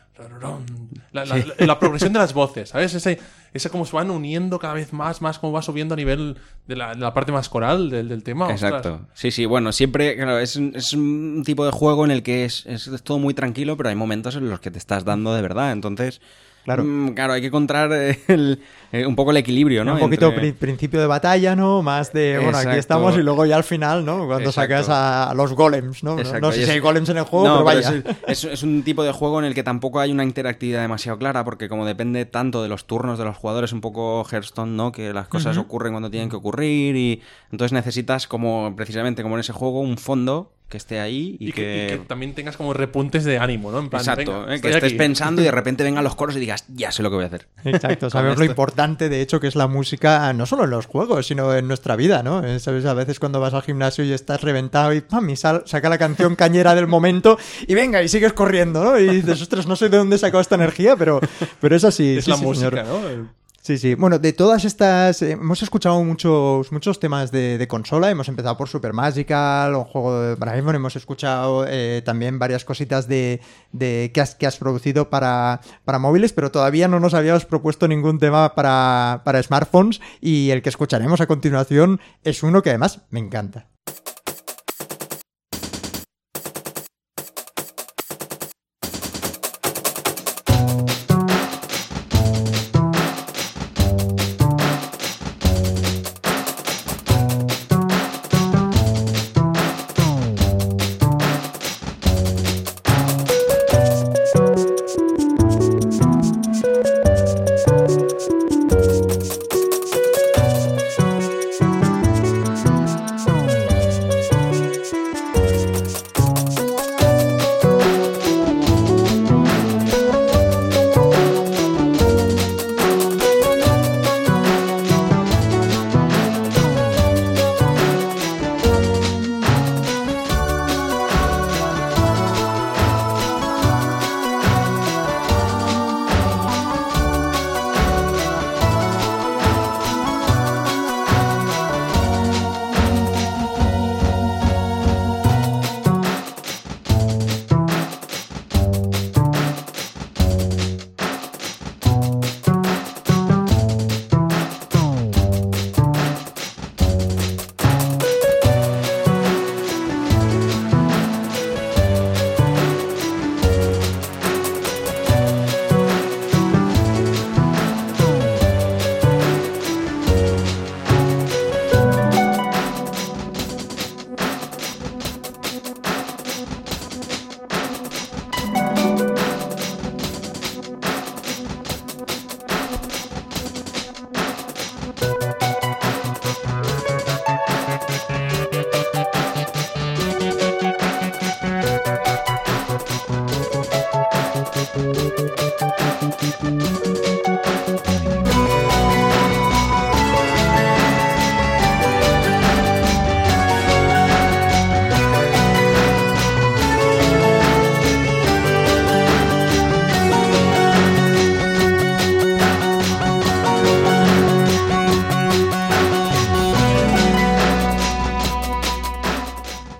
la, 1.12 1.24
la- 1.24 1.36
la- 1.36 1.66
la 1.66 1.78
progresión 1.78 2.12
de 2.12 2.18
las 2.18 2.32
voces, 2.32 2.70
¿sabes? 2.70 2.94
Ese, 2.94 3.18
ese 3.52 3.70
como 3.70 3.84
se 3.84 3.94
van 3.94 4.10
uniendo 4.10 4.58
cada 4.58 4.74
vez 4.74 4.92
más, 4.92 5.20
más 5.22 5.38
como 5.38 5.52
va 5.52 5.62
subiendo 5.62 5.94
a 5.94 5.96
nivel 5.96 6.36
de 6.66 6.76
la, 6.76 6.94
de 6.94 7.12
parte 7.12 7.30
más 7.32 7.48
coral 7.48 7.90
del, 7.90 8.08
del 8.08 8.22
tema. 8.22 8.46
ostras. 8.48 8.62
Exacto. 8.72 9.06
Sí, 9.14 9.30
sí, 9.30 9.46
bueno, 9.46 9.72
siempre, 9.72 10.16
claro, 10.16 10.38
es, 10.38 10.56
un- 10.56 10.72
es 10.74 10.92
un 10.94 11.42
tipo 11.44 11.64
de 11.64 11.70
juego 11.72 12.04
en 12.04 12.10
el 12.10 12.22
que 12.22 12.44
es, 12.44 12.66
es 12.66 12.90
todo 13.02 13.18
muy 13.18 13.34
tranquilo, 13.34 13.76
pero 13.76 13.90
hay 13.90 13.94
momentos 13.94 14.34
en 14.36 14.48
los 14.50 14.60
que 14.60 14.70
te 14.70 14.78
estás 14.78 15.04
dando 15.04 15.34
de 15.34 15.42
verdad. 15.42 15.72
Entonces, 15.72 16.20
Claro. 16.64 16.84
mm, 16.84 17.14
claro, 17.14 17.32
hay 17.32 17.40
que 17.40 17.46
encontrar 17.46 17.90
eh, 17.92 18.18
el- 18.28 18.60
eh, 18.92 19.04
un 19.06 19.16
poco 19.16 19.30
el 19.30 19.36
equilibrio, 19.38 19.84
¿no? 19.84 19.94
Un 19.94 20.00
poquito 20.00 20.26
Entre- 20.28 20.40
pri- 20.40 20.52
principio 20.52 21.00
de 21.00 21.06
batalla, 21.06 21.54
¿no? 21.56 21.82
Más 21.82 22.12
de, 22.12 22.38
bueno, 22.42 22.56
aquí 22.58 22.76
estamos 22.78 23.16
y 23.16 23.22
luego 23.22 23.44
ya 23.46 23.56
al 23.56 23.64
final, 23.64 24.04
¿no? 24.04 24.26
Cuando 24.26 24.50
Exacto. 24.50 24.82
sacas 24.82 24.88
a, 24.90 25.34
los 25.34 25.52
golems, 25.54 26.02
¿no? 26.04 26.14
No- 26.14 26.20
Exacto, 26.20 26.40
No 26.46 26.52
sé 26.52 26.64
si 26.64 26.70
hay 26.70 26.78
golems 26.78 27.08
en 27.10 27.18
el 27.18 27.24
juego, 27.24 27.46
No, 27.46 27.64
pero 27.64 27.64
vaya. 27.64 28.02
es, 28.26 28.44
es- 28.44 28.52
es 28.52 28.62
un 28.62 28.82
tipo 28.82 29.02
de 29.04 29.12
juego 29.12 29.38
en 29.38 29.44
el 29.46 29.54
que 29.54 29.62
tampoco 29.62 30.00
hay 30.00 30.10
una 30.10 30.24
interactividad 30.24 30.80
demasiado 30.82 31.18
clara, 31.18 31.44
porque 31.44 31.68
como 31.68 31.84
depende 31.86 32.24
tanto 32.26 32.62
de 32.62 32.68
los 32.68 32.86
turnos 32.86 33.18
de 33.18 33.24
los 33.24 33.36
jugadores, 33.36 33.72
un 33.72 33.80
poco 33.80 34.24
Hearthstone, 34.30 34.76
¿no? 34.76 34.92
Que 34.92 35.12
las 35.12 35.28
cosas 35.28 35.56
ocurren 35.58 35.92
cuando 35.92 36.10
tienen 36.10 36.28
que 36.30 36.36
ocurrir 36.36 36.96
y 36.96 37.22
entonces 37.52 37.72
necesitas 37.72 38.26
como, 38.26 38.74
precisamente 38.76 39.22
como 39.22 39.36
en 39.36 39.40
ese 39.40 39.52
juego, 39.52 39.80
un 39.80 39.98
fondo 39.98 40.50
que 40.68 40.76
esté 40.76 41.00
ahí 41.00 41.36
y, 41.40 41.48
Y 41.48 41.52
que, 41.52 41.62
y 41.62 41.96
que 41.98 42.04
también 42.06 42.34
tengas 42.34 42.56
como 42.58 42.74
repuntes 42.74 43.24
de 43.24 43.38
ánimo, 43.38 43.72
¿no? 43.72 43.78
En 43.78 43.88
plan, 43.88 44.00
Exacto, 44.00 44.40
venga, 44.40 44.54
¿eh? 44.54 44.60
que 44.60 44.68
estés 44.68 44.84
aquí. 44.84 44.94
pensando 44.96 45.40
y 45.40 45.44
de 45.44 45.50
repente 45.52 45.82
vengan 45.82 46.04
los 46.04 46.14
coros 46.14 46.36
y 46.36 46.40
digas, 46.40 46.64
ya 46.68 46.92
sé 46.92 47.02
lo 47.02 47.08
que 47.10 47.16
voy 47.16 47.24
a 47.24 47.28
hacer. 47.28 47.48
Exacto, 47.64 48.10
sabemos 48.10 48.38
lo 48.38 48.44
importante, 48.44 49.08
de 49.08 49.22
hecho, 49.22 49.40
que 49.40 49.46
es 49.46 49.56
la 49.56 49.66
música, 49.66 50.30
no 50.34 50.44
solo 50.46 50.64
en 50.64 50.70
los 50.70 50.86
juegos, 50.86 51.26
sino 51.26 51.54
en 51.54 51.66
nuestra 51.68 51.96
vida, 51.96 52.22
¿no? 52.22 52.44
Eh, 52.44 52.58
Sabes, 52.60 52.84
a 52.84 52.92
veces 52.94 53.18
cuando 53.18 53.40
vas 53.40 53.54
al 53.54 53.62
gimnasio 53.62 54.04
y 54.04 54.12
estás 54.12 54.42
reventado 54.42 54.92
y 54.92 55.00
¡pam! 55.00 55.30
y 55.30 55.36
sal- 55.36 55.62
saca 55.64 55.88
la 55.88 55.96
canción 55.98 56.36
cañera 56.36 56.74
del 56.74 56.86
momento 56.86 57.38
y 57.66 57.74
venga, 57.74 58.02
y 58.02 58.08
sigues 58.08 58.34
corriendo, 58.34 58.84
¿no? 58.84 58.98
Y 58.98 59.08
dices, 59.08 59.40
ostras, 59.40 59.66
no 59.66 59.74
sé 59.76 59.88
de 59.88 59.96
dónde 59.96 60.16
he 60.16 60.18
sacado 60.18 60.40
esta 60.42 60.56
energía, 60.56 60.96
pero, 60.96 61.20
pero 61.60 61.76
es 61.76 61.84
así. 61.84 62.18
Es 62.18 62.24
sí, 62.26 62.30
la 62.30 62.36
sí, 62.36 62.44
música, 62.44 62.84
señor. 62.84 62.86
¿no? 62.86 63.37
Sí, 63.68 63.76
sí. 63.76 63.94
Bueno, 63.96 64.18
de 64.18 64.32
todas 64.32 64.64
estas, 64.64 65.20
eh, 65.20 65.32
hemos 65.32 65.62
escuchado 65.62 66.02
muchos, 66.02 66.72
muchos 66.72 66.98
temas 66.98 67.30
de, 67.30 67.66
consola. 67.68 68.10
Hemos 68.10 68.26
empezado 68.30 68.56
por 68.56 68.66
Super 68.66 68.94
Magical, 68.94 69.74
un 69.74 69.84
juego 69.84 70.22
de 70.22 70.34
Bravemon. 70.36 70.74
Hemos 70.74 70.96
escuchado 70.96 71.66
eh, 71.68 72.00
también 72.02 72.38
varias 72.38 72.64
cositas 72.64 73.08
de, 73.08 73.42
de 73.72 74.10
que, 74.14 74.22
has, 74.22 74.34
que 74.34 74.46
has 74.46 74.56
producido 74.56 75.10
para, 75.10 75.60
para 75.84 75.98
móviles, 75.98 76.32
pero 76.32 76.50
todavía 76.50 76.88
no 76.88 76.98
nos 76.98 77.12
habíamos 77.12 77.44
propuesto 77.44 77.86
ningún 77.88 78.18
tema 78.18 78.54
para, 78.54 79.20
para 79.26 79.42
smartphones. 79.42 80.00
Y 80.22 80.48
el 80.48 80.62
que 80.62 80.70
escucharemos 80.70 81.20
a 81.20 81.26
continuación 81.26 82.00
es 82.24 82.42
uno 82.42 82.62
que 82.62 82.70
además 82.70 83.02
me 83.10 83.20
encanta. 83.20 83.66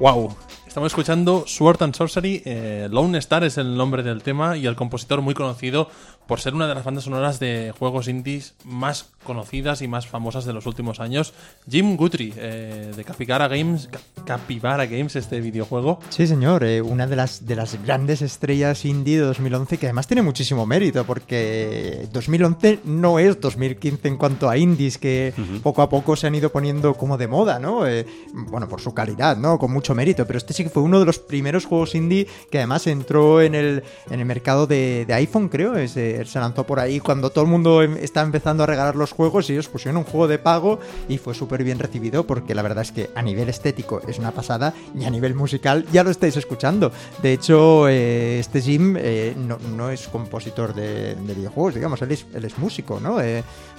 Wow. 0.01 0.37
Estamos 0.67 0.93
escuchando 0.93 1.45
Sword 1.47 1.83
and 1.83 1.95
Sorcery. 1.95 2.41
eh, 2.45 2.89
Lone 2.89 3.19
Star 3.19 3.43
es 3.43 3.59
el 3.59 3.77
nombre 3.77 4.05
del 4.05 4.23
tema 4.23 4.57
y 4.57 4.67
el 4.67 4.77
compositor 4.77 5.23
muy 5.23 5.35
conocido 5.35 5.91
por 6.29 6.41
ser 6.41 6.55
una 6.55 6.69
de 6.69 6.75
las 6.77 6.85
bandas 6.85 7.03
sonoras 7.05 7.41
de 7.41 7.75
juegos 7.77 8.07
indies 8.07 8.55
más 8.65 9.07
conocidas 9.25 9.83
y 9.83 9.89
más 9.89 10.07
famosas 10.07 10.45
de 10.45 10.53
los 10.53 10.65
últimos 10.67 11.01
años. 11.01 11.35
Jim 11.69 11.97
Guthrie, 11.97 12.33
eh, 12.37 12.93
de 12.95 13.05
Capybara 13.05 13.49
Games, 13.49 13.89
Ca- 13.91 13.99
Capybara 14.25 14.87
Games, 14.87 15.17
este 15.17 15.41
videojuego. 15.41 15.99
Sí, 16.11 16.27
señor, 16.27 16.63
eh, 16.65 16.81
una 16.83 17.07
de 17.07 17.17
las, 17.17 17.47
de 17.47 17.57
las 17.57 17.83
grandes 17.83 18.23
estrellas 18.23 18.85
indie 18.85 19.17
de 19.19 19.25
2011 19.25 19.79
que 19.79 19.87
además 19.87 20.07
tiene 20.07 20.23
muchísimo 20.23 20.65
mérito 20.67 21.05
porque 21.05 22.07
2011 22.13 22.81
no 22.85 23.19
es 23.19 23.41
2015 23.41 24.09
en 24.09 24.17
cuanto 24.17 24.49
a 24.49 24.57
indies 24.57 24.99
que 24.99 25.33
poco 25.63 25.83
a 25.83 25.89
poco 25.89 26.15
se 26.17 26.27
han 26.27 26.35
ido 26.35 26.51
poniendo 26.53 26.95
como 26.95 27.17
de 27.17 27.27
moda, 27.27 27.59
¿no? 27.59 27.87
Eh, 27.87 28.07
bueno, 28.35 28.69
por 28.69 28.81
su 28.81 28.93
calidad, 28.95 29.37
¿no? 29.37 29.59
Con 29.59 29.73
mucho 29.73 29.95
mérito, 29.95 30.27
pero 30.27 30.37
este 30.39 30.53
sí 30.53 30.63
que 30.65 30.71
fue 30.71 30.83
uno 30.83 31.01
de 31.01 31.07
los 31.07 31.19
primeros 31.19 31.65
juegos 31.65 31.95
indie 31.95 32.27
que 32.51 32.59
además 32.59 32.87
entró 32.87 33.41
en 33.41 33.55
el, 33.55 33.83
en 34.11 34.21
el 34.21 34.27
mercado 34.27 34.67
de, 34.67 35.05
de 35.07 35.15
iPhone, 35.15 35.49
creo, 35.49 35.77
es, 35.77 35.97
eh, 36.19 36.25
se 36.27 36.39
lanzó 36.39 36.65
por 36.65 36.81
ahí 36.81 37.01
cuando 37.01 37.31
todo 37.31 37.45
el 37.45 37.51
mundo 37.51 37.83
em- 37.83 37.97
está 37.97 38.23
empezando 38.23 38.63
a 38.63 38.67
regalar 38.67 38.97
los 38.97 39.13
juegos 39.13 39.49
y 39.49 39.53
ellos 39.53 39.69
pusieron 39.69 39.97
un 39.99 40.05
juego 40.05 40.29
de 40.29 40.39
pago 40.39 40.79
y 41.09 41.19
fue 41.19 41.35
súper 41.35 41.65
bien 41.65 41.79
recibido 41.79 42.27
porque 42.27 42.55
la 42.55 42.63
verdad 42.63 42.83
es 42.83 42.93
que 42.93 43.11
a 43.15 43.23
nivel 43.23 43.49
estético 43.49 44.01
es 44.07 44.19
una 44.19 44.33
pasada 44.33 44.75
y 44.99 45.05
a 45.05 45.11
nivel 45.11 45.35
musical 45.35 45.87
ya 45.93 46.03
lo 46.05 46.11
estáis 46.11 46.37
escuchando. 46.37 46.91
De 47.23 47.33
hecho, 47.33 47.89
eh, 47.89 48.39
este 48.41 48.61
Jim 48.61 48.97
eh, 48.99 49.35
no, 49.37 49.59
no 49.77 49.91
es 49.91 50.09
compositor 50.09 50.75
de, 50.75 51.15
de 51.15 51.35
videojuegos, 51.35 51.75
digamos, 51.75 52.03
él 52.03 52.13
es, 52.13 52.27
él 52.35 52.45
es 52.45 52.59
músico, 52.59 53.01
¿no? 53.01 53.19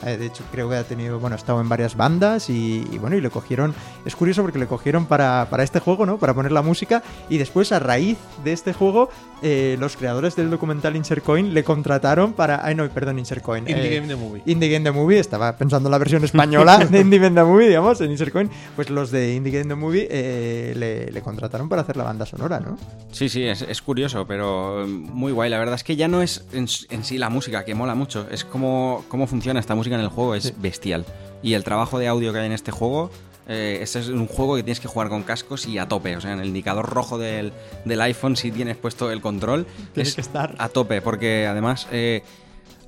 Eh, 0.06 0.18
de 0.18 0.26
hecho, 0.28 0.44
creo 0.52 0.70
que 0.70 0.76
ha 0.76 0.84
tenido, 0.84 1.20
bueno, 1.20 1.36
ha 1.36 1.38
estado 1.40 1.60
en 1.62 1.68
varias 1.70 1.96
bandas 1.96 2.50
y, 2.50 2.88
y 2.92 2.98
bueno, 2.98 3.18
y 3.18 3.22
le 3.22 3.30
cogieron, 3.30 3.74
es 4.06 4.16
curioso 4.16 4.42
porque 4.42 4.60
le 4.60 4.68
cogieron 4.68 5.06
para, 5.06 5.48
para 5.50 5.64
este 5.64 5.80
juego, 5.80 6.06
¿no? 6.06 6.18
Para 6.18 6.34
poner 6.34 6.52
la 6.52 6.62
música 6.62 7.04
y 7.30 7.38
después 7.38 7.72
a 7.72 7.80
raíz 7.80 8.18
de 8.44 8.54
este 8.54 8.74
juego, 8.74 9.10
eh, 9.42 9.78
los 9.80 9.98
creadores 9.98 10.36
del 10.36 10.50
documental 10.50 10.96
Insert 10.96 11.24
Coin 11.24 11.54
le 11.54 11.64
contrataron 11.64 12.34
para, 12.34 12.66
ay 12.66 12.76
no, 12.76 12.88
perdón, 12.90 13.20
Insert 13.20 13.42
Coin. 13.44 13.68
Indie 13.68 13.88
eh, 13.88 13.96
Game 13.96 14.08
The 14.08 14.16
Movie. 14.16 14.42
Indie 14.46 14.70
Game 14.70 14.84
The 14.84 14.92
Movie, 14.92 15.20
estaba 15.20 15.56
pensando 15.58 15.88
en 15.90 15.92
la 15.92 15.98
versión 15.98 16.24
española 16.24 16.78
de 16.90 17.00
Indie 17.00 17.20
Game 17.20 17.36
The 17.36 17.44
Movie, 17.46 17.68
digamos, 17.68 18.00
en 18.02 18.12
Insert 18.12 18.32
Coin, 18.32 18.50
pues 18.76 18.90
los 18.90 19.12
de 19.12 19.36
Indie 19.36 19.52
Game 19.52 19.66
The 19.66 19.76
Movie 19.76 20.08
eh, 20.10 20.74
le, 20.76 21.12
le 21.12 21.22
contrataron 21.22 21.68
para 21.70 21.82
hacer 21.82 21.98
la 21.98 22.04
banda 22.04 22.26
sonora, 22.26 22.60
¿no? 22.60 22.78
Sí, 23.12 23.28
sí, 23.30 23.44
es, 23.44 23.62
es 23.62 23.82
curioso, 23.82 24.26
pero 24.28 24.84
eh, 24.84 24.88
muy 24.88 25.32
guay. 25.32 25.50
La 25.50 25.60
verdad 25.60 25.76
es 25.76 25.84
que 25.84 25.96
ya 25.96 26.08
no 26.08 26.22
es 26.22 26.46
en, 26.54 26.68
en 26.90 27.04
sí 27.04 27.18
la 27.18 27.30
música, 27.30 27.66
que 27.66 27.76
mola 27.76 27.96
mucho, 27.96 28.28
es 28.32 28.46
cómo, 28.46 29.04
cómo 29.08 29.28
funciona 29.28 29.60
esta 29.60 29.76
música 29.76 29.89
en 29.96 30.02
el 30.02 30.10
juego, 30.10 30.36
es 30.36 30.44
Sí. 30.44 30.54
bestial. 30.58 31.06
Y 31.42 31.54
el 31.54 31.64
trabajo 31.64 32.00
de 32.00 32.08
audio 32.08 32.34
que 32.34 32.40
hay 32.40 32.46
en 32.48 32.52
este 32.52 32.72
juego, 32.72 33.10
eh, 33.48 33.80
este 33.82 34.00
es 34.00 34.10
un 34.10 34.28
juego 34.28 34.56
que 34.56 34.64
tienes 34.64 34.80
que 34.80 34.88
jugar 34.88 35.10
con 35.10 35.24
cascos 35.24 35.66
y 35.68 35.78
a 35.78 35.88
tope. 35.88 36.16
O 36.18 36.22
sea, 36.22 36.34
en 36.34 36.40
el 36.40 36.48
indicador 36.48 36.88
rojo 36.90 37.18
del, 37.18 37.52
del 37.86 38.02
iPhone, 38.02 38.36
si 38.36 38.52
tienes 38.52 38.78
puesto 38.78 39.10
el 39.12 39.22
control, 39.22 39.66
Tiene 39.94 40.08
es 40.10 40.16
que 40.16 40.22
estar. 40.22 40.56
a 40.60 40.70
tope, 40.70 41.02
porque 41.02 41.48
además 41.48 41.88
eh, 41.92 42.22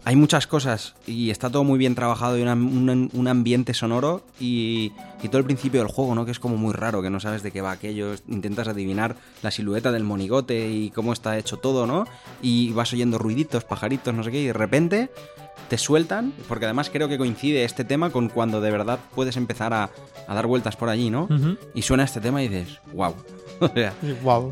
hay 0.04 0.16
muchas 0.16 0.48
cosas 0.48 0.96
y 1.08 1.30
está 1.30 1.50
todo 1.50 1.64
muy 1.64 1.78
bien 1.80 1.94
trabajado 1.96 2.38
y 2.38 2.42
una- 2.42 2.54
un, 2.54 3.10
un 3.14 3.28
ambiente 3.28 3.74
sonoro 3.74 4.24
y, 4.40 4.92
y 5.24 5.28
todo 5.30 5.38
el 5.38 5.46
principio 5.46 5.80
del 5.82 5.92
juego, 5.92 6.14
¿no? 6.16 6.26
Que 6.26 6.32
es 6.32 6.40
como 6.40 6.58
muy 6.58 6.74
raro, 6.74 7.02
que 7.04 7.10
no 7.10 7.20
sabes 7.20 7.42
de 7.44 7.52
qué 7.52 7.62
va 7.62 7.72
aquello, 7.72 8.14
intentas 8.28 8.68
adivinar 8.68 9.16
la 9.44 9.52
silueta 9.52 9.92
del 9.92 10.04
monigote 10.04 10.70
y 10.70 10.90
cómo 10.92 11.14
está 11.14 11.38
hecho 11.38 11.58
todo, 11.58 11.86
¿no? 11.88 12.06
Y 12.42 12.72
vas 12.74 12.92
oyendo 12.94 13.18
ruiditos, 13.20 13.64
pajaritos, 13.64 14.14
no 14.14 14.24
sé 14.24 14.32
qué, 14.32 14.42
y 14.42 14.48
de 14.48 14.54
repente 14.54 15.10
te 15.72 15.78
sueltan, 15.78 16.34
porque 16.50 16.66
además 16.66 16.90
creo 16.90 17.08
que 17.08 17.18
coincide 17.18 17.64
este 17.64 17.86
tema 17.86 18.10
con 18.10 18.28
cuando 18.28 18.60
de 18.60 18.70
verdad 18.72 19.00
puedes 19.16 19.38
empezar 19.38 19.74
a, 19.74 19.90
a 20.28 20.36
dar 20.36 20.46
vueltas 20.46 20.76
por 20.76 20.90
allí, 20.90 21.10
¿no? 21.10 21.30
Y 21.74 21.84
suena 21.84 22.04
este 22.04 22.20
tema 22.20 22.44
y 22.44 22.50
dices, 22.50 22.78
wow. 22.92 23.16
O 23.66 23.68
sea, 23.70 23.94
Wow. 24.24 24.52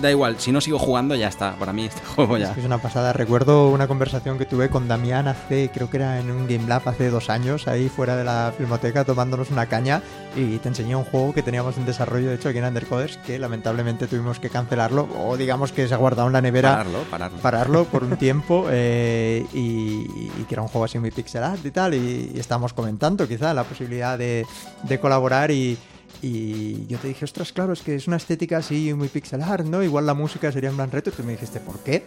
da 0.00 0.10
igual, 0.10 0.36
si 0.38 0.50
no 0.52 0.60
sigo 0.60 0.78
jugando 0.78 1.14
ya 1.14 1.28
está, 1.28 1.54
para 1.56 1.72
mí 1.72 1.84
este 1.86 2.00
juego 2.16 2.36
Es 2.36 2.42
ya. 2.48 2.54
que 2.54 2.60
es 2.60 2.66
una 2.66 2.78
pasada. 2.78 3.12
Recuerdo 3.12 3.68
una 3.70 3.86
conversación 3.86 4.36
que 4.38 4.44
tuve 4.46 4.68
con 4.68 4.88
Damián 4.88 5.28
hace, 5.28 5.70
creo 5.72 5.88
que 5.88 5.96
era 5.98 6.18
en 6.20 6.30
un 6.30 6.46
Game 6.48 6.66
Lab 6.66 6.82
hace 6.88 7.08
dos 7.10 7.30
años, 7.30 7.68
ahí 7.68 7.88
fuera 7.88 8.16
de 8.16 8.24
la 8.24 8.52
filmoteca, 8.56 9.04
tomándonos 9.04 9.50
una 9.50 9.66
caña 9.66 10.02
y 10.36 10.58
te 10.58 10.68
enseñé 10.68 10.96
un 10.96 11.04
juego 11.04 11.32
que 11.32 11.42
teníamos 11.42 11.76
en 11.76 11.86
desarrollo, 11.86 12.28
de 12.30 12.34
hecho, 12.36 12.48
aquí 12.48 12.58
en 12.58 12.64
Undercoders, 12.64 13.16
que 13.18 13.38
lamentablemente 13.38 14.06
tuvimos 14.06 14.38
que 14.38 14.50
cancelarlo 14.50 15.08
o 15.18 15.36
digamos 15.36 15.72
que 15.72 15.86
se 15.86 15.94
ha 15.94 15.96
guardado 15.98 16.26
en 16.28 16.32
la 16.32 16.40
nevera. 16.40 16.70
Pararlo, 16.72 16.98
pararlo. 17.10 17.38
pararlo 17.38 17.84
por 17.84 18.02
un 18.04 18.16
tiempo 18.18 18.66
eh, 18.70 19.46
y, 19.52 20.06
y 20.40 20.44
que 20.48 20.54
era 20.54 20.62
un 20.62 20.68
juego 20.68 20.84
así 20.84 20.98
muy 20.98 21.10
pixel 21.10 21.42
art 21.44 21.64
y 21.64 21.70
tal 21.70 21.94
y, 21.94 22.32
y 22.34 22.40
estábamos 22.40 22.72
comentando 22.72 23.28
quizá 23.28 23.54
la 23.54 23.64
posibilidad 23.64 24.18
de, 24.18 24.46
de 24.82 24.98
colaborar 25.00 25.50
y, 25.50 25.78
y 26.22 26.86
yo 26.86 26.98
te 26.98 27.08
dije, 27.08 27.24
ostras, 27.24 27.52
claro, 27.52 27.72
es 27.72 27.82
que 27.82 27.96
es 27.96 28.06
una 28.06 28.16
estética 28.16 28.58
así 28.58 28.94
muy 28.94 29.08
pixel 29.08 29.42
art, 29.42 29.66
¿no? 29.66 29.82
Igual 29.82 30.06
la 30.06 30.14
música 30.14 30.52
sería 30.52 30.70
un 30.70 30.76
gran 30.76 30.90
reto 30.90 31.10
y 31.10 31.12
tú 31.12 31.24
me 31.24 31.32
dijiste, 31.32 31.58
¿por 31.58 31.80
qué? 31.80 32.04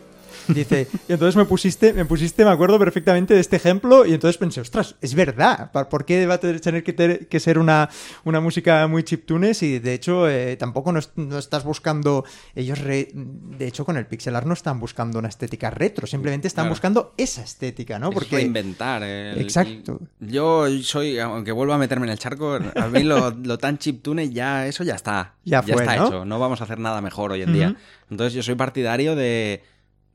Dice, 0.47 0.87
y 1.07 1.13
entonces 1.13 1.35
me 1.35 1.45
pusiste, 1.45 1.93
me 1.93 2.05
pusiste, 2.05 2.45
me 2.45 2.51
acuerdo 2.51 2.77
perfectamente 2.79 3.33
de 3.33 3.39
este 3.39 3.55
ejemplo 3.55 4.05
y 4.05 4.13
entonces 4.13 4.37
pensé, 4.37 4.61
ostras, 4.61 4.95
es 5.01 5.15
verdad, 5.15 5.71
¿por 5.89 6.05
qué 6.05 6.25
va 6.27 6.35
a 6.35 6.39
tener 6.39 6.83
que, 6.83 6.93
ter- 6.93 7.27
que 7.27 7.39
ser 7.39 7.57
una, 7.57 7.89
una 8.23 8.39
música 8.41 8.87
muy 8.87 9.03
chiptunes? 9.03 9.63
Y 9.63 9.79
de 9.79 9.93
hecho 9.93 10.29
eh, 10.29 10.55
tampoco 10.57 10.91
no, 10.91 10.99
es- 10.99 11.11
no 11.15 11.37
estás 11.37 11.63
buscando, 11.63 12.25
ellos 12.55 12.79
re- 12.79 13.09
de 13.13 13.67
hecho 13.67 13.85
con 13.85 13.97
el 13.97 14.05
pixel 14.05 14.35
art 14.35 14.45
no 14.47 14.53
están 14.53 14.79
buscando 14.79 15.19
una 15.19 15.29
estética 15.29 15.69
retro, 15.69 16.05
simplemente 16.07 16.47
están 16.47 16.63
Claro. 16.65 16.71
buscando 16.73 17.13
esa 17.17 17.41
estética, 17.43 17.99
¿no? 17.99 18.09
Es 18.09 18.13
Porque 18.13 18.35
reinventar. 18.37 19.03
el- 19.03 19.39
Exacto. 19.41 19.99
Yo 20.19 20.65
soy, 20.83 21.19
aunque 21.19 21.51
vuelva 21.51 21.75
a 21.75 21.77
meterme 21.77 22.05
en 22.05 22.11
el 22.13 22.19
charco, 22.19 22.53
a 22.75 22.87
mí 22.87 23.03
lo, 23.03 23.31
lo 23.43 23.57
tan 23.57 23.77
chiptune 23.77 24.29
ya, 24.29 24.67
eso 24.67 24.83
ya 24.83 24.95
está. 24.95 25.33
Ya 25.43 25.61
fue, 25.63 25.73
está 25.73 25.95
¿no? 25.97 26.07
hecho. 26.07 26.25
No 26.25 26.39
vamos 26.39 26.61
a 26.61 26.63
hacer 26.65 26.79
nada 26.79 27.01
mejor 27.01 27.31
hoy 27.31 27.41
en 27.41 27.53
día. 27.53 27.75
Entonces 28.09 28.33
yo 28.33 28.43
soy 28.43 28.55
partidario 28.55 29.15
de, 29.15 29.63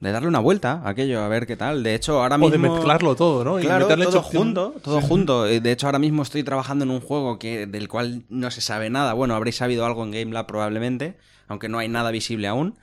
de 0.01 0.13
darle 0.13 0.29
una 0.29 0.39
vuelta 0.39 0.81
a 0.85 0.89
aquello, 0.91 1.21
a 1.23 1.29
ver 1.29 1.47
qué 1.47 1.57
tal. 1.57 1.83
De 1.83 1.95
hecho, 1.95 2.23
ahora 2.23 2.37
O 2.37 2.39
mismo... 2.39 2.53
de 2.53 2.59
mezclarlo 2.59 3.15
todo, 3.17 3.45
¿no? 3.45 3.59
Y 3.61 3.63
Claro, 3.65 3.85
meterle 3.87 4.07
todo 4.07 4.23
junto, 4.23 4.75
todo 4.83 5.01
junto. 5.03 5.45
De 5.45 5.71
hecho, 5.73 5.87
ahora 5.87 5.99
mismo 5.99 6.23
estoy 6.23 6.43
trabajando 6.43 6.85
en 6.85 6.91
un 6.91 7.01
juego 7.01 7.39
que, 7.39 7.67
del 7.67 7.89
cual 7.89 8.23
no 8.31 8.51
se 8.51 8.61
sabe 8.63 8.89
nada. 8.91 9.13
Bueno, 9.13 9.35
habréis 9.35 9.57
sabido 9.57 9.85
algo 9.85 10.03
en 10.05 10.11
GameLab 10.13 10.47
probablemente, 10.47 11.17
aunque 11.49 11.69
no 11.69 11.79
hay 11.79 11.89
nada 11.89 12.11
visible 12.11 12.49
aún. 12.49 12.77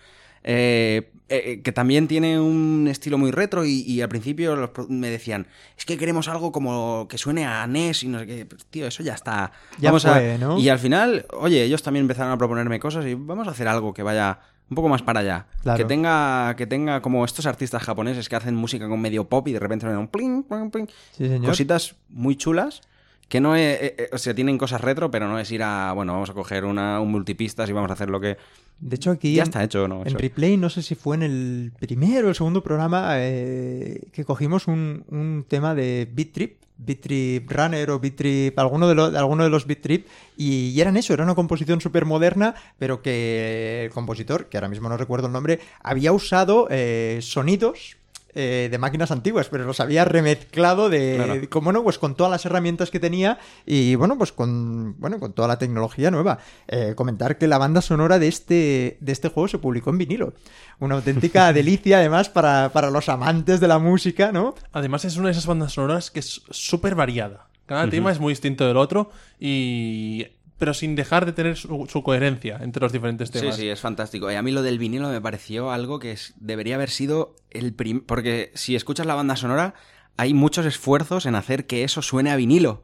Eh, 0.44 1.10
eh, 1.30 1.61
que 1.61 1.72
también 1.73 2.07
tiene 2.07 2.39
un 2.39 2.88
estilo 2.89 3.18
muy 3.18 3.31
retro 3.31 3.65
y, 3.65 3.81
y 3.81 3.99
al 4.02 4.07
principio 4.07 4.56
los 4.56 4.69
me 4.88 5.10
decían, 5.10 5.48
es 5.77 5.84
que 5.84 5.98
queremos 5.98 6.30
algo 6.30 6.53
como 6.53 7.06
que 7.10 7.18
suene 7.18 7.45
a 7.45 7.68
NES 7.68 8.03
y 8.03 8.07
no 8.07 8.19
sé 8.19 8.27
qué. 8.27 8.45
Pues, 8.45 8.64
tío, 8.68 8.88
eso 8.88 9.03
ya 9.03 9.14
está. 9.15 9.52
Ya 9.77 9.89
Vamos 9.89 10.06
a- 10.06 10.14
fue, 10.14 10.38
¿no? 10.39 10.57
Y 10.57 10.69
al 10.69 10.80
final, 10.80 11.26
oye, 11.34 11.64
ellos 11.64 11.84
también 11.84 12.03
empezaron 12.06 12.31
a 12.31 12.38
proponerme 12.38 12.80
cosas 12.80 13.06
y 13.06 13.15
vamos 13.15 13.48
a 13.48 13.52
hacer 13.52 13.68
algo 13.68 13.94
que 13.94 14.03
vaya 14.03 14.39
un 14.69 14.76
poco 14.76 14.89
más 14.89 15.02
para 15.02 15.22
allá. 15.22 15.48
Claro. 15.64 15.77
Que 15.77 15.85
tenga 15.85 16.56
que 16.56 16.68
tenga 16.68 17.02
como 17.02 17.23
estos 17.26 17.45
artistas 17.45 17.84
japoneses 17.84 18.27
que 18.30 18.35
hacen 18.35 18.56
música 18.56 18.88
con 18.88 18.99
medio 19.02 19.23
pop 19.30 19.48
y 19.48 19.53
de 19.53 19.60
repente 19.60 19.88
un 19.88 20.07
pling, 20.07 20.44
pling, 20.44 20.72
pling. 20.72 20.88
Sí, 21.11 21.27
señor. 21.27 21.45
Cositas 21.48 21.95
muy 22.10 22.35
chulas 22.35 22.81
que 23.30 23.41
no 23.41 23.56
es, 23.57 23.81
eh, 23.81 23.95
eh, 23.98 24.10
o 24.14 24.18
sea, 24.18 24.34
tienen 24.34 24.57
cosas 24.57 24.80
retro, 24.80 25.11
pero 25.11 25.27
no 25.27 25.38
es 25.38 25.52
ir 25.52 25.61
a, 25.61 25.91
bueno, 25.91 26.14
vamos 26.14 26.30
a 26.30 26.34
coger 26.34 26.64
una, 26.64 27.02
un 27.02 27.11
multipistas 27.11 27.69
y 27.69 27.73
vamos 27.73 27.89
a 27.89 27.94
hacer 27.94 28.10
lo 28.10 28.22
que... 28.22 28.38
De 28.80 28.95
hecho, 28.95 29.11
aquí 29.11 29.34
Ya 29.34 29.41
en- 29.44 29.49
está 29.49 29.64
hecho, 29.64 29.85
¿no? 29.89 30.02
En 30.03 30.07
Eso. 30.07 30.18
replay, 30.18 30.56
no 30.56 30.69
sé 30.69 30.81
si 30.81 30.95
fue 30.95 31.18
en 31.18 31.23
el 31.23 31.73
primero 31.77 32.27
o 32.27 32.30
el 32.30 32.35
segundo 32.35 32.64
programa 32.64 33.15
eh, 33.18 34.02
que 34.14 34.23
cogimos 34.23 34.68
un, 34.68 35.03
un 35.10 35.44
tema 35.45 35.76
de 35.76 36.07
Beat 36.10 36.31
Trip, 36.31 36.57
Beat 36.78 37.02
Trip 37.02 37.52
Runner 37.52 37.90
o 37.91 37.99
Beat 37.99 38.16
Trip, 38.16 38.60
alguno 38.60 38.88
de, 38.88 38.95
los 38.95 39.16
alguno 39.16 39.44
de 39.44 39.49
los 39.49 39.66
y 40.38 40.80
eran 40.80 40.98
eso, 40.98 41.14
era 41.14 41.24
una 41.24 41.36
composición 41.36 41.82
súper 41.82 42.06
moderna, 42.06 42.56
pero 42.78 43.02
que 43.02 43.86
el 43.86 43.91
compositor, 43.91 44.48
que 44.48 44.58
ahora 44.58 44.70
mismo 44.70 44.90
no 44.90 44.98
recuerdo 44.98 45.28
el 45.28 45.34
nombre, 45.34 45.60
había 45.82 46.12
usado 46.12 46.68
eh, 46.70 47.20
sonidos 47.22 47.97
eh, 48.39 48.68
de 48.69 48.77
máquinas 48.77 49.09
antiguas, 49.09 49.49
pero 49.49 49.65
los 49.65 49.80
había 49.80 50.05
remezclado 50.05 50.89
de, 50.89 51.15
Claro. 51.15 51.49
como 51.49 51.72
no, 51.72 51.84
pues 51.84 51.97
con 51.97 52.14
todas 52.14 52.31
las 52.31 52.45
herramientas 52.45 52.91
que 52.91 52.99
tenía 52.99 53.39
y 53.65 53.95
bueno, 53.95 54.15
pues 54.15 54.31
con 54.31 54.95
bueno, 54.99 55.19
con 55.19 55.34
toda 55.34 55.47
la 55.47 55.57
tecnología 55.57 56.11
nueva. 56.11 56.38
Eh, 56.68 56.93
comentar 56.95 57.39
que 57.39 57.47
la 57.47 57.57
banda 57.57 57.81
sonora 57.81 58.19
de 58.19 58.27
este 58.27 58.97
de 59.01 59.11
este 59.11 59.30
juego 59.30 59.47
se 59.47 59.57
publicó 59.57 59.89
en 59.89 59.97
vinilo. 59.97 60.34
Una 60.77 60.93
auténtica 60.93 61.51
delicia 61.61 61.97
además 61.97 62.30
para, 62.30 62.69
para 62.72 62.91
los 62.91 63.09
amantes 63.09 63.59
de 63.59 63.68
la 63.68 63.80
música, 63.80 64.31
¿no? 64.31 64.53
Además 64.72 65.03
es 65.05 65.18
una 65.18 65.30
de 65.30 65.31
esas 65.31 65.47
bandas 65.47 65.73
sonoras 65.73 66.11
que 66.11 66.19
es 66.19 66.43
súper 66.51 66.93
variada. 66.93 67.47
Cada 67.65 67.89
tema 67.89 68.11
es 68.11 68.19
muy 68.19 68.31
distinto 68.31 68.68
del 68.68 68.77
otro 68.77 69.09
y... 69.39 70.27
Pero 70.57 70.73
sin 70.73 70.95
dejar 70.95 71.25
de 71.27 71.34
tener 71.34 71.55
su, 71.55 71.85
su 71.88 72.01
coherencia 72.01 72.57
entre 72.61 72.81
los 72.81 72.91
diferentes 72.91 73.29
Sí, 73.29 73.39
temas. 73.39 73.55
sí, 73.55 73.69
es 73.69 73.79
fantástico. 73.79 74.31
Y 74.31 74.35
a 74.35 74.41
mí 74.41 74.51
lo 74.51 74.63
del 74.63 74.79
vinilo 74.79 75.09
me 75.09 75.21
pareció 75.21 75.71
algo 75.71 75.99
que 75.99 76.11
es- 76.11 76.34
debería 76.38 76.75
haber 76.75 76.89
sido 76.89 77.35
el 77.51 77.73
primer... 77.73 78.03
Porque 78.03 78.51
si 78.55 78.75
escuchas 78.75 79.05
la 79.05 79.13
banda 79.15 79.35
sonora, 79.35 79.75
hay 80.17 80.34
muchos 80.34 80.65
esfuerzos 80.65 81.25
en 81.27 81.35
hacer 81.35 81.67
que 81.67 81.84
eso 81.84 82.01
suene 82.01 82.31
a 82.31 82.35
vinilo. 82.35 82.81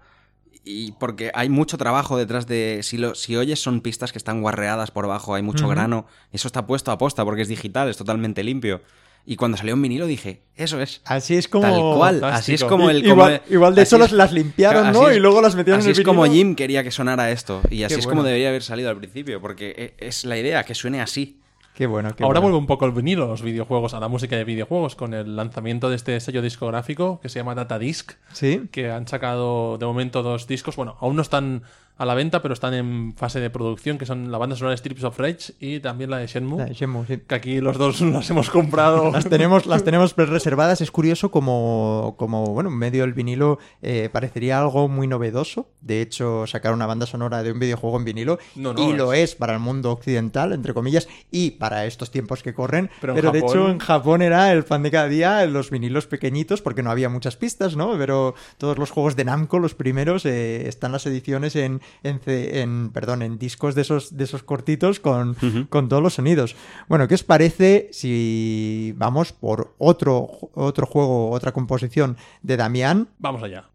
Y 0.65 0.93
porque 0.93 1.31
hay 1.33 1.49
mucho 1.49 1.77
trabajo 1.77 2.15
detrás 2.15 2.45
de... 2.47 2.81
Si, 2.83 2.97
lo, 2.97 3.15
si 3.15 3.35
oyes 3.35 3.59
son 3.61 3.81
pistas 3.81 4.11
que 4.11 4.17
están 4.19 4.41
guarreadas 4.41 4.91
por 4.91 5.05
abajo, 5.05 5.33
hay 5.33 5.41
mucho 5.41 5.67
grano. 5.67 6.05
Eso 6.31 6.47
está 6.47 6.67
puesto 6.67 6.91
a 6.91 6.97
posta 6.99 7.25
porque 7.25 7.41
es 7.41 7.47
digital, 7.47 7.89
es 7.89 7.97
totalmente 7.97 8.43
limpio. 8.43 8.81
Y 9.25 9.37
cuando 9.37 9.55
salió 9.57 9.73
en 9.73 9.81
vinilo 9.81 10.05
dije, 10.05 10.41
eso 10.55 10.81
es. 10.81 11.01
Así 11.05 11.35
es 11.35 11.47
como. 11.47 11.63
Tal 11.63 11.79
cual. 11.97 12.19
Fantástico. 12.19 12.35
Así 12.39 12.53
es 12.55 12.63
como 12.65 12.89
el. 12.89 13.01
Como 13.03 13.13
igual, 13.13 13.41
igual 13.49 13.75
de 13.75 13.81
así 13.83 13.95
hecho 13.95 13.97
las, 14.01 14.11
las 14.11 14.33
limpiaron, 14.33 14.91
¿no? 14.91 15.01
así 15.03 15.11
es- 15.11 15.17
y 15.17 15.19
luego 15.21 15.41
las 15.41 15.55
metieron 15.55 15.79
Así 15.79 15.89
en 15.89 15.95
el 15.95 15.99
es 16.01 16.05
como. 16.05 16.25
Jim 16.25 16.55
quería 16.55 16.83
que 16.83 16.91
sonara 16.91 17.31
esto. 17.31 17.61
Y 17.69 17.83
así 17.83 17.95
Qué 17.95 17.99
es 17.99 18.05
bueno. 18.05 18.17
como 18.19 18.23
debería 18.27 18.49
haber 18.49 18.63
salido 18.63 18.89
al 18.89 18.97
principio, 18.97 19.39
porque 19.39 19.95
e- 19.97 20.07
es 20.07 20.25
la 20.25 20.37
idea, 20.37 20.63
que 20.63 20.75
suene 20.75 20.99
así. 21.01 21.39
Qué 21.73 21.87
bueno, 21.87 22.15
qué 22.15 22.23
Ahora 22.23 22.39
bueno. 22.39 22.51
vuelve 22.51 22.57
un 22.59 22.67
poco 22.67 22.85
el 22.85 22.91
vinilo, 22.91 23.23
a 23.23 23.27
los 23.29 23.41
videojuegos, 23.41 23.95
a 23.95 23.99
la 23.99 24.07
música 24.07 24.35
de 24.35 24.43
videojuegos, 24.43 24.95
con 24.95 25.13
el 25.15 25.35
lanzamiento 25.35 25.89
de 25.89 25.95
este 25.95 26.19
sello 26.19 26.43
discográfico 26.43 27.19
que 27.19 27.29
se 27.29 27.39
llama 27.39 27.55
Data 27.55 27.79
Disc, 27.79 28.11
Sí. 28.31 28.63
que 28.71 28.91
han 28.91 29.07
sacado 29.07 29.79
de 29.79 29.85
momento 29.87 30.21
dos 30.21 30.45
discos. 30.45 30.75
Bueno, 30.75 30.97
aún 30.99 31.15
no 31.15 31.23
están 31.23 31.63
a 31.95 32.05
la 32.05 32.15
venta, 32.15 32.41
pero 32.41 32.53
están 32.53 32.73
en 32.73 33.13
fase 33.15 33.39
de 33.39 33.49
producción, 33.49 33.97
que 33.97 34.05
son 34.05 34.31
la 34.31 34.39
banda 34.39 34.55
sonora 34.55 34.71
de 34.71 34.77
Strips 34.77 35.03
of 35.03 35.19
Rage 35.19 35.53
y 35.59 35.79
también 35.79 36.09
la 36.09 36.17
de 36.17 36.27
Shenmue. 36.27 36.57
La 36.57 36.65
de 36.65 36.73
Shenmue, 36.73 37.05
sí. 37.05 37.19
Que 37.27 37.35
aquí 37.35 37.61
los 37.61 37.77
dos 37.77 38.01
las 38.01 38.29
hemos 38.29 38.49
comprado. 38.49 39.11
Las 39.11 39.29
tenemos, 39.29 39.67
las 39.67 39.83
tenemos 39.83 40.15
reservadas. 40.15 40.81
Es 40.81 40.89
curioso 40.89 41.29
como, 41.29 42.15
como 42.17 42.47
bueno, 42.47 42.69
en 42.69 42.77
medio 42.77 43.03
del 43.03 43.13
vinilo 43.13 43.59
eh, 43.81 44.09
parecería 44.11 44.59
algo 44.59 44.87
muy 44.87 45.07
novedoso. 45.07 45.69
De 45.81 46.01
hecho, 46.01 46.47
sacar 46.47 46.73
una 46.73 46.87
banda 46.87 47.05
sonora 47.05 47.43
de 47.43 47.51
un 47.51 47.59
videojuego 47.59 47.97
en 47.97 48.05
vinilo. 48.05 48.39
No, 48.55 48.73
no, 48.73 48.89
y 48.89 48.93
lo 48.93 49.13
es 49.13 49.35
para 49.35 49.53
el 49.53 49.59
mundo 49.59 49.91
occidental, 49.91 50.51
entre 50.53 50.73
comillas, 50.73 51.07
y 51.29 51.51
para 51.51 51.85
estos 51.85 52.09
tiempos 52.09 52.41
que 52.41 52.55
corren. 52.55 52.89
Pero 53.01 53.31
de 53.31 53.39
hecho, 53.39 53.69
en 53.69 53.77
Japón 53.77 54.23
era 54.23 54.51
el 54.51 54.63
pan 54.63 54.81
de 54.81 54.89
cada 54.89 55.07
día 55.07 55.45
los 55.45 55.69
vinilos 55.69 56.07
pequeñitos, 56.07 56.61
porque 56.61 56.81
no 56.81 56.89
había 56.89 57.09
muchas 57.09 57.35
pistas, 57.35 57.75
¿no? 57.75 57.97
Pero 57.99 58.33
todos 58.57 58.79
los 58.79 58.89
juegos 58.89 59.15
de 59.15 59.25
Namco, 59.25 59.59
los 59.59 59.75
primeros, 59.75 60.25
eh, 60.25 60.67
están 60.67 60.91
las 60.91 61.05
ediciones 61.05 61.55
en, 61.55 61.81
en, 62.03 62.89
perdón, 62.91 63.21
en 63.21 63.37
discos 63.37 63.75
de 63.75 63.81
esos, 63.81 64.15
de 64.15 64.23
esos 64.23 64.43
cortitos 64.43 64.99
con, 64.99 65.35
con 65.69 65.89
todos 65.89 66.01
los 66.03 66.15
sonidos. 66.15 66.55
Bueno, 66.87 67.07
¿qué 67.07 67.15
os 67.15 67.23
parece 67.23 67.89
si 67.91 68.93
vamos 68.97 69.31
por 69.33 69.75
otro, 69.77 70.29
otro 70.53 70.85
juego, 70.85 71.31
otra 71.31 71.51
composición 71.51 72.17
de 72.41 72.57
Damián? 72.57 73.09
Vamos 73.19 73.43
allá. 73.43 73.72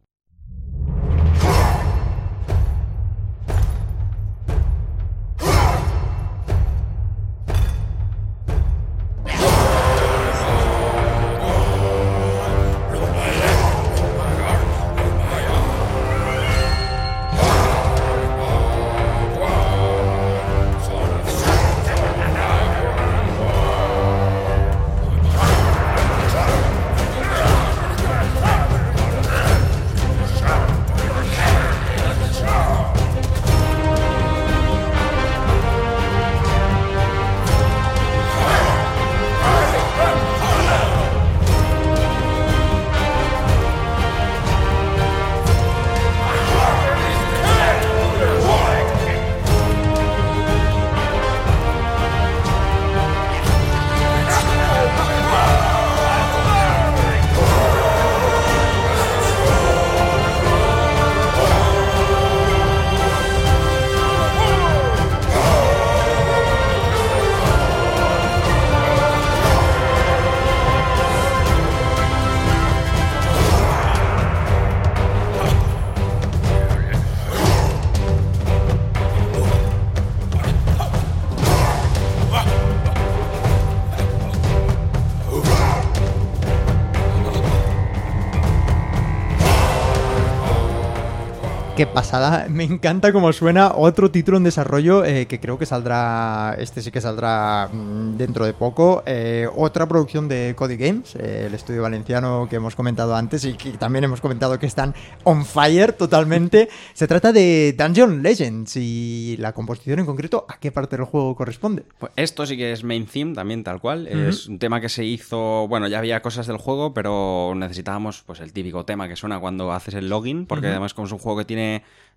Qué 91.78 91.86
pasada, 91.86 92.48
me 92.50 92.64
encanta 92.64 93.12
cómo 93.12 93.32
suena 93.32 93.70
otro 93.72 94.10
título 94.10 94.36
en 94.36 94.42
desarrollo 94.42 95.04
eh, 95.04 95.26
que 95.26 95.38
creo 95.38 95.60
que 95.60 95.64
saldrá, 95.64 96.56
este 96.58 96.82
sí 96.82 96.90
que 96.90 97.00
saldrá 97.00 97.68
mm, 97.72 98.16
dentro 98.16 98.44
de 98.44 98.52
poco, 98.52 99.04
eh, 99.06 99.46
otra 99.54 99.86
producción 99.86 100.26
de 100.26 100.54
Cody 100.56 100.76
Games, 100.76 101.14
eh, 101.14 101.44
el 101.46 101.54
estudio 101.54 101.82
valenciano 101.82 102.48
que 102.50 102.56
hemos 102.56 102.74
comentado 102.74 103.14
antes 103.14 103.44
y 103.44 103.54
que 103.54 103.70
también 103.74 104.02
hemos 104.02 104.20
comentado 104.20 104.58
que 104.58 104.66
están 104.66 104.92
on 105.22 105.44
fire 105.44 105.92
totalmente. 105.92 106.68
Se 106.94 107.06
trata 107.06 107.32
de 107.32 107.76
Dungeon 107.78 108.24
Legends 108.24 108.74
y 108.74 109.36
la 109.38 109.52
composición 109.52 110.00
en 110.00 110.06
concreto, 110.06 110.46
¿a 110.48 110.58
qué 110.58 110.72
parte 110.72 110.96
del 110.96 111.06
juego 111.06 111.36
corresponde? 111.36 111.84
Pues 112.00 112.10
esto 112.16 112.44
sí 112.44 112.56
que 112.56 112.72
es 112.72 112.82
main 112.82 113.06
theme 113.06 113.36
también, 113.36 113.62
tal 113.62 113.80
cual. 113.80 114.08
Es 114.08 114.48
un 114.48 114.58
tema 114.58 114.80
que 114.80 114.88
se 114.88 115.04
hizo. 115.04 115.68
Bueno, 115.68 115.86
ya 115.86 115.98
había 115.98 116.22
cosas 116.22 116.48
del 116.48 116.56
juego, 116.56 116.92
pero 116.92 117.52
necesitábamos 117.54 118.24
pues 118.26 118.40
el 118.40 118.52
típico 118.52 118.84
tema 118.84 119.06
que 119.06 119.14
suena 119.14 119.38
cuando 119.38 119.70
haces 119.70 119.94
el 119.94 120.08
login, 120.08 120.44
porque 120.44 120.66
además, 120.66 120.92
como 120.92 121.06
es 121.06 121.12
un 121.12 121.20
juego 121.20 121.38
que 121.38 121.44
tiene 121.44 121.67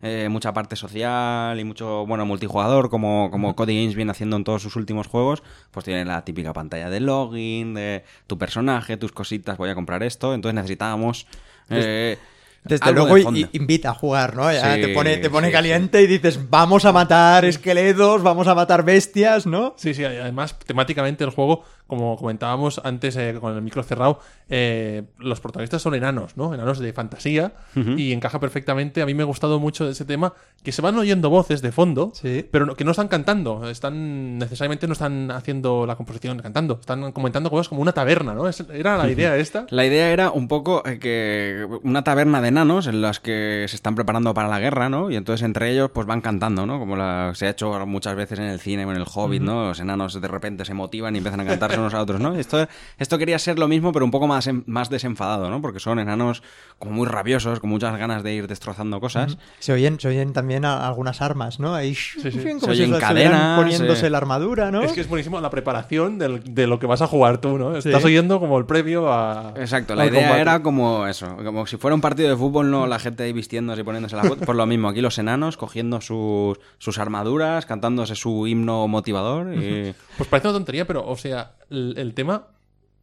eh, 0.03 0.27
mucha 0.29 0.51
parte 0.53 0.75
social 0.75 1.59
y 1.59 1.63
mucho, 1.63 2.05
bueno, 2.07 2.25
multijugador, 2.25 2.89
como, 2.89 3.29
como 3.31 3.55
Cody 3.55 3.75
Games 3.81 3.95
viene 3.95 4.11
haciendo 4.11 4.35
en 4.35 4.43
todos 4.43 4.61
sus 4.61 4.75
últimos 4.75 5.07
juegos, 5.07 5.43
pues 5.71 5.85
tiene 5.85 6.05
la 6.05 6.23
típica 6.25 6.53
pantalla 6.53 6.89
de 6.89 6.99
login, 6.99 7.73
de 7.75 8.03
tu 8.27 8.37
personaje, 8.37 8.97
tus 8.97 9.11
cositas, 9.11 9.57
voy 9.57 9.69
a 9.69 9.75
comprar 9.75 10.01
esto. 10.03 10.33
Entonces 10.33 10.55
necesitábamos. 10.55 11.27
eh, 11.69 12.17
Desde 12.63 12.89
algo 12.89 13.07
luego 13.07 13.31
invita 13.53 13.89
a 13.89 13.93
jugar, 13.95 14.35
¿no? 14.35 14.51
Ya 14.51 14.75
Sí, 14.75 14.81
te 14.81 14.87
pone, 14.89 15.17
te 15.17 15.29
pone 15.31 15.47
sí, 15.47 15.53
caliente 15.53 16.01
y 16.03 16.07
dices, 16.07 16.49
vamos 16.49 16.85
a 16.85 16.91
matar 16.91 17.43
esqueletos, 17.45 18.21
vamos 18.21 18.47
a 18.47 18.53
matar 18.53 18.83
bestias, 18.83 19.47
¿no? 19.47 19.73
Sí, 19.77 19.93
sí, 19.95 20.03
además 20.03 20.57
temáticamente 20.59 21.23
el 21.23 21.31
juego, 21.31 21.63
como 21.91 22.15
comentábamos 22.15 22.79
antes 22.85 23.17
eh, 23.17 23.35
con 23.41 23.53
el 23.53 23.61
micro 23.61 23.83
cerrado, 23.83 24.21
eh, 24.47 25.03
los 25.17 25.41
protagonistas 25.41 25.81
son 25.81 25.93
enanos, 25.93 26.37
¿no? 26.37 26.53
Enanos 26.53 26.79
de 26.79 26.93
fantasía 26.93 27.51
y 27.75 28.13
encaja 28.13 28.39
perfectamente. 28.39 29.01
A 29.01 29.05
mí 29.05 29.13
me 29.13 29.23
ha 29.23 29.25
gustado 29.25 29.59
mucho 29.59 29.89
ese 29.89 30.05
tema, 30.05 30.31
que 30.63 30.71
se 30.71 30.81
van 30.81 30.97
oyendo 30.97 31.29
voces 31.29 31.61
de 31.61 31.73
fondo, 31.73 32.11
Sí. 32.13 32.47
pero 32.49 32.65
no- 32.65 32.75
que 32.75 32.85
no 32.85 32.91
están 32.91 33.09
cantando, 33.09 33.69
están 33.69 34.37
necesariamente 34.37 34.87
no 34.87 34.93
están 34.93 35.31
haciendo 35.31 35.85
la 35.85 35.97
composición 35.97 36.39
cantando, 36.39 36.77
están 36.79 37.11
comentando 37.11 37.49
cosas 37.49 37.67
como 37.67 37.81
una 37.81 37.91
taberna, 37.91 38.33
¿no? 38.33 38.47
Es- 38.47 38.65
era 38.73 38.97
la 38.97 39.09
idea 39.11 39.35
esta. 39.35 39.65
La 39.69 39.85
idea 39.85 40.11
era 40.11 40.31
un 40.31 40.47
poco 40.47 40.81
eh, 40.85 40.97
que 40.97 41.67
una 41.83 42.05
taberna 42.05 42.41
de 42.41 42.47
enanos 42.47 42.87
en 42.87 43.01
las 43.01 43.19
que 43.19 43.65
se 43.67 43.75
están 43.75 43.95
preparando 43.95 44.33
para 44.33 44.47
la 44.47 44.59
guerra, 44.61 44.87
¿no? 44.87 45.11
Y 45.11 45.17
entonces 45.17 45.43
entre 45.43 45.71
ellos 45.71 45.91
pues 45.93 46.07
van 46.07 46.21
cantando, 46.21 46.65
¿no? 46.65 46.79
Como 46.79 46.95
la- 46.95 47.33
se 47.35 47.47
ha 47.47 47.49
hecho 47.49 47.85
muchas 47.85 48.15
veces 48.15 48.39
en 48.39 48.45
el 48.45 48.59
cine 48.61 48.85
o 48.85 48.91
en 48.91 48.97
el 48.97 49.05
Hobbit, 49.13 49.41
¿no? 49.41 49.67
Los 49.67 49.79
enanos 49.81 50.21
de 50.21 50.27
repente 50.29 50.63
se 50.63 50.73
motivan 50.73 51.15
y 51.15 51.17
empiezan 51.17 51.41
a 51.41 51.45
cantarse 51.45 51.77
unos 51.81 51.93
a 51.93 52.01
otros, 52.01 52.19
¿no? 52.21 52.35
Esto, 52.35 52.67
esto 52.97 53.17
quería 53.17 53.37
ser 53.39 53.59
lo 53.59 53.67
mismo, 53.67 53.91
pero 53.91 54.05
un 54.05 54.11
poco 54.11 54.27
más, 54.27 54.49
más 54.65 54.89
desenfadado, 54.89 55.49
¿no? 55.49 55.61
Porque 55.61 55.79
son 55.79 55.99
enanos 55.99 56.41
como 56.79 56.91
muy 56.93 57.07
rabiosos, 57.07 57.59
con 57.59 57.69
muchas 57.69 57.97
ganas 57.97 58.23
de 58.23 58.33
ir 58.33 58.47
destrozando 58.47 58.99
cosas. 58.99 59.37
Se 59.59 59.73
oyen, 59.73 59.99
se 59.99 60.07
oyen 60.07 60.33
también 60.33 60.65
a- 60.65 60.87
algunas 60.87 61.21
armas, 61.21 61.59
¿no? 61.59 61.75
Ahí 61.75 61.93
sí. 61.95 62.21
como 62.21 62.31
Se 62.31 62.31
si 62.59 62.69
oyen 62.69 62.93
cadenas, 62.99 63.59
poniéndose 63.59 64.07
eh. 64.07 64.09
la 64.09 64.17
armadura, 64.17 64.71
¿no? 64.71 64.81
Es 64.81 64.93
que 64.93 65.01
es 65.01 65.07
buenísimo 65.09 65.39
la 65.41 65.49
preparación 65.49 66.17
del- 66.17 66.41
de 66.43 66.67
lo 66.67 66.79
que 66.79 66.85
vas 66.87 67.01
a 67.01 67.07
jugar 67.07 67.39
tú, 67.39 67.57
¿no? 67.57 67.81
Sí. 67.81 67.89
Estás 67.89 68.03
oyendo 68.05 68.39
como 68.39 68.57
el 68.57 68.65
previo 68.65 69.11
a... 69.11 69.53
Exacto, 69.57 69.95
la 69.95 70.05
idea 70.05 70.21
combate. 70.21 70.41
era 70.41 70.61
como 70.63 71.07
eso, 71.07 71.35
como 71.37 71.65
si 71.67 71.77
fuera 71.77 71.95
un 71.95 72.01
partido 72.01 72.29
de 72.29 72.35
fútbol, 72.35 72.71
no 72.71 72.87
la 72.87 72.99
gente 72.99 73.23
ahí 73.23 73.33
vistiéndose 73.33 73.81
y 73.81 73.83
poniéndose 73.83 74.15
la 74.15 74.23
foto. 74.23 74.45
Por 74.45 74.55
lo 74.55 74.65
mismo, 74.65 74.89
aquí 74.89 75.01
los 75.01 75.17
enanos 75.17 75.57
cogiendo 75.57 76.01
sus, 76.01 76.59
sus 76.77 76.97
armaduras, 76.97 77.65
cantándose 77.65 78.15
su 78.15 78.47
himno 78.47 78.87
motivador 78.87 79.53
y... 79.53 79.93
Pues 80.17 80.29
parece 80.29 80.47
una 80.49 80.57
tontería, 80.57 80.85
pero, 80.85 81.05
o 81.07 81.15
sea, 81.17 81.51
el, 81.71 81.95
el 81.97 82.13
tema 82.13 82.47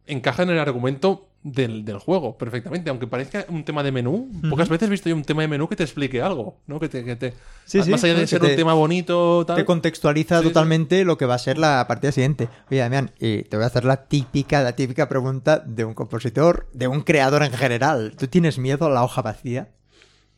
encaja 0.07 0.43
en 0.43 0.49
el 0.51 0.59
argumento 0.59 1.25
del, 1.43 1.85
del 1.85 1.97
juego 1.99 2.37
perfectamente. 2.37 2.89
Aunque 2.89 3.07
parezca 3.07 3.45
un 3.49 3.63
tema 3.63 3.81
de 3.83 3.91
menú, 3.91 4.29
pocas 4.49 4.67
veces 4.69 4.87
he 4.87 4.91
visto 4.91 5.07
yo 5.09 5.15
un 5.15 5.23
tema 5.23 5.41
de 5.43 5.47
menú 5.47 5.67
que 5.69 5.75
te 5.75 5.83
explique 5.83 6.21
algo, 6.21 6.57
¿no? 6.67 6.79
Que 6.79 6.89
te, 6.89 7.05
que 7.05 7.15
te- 7.15 7.33
Sí, 7.65 7.81
sí, 7.83 7.91
más 7.91 8.03
allá 8.03 8.15
de 8.15 8.27
ser 8.27 8.41
te- 8.41 8.47
un 8.51 8.55
tema 8.55 8.73
bonito, 8.73 9.45
tal. 9.45 9.55
Te 9.55 9.65
contextualiza 9.65 10.39
Sí, 10.39 10.43
sí. 10.43 10.49
totalmente 10.49 11.05
lo 11.05 11.17
que 11.17 11.25
va 11.25 11.35
a 11.35 11.39
ser 11.39 11.57
la 11.57 11.85
partida 11.87 12.11
siguiente. 12.11 12.49
Oye, 12.71 12.79
Damián, 12.79 13.11
y 13.19 13.43
te 13.43 13.55
voy 13.57 13.63
a 13.63 13.67
hacer 13.67 13.85
la 13.85 14.07
típica, 14.07 14.61
la 14.63 14.73
típica 14.75 15.07
pregunta 15.07 15.59
de 15.59 15.85
un 15.85 15.93
compositor, 15.93 16.67
de 16.73 16.87
un 16.87 17.01
creador 17.01 17.43
en 17.43 17.51
general. 17.53 18.13
¿Tú 18.17 18.27
tienes 18.27 18.57
miedo 18.57 18.87
a 18.87 18.89
la 18.89 19.03
hoja 19.03 19.21
vacía? 19.21 19.69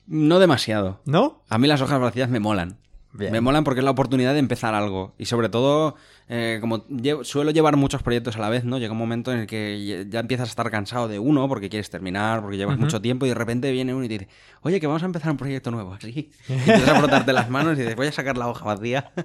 No 0.08 0.40
demasiado. 0.40 1.00
¿No? 1.06 1.42
A 1.50 1.58
mí 1.58 1.68
las 1.68 1.82
hojas 1.82 2.00
vacías 2.00 2.30
me 2.30 2.40
molan. 2.40 2.78
Bien. 3.14 3.32
Me 3.32 3.42
molan 3.42 3.64
porque 3.64 3.80
es 3.82 3.84
la 3.84 3.92
oportunidad 3.92 4.34
de 4.34 4.40
empezar 4.40 4.74
algo. 4.74 5.14
Y 5.18 5.26
sobre 5.26 5.50
todo, 5.50 5.96
eh, 6.30 6.60
como 6.62 6.86
suelo 7.24 7.52
llevar 7.52 7.76
muchos 7.76 8.02
proyectos 8.04 8.38
a 8.38 8.40
la 8.40 8.50
vez, 8.50 8.64
¿no? 8.64 8.78
Llega 8.78 8.94
un 8.94 8.98
momento 8.98 9.32
en 9.34 9.40
el 9.40 9.48
que 9.48 10.08
ya- 10.10 10.20
empiezas 10.22 10.48
a 10.48 10.52
estar 10.52 10.72
cansado 10.72 11.08
de 11.10 11.20
uno 11.20 11.48
porque 11.50 11.70
quieres 11.70 11.90
terminar, 11.90 12.42
porque 12.42 12.56
llevas 12.58 12.78
mucho 12.80 13.02
tiempo 13.02 13.26
y 13.26 13.30
de 13.30 13.36
repente 13.36 13.72
viene 13.72 13.94
uno 13.94 14.06
y 14.06 14.08
te 14.08 14.14
dice, 14.20 14.28
oye, 14.62 14.80
que 14.80 14.88
vamos 14.88 15.04
a 15.04 15.08
empezar 15.08 15.30
un 15.32 15.38
proyecto 15.38 15.72
nuevo. 15.72 15.94
Así. 15.94 16.32
Y 16.48 16.54
empiezas 16.54 16.88
a 16.90 16.96
frotarte 17.00 17.34
las 17.34 17.50
manos 17.50 17.78
y 17.78 17.82
dices, 17.82 17.96
voy 17.96 18.08
a 18.08 18.12
sacar 18.12 18.38
la 18.38 18.48
hoja 18.48 18.66
vacía. 18.66 19.12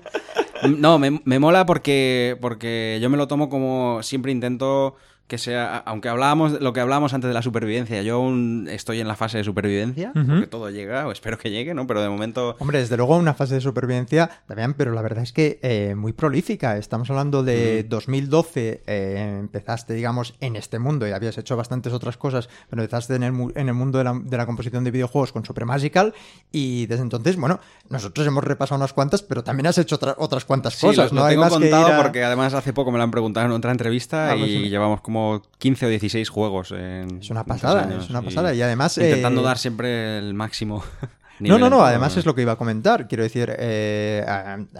No, 0.78 0.98
me, 0.98 1.20
me 1.24 1.38
mola 1.38 1.66
porque, 1.66 2.38
porque 2.40 2.98
yo 3.02 3.10
me 3.10 3.18
lo 3.18 3.28
tomo 3.28 3.50
como 3.50 4.02
siempre 4.02 4.32
intento 4.32 4.96
que 5.26 5.38
sea, 5.38 5.78
aunque 5.78 6.08
hablábamos 6.08 6.60
lo 6.60 6.72
que 6.72 6.78
hablábamos 6.80 7.12
antes 7.12 7.26
de 7.28 7.34
la 7.34 7.42
supervivencia, 7.42 8.00
yo 8.02 8.14
aún 8.16 8.68
estoy 8.70 9.00
en 9.00 9.08
la 9.08 9.16
fase 9.16 9.38
de 9.38 9.44
supervivencia, 9.44 10.12
porque 10.14 10.46
todo 10.46 10.70
llega, 10.70 11.06
o 11.06 11.10
espero 11.12 11.36
que 11.36 11.50
llegue, 11.50 11.74
¿no? 11.74 11.86
Pero 11.88 12.00
de 12.00 12.08
momento 12.08 12.54
Hombre, 12.60 12.78
desde 12.78 12.96
luego 12.96 13.16
una 13.16 13.34
fase 13.34 13.54
de 13.54 13.60
supervivencia, 13.60 14.30
Damián, 14.48 14.74
pero 14.74 14.92
la 14.92 15.02
verdad 15.02 15.24
es 15.24 15.32
que 15.32 15.58
eh, 15.62 15.94
muy 15.96 16.12
prolífica. 16.12 16.76
Estamos 16.76 17.10
hablando 17.10 17.42
de 17.42 17.84
2012, 17.88 18.82
eh, 18.86 19.36
empezaste, 19.40 19.94
digamos, 19.94 20.34
en 20.40 20.54
este 20.56 20.78
mundo 20.78 21.08
y 21.08 21.10
habías 21.12 21.36
hecho 21.38 21.56
bastantes 21.56 21.92
otras 21.92 22.16
cosas, 22.16 22.48
pero 22.70 22.82
empezaste 22.82 23.14
en 23.16 23.22
el, 23.24 23.32
mu- 23.32 23.50
en 23.54 23.68
el 23.68 23.74
mundo 23.74 23.98
de 23.98 24.04
la, 24.04 24.14
de 24.22 24.36
la 24.36 24.46
composición 24.46 24.84
de 24.84 24.90
videojuegos 24.92 25.32
con 25.32 25.44
Super 25.44 25.64
Magical 25.66 26.14
y 26.52 26.86
desde 26.86 27.02
entonces, 27.02 27.36
bueno, 27.36 27.58
nosotros 27.90 28.26
hemos 28.26 28.44
repasado 28.44 28.76
unas 28.78 28.92
cuantas, 28.92 29.22
pero 29.22 29.42
también 29.42 29.66
has 29.66 29.78
hecho 29.78 29.96
otra- 29.96 30.14
otras 30.18 30.44
cuantas 30.44 30.74
Sí, 30.74 30.86
cosas, 30.86 31.10
lo, 31.10 31.16
¿no? 31.16 31.20
lo 31.22 31.26
Hay 31.26 31.32
tengo 31.34 31.44
más 31.44 31.56
que 31.58 31.64
ir 31.66 31.70
contado 31.72 31.92
a- 32.00 32.02
porque 32.02 32.22
además 32.24 32.54
hace 32.54 32.72
poco 32.72 32.92
me 32.92 32.98
lo 32.98 33.04
han 33.04 33.10
preguntado 33.10 33.46
en 33.46 33.52
otra 33.52 33.72
entrevista 33.72 34.30
Ah, 34.30 34.34
pues 34.36 34.50
y 34.50 34.64
sí. 34.64 34.68
llevamos 34.70 35.00
como 35.00 35.15
15 35.58 35.86
o 35.86 35.88
16 35.88 36.28
juegos 36.28 36.72
en 36.72 37.18
Es 37.20 37.30
una 37.30 37.44
pasada, 37.44 37.82
años 37.84 38.04
es 38.04 38.10
una 38.10 38.22
pasada. 38.22 38.54
Y 38.54 38.62
además, 38.62 38.98
Intentando 38.98 39.40
eh, 39.40 39.44
dar 39.44 39.58
siempre 39.58 40.18
el 40.18 40.34
máximo. 40.34 40.84
No, 41.40 41.58
no, 41.58 41.68
no, 41.70 41.84
además 41.84 42.16
es 42.16 42.26
lo 42.26 42.34
que 42.34 42.42
iba 42.42 42.52
a 42.52 42.56
comentar. 42.56 43.08
Quiero 43.08 43.22
decir, 43.22 43.54
eh, 43.58 44.24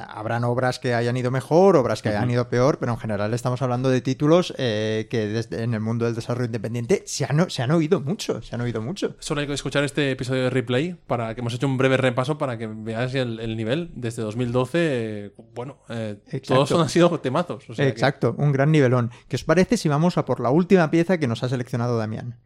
habrán 0.08 0.44
obras 0.44 0.78
que 0.78 0.94
hayan 0.94 1.16
ido 1.16 1.30
mejor, 1.30 1.76
obras 1.76 2.02
que 2.02 2.08
hayan 2.10 2.30
ido 2.30 2.48
peor, 2.48 2.78
pero 2.78 2.92
en 2.92 2.98
general 2.98 3.34
estamos 3.34 3.60
hablando 3.62 3.88
de 3.90 4.00
títulos 4.00 4.54
eh, 4.58 5.06
que 5.10 5.26
desde, 5.26 5.62
en 5.62 5.74
el 5.74 5.80
mundo 5.80 6.04
del 6.04 6.14
desarrollo 6.14 6.46
independiente 6.46 7.02
se 7.06 7.24
han, 7.24 7.50
se 7.50 7.62
han 7.62 7.70
oído 7.70 8.00
mucho, 8.00 8.40
se 8.42 8.54
han 8.54 8.60
oído 8.60 8.80
mucho. 8.80 9.16
Solo 9.18 9.40
hay 9.42 9.46
que 9.46 9.52
escuchar 9.52 9.84
este 9.84 10.10
episodio 10.10 10.44
de 10.44 10.50
replay 10.50 10.96
para 11.06 11.34
que 11.34 11.40
hemos 11.40 11.54
hecho 11.54 11.66
un 11.66 11.76
breve 11.76 11.96
repaso 11.96 12.38
para 12.38 12.56
que 12.58 12.66
veáis 12.66 13.14
el, 13.14 13.40
el 13.40 13.56
nivel. 13.56 13.90
Desde 13.94 14.22
2012, 14.22 14.78
eh, 14.80 15.32
bueno, 15.54 15.78
todos 16.46 16.72
han 16.72 16.88
sido 16.88 17.18
temazos. 17.20 17.68
o 17.70 17.74
sea 17.74 17.84
que- 17.84 17.90
Exacto, 17.90 18.34
un 18.38 18.52
gran 18.52 18.72
nivelón. 18.72 19.10
¿Qué 19.28 19.36
os 19.36 19.44
parece 19.44 19.76
si 19.76 19.88
vamos 19.88 20.18
a 20.18 20.24
por 20.24 20.40
la 20.40 20.50
última 20.50 20.90
pieza 20.90 21.18
que 21.18 21.26
nos 21.26 21.42
ha 21.42 21.48
seleccionado 21.48 21.98
Damián? 21.98 22.36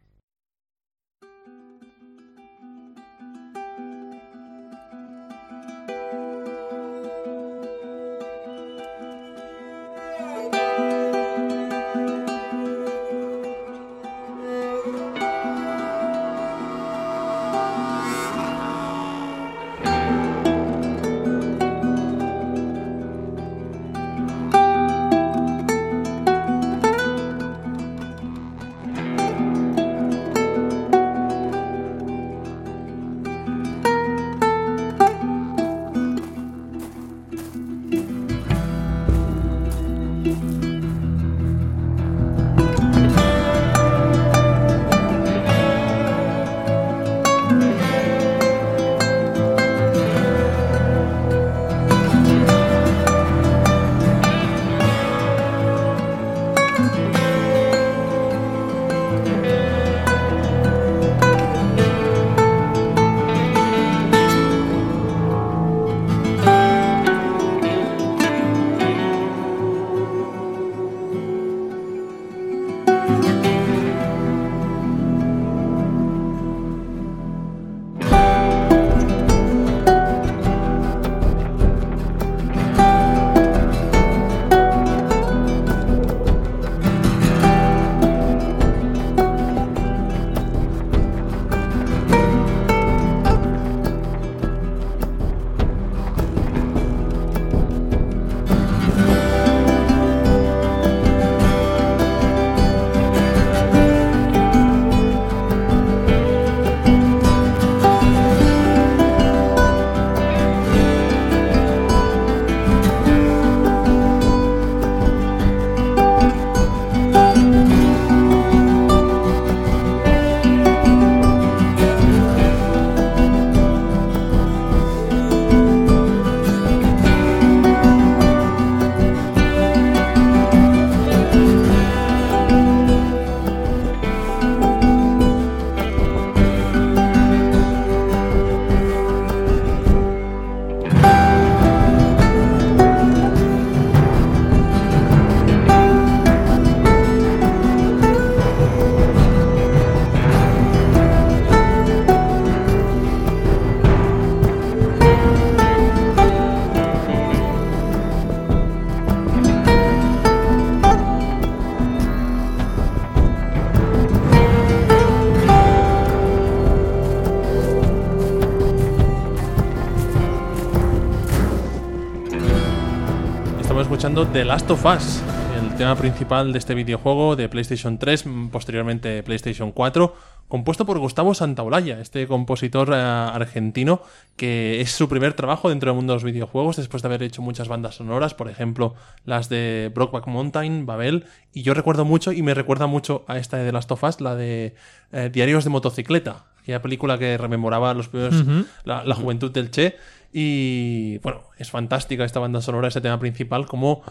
Escuchando 174.11 174.33
The 174.33 174.43
Last 174.43 174.69
of 174.69 174.85
Us, 174.85 175.21
el 175.55 175.73
tema 175.77 175.95
principal 175.95 176.51
de 176.51 176.59
este 176.59 176.75
videojuego 176.75 177.37
de 177.37 177.47
PlayStation 177.47 177.97
3, 177.97 178.25
mm, 178.25 178.47
posteriormente 178.49 179.23
PlayStation 179.23 179.71
4, 179.71 180.13
compuesto 180.49 180.85
por 180.85 180.99
Gustavo 180.99 181.33
Santaolalla, 181.33 182.01
este 182.01 182.27
compositor 182.27 182.89
eh, 182.91 182.97
argentino 182.97 184.01
que 184.35 184.81
es 184.81 184.91
su 184.91 185.07
primer 185.07 185.33
trabajo 185.33 185.69
dentro 185.69 185.91
del 185.91 185.95
mundo 185.95 186.11
de 186.11 186.15
los 186.15 186.23
videojuegos, 186.25 186.75
después 186.75 187.01
de 187.03 187.07
haber 187.07 187.23
hecho 187.23 187.41
muchas 187.41 187.69
bandas 187.69 187.95
sonoras, 187.95 188.33
por 188.33 188.49
ejemplo, 188.49 188.95
las 189.23 189.47
de 189.47 189.89
Brokeback 189.95 190.27
Mountain, 190.27 190.85
Babel, 190.85 191.25
y 191.53 191.61
yo 191.61 191.73
recuerdo 191.73 192.03
mucho, 192.03 192.33
y 192.33 192.41
me 192.41 192.53
recuerda 192.53 192.87
mucho 192.87 193.23
a 193.27 193.37
esta 193.37 193.57
de 193.57 193.65
The 193.65 193.71
Last 193.71 193.91
of 193.93 194.03
Us, 194.03 194.19
la 194.19 194.35
de 194.35 194.75
eh, 195.13 195.29
Diarios 195.31 195.63
de 195.63 195.69
motocicleta, 195.69 196.47
aquella 196.61 196.81
película 196.81 197.17
que 197.17 197.37
rememoraba 197.37 197.93
los 197.93 198.09
primeros, 198.09 198.43
la, 198.83 199.05
la 199.05 199.15
juventud 199.15 199.51
del 199.51 199.71
Che, 199.71 199.95
y 200.33 201.17
bueno, 201.19 201.41
es 201.57 201.69
fantástica 201.71 202.23
esta 202.25 202.39
banda 202.39 202.61
sonora, 202.61 202.87
este 202.87 203.01
tema 203.01 203.19
principal, 203.19 203.65
como 203.65 204.01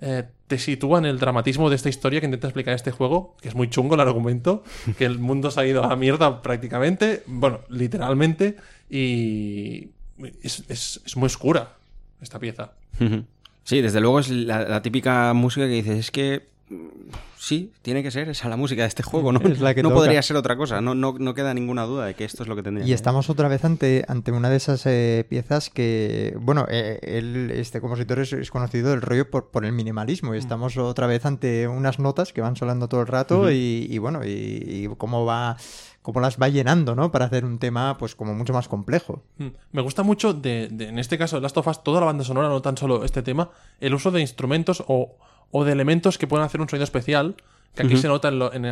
eh, 0.00 0.24
te 0.46 0.58
sitúa 0.58 0.98
en 0.98 1.06
el 1.06 1.18
dramatismo 1.18 1.70
de 1.70 1.76
esta 1.76 1.88
historia 1.88 2.20
que 2.20 2.26
intenta 2.26 2.46
explicar 2.48 2.74
este 2.74 2.90
juego, 2.90 3.36
que 3.40 3.48
es 3.48 3.54
muy 3.54 3.68
chungo 3.70 3.94
el 3.94 4.00
argumento, 4.00 4.62
que 4.98 5.04
el 5.04 5.18
mundo 5.18 5.50
se 5.50 5.60
ha 5.60 5.66
ido 5.66 5.82
a 5.84 5.88
la 5.88 5.96
mierda 5.96 6.42
prácticamente, 6.42 7.22
bueno, 7.26 7.60
literalmente, 7.68 8.56
y 8.90 9.88
es, 10.42 10.64
es- 10.68 11.00
es 11.04 11.16
muy 11.16 11.26
oscura. 11.26 11.70
esta 12.20 12.38
pieza. 12.38 12.72
Sí, 13.64 13.80
desde 13.80 14.00
luego 14.00 14.20
es 14.20 14.28
la, 14.30 14.62
la 14.68 14.82
típica 14.82 15.32
música 15.34 15.66
que 15.66 15.72
dices, 15.72 15.98
es 15.98 16.10
que 16.10 16.46
sí, 17.36 17.72
tiene 17.82 18.02
que 18.02 18.10
ser 18.10 18.28
esa 18.28 18.48
la 18.48 18.56
música 18.56 18.82
de 18.82 18.88
este 18.88 19.02
juego, 19.02 19.32
¿no? 19.32 19.40
Es 19.44 19.60
la 19.60 19.74
que 19.74 19.82
no 19.82 19.90
toca. 19.90 20.00
podría 20.00 20.22
ser 20.22 20.36
otra 20.36 20.56
cosa, 20.56 20.80
no, 20.80 20.94
no, 20.94 21.14
no 21.18 21.34
queda 21.34 21.52
ninguna 21.54 21.82
duda 21.84 22.06
de 22.06 22.14
que 22.14 22.24
esto 22.24 22.42
es 22.42 22.48
lo 22.48 22.56
que 22.56 22.62
tendría. 22.62 22.84
Y 22.84 22.88
que 22.88 22.94
estamos 22.94 23.28
otra 23.30 23.48
vez 23.48 23.64
ante, 23.64 24.04
ante 24.08 24.32
una 24.32 24.48
de 24.50 24.56
esas 24.56 24.84
eh, 24.86 25.26
piezas 25.28 25.70
que, 25.70 26.36
bueno, 26.40 26.66
eh, 26.70 26.98
él, 27.02 27.50
este 27.54 27.80
compositor 27.80 28.18
es, 28.20 28.32
es 28.32 28.50
conocido 28.50 28.90
del 28.90 29.02
rollo 29.02 29.30
por, 29.30 29.50
por 29.50 29.64
el 29.64 29.72
minimalismo 29.72 30.34
y 30.34 30.38
estamos 30.38 30.76
otra 30.76 31.06
vez 31.06 31.24
ante 31.26 31.68
unas 31.68 31.98
notas 31.98 32.32
que 32.32 32.40
van 32.40 32.56
sonando 32.56 32.88
todo 32.88 33.00
el 33.02 33.06
rato 33.06 33.50
y, 33.50 33.86
y 33.90 33.98
bueno, 33.98 34.24
y, 34.24 34.28
y 34.30 34.88
cómo 34.96 35.24
va, 35.26 35.56
cómo 36.02 36.20
las 36.20 36.38
va 36.40 36.48
llenando, 36.48 36.94
¿no? 36.94 37.10
Para 37.12 37.26
hacer 37.26 37.44
un 37.44 37.58
tema, 37.58 37.98
pues 37.98 38.14
como 38.14 38.34
mucho 38.34 38.52
más 38.52 38.68
complejo. 38.68 39.22
Mm. 39.38 39.48
Me 39.72 39.82
gusta 39.82 40.02
mucho, 40.02 40.32
de, 40.34 40.68
de- 40.70 40.88
en 40.88 40.98
este 40.98 41.18
caso, 41.18 41.40
Last 41.40 41.56
of 41.58 41.66
Us, 41.66 41.82
toda 41.82 42.00
la 42.00 42.06
banda 42.06 42.24
sonora, 42.24 42.48
no 42.48 42.62
tan 42.62 42.76
solo 42.76 43.04
este 43.04 43.22
tema, 43.22 43.50
el 43.80 43.94
uso 43.94 44.10
de 44.10 44.20
instrumentos 44.20 44.82
o, 44.86 45.16
o 45.56 45.64
de 45.64 45.70
elementos 45.72 46.18
que 46.18 46.26
pueden 46.26 46.44
hacer 46.44 46.60
un 46.60 46.68
sonido 46.68 46.82
especial, 46.84 47.36
que 47.76 47.82
aquí 47.84 47.94
se 48.02 48.08
nota 48.08 48.26
en, 48.28 48.38
lo- 48.40 48.52
en, 48.52 48.64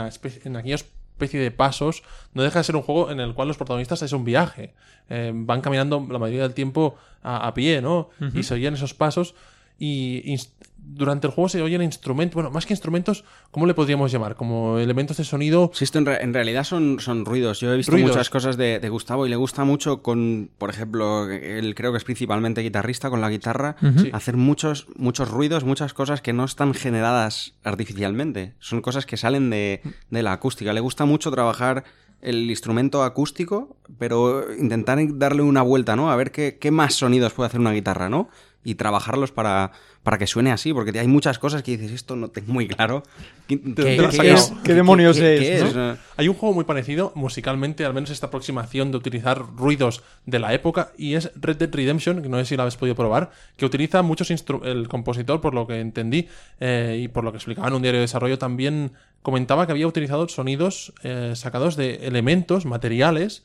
especie 0.75 1.41
de 1.41 1.51
pasos. 1.53 2.03
No 2.35 2.43
deja 2.43 2.59
de 2.59 2.65
ser 2.65 2.75
un 2.75 2.83
juego 2.83 3.11
en 3.13 3.21
el 3.21 3.35
cual 3.35 3.47
los 3.49 3.57
protagonistas 3.57 4.03
es 4.03 4.13
un 4.13 4.25
viaje. 4.25 4.75
Eh, 5.09 5.31
van 5.33 5.61
caminando 5.61 6.05
la 6.11 6.19
mayoría 6.19 6.43
del 6.43 6.55
tiempo 6.55 6.97
a, 7.23 7.47
a 7.47 7.55
pie, 7.55 7.81
¿no? 7.83 8.09
Y 8.35 8.43
se 8.43 8.55
oyen 8.55 8.75
esos 8.75 8.95
pasos. 8.95 9.35
Y 9.79 10.37
durante 10.85 11.27
el 11.27 11.33
juego 11.33 11.49
se 11.49 11.63
oyen 11.63 11.81
instrumentos, 11.83 12.35
bueno, 12.35 12.51
más 12.51 12.67
que 12.67 12.73
instrumentos, 12.75 13.25
¿cómo 13.51 13.67
le 13.67 13.73
podríamos 13.75 14.13
llamar? 14.13 14.37
Como 14.37 14.79
elementos 14.79 15.17
de 15.17 15.25
sonido 15.25 15.71
Sí, 15.75 15.85
esto 15.85 15.99
en, 15.99 16.07
re- 16.07 16.23
en 16.23 16.35
realidad 16.35 16.65
son, 16.65 16.99
son 17.01 17.25
ruidos. 17.25 17.61
Yo 17.61 17.73
he 17.73 17.77
visto 17.77 17.93
Ruidos. 17.93 18.11
muchas 18.11 18.29
cosas 18.31 18.57
de, 18.57 18.79
de 18.79 18.89
Gustavo 18.89 19.27
y 19.27 19.31
le 19.31 19.37
gusta 19.37 19.65
mucho 19.65 20.03
con, 20.03 20.51
por 20.59 20.71
ejemplo, 20.71 21.31
él 21.31 21.75
creo 21.75 21.93
que 21.93 21.99
es 21.99 22.05
principalmente 22.05 22.61
guitarrista 22.63 23.09
con 23.11 23.21
la 23.21 23.31
guitarra, 23.31 23.77
hacer 24.13 24.37
muchos, 24.37 24.87
muchos 24.97 25.31
ruidos, 25.31 25.65
muchas 25.65 25.95
cosas 25.95 26.21
que 26.21 26.33
no 26.33 26.45
están 26.45 26.75
generadas 26.75 27.55
artificialmente. 27.65 28.55
Son 28.59 28.81
cosas 28.83 29.07
que 29.07 29.17
salen 29.17 29.51
de, 29.51 29.81
de 30.11 30.23
la 30.23 30.33
acústica. 30.33 30.73
Le 30.73 30.81
gusta 30.81 31.05
mucho 31.05 31.31
trabajar 31.31 31.85
el 32.21 32.49
instrumento 32.51 33.03
acústico, 33.03 33.77
pero 33.99 34.45
intentar 34.55 34.99
darle 35.19 35.43
una 35.43 35.63
vuelta, 35.63 35.97
¿no? 35.97 36.11
A 36.13 36.17
ver 36.17 36.31
qué, 36.31 36.59
qué 36.61 36.71
más 36.71 36.95
sonidos 36.95 37.33
puede 37.33 37.49
hacer 37.49 37.61
una 37.61 37.73
guitarra, 37.73 38.09
¿no? 38.09 38.29
Y 38.65 38.77
trabajarlos 38.77 39.33
para, 39.33 39.73
para 40.05 40.19
que 40.19 40.27
suene 40.29 40.53
así, 40.53 40.73
porque 40.73 40.97
hay 40.99 41.09
muchas 41.09 41.39
cosas 41.41 41.65
que 41.65 41.73
dices, 41.77 41.91
esto 41.91 42.15
no 42.15 42.29
tengo 42.29 42.53
muy 42.53 42.69
claro. 42.69 43.03
¿Qué, 43.49 43.57
lo 43.57 44.75
demonios 44.75 45.17
qué- 45.19 45.57
es, 45.57 45.65
qué 45.65 45.75
no? 45.75 45.97
Hay 46.17 46.29
un 46.29 46.35
juego 46.35 46.55
muy 46.55 46.65
parecido 46.65 47.11
musicalmente, 47.17 47.85
al 47.85 47.93
menos 47.93 48.11
esta 48.11 48.29
aproximación 48.29 48.93
de 48.93 48.99
utilizar 48.99 49.43
ruidos 49.57 50.03
de 50.27 50.39
la 50.39 50.55
época, 50.55 50.93
y 50.97 51.15
es 51.15 51.33
Red 51.35 51.57
Dead 51.57 51.75
Redemption, 51.75 52.23
que 52.23 52.29
no 52.29 52.39
sé 52.39 52.45
si 52.45 52.57
la 52.57 52.63
habéis 52.63 52.77
podido 52.77 52.95
probar, 52.95 53.33
que 53.57 53.67
utiliza 53.67 54.03
muchos 54.03 54.31
instru- 54.31 54.65
el 54.65 54.87
compositor, 54.87 55.41
por 55.41 55.55
lo 55.55 55.67
que 55.67 55.81
entendí, 55.81 56.29
eh, 56.61 57.01
y 57.03 57.09
por 57.09 57.25
lo 57.25 57.33
que 57.33 57.39
explicaba 57.39 57.67
en 57.69 57.75
un 57.75 57.83
diario 57.83 57.99
de 57.99 58.03
desarrollo, 58.03 58.39
también 58.39 58.93
comentaba 59.23 59.67
que 59.67 59.73
había 59.73 59.89
utilizado 59.89 60.29
sonidos 60.29 60.93
eh, 61.03 61.33
sacados 61.35 61.75
de 61.77 62.07
elementos, 62.07 62.65
materiales, 62.65 63.43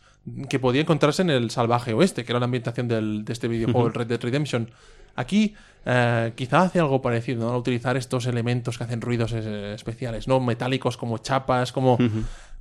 que 0.49 0.59
podía 0.59 0.81
encontrarse 0.81 1.21
en 1.21 1.29
el 1.29 1.49
salvaje 1.51 1.93
oeste, 1.93 2.25
que 2.25 2.31
era 2.33 2.39
la 2.39 2.45
ambientación 2.45 2.87
del- 2.87 3.23
de 3.25 3.33
este 3.33 3.47
videojuego, 3.47 3.87
el 3.87 3.93
Red 3.93 4.07
Dead 4.07 4.21
Redemption. 4.21 4.69
Aquí 5.17 5.55
eh, 5.85 6.31
quizá 6.35 6.61
hace 6.61 6.79
algo 6.79 7.01
parecido, 7.01 7.49
¿no? 7.49 7.57
Utilizar 7.57 7.97
estos 7.97 8.25
elementos 8.27 8.77
que 8.77 8.83
hacen 8.83 9.01
ruidos 9.01 9.33
eh, 9.33 9.73
especiales, 9.73 10.27
¿no? 10.27 10.39
Metálicos 10.39 10.95
como 10.95 11.17
chapas, 11.17 11.71
como, 11.71 11.97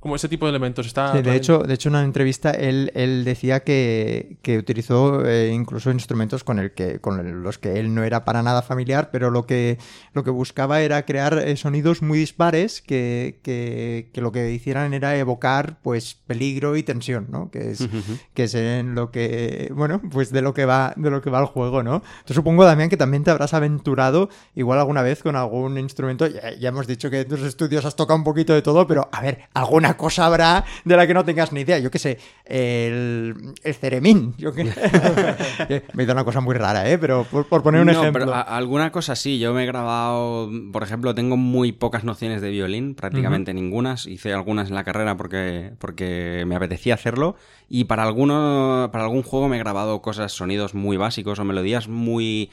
como 0.07 0.15
ese 0.15 0.29
tipo 0.29 0.45
de 0.45 0.51
elementos. 0.51 0.87
Está 0.87 1.11
Sí, 1.11 1.21
de 1.21 1.35
hecho, 1.35 1.59
de 1.59 1.73
hecho, 1.73 1.89
en 1.89 1.95
una 1.95 2.03
entrevista 2.05 2.51
él, 2.51 2.91
él 2.95 3.25
decía 3.25 3.59
que, 3.59 4.37
que 4.41 4.57
utilizó 4.57 5.25
eh, 5.25 5.51
incluso 5.53 5.91
instrumentos 5.91 6.45
con, 6.45 6.59
el 6.59 6.71
que, 6.71 6.99
con 6.99 7.43
los 7.43 7.57
que 7.57 7.77
él 7.77 7.93
no 7.93 8.05
era 8.05 8.23
para 8.23 8.41
nada 8.41 8.61
familiar, 8.61 9.09
pero 9.11 9.31
lo 9.31 9.45
que, 9.45 9.77
lo 10.13 10.23
que 10.23 10.29
buscaba 10.29 10.79
era 10.79 11.03
crear 11.03 11.37
eh, 11.39 11.57
sonidos 11.57 12.01
muy 12.01 12.19
dispares 12.19 12.81
que, 12.81 13.41
que, 13.43 14.09
que 14.13 14.21
lo 14.21 14.31
que 14.31 14.49
hicieran 14.53 14.93
era 14.93 15.17
evocar 15.17 15.81
pues 15.81 16.15
peligro 16.15 16.77
y 16.77 16.83
tensión, 16.83 17.27
¿no? 17.29 17.51
Que 17.51 17.71
es, 17.71 17.89
que 18.33 18.45
es 18.45 18.55
en 18.55 18.95
lo 18.95 19.11
que, 19.11 19.73
bueno, 19.75 20.01
pues 20.09 20.31
de 20.31 20.41
lo 20.41 20.53
que 20.53 20.63
va, 20.63 20.93
de 20.95 21.09
lo 21.09 21.21
que 21.21 21.29
va 21.29 21.41
el 21.41 21.47
juego, 21.47 21.83
¿no? 21.83 22.01
Supongo, 22.25 22.63
Damián, 22.63 22.87
que 22.87 22.95
también 22.95 23.25
te 23.25 23.31
habrás 23.31 23.53
aventurado 23.53 24.29
igual 24.55 24.79
alguna 24.79 25.01
vez 25.01 25.21
con 25.21 25.35
algún 25.35 25.77
instrumento. 25.77 26.27
Ya, 26.27 26.53
ya 26.57 26.69
hemos 26.69 26.87
dicho 26.87 27.09
que 27.09 27.21
en 27.21 27.27
tus 27.27 27.41
estudios 27.41 27.83
has 27.83 27.97
tocado 27.97 28.17
un 28.17 28.23
poquito 28.23 28.53
de 28.53 28.61
todo, 28.61 28.87
pero 28.87 29.09
a 29.11 29.21
ver, 29.21 29.49
alguna 29.53 29.96
cosa 29.97 30.25
habrá 30.25 30.63
de 30.85 30.95
la 30.95 31.05
que 31.07 31.13
no 31.13 31.25
tengas 31.25 31.51
ni 31.51 31.61
idea. 31.61 31.79
Yo 31.79 31.91
qué 31.91 31.99
sé, 31.99 32.19
el, 32.45 33.35
el 33.63 33.73
ceremín. 33.75 34.33
Yo 34.37 34.53
que... 34.55 35.83
Me 35.93 36.05
da 36.05 36.13
una 36.13 36.23
cosa 36.23 36.39
muy 36.41 36.55
rara, 36.55 36.89
¿eh? 36.89 36.97
Pero 36.97 37.25
por, 37.25 37.47
por 37.47 37.63
poner 37.63 37.81
un 37.81 37.87
no, 37.87 37.93
ejemplo. 37.93 38.25
pero 38.25 38.33
a- 38.35 38.41
alguna 38.41 38.91
cosa 38.91 39.15
sí. 39.15 39.39
Yo 39.39 39.53
me 39.53 39.63
he 39.63 39.65
grabado, 39.65 40.49
por 40.71 40.83
ejemplo, 40.83 41.13
tengo 41.15 41.37
muy 41.37 41.71
pocas 41.71 42.03
nociones 42.03 42.41
de 42.41 42.49
violín, 42.49 42.95
prácticamente 42.95 43.53
ningunas. 43.53 44.05
Hice 44.07 44.33
algunas 44.33 44.69
en 44.69 44.75
la 44.75 44.83
carrera 44.83 45.17
porque, 45.17 45.71
porque 45.79 46.43
me 46.47 46.55
apetecía 46.55 46.93
hacerlo. 46.93 47.35
Y 47.69 47.85
para 47.85 48.03
alguno, 48.03 48.89
para 48.91 49.03
algún 49.05 49.23
juego 49.23 49.47
me 49.49 49.57
he 49.57 49.59
grabado 49.59 50.01
cosas, 50.01 50.31
sonidos 50.31 50.73
muy 50.73 50.97
básicos 50.97 51.39
o 51.39 51.43
melodías 51.43 51.87
muy. 51.87 52.49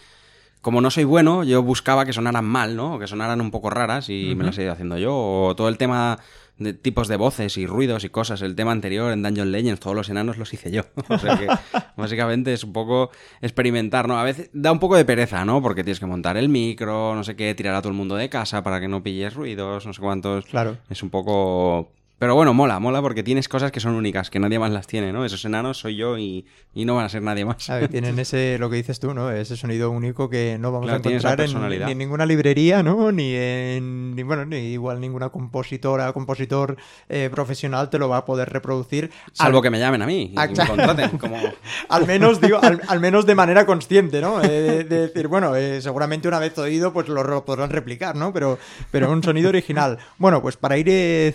Como 0.61 0.81
no 0.81 0.91
soy 0.91 1.05
bueno, 1.05 1.45
yo 1.45 1.62
buscaba 1.62 2.07
que 2.07 2.15
sonaran 2.15 2.47
mal, 2.47 2.75
¿no? 2.75 2.95
O 2.95 2.99
que 2.99 3.07
sonaran 3.07 3.43
un 3.43 3.51
poco 3.51 3.69
raras 3.69 4.09
y 4.09 4.35
me 4.35 4.45
las 4.45 4.57
he 4.57 4.62
ido 4.62 4.73
haciendo 4.73 4.97
yo. 4.97 5.15
O 5.15 5.55
todo 5.55 5.69
el 5.69 5.77
tema 5.77 6.19
de 6.59 6.72
tipos 6.72 7.09
de 7.09 7.16
voces 7.16 7.56
y 7.56 7.66
ruidos 7.66 8.05
y 8.05 8.10
cosas. 8.10 8.43
El 8.43 8.55
tema 8.55 8.72
anterior 8.72 9.12
en 9.12 9.22
Dungeon 9.22 9.51
Legends, 9.51 9.81
todos 9.81 9.97
los 9.97 10.09
enanos 10.09 10.39
los 10.39 10.52
hice 10.52 10.70
yo. 10.70 10.82
O 11.09 11.18
sea 11.18 11.39
que 11.39 11.47
básicamente 11.97 12.52
es 12.52 12.64
un 12.64 12.72
poco 12.72 13.10
experimentar, 13.40 14.09
¿no? 14.09 14.18
A 14.18 14.24
veces 14.24 14.51
da 14.52 14.72
un 14.72 14.78
poco 14.78 14.97
de 14.97 15.05
pereza, 15.05 15.44
¿no? 15.44 15.62
Porque 15.62 15.85
tienes 15.85 16.01
que 16.01 16.06
montar 16.06 16.36
el 16.36 16.48
micro, 16.48 17.14
no 17.14 17.24
sé 17.24 17.36
qué, 17.36 17.55
tirar 17.55 17.74
a 17.74 17.81
todo 17.82 17.90
el 17.90 17.97
mundo 17.97 18.16
de 18.16 18.28
casa 18.28 18.62
para 18.62 18.81
que 18.81 18.89
no 18.89 19.02
pilles 19.02 19.35
ruidos, 19.35 19.86
no 19.86 19.93
sé 19.93 20.01
cuántos. 20.01 20.47
Claro. 20.47 20.78
Es 20.89 21.02
un 21.02 21.10
poco... 21.10 21.93
Pero 22.19 22.35
bueno, 22.36 22.55
mola, 22.55 22.78
mola 22.78 23.03
porque 23.03 23.23
tienes 23.23 23.49
cosas 23.49 23.73
que 23.73 23.81
son 23.81 23.95
únicas, 23.95 24.31
que 24.31 24.39
nadie 24.39 24.59
más 24.59 24.70
las 24.70 24.86
tiene, 24.86 25.12
¿no? 25.12 25.24
Esos 25.24 25.45
enanos 25.45 25.78
soy 25.78 25.97
yo 25.97 26.16
y, 26.16 26.47
y 26.73 26.85
no 26.85 26.95
van 26.95 27.05
a 27.07 27.09
ser 27.09 27.23
nadie 27.23 27.45
más. 27.45 27.69
A 27.69 27.77
ver, 27.77 27.89
tienen 27.91 28.19
ese, 28.19 28.57
lo 28.59 28.70
que 28.70 28.77
dices 28.77 29.01
tú, 29.01 29.12
¿no? 29.15 29.31
Ese 29.31 29.57
sonido 29.57 29.91
único 29.91 30.31
que 30.31 30.57
no 30.59 30.70
vamos 30.73 30.86
Claro, 30.86 31.03
a 31.05 31.09
encontrar 31.09 31.41
en, 31.41 31.69
ni 31.85 31.93
en 31.93 31.99
ninguna 31.99 32.24
librería, 32.24 32.82
¿no? 32.82 33.11
Ni 33.12 33.35
en, 33.35 34.15
ni, 34.15 34.23
bueno, 34.23 34.47
ni 34.47 34.57
igual 34.59 35.01
ninguna 35.01 35.31
compositora, 35.31 36.12
compositor 36.12 36.77
eh, 37.09 37.28
profesional 37.32 37.91
te 37.91 37.99
lo 37.99 38.09
va 38.09 38.19
a 38.19 38.24
poder 38.24 38.49
reproducir. 38.49 39.11
Salvo 39.32 39.59
Al- 39.59 39.62
que 39.65 39.70
me 39.70 39.81
llamen 39.81 40.03
a 40.03 40.07
mí 40.07 40.32
y 40.32 40.36
me 40.36 40.66
contraten. 40.66 41.19
Como... 41.19 41.36
al 41.89 42.07
menos, 42.07 42.41
digo, 42.41 42.59
al, 42.62 42.81
al 42.86 43.01
menos 43.01 43.27
de 43.27 43.35
manera 43.35 43.66
consciente, 43.66 44.20
¿no? 44.20 44.43
Eh, 44.43 44.49
de, 44.49 44.85
de 44.85 45.01
decir, 45.09 45.27
bueno, 45.28 45.57
eh, 45.57 45.82
seguramente 45.82 46.28
una 46.28 46.39
vez 46.39 46.57
oído, 46.59 46.93
pues 46.93 47.09
lo, 47.09 47.24
lo 47.24 47.45
podrán 47.45 47.70
replicar, 47.70 48.15
¿no? 48.16 48.32
Pero, 48.32 48.59
pero 48.93 49.11
un 49.11 49.23
sonido 49.23 49.49
original. 49.49 49.99
Bueno, 50.19 50.41
pues 50.41 50.57
para 50.57 50.78
ir 50.78 50.86
eh, 50.89 51.35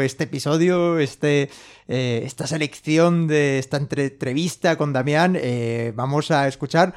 este 0.00 0.24
episodio, 0.24 0.98
este, 0.98 1.50
eh, 1.88 2.22
esta 2.24 2.46
selección 2.46 3.26
de 3.26 3.58
esta 3.58 3.76
entre- 3.76 4.06
entrevista 4.06 4.76
con 4.76 4.92
Damián, 4.92 5.36
eh, 5.40 5.92
vamos 5.94 6.30
a 6.30 6.46
escuchar, 6.48 6.94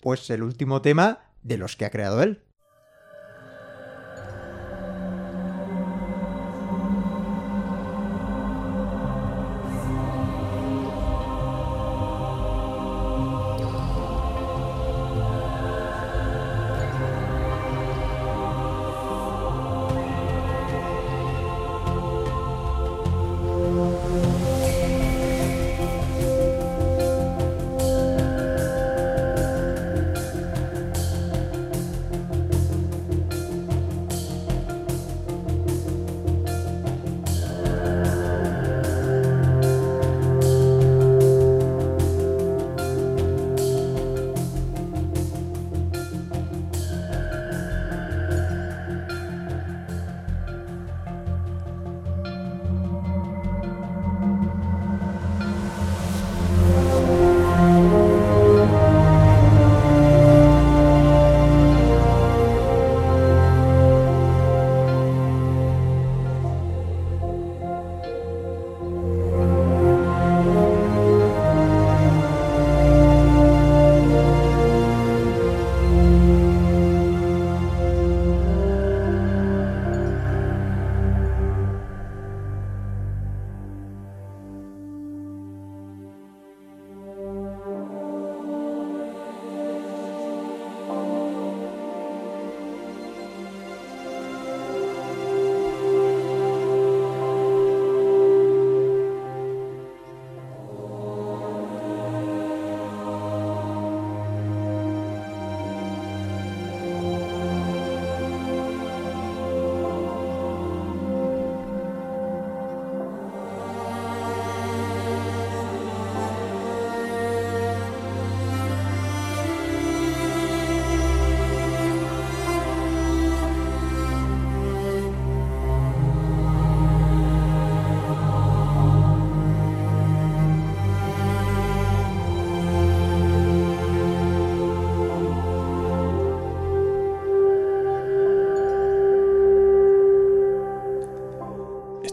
pues, 0.00 0.30
el 0.30 0.42
último 0.42 0.82
tema 0.82 1.20
de 1.42 1.58
los 1.58 1.76
que 1.76 1.84
ha 1.84 1.90
creado 1.90 2.22
él. 2.22 2.40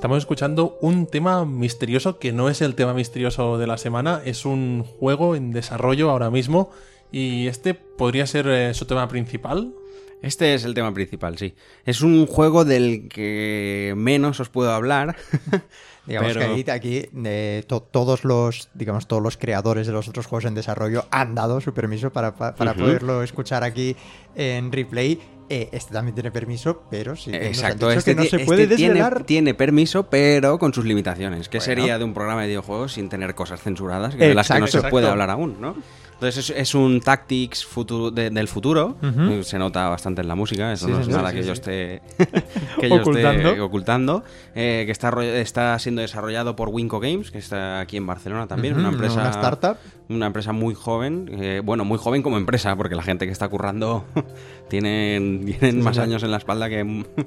Estamos 0.07 0.23
escuchando 0.23 0.77
un 0.79 1.05
tema 1.05 1.43
misterioso 1.43 2.17
que 2.17 2.31
no 2.31 2.47
es 2.47 2.61
el 2.61 2.75
tema 2.75 2.93
misterioso 2.93 3.57
de 3.57 3.67
la 3.67 3.77
semana, 3.77 4.21
es 4.23 4.45
un 4.45 4.85
juego 4.85 5.35
en 5.35 5.51
desarrollo 5.51 6.09
ahora 6.09 6.29
mismo 6.31 6.69
y 7.11 7.47
este 7.47 7.73
podría 7.73 8.25
ser 8.25 8.47
eh, 8.47 8.73
su 8.73 8.85
tema 8.85 9.09
principal. 9.09 9.73
Este 10.21 10.53
es 10.53 10.63
el 10.63 10.73
tema 10.75 10.93
principal, 10.93 11.37
sí. 11.37 11.55
Es 11.85 11.99
un 11.99 12.25
juego 12.25 12.63
del 12.63 13.09
que 13.09 13.95
menos 13.97 14.39
os 14.39 14.47
puedo 14.47 14.71
hablar. 14.71 15.17
Digamos 16.07 16.31
Pero- 16.31 16.55
que 16.55 16.71
aquí, 16.71 16.71
aquí, 17.01 17.09
eh, 17.25 17.63
to- 17.67 17.81
todos 17.81 18.23
los 18.23 18.69
digamos 18.75 19.09
todos 19.09 19.21
los 19.21 19.35
creadores 19.35 19.87
de 19.87 19.91
los 19.93 20.07
otros 20.07 20.25
juegos 20.25 20.45
en 20.45 20.55
desarrollo 20.55 21.03
han 21.11 21.35
dado 21.35 21.59
su 21.59 21.73
permiso 21.73 22.13
para, 22.13 22.33
pa- 22.33 22.55
para 22.55 22.75
poderlo 22.75 23.23
escuchar 23.23 23.65
aquí 23.65 23.97
en 24.35 24.71
replay. 24.71 25.19
Eh, 25.49 25.69
este 25.71 25.93
también 25.93 26.13
tiene 26.13 26.29
permiso, 26.31 26.83
pero 26.89 27.15
sí 27.15 27.31
Exacto, 27.33 27.89
este, 27.89 28.11
que 28.11 28.15
no 28.15 28.23
se 28.23 28.35
este 28.35 28.45
puede 28.45 28.67
tiene, 28.67 28.95
desvelar. 28.95 29.23
tiene 29.23 29.53
permiso, 29.53 30.03
pero 30.09 30.59
con 30.59 30.73
sus 30.73 30.83
limitaciones. 30.85 31.47
¿Qué 31.47 31.59
Bueno. 31.59 31.65
sería 31.73 31.97
de 31.97 32.03
un 32.03 32.13
programa 32.13 32.41
de 32.41 32.47
videojuegos 32.47 32.93
sin 32.93 33.07
tener 33.07 33.33
cosas 33.33 33.61
censuradas? 33.61 34.15
Que 34.15 34.27
de 34.27 34.35
las 34.35 34.47
que 34.49 34.59
no 34.59 34.67
se 34.67 34.81
puede 34.83 35.07
hablar 35.07 35.29
aún, 35.29 35.55
¿no? 35.61 35.75
Entonces 36.15 36.49
es, 36.49 36.57
es 36.57 36.73
un 36.73 36.99
Tactics 36.99 37.63
futuro, 37.63 38.09
de- 38.09 38.31
del 38.31 38.47
futuro. 38.47 38.97
Se 39.43 39.59
nota 39.59 39.87
bastante 39.87 40.21
en 40.21 40.27
la 40.27 40.33
música. 40.33 40.73
Eso 40.73 40.87
Sí, 40.87 40.91
no 40.91 40.99
es 40.99 41.05
señor, 41.05 41.19
nada 41.21 41.29
sí, 41.31 41.37
que 41.37 41.43
yo 41.45 41.53
esté, 41.53 42.01
que 42.81 42.89
yo 42.89 42.95
Ocultando. 42.95 43.49
esté 43.49 43.61
ocultando. 43.61 44.23
Eh, 44.55 44.83
que 44.87 44.91
está, 44.91 45.11
está 45.23 45.77
siendo 45.77 46.01
desarrollado 46.01 46.55
por 46.55 46.69
Winco 46.69 46.99
Games, 46.99 47.29
que 47.29 47.37
está 47.37 47.79
aquí 47.81 47.97
en 47.97 48.07
Barcelona 48.07 48.47
también. 48.47 48.73
Ujú, 48.73 48.79
una 48.81 48.89
empresa 48.89 49.13
una 49.21 49.29
startup. 49.29 49.77
Una 50.09 50.27
empresa 50.27 50.53
muy 50.53 50.73
joven, 50.73 51.29
eh, 51.33 51.61
bueno, 51.63 51.83
muy 51.85 51.97
joven 51.97 52.21
como 52.21 52.37
empresa, 52.37 52.75
porque 52.75 52.95
la 52.95 53.03
gente 53.03 53.25
que 53.25 53.31
está 53.31 53.47
currando 53.49 54.05
tienen, 54.69 55.45
tienen 55.45 55.71
Sí, 55.71 55.81
más 55.81 55.95
sí. 55.95 56.01
años 56.01 56.23
en 56.23 56.31
la 56.31 56.37
espalda 56.37 56.69
que... 56.69 56.79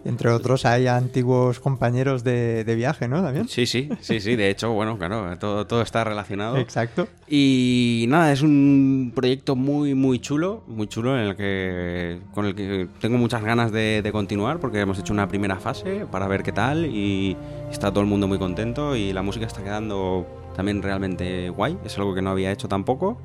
Entre 0.05 0.31
otros 0.31 0.65
hay 0.65 0.87
antiguos 0.87 1.61
compañeros 1.61 2.25
de, 2.25 2.65
de 2.65 2.75
viaje, 2.75 3.09
¿no? 3.09 3.23
También. 3.23 3.49
Sí, 3.49 3.67
sí, 3.67 3.89
sí, 4.01 4.21
sí, 4.21 4.37
de 4.37 4.51
hecho, 4.51 4.73
bueno, 4.73 4.99
claro, 4.99 5.37
todo, 5.39 5.67
todo 5.67 5.83
está 5.83 6.05
relacionado. 6.05 6.57
Exacto. 6.57 7.07
Y 7.29 8.07
nada, 8.09 8.33
es 8.33 8.43
un 8.43 9.13
proyecto 9.15 9.57
muy, 9.57 9.95
muy 9.95 10.19
chulo, 10.19 10.65
muy 10.67 10.87
chulo, 10.87 11.19
en 11.19 11.29
el 11.29 11.37
que, 11.37 12.19
con 12.33 12.47
el 12.47 12.55
que 12.55 12.89
tengo 13.01 13.19
muchas 13.19 13.43
ganas 13.45 13.73
de, 13.73 14.01
de 14.03 14.13
continuar, 14.13 14.59
porque 14.59 14.81
hemos 14.81 14.99
hecho 14.99 15.13
una 15.13 15.29
primera 15.29 15.57
fase 15.57 16.07
para 16.11 16.27
ver 16.29 16.43
qué 16.43 16.53
tal 16.53 16.87
y 16.87 17.37
está 17.71 17.91
todo 17.91 18.01
el 18.01 18.07
mundo 18.07 18.27
muy 18.27 18.39
contento 18.39 18.97
y 18.97 19.13
la 19.13 19.23
música 19.23 19.47
está 19.47 19.63
quedando 19.63 20.27
también 20.61 20.83
realmente 20.83 21.49
guay, 21.49 21.79
es 21.87 21.97
algo 21.97 22.15
que 22.15 22.21
no 22.21 22.29
había 22.29 22.53
hecho 22.53 22.69
tampoco. 22.69 23.19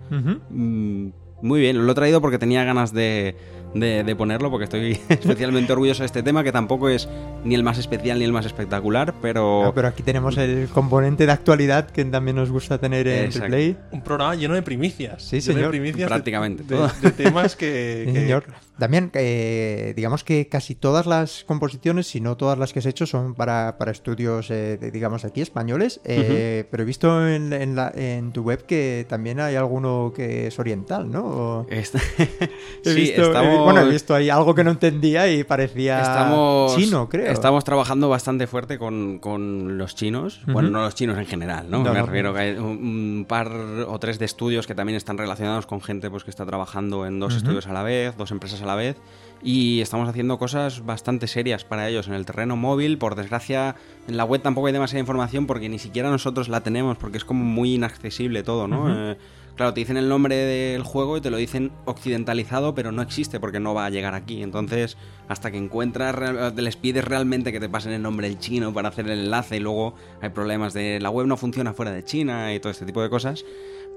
Mm, 0.50 1.10
Muy 1.42 1.60
bien, 1.60 1.86
lo 1.86 1.92
he 1.92 1.96
traído 1.96 2.22
porque 2.22 2.40
tenía 2.40 2.64
ganas 2.64 2.94
de, 2.94 3.36
de- 3.74 4.04
de 4.04 4.16
ponerlo, 4.16 4.50
porque 4.50 4.66
estoy 4.66 4.92
especialmente 5.10 5.72
orgulloso 5.74 6.04
de 6.04 6.08
este 6.08 6.24
tema, 6.24 6.44
que 6.44 6.52
tampoco 6.52 6.90
es 6.90 7.08
ni 7.44 7.56
el 7.56 7.64
más 7.64 7.78
especial 7.78 8.20
ni 8.20 8.26
el 8.26 8.32
más 8.32 8.46
espectacular, 8.46 9.14
pero... 9.22 9.64
No, 9.66 9.74
pero 9.74 9.88
aquí 9.88 10.04
tenemos 10.04 10.38
el 10.38 10.68
componente 10.74 11.26
de 11.26 11.32
actualidad 11.32 11.90
que 11.90 12.04
también 12.06 12.36
nos 12.38 12.52
gusta 12.52 12.78
tener 12.78 13.08
en 13.08 13.26
Exacto. 13.26 13.44
replay. 13.44 13.78
Un 13.92 14.02
programa 14.02 14.36
lleno 14.36 14.54
de 14.56 14.62
primicias. 14.62 15.24
Sí, 15.24 15.40
lleno 15.40 15.48
de 15.48 15.54
señor. 15.56 15.70
primicias 15.72 16.08
Prácticamente 16.08 16.64
de, 16.64 16.76
todo. 16.76 16.92
de 17.02 17.12
temas 17.12 17.56
que, 17.56 18.04
Sí, 18.08 18.14
que- 18.14 18.20
señor. 18.22 18.44
También, 18.78 19.10
eh, 19.14 19.94
digamos 19.96 20.26
que 20.26 20.50
casi 20.50 20.76
todas 20.76 21.06
las 21.06 21.46
composiciones, 21.46 22.08
si 22.08 22.20
no 22.20 22.36
todas 22.36 22.58
las 22.60 22.74
que 22.74 22.80
has 22.80 22.86
hecho, 22.86 23.06
son 23.06 23.34
para, 23.34 23.78
para 23.78 23.92
estudios, 23.92 24.52
eh, 24.52 24.78
de- 24.78 24.92
digamos, 24.92 25.24
aquí 25.24 25.40
españoles. 25.40 26.02
eh, 26.04 26.66
Pero 26.70 26.84
he 26.84 26.86
visto 26.86 27.26
en, 27.26 27.54
en 27.54 27.76
la- 27.78 27.94
en 27.96 28.34
tu 28.34 28.42
web 28.44 28.66
que 28.66 29.06
también 29.08 29.40
hay 29.40 29.56
alguno 29.56 30.12
que 30.14 30.48
es 30.48 30.60
oriental, 30.60 31.10
¿no? 31.10 31.24
O- 31.26 31.68
sí, 32.84 32.94
visto, 32.94 33.22
estamos... 33.28 33.65
bueno, 33.66 33.82
he 33.82 33.92
visto 33.92 34.16
ahí 34.16 34.30
algo 34.30 34.56
que 34.56 34.64
no 34.64 34.72
entendía 34.72 35.32
y 35.32 35.44
parecía 35.44 36.02
Estamos, 36.02 36.76
chino, 36.76 37.10
creo. 37.10 37.32
Estamos 37.32 37.64
trabajando 37.64 38.10
bastante 38.10 38.48
fuerte 38.48 38.78
con, 38.78 39.20
con 39.20 39.78
los 39.78 39.96
chinos. 39.96 40.42
Bueno, 40.46 40.70
Ujú. 40.70 40.78
no 40.78 40.84
los 40.84 40.96
chinos 40.96 41.18
en 41.18 41.26
general, 41.26 41.70
¿no? 41.70 41.84
No, 41.84 41.92
Me 41.94 42.00
no. 42.00 42.06
refiero 42.06 42.34
que 42.34 42.40
hay 42.40 42.52
un, 42.58 43.26
par 43.28 43.52
o 43.52 44.00
tres 44.00 44.20
de 44.20 44.26
estudios 44.26 44.68
que 44.68 44.76
también 44.76 44.96
están 44.96 45.18
relacionados 45.18 45.66
con 45.66 45.82
gente 45.82 46.10
pues, 46.10 46.24
que 46.24 46.30
está 46.30 46.46
trabajando 46.46 47.06
en 47.06 47.20
dos 47.20 47.34
Ujú. 47.34 47.38
estudios 47.38 47.68
a 47.68 47.74
la 47.74 47.84
vez, 47.84 48.16
dos 48.18 48.32
empresas 48.32 48.62
a 48.62 48.66
la 48.66 48.76
vez. 48.76 48.98
Y 49.44 49.82
estamos 49.82 50.10
haciendo 50.10 50.40
cosas 50.40 50.86
bastante 50.86 51.28
serias 51.28 51.64
para 51.66 51.88
ellos 51.88 52.08
en 52.08 52.14
el 52.14 52.26
terreno 52.26 52.56
móvil. 52.56 52.98
Por 52.98 53.16
desgracia, 53.16 53.76
en 54.08 54.18
la 54.18 54.24
web 54.24 54.42
tampoco 54.42 54.68
hay 54.68 54.74
demasiada 54.74 55.00
información 55.02 55.46
porque 55.46 55.70
ni 55.70 55.78
siquiera 55.78 56.10
nosotros 56.10 56.50
la 56.50 56.62
tenemos 56.62 56.98
porque 56.98 57.18
es 57.18 57.26
como 57.26 57.44
muy 57.44 57.76
inaccesible 57.76 58.42
todo, 58.44 58.68
¿no? 58.68 59.12
Eh, 59.12 59.18
Claro, 59.56 59.74
te 59.74 59.80
dicen 59.80 59.96
el 59.96 60.10
nombre 60.10 60.36
del 60.36 60.84
juego 60.84 61.16
y 61.16 61.22
te 61.22 61.30
lo 61.30 61.38
dicen 61.38 61.72
occidentalizado, 61.86 62.76
pero 62.76 62.92
no 62.92 63.02
existe 63.02 63.40
porque 63.40 63.62
no 63.62 63.74
va 63.74 63.86
a 63.86 63.90
llegar 63.90 64.14
aquí. 64.14 64.44
Entonces, 64.44 64.98
hasta 65.30 65.50
que 65.50 65.58
encuentras, 65.58 66.54
te 66.54 66.62
les 66.62 66.76
pides 66.76 67.06
realmente 67.06 67.54
que 67.54 67.62
te 67.62 67.70
pasen 67.70 67.94
el 67.94 68.02
nombre 68.02 68.28
en 68.28 68.38
chino 68.38 68.74
para 68.74 68.90
hacer 68.90 69.10
el 69.10 69.20
enlace 69.20 69.56
y 69.58 69.60
luego 69.62 69.96
hay 70.22 70.30
problemas 70.30 70.74
de 70.74 71.00
la 71.00 71.10
web 71.10 71.28
no 71.28 71.38
funciona 71.38 71.74
fuera 71.74 71.92
de 71.92 72.04
China 72.04 72.54
y 72.54 72.60
todo 72.60 72.72
este 72.72 72.86
tipo 72.86 73.02
de 73.02 73.10
cosas. 73.10 73.46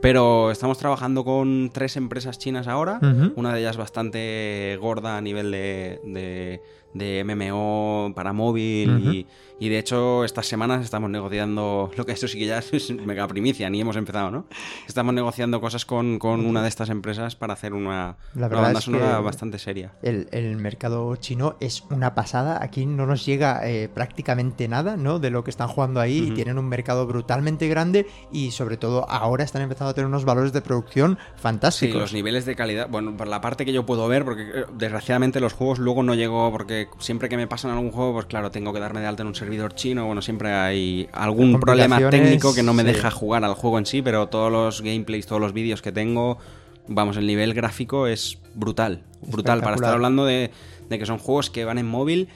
Pero 0.01 0.53
estamos 0.53 0.79
trabajando 0.79 1.25
con 1.25 1.71
tres 1.73 1.97
empresas 1.97 2.39
chinas 2.39 2.69
ahora, 2.69 3.01
una 3.35 3.53
de 3.53 3.61
ellas 3.61 3.77
bastante 3.77 4.79
gorda 4.81 5.17
a 5.17 5.21
nivel 5.21 5.51
de, 5.51 6.01
de, 6.05 6.63
de 6.95 7.23
MMO 7.25 8.13
para 8.15 8.33
móvil 8.33 8.99
y, 9.13 9.27
y 9.65 9.69
de 9.69 9.79
hecho 9.79 10.25
estas 10.25 10.47
semanas 10.47 10.83
estamos 10.85 11.11
negociando, 11.11 11.91
lo 11.97 12.07
que 12.07 12.13
esto 12.13 12.27
sí 12.29 12.39
que 12.39 12.47
ya 12.47 12.59
es 12.59 12.91
mega 12.91 13.27
primicia, 13.29 13.69
ni 13.71 13.81
hemos 13.81 13.97
empezado, 13.97 14.31
¿no? 14.31 14.47
Estamos 14.87 15.15
negociando 15.15 15.61
cosas 15.61 15.85
con, 15.85 16.19
con 16.19 16.45
una 16.47 16.63
de 16.63 16.69
estas 16.69 16.89
empresas 16.91 17.37
para 17.37 17.53
hacer 17.55 17.75
una, 17.75 18.17
La 18.35 18.47
una 18.47 18.49
verdad 18.49 18.63
banda 18.63 18.79
es 18.79 18.85
sonora 18.85 19.17
que- 19.19 19.23
bastante 19.25 19.59
seria. 19.59 19.93
El, 20.03 20.29
el 20.33 20.57
mercado 20.57 21.15
chino 21.17 21.57
es 21.61 21.83
una 21.91 22.15
pasada. 22.15 22.63
Aquí 22.63 22.87
no 22.87 23.07
nos 23.07 23.25
llega 23.27 23.61
eh, 23.69 23.89
prácticamente 23.89 24.67
nada 24.69 24.97
¿no? 24.97 25.19
de 25.19 25.31
lo 25.31 25.45
que 25.45 25.51
están 25.51 25.69
jugando 25.69 26.01
ahí. 26.01 26.29
y 26.29 26.31
tienen 26.33 26.59
un 26.59 26.69
mercado 26.69 27.07
brutalmente 27.07 27.69
grande 27.69 28.07
y 28.33 28.51
sobre 28.53 28.77
todo 28.77 29.09
ahora 29.11 29.45
están 29.45 29.63
empezando 29.63 29.91
a 29.91 29.95
tener 29.95 30.07
unos 30.09 30.25
valores 30.25 30.53
de 30.53 30.63
producción 30.63 31.19
Sí, 31.19 31.43
fantásticos. 31.43 32.01
los 32.01 32.13
niveles 32.13 32.45
de 32.47 32.55
calidad, 32.57 32.89
bueno, 32.89 33.17
por 33.17 33.29
la 33.29 33.41
parte 33.41 33.65
que 33.65 33.73
yo 33.73 33.85
puedo 33.87 34.07
ver, 34.09 34.25
porque 34.25 34.43
eh, 34.43 34.65
desgraciadamente 34.77 35.41
los 35.41 35.53
juegos 35.53 35.79
luego 35.79 36.03
no 36.03 36.15
llego, 36.15 36.51
porque 36.51 36.78
siempre 36.99 37.29
que 37.29 37.37
me 37.37 37.47
pasan 37.47 37.71
algún 37.71 37.91
juego, 37.91 38.15
pues 38.15 38.27
claro, 38.27 38.51
tengo 38.51 38.73
que 38.73 38.81
darme 38.81 39.01
de 39.01 39.07
alta 39.07 39.23
en 39.23 39.29
un 39.29 39.35
servidor 39.35 39.75
chino, 39.75 40.07
bueno, 40.07 40.23
siempre 40.23 40.53
hay 40.53 41.09
algún 41.13 41.59
problema 41.59 41.99
técnico 42.11 42.55
que 42.55 42.63
no 42.63 42.75
me 42.75 42.83
sí. 42.83 42.89
deja 42.89 43.11
jugar 43.11 43.45
al 43.45 43.55
juego 43.55 43.79
en 43.79 43.87
sí, 43.87 44.03
pero 44.03 44.29
todos 44.29 44.53
los 44.53 44.83
gameplays, 44.83 45.27
todos 45.27 45.41
los 45.41 45.53
vídeos 45.53 45.83
que 45.83 45.93
tengo, 45.93 46.39
vamos, 46.87 47.17
el 47.17 47.27
nivel 47.27 47.55
gráfico 47.55 48.07
es 48.07 48.39
brutal, 48.55 49.03
brutal, 49.23 49.61
para 49.61 49.77
estar 49.77 49.95
hablando 49.95 50.25
de, 50.25 50.51
de 50.89 50.99
que 50.99 51.07
son 51.07 51.19
juegos 51.19 51.51
que 51.51 51.65
van 51.65 51.79
en 51.79 51.87
móvil 51.87 52.29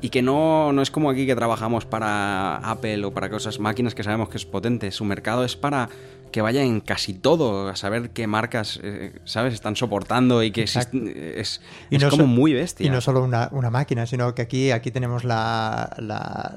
y 0.00 0.10
que 0.10 0.20
no, 0.20 0.72
no 0.72 0.82
es 0.82 0.90
como 0.90 1.08
aquí 1.08 1.26
que 1.26 1.34
trabajamos 1.34 1.86
para 1.86 2.56
Apple 2.56 3.06
o 3.06 3.14
para 3.14 3.30
cosas, 3.30 3.58
máquinas 3.58 3.94
que 3.94 4.02
sabemos 4.02 4.28
que 4.28 4.36
es 4.36 4.44
potente. 4.44 4.90
Su 4.90 5.04
mercado 5.06 5.44
es 5.44 5.56
para 5.56 5.88
que 6.34 6.42
vaya 6.42 6.62
en 6.64 6.80
casi 6.80 7.14
todo, 7.14 7.68
a 7.68 7.76
saber 7.76 8.10
qué 8.10 8.26
marcas, 8.26 8.80
eh, 8.82 9.20
¿sabes? 9.24 9.54
Están 9.54 9.76
soportando 9.76 10.42
y 10.42 10.50
que 10.50 10.62
existen. 10.62 11.06
Es, 11.16 11.60
Y 11.90 11.94
es 11.96 12.02
no 12.02 12.10
como 12.10 12.24
so- 12.24 12.26
muy 12.26 12.52
bestia. 12.52 12.84
Y 12.84 12.90
no 12.90 13.00
solo 13.00 13.22
una, 13.22 13.48
una 13.52 13.70
máquina, 13.70 14.04
sino 14.04 14.34
que 14.34 14.42
aquí, 14.42 14.72
aquí 14.72 14.90
tenemos 14.90 15.22
la, 15.22 15.94
la, 15.98 16.56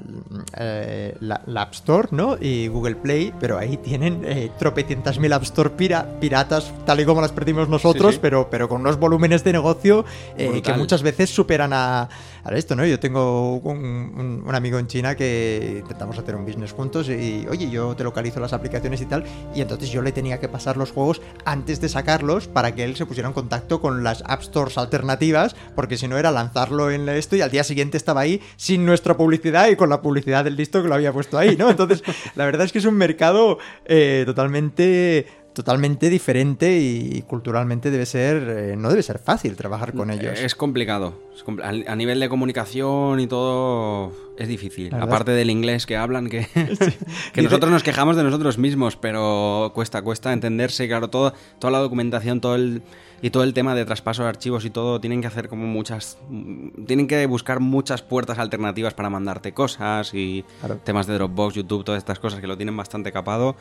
eh, 0.58 1.14
la- 1.20 1.42
la 1.46 1.62
App 1.62 1.74
Store, 1.74 2.08
¿no? 2.10 2.36
Y 2.40 2.66
Google 2.66 2.96
Play, 2.96 3.32
pero 3.38 3.56
ahí 3.56 3.76
tienen 3.76 4.22
eh, 4.24 4.50
tropecientas 4.58 5.20
mil 5.20 5.32
App 5.32 5.44
Store 5.44 5.70
pira- 5.70 6.18
piratas, 6.18 6.72
tal 6.84 6.98
y 6.98 7.04
como 7.04 7.20
las 7.20 7.30
perdimos 7.30 7.68
nosotros, 7.68 8.08
Sí, 8.10 8.14
sí. 8.14 8.18
Pero, 8.20 8.50
pero 8.50 8.68
con 8.68 8.80
unos 8.80 8.98
volúmenes 8.98 9.44
de 9.44 9.52
negocio 9.52 10.04
eh, 10.36 10.60
que 10.60 10.72
muchas 10.72 11.02
veces 11.04 11.30
superan 11.30 11.72
a, 11.72 12.08
a 12.44 12.54
esto, 12.54 12.74
¿no? 12.74 12.84
Yo 12.86 12.98
tengo 12.98 13.56
un, 13.56 14.44
amigo 14.52 14.78
en 14.78 14.86
China 14.86 15.14
que 15.14 15.78
intentamos 15.80 16.18
hacer 16.18 16.34
un 16.34 16.44
business 16.44 16.72
juntos 16.72 17.08
y, 17.08 17.46
oye, 17.48 17.70
yo 17.70 17.94
te 17.94 18.04
localizo 18.04 18.40
las 18.40 18.52
aplicaciones 18.52 19.00
y 19.00 19.06
tal, 19.06 19.24
y 19.54 19.60
entonces 19.60 19.90
yo 19.90 20.02
le 20.02 20.12
tenía 20.12 20.40
que 20.40 20.48
pasar 20.48 20.76
los 20.76 20.90
juegos 20.90 21.20
antes 21.44 21.80
de 21.80 21.88
sacarlos 21.88 22.48
para 22.48 22.74
que 22.74 22.84
él 22.84 22.96
se 22.96 23.06
pusiera 23.06 23.28
en 23.28 23.34
contacto 23.34 23.80
con 23.80 24.02
las 24.02 24.22
App 24.26 24.42
Stores 24.42 24.78
alternativas, 24.78 25.54
porque 25.74 25.96
si 25.96 26.08
no 26.08 26.18
era 26.18 26.30
lanzarlo 26.30 26.90
en 26.90 27.08
esto 27.08 27.36
y 27.36 27.40
al 27.40 27.50
día 27.50 27.64
siguiente 27.64 27.96
estaba 27.96 28.22
ahí 28.22 28.40
sin 28.56 28.84
nuestra 28.84 29.16
publicidad 29.16 29.68
y 29.68 29.76
con 29.76 29.88
la 29.88 30.02
publicidad 30.02 30.44
del 30.44 30.56
listo 30.56 30.82
que 30.82 30.88
lo 30.88 30.94
había 30.94 31.12
puesto 31.12 31.38
ahí, 31.38 31.56
¿no? 31.56 31.70
Entonces, 31.70 32.02
la 32.34 32.44
verdad 32.44 32.64
es 32.64 32.72
que 32.72 32.78
es 32.78 32.84
un 32.84 32.94
mercado 32.94 33.58
eh, 33.84 34.24
totalmente 34.26 35.26
totalmente 35.52 36.08
diferente 36.10 36.78
y 36.78 37.22
culturalmente 37.22 37.90
debe 37.90 38.06
ser 38.06 38.48
eh, 38.48 38.76
no 38.76 38.90
debe 38.90 39.02
ser 39.02 39.18
fácil 39.18 39.56
trabajar 39.56 39.92
con 39.92 40.10
ellos. 40.10 40.38
Es 40.38 40.54
complicado. 40.54 41.14
Es 41.34 41.44
compl- 41.44 41.84
a, 41.88 41.96
nivel 41.96 42.20
de 42.20 42.28
comunicación 42.28 43.18
y 43.20 43.26
todo 43.26 44.12
es 44.38 44.46
difícil. 44.46 44.94
Aparte 44.94 45.32
del 45.32 45.50
inglés 45.50 45.84
que 45.86 45.96
hablan, 45.96 46.28
que, 46.28 46.46
que 47.32 47.42
nosotros 47.42 47.72
nos 47.72 47.82
quejamos 47.82 48.16
de 48.16 48.22
nosotros 48.22 48.56
mismos, 48.58 48.96
pero 48.96 49.72
cuesta, 49.74 50.02
cuesta 50.02 50.32
entenderse. 50.32 50.86
Claro, 50.86 51.08
todo, 51.08 51.32
toda 51.58 51.72
la 51.72 51.78
documentación, 51.78 52.40
todo 52.40 52.54
el 52.54 52.82
y 53.20 53.30
todo 53.30 53.42
el 53.42 53.52
tema 53.52 53.74
de 53.74 53.84
traspaso 53.84 54.22
de 54.22 54.28
archivos 54.28 54.64
y 54.64 54.70
todo, 54.70 55.00
tienen 55.00 55.20
que 55.20 55.26
hacer 55.26 55.48
como 55.48 55.66
muchas. 55.66 56.18
mm, 56.28 56.84
Tienen 56.86 57.08
que 57.08 57.26
buscar 57.26 57.58
muchas 57.58 58.00
puertas 58.02 58.38
alternativas 58.38 58.94
para 58.94 59.10
mandarte 59.10 59.52
cosas 59.52 60.14
y 60.14 60.44
Claro. 60.60 60.76
temas 60.84 61.08
de 61.08 61.14
Dropbox, 61.14 61.56
YouTube, 61.56 61.82
todas 61.82 61.98
estas 61.98 62.20
cosas 62.20 62.40
que 62.40 62.46
lo 62.46 62.56
tienen 62.56 62.76
bastante 62.76 63.10
capado. 63.10 63.56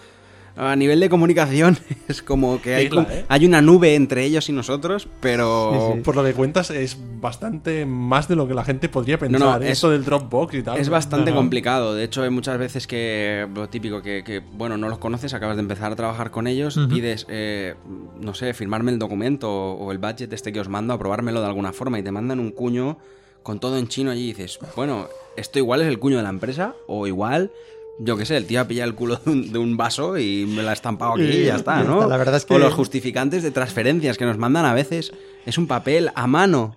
A 0.58 0.76
nivel 0.76 1.00
de 1.00 1.08
comunicación 1.10 1.78
es 2.08 2.22
como 2.24 2.60
que 2.62 2.76
hay, 2.76 2.86
Isla, 2.88 3.04
como- 3.06 3.16
¿eh? 3.16 3.26
hay 3.28 3.46
una 3.46 3.62
nube 3.62 3.94
entre 3.96 4.24
ellos 4.26 4.50
y 4.50 4.54
nosotros, 4.54 5.08
pero 5.20 5.98
Por 6.04 6.16
lo 6.16 6.24
que 6.24 6.34
cuentas, 6.34 6.72
es 6.72 6.98
bastante 7.22 7.86
más 7.86 8.28
de 8.28 8.36
lo 8.36 8.48
que 8.48 8.54
la 8.56 8.64
gente 8.64 8.90
podría 8.90 9.18
pensar. 9.20 9.40
no, 9.40 9.56
¿eh? 9.58 9.66
es- 9.68 9.74
Esto 9.74 9.92
del 9.92 10.04
Dropbox 10.04 10.54
y 10.56 10.64
tal. 10.64 10.80
es 10.80 10.90
bastante 10.90 11.30
No, 11.32 11.36
no. 11.36 11.42
complicado. 11.42 11.94
De 11.94 12.04
hecho, 12.04 12.24
hay 12.24 12.30
muchas 12.32 12.58
veces 12.58 12.88
que 12.88 13.48
lo 13.54 13.70
típico 13.70 14.02
que, 14.02 14.24
que, 14.24 14.40
bueno, 14.40 14.78
no 14.78 14.90
los 14.90 14.98
conoces, 14.98 15.34
acabas 15.34 15.58
de 15.58 15.62
empezar 15.62 15.92
a 15.92 15.96
trabajar 15.96 16.32
con 16.32 16.48
ellos, 16.48 16.80
pides, 16.90 17.26
eh, 17.30 17.76
no 18.20 18.34
sé, 18.34 18.54
firmarme 18.54 18.92
el 18.92 19.00
documento 19.00 19.52
o, 19.52 19.74
o 19.86 19.92
el 19.92 20.00
budget 20.00 20.34
este 20.34 20.52
que 20.52 20.60
os 20.60 20.70
mando, 20.70 20.94
aprobármelo 20.94 21.40
de 21.40 21.46
alguna 21.48 21.72
forma 21.74 22.00
y 22.00 22.04
te 22.04 22.12
mandan 22.12 22.40
un 22.40 22.52
cuño 22.52 22.98
con 23.44 23.60
todo 23.60 23.78
en 23.78 23.88
chino 23.88 24.12
allí 24.12 24.24
y 24.24 24.34
dices, 24.34 24.60
bueno, 24.76 25.08
esto 25.38 25.60
igual 25.60 25.82
es 25.82 25.88
el 25.88 26.00
cuño 26.00 26.18
de 26.18 26.24
la 26.24 26.30
empresa 26.30 26.74
o 26.88 27.06
igual... 27.08 27.52
Yo 28.00 28.16
qué 28.16 28.26
sé, 28.26 28.38
el 28.38 28.46
tío 28.46 28.62
ha 28.62 28.66
pillado 28.68 28.90
el 28.90 28.96
culo 28.96 29.16
de 29.26 29.32
un, 29.32 29.52
de 29.52 29.58
un 29.60 29.76
vaso 29.78 30.18
y 30.18 30.46
me 30.46 30.62
lo 30.64 30.70
ha 30.70 30.74
estampado 30.74 31.14
aquí 31.14 31.24
y 31.24 31.46
ya 31.46 31.56
está, 31.56 31.82
ya 31.82 31.84
¿no? 31.88 31.96
está. 31.96 32.08
La 32.08 32.18
verdad 32.18 32.36
es 32.36 32.46
que- 32.46 32.54
O 32.54 32.60
los 32.60 32.74
justificantes 32.74 33.42
de 33.44 33.52
transferencias 33.52 34.18
que 34.18 34.26
nos 34.26 34.38
mandan 34.38 34.66
a 34.66 34.74
veces 34.74 35.12
es 35.46 35.58
un 35.58 35.68
papel 35.68 36.12
a 36.16 36.28
mano. 36.28 36.76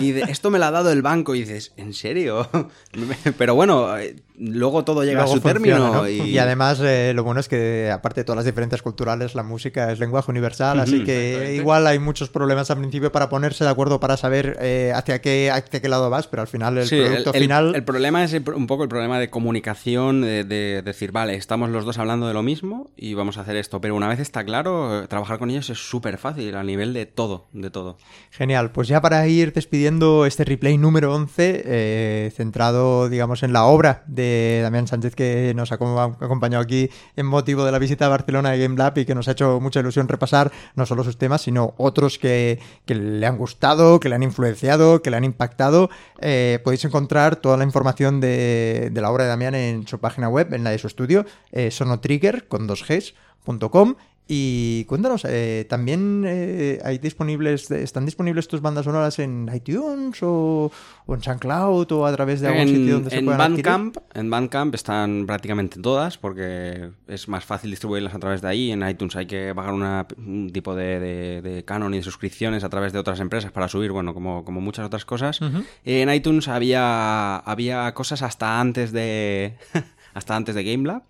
Y 0.00 0.12
de, 0.12 0.22
esto 0.22 0.50
me 0.50 0.58
lo 0.58 0.64
ha 0.66 0.70
dado 0.70 0.90
el 0.90 1.02
banco 1.02 1.34
y 1.34 1.40
dices, 1.40 1.72
¿en 1.76 1.92
serio? 1.92 2.48
Pero 3.38 3.54
bueno, 3.54 3.96
eh, 3.98 4.16
luego 4.36 4.84
todo 4.84 5.04
llega 5.04 5.20
Luego 5.22 5.32
a 5.32 5.36
su 5.36 5.42
funciona, 5.42 5.76
término 5.76 6.02
¿no? 6.02 6.08
y... 6.08 6.20
Y 6.30 6.38
además 6.38 6.80
eh, 6.82 7.12
lo 7.14 7.22
bueno 7.24 7.40
es 7.40 7.48
que 7.48 7.90
aparte 7.92 8.20
de 8.20 8.24
todas 8.24 8.36
las 8.38 8.44
diferencias 8.44 8.82
culturales, 8.82 9.34
la 9.34 9.42
música 9.42 9.92
es 9.92 10.00
lenguaje 10.00 10.30
universal, 10.30 10.80
así 10.80 11.04
que 11.04 11.54
igual 11.56 11.86
hay 11.86 11.98
muchos 11.98 12.30
problemas 12.30 12.70
al 12.70 12.78
principio 12.78 13.12
para 13.12 13.28
ponerse 13.28 13.64
de 13.64 13.70
acuerdo 13.70 14.00
para 14.00 14.16
saber 14.16 14.56
eh, 14.60 14.92
hacia 14.94 15.20
qué 15.20 15.50
hacia 15.50 15.80
qué 15.80 15.88
lado 15.88 16.10
vas, 16.10 16.26
pero 16.26 16.42
al 16.42 16.48
final 16.48 16.78
el 16.78 16.86
Sí, 16.86 17.00
producto 17.00 17.32
el, 17.34 17.40
final 17.40 17.74
el 17.74 17.84
problema 17.84 18.24
es 18.24 18.32
un 18.32 18.66
poco 18.66 18.82
el 18.82 18.88
problema 18.88 19.18
de 19.18 19.30
comunicación, 19.30 20.22
de, 20.22 20.44
de 20.44 20.82
decir, 20.82 21.12
vale, 21.12 21.34
estamos 21.36 21.70
los 21.70 21.84
dos 21.84 21.98
hablando 21.98 22.26
de 22.26 22.34
lo 22.34 22.42
mismo 22.42 22.90
y 22.96 23.14
vamos 23.14 23.38
a 23.38 23.42
hacer 23.42 23.56
esto. 23.56 23.80
Pero 23.80 23.94
una 23.94 24.08
vez 24.08 24.20
está 24.20 24.44
claro, 24.44 25.06
trabajar 25.08 25.38
con 25.38 25.50
ellos 25.50 25.70
es 25.70 25.78
súper 25.78 26.18
fácil 26.18 26.56
a 26.56 26.62
nivel 26.64 26.92
de 26.94 27.06
todo, 27.06 27.46
de 27.52 27.70
todo. 27.70 27.98
Genial, 28.30 28.72
pues 28.72 28.88
ya 28.88 29.00
para 29.00 29.26
ir 29.28 29.31
despidiendo 29.40 30.26
este 30.26 30.44
replay 30.44 30.76
número 30.78 31.14
11, 31.14 31.62
eh, 31.64 32.32
centrado, 32.36 33.08
digamos, 33.08 33.42
en 33.42 33.52
la 33.52 33.64
obra 33.64 34.02
de 34.06 34.60
Damián 34.62 34.86
Sánchez 34.86 35.14
que 35.14 35.52
nos 35.56 35.72
ha 35.72 35.78
acom- 35.78 36.16
ha 36.20 36.24
acompañado 36.24 36.62
aquí 36.62 36.90
en 37.16 37.26
motivo 37.26 37.64
de 37.64 37.72
la 37.72 37.78
visita 37.78 38.06
a 38.06 38.08
Barcelona 38.08 38.50
de 38.50 38.58
Game 38.58 38.76
Lab 38.76 38.98
y 38.98 39.04
que 39.04 39.14
nos 39.14 39.28
ha 39.28 39.32
hecho 39.32 39.58
mucha 39.60 39.80
ilusión 39.80 40.06
repasar 40.08 40.52
no 40.76 40.84
solo 40.86 41.02
sus 41.02 41.16
temas, 41.16 41.42
sino 41.42 41.74
otros 41.78 42.18
que, 42.18 42.60
le 42.86 43.26
han 43.26 43.38
gustado, 43.38 43.98
que 44.00 44.08
le 44.08 44.14
han 44.16 44.22
influenciado, 44.22 45.00
que 45.02 45.10
le 45.10 45.16
han 45.16 45.24
impactado. 45.24 45.88
Eh, 46.20 46.60
podéis 46.62 46.84
encontrar 46.84 47.36
toda 47.36 47.56
la 47.56 47.64
información 47.64 48.20
de, 48.20 48.90
la 48.94 49.10
obra 49.10 49.24
de 49.24 49.30
Damián 49.30 49.54
en 49.54 49.86
su 49.88 49.98
página 49.98 50.28
web, 50.28 50.52
en 50.52 50.62
la 50.64 50.70
de 50.70 50.78
su 50.78 50.86
estudio, 50.86 51.24
eh, 51.50 51.70
sonotrigger 51.70 52.46
con 52.48 52.66
dos 52.66 52.84
gs.com. 52.86 53.94
Y 54.28 54.84
cuéntanos, 54.84 55.26
eh, 55.28 55.66
¿también 55.68 56.22
eh, 56.26 56.78
hay 56.84 56.98
disponibles, 56.98 57.70
están 57.70 58.06
disponibles 58.06 58.46
tus 58.48 58.62
bandas 58.62 58.84
sonoras 58.84 59.18
en 59.18 59.50
iTunes 59.52 60.22
o, 60.22 60.70
o 61.06 61.14
en 61.14 61.22
SoundCloud 61.22 61.90
o 61.92 62.06
a 62.06 62.12
través 62.14 62.40
de 62.40 62.46
algún 62.46 62.62
En, 62.62 62.68
sitio 62.68 62.94
donde 62.94 63.10
se 63.10 63.20
puedan 63.22 63.40
adquirir? 63.40 63.64
Bandcamp, 63.66 63.96
en 64.14 64.30
Bandcamp 64.30 64.74
están 64.74 65.24
prácticamente 65.26 65.80
todas 65.82 66.16
porque 66.18 66.90
es 67.08 67.28
más 67.28 67.44
fácil 67.44 67.70
distribuirlas 67.70 68.14
a 68.14 68.18
través 68.20 68.40
de 68.40 68.48
ahí. 68.48 68.70
En 68.70 68.88
iTunes 68.88 69.16
hay 69.16 69.26
que 69.26 69.52
pagar 69.54 69.74
una- 69.74 70.06
un 70.16 70.50
tipo 70.52 70.74
de, 70.76 71.00
de- 71.00 71.42
de 71.42 71.64
canon 71.64 71.92
y 71.92 71.98
de 71.98 72.02
suscripciones 72.04 72.62
a 72.64 72.68
través 72.70 72.92
de 72.92 73.00
otras 73.00 73.18
empresas 73.20 73.50
para 73.50 73.68
subir, 73.68 73.90
bueno, 73.90 74.14
como, 74.14 74.44
como 74.44 74.60
muchas 74.60 74.86
otras 74.86 75.04
cosas. 75.04 75.40
En 75.84 76.10
iTunes 76.14 76.46
había, 76.48 77.36
había 77.38 77.92
cosas 77.92 78.22
hasta 78.22 78.60
antes 78.60 78.92
de 78.92 79.56
hasta 80.14 80.36
antes 80.36 80.54
de 80.54 80.62
GameLab. 80.64 81.02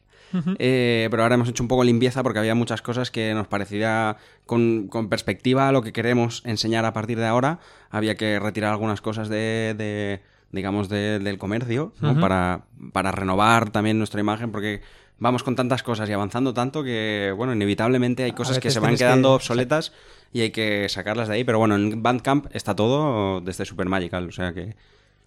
Eh, 0.59 1.09
pero 1.11 1.23
ahora 1.23 1.35
hemos 1.37 1.49
hecho 1.49 1.63
un 1.63 1.69
poco 1.69 1.85
limpieza 1.85 2.23
porque 2.23 2.39
había 2.39 2.55
muchas 2.55 2.83
cosas 2.83 3.11
que 3.11 3.35
nos 3.35 3.47
parecía 3.49 4.17
con, 4.47 4.89
con 4.89 5.09
perspectiva 5.09 5.69
a 5.69 5.73
lo 5.73 5.83
que 5.83 5.93
queremos 5.93 6.43
enseñar 6.45 6.85
a 6.85 6.93
partir 6.93 7.19
de 7.19 7.27
ahora. 7.27 7.59
Había 7.91 8.15
que 8.17 8.39
retirar 8.39 8.73
algunas 8.73 9.01
cosas 9.01 9.29
de, 9.29 9.75
de, 9.77 10.21
digamos, 10.51 10.89
de- 10.89 11.19
del 11.19 11.39
comercio 11.39 11.93
¿no? 12.01 12.21
para, 12.21 12.63
para 12.93 13.13
renovar 13.13 13.71
también 13.71 13.99
nuestra 13.99 14.21
imagen 14.21 14.51
porque 14.53 14.81
vamos 15.19 15.43
con 15.43 15.55
tantas 15.55 15.83
cosas 15.83 16.09
y 16.09 16.13
avanzando 16.13 16.53
tanto 16.53 16.83
que, 16.83 17.33
bueno, 17.37 17.53
inevitablemente 17.53 18.25
hay 18.25 18.33
cosas 18.33 18.57
que 18.59 18.71
se 18.71 18.81
van 18.81 18.91
quedando 19.07 19.29
que- 19.31 19.35
obsoletas 19.37 19.93
y 20.33 20.41
hay 20.41 20.51
que 20.51 20.89
sacarlas 20.89 21.29
de 21.29 21.35
ahí. 21.35 21.45
Pero 21.45 21.59
bueno, 21.59 21.77
en 21.77 22.03
Bandcamp 22.03 22.47
está 22.55 22.75
todo 22.75 23.41
desde 23.41 23.65
Super 23.65 23.87
Magical, 23.89 24.29
o 24.29 24.33
sea 24.33 24.53
que... 24.53 24.75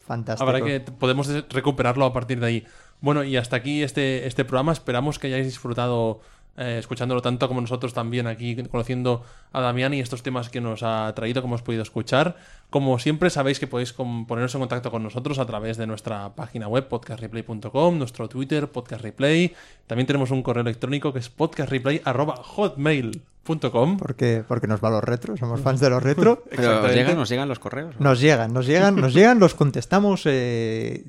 Fantástico. 0.05 0.47
Habrá 0.49 0.63
que 0.63 0.79
podemos 0.79 1.27
de- 1.27 1.43
recuperarlo 1.49 2.05
a 2.05 2.13
partir 2.13 2.39
de 2.39 2.45
ahí. 2.45 2.65
Bueno, 3.01 3.23
y 3.23 3.37
hasta 3.37 3.55
aquí 3.55 3.83
este, 3.83 4.27
este 4.27 4.45
programa. 4.45 4.71
Esperamos 4.71 5.19
que 5.19 5.27
hayáis 5.27 5.45
disfrutado 5.45 6.21
eh, 6.57 6.77
escuchándolo 6.79 7.21
tanto 7.21 7.47
como 7.49 7.59
nosotros 7.59 7.93
también 7.93 8.27
aquí, 8.27 8.55
conociendo 8.71 9.23
a 9.51 9.59
Damián 9.59 9.93
y 9.93 9.99
estos 9.99 10.23
temas 10.23 10.49
que 10.49 10.61
nos 10.61 10.83
ha 10.83 11.11
traído, 11.15 11.41
como 11.41 11.55
hemos 11.55 11.63
podido 11.63 11.83
escuchar. 11.83 12.37
Como 12.69 12.97
siempre, 12.99 13.29
sabéis 13.29 13.59
que 13.59 13.67
podéis 13.67 13.93
poneros 13.93 14.55
en 14.55 14.61
contacto 14.61 14.89
con 14.91 15.03
nosotros 15.03 15.37
a 15.39 15.45
través 15.45 15.75
de 15.77 15.85
nuestra 15.87 16.33
página 16.35 16.67
web, 16.69 16.87
podcastreplay.com, 16.87 17.97
nuestro 17.97 18.29
Twitter, 18.29 18.69
podcastreplay. 18.69 19.53
También 19.87 20.07
tenemos 20.07 20.31
un 20.31 20.43
correo 20.43 20.61
electrónico 20.61 21.11
que 21.11 21.19
es 21.19 21.29
podcastreplay.hotmail.com. 23.45 23.97
Porque, 23.97 24.43
porque 24.47 24.67
nos 24.67 24.83
va 24.83 24.89
los 24.89 25.03
retros, 25.03 25.39
somos 25.39 25.61
fans 25.61 25.79
de 25.79 25.89
los 25.89 26.01
retro. 26.01 26.43
Pero 26.49 26.61
¿os 26.61 26.67
Exactamente. 26.67 26.95
llegan, 26.95 27.15
nos 27.17 27.29
llegan 27.29 27.49
los 27.49 27.59
correos. 27.59 27.95
Nos 27.99 28.19
llegan, 28.19 28.53
nos 28.53 28.65
llegan, 28.65 28.95
nos 28.95 29.13
llegan, 29.13 29.39
los 29.39 29.53
contestamos, 29.53 30.23
eh, 30.25 31.05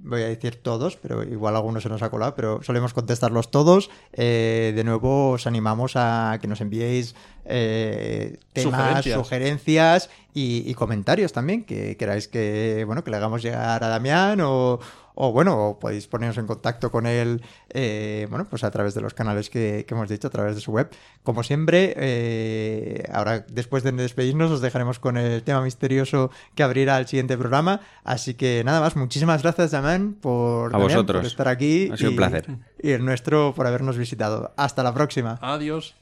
voy 0.00 0.22
a 0.22 0.28
decir 0.28 0.62
todos, 0.62 0.96
pero 0.96 1.22
igual 1.22 1.56
algunos 1.56 1.82
se 1.82 1.88
nos 1.88 2.02
ha 2.02 2.10
colado, 2.10 2.34
pero 2.34 2.62
solemos 2.62 2.94
contestarlos 2.94 3.50
todos. 3.50 3.90
Eh, 4.12 4.72
de 4.74 4.84
nuevo 4.84 5.30
os 5.30 5.46
animamos 5.46 5.92
a 5.96 6.38
que 6.40 6.48
nos 6.48 6.60
enviéis 6.60 7.14
eh, 7.44 8.38
temas, 8.52 8.78
Sugerencias. 9.04 9.18
sugerencias, 9.18 10.10
y, 10.34 10.62
y 10.70 10.74
comentarios 10.74 11.32
también 11.32 11.64
que 11.64 11.96
queráis 11.96 12.26
que, 12.28 12.84
bueno, 12.86 13.04
que 13.04 13.10
le 13.10 13.18
hagamos 13.18 13.42
llegar 13.42 13.84
a 13.84 13.88
Damián 13.88 14.40
o, 14.42 14.80
o, 15.14 15.32
bueno, 15.32 15.68
o 15.68 15.78
podéis 15.78 16.06
poneros 16.06 16.38
en 16.38 16.46
contacto 16.46 16.90
con 16.90 17.06
él, 17.06 17.42
eh, 17.70 18.26
bueno, 18.30 18.46
pues 18.48 18.64
a 18.64 18.70
través 18.70 18.94
de 18.94 19.00
los 19.00 19.14
canales 19.14 19.50
que, 19.50 19.84
que 19.86 19.94
hemos 19.94 20.08
dicho, 20.08 20.28
a 20.28 20.30
través 20.30 20.54
de 20.54 20.60
su 20.60 20.72
web. 20.72 20.90
Como 21.22 21.42
siempre, 21.42 21.94
eh, 21.96 23.04
ahora 23.12 23.44
después 23.48 23.82
de 23.82 23.92
despedirnos 23.92 24.50
os 24.50 24.60
dejaremos 24.60 24.98
con 24.98 25.16
el 25.16 25.42
tema 25.42 25.62
misterioso 25.62 26.30
que 26.54 26.62
abrirá 26.62 26.98
el 26.98 27.06
siguiente 27.06 27.36
programa. 27.36 27.80
Así 28.04 28.34
que 28.34 28.62
nada 28.64 28.80
más, 28.80 28.96
muchísimas 28.96 29.42
gracias, 29.42 29.70
Damián, 29.70 30.14
por, 30.20 30.70
A 30.70 30.78
Damián, 30.78 30.88
vosotros. 30.88 31.20
por 31.20 31.26
estar 31.26 31.48
aquí. 31.48 31.90
Ha 31.92 31.96
sido 31.96 32.10
un 32.10 32.16
placer. 32.16 32.46
Y 32.82 32.90
el 32.90 33.04
nuestro 33.04 33.54
por 33.54 33.66
habernos 33.66 33.96
visitado. 33.96 34.52
Hasta 34.56 34.82
la 34.82 34.92
próxima. 34.94 35.38
Adiós. 35.40 35.94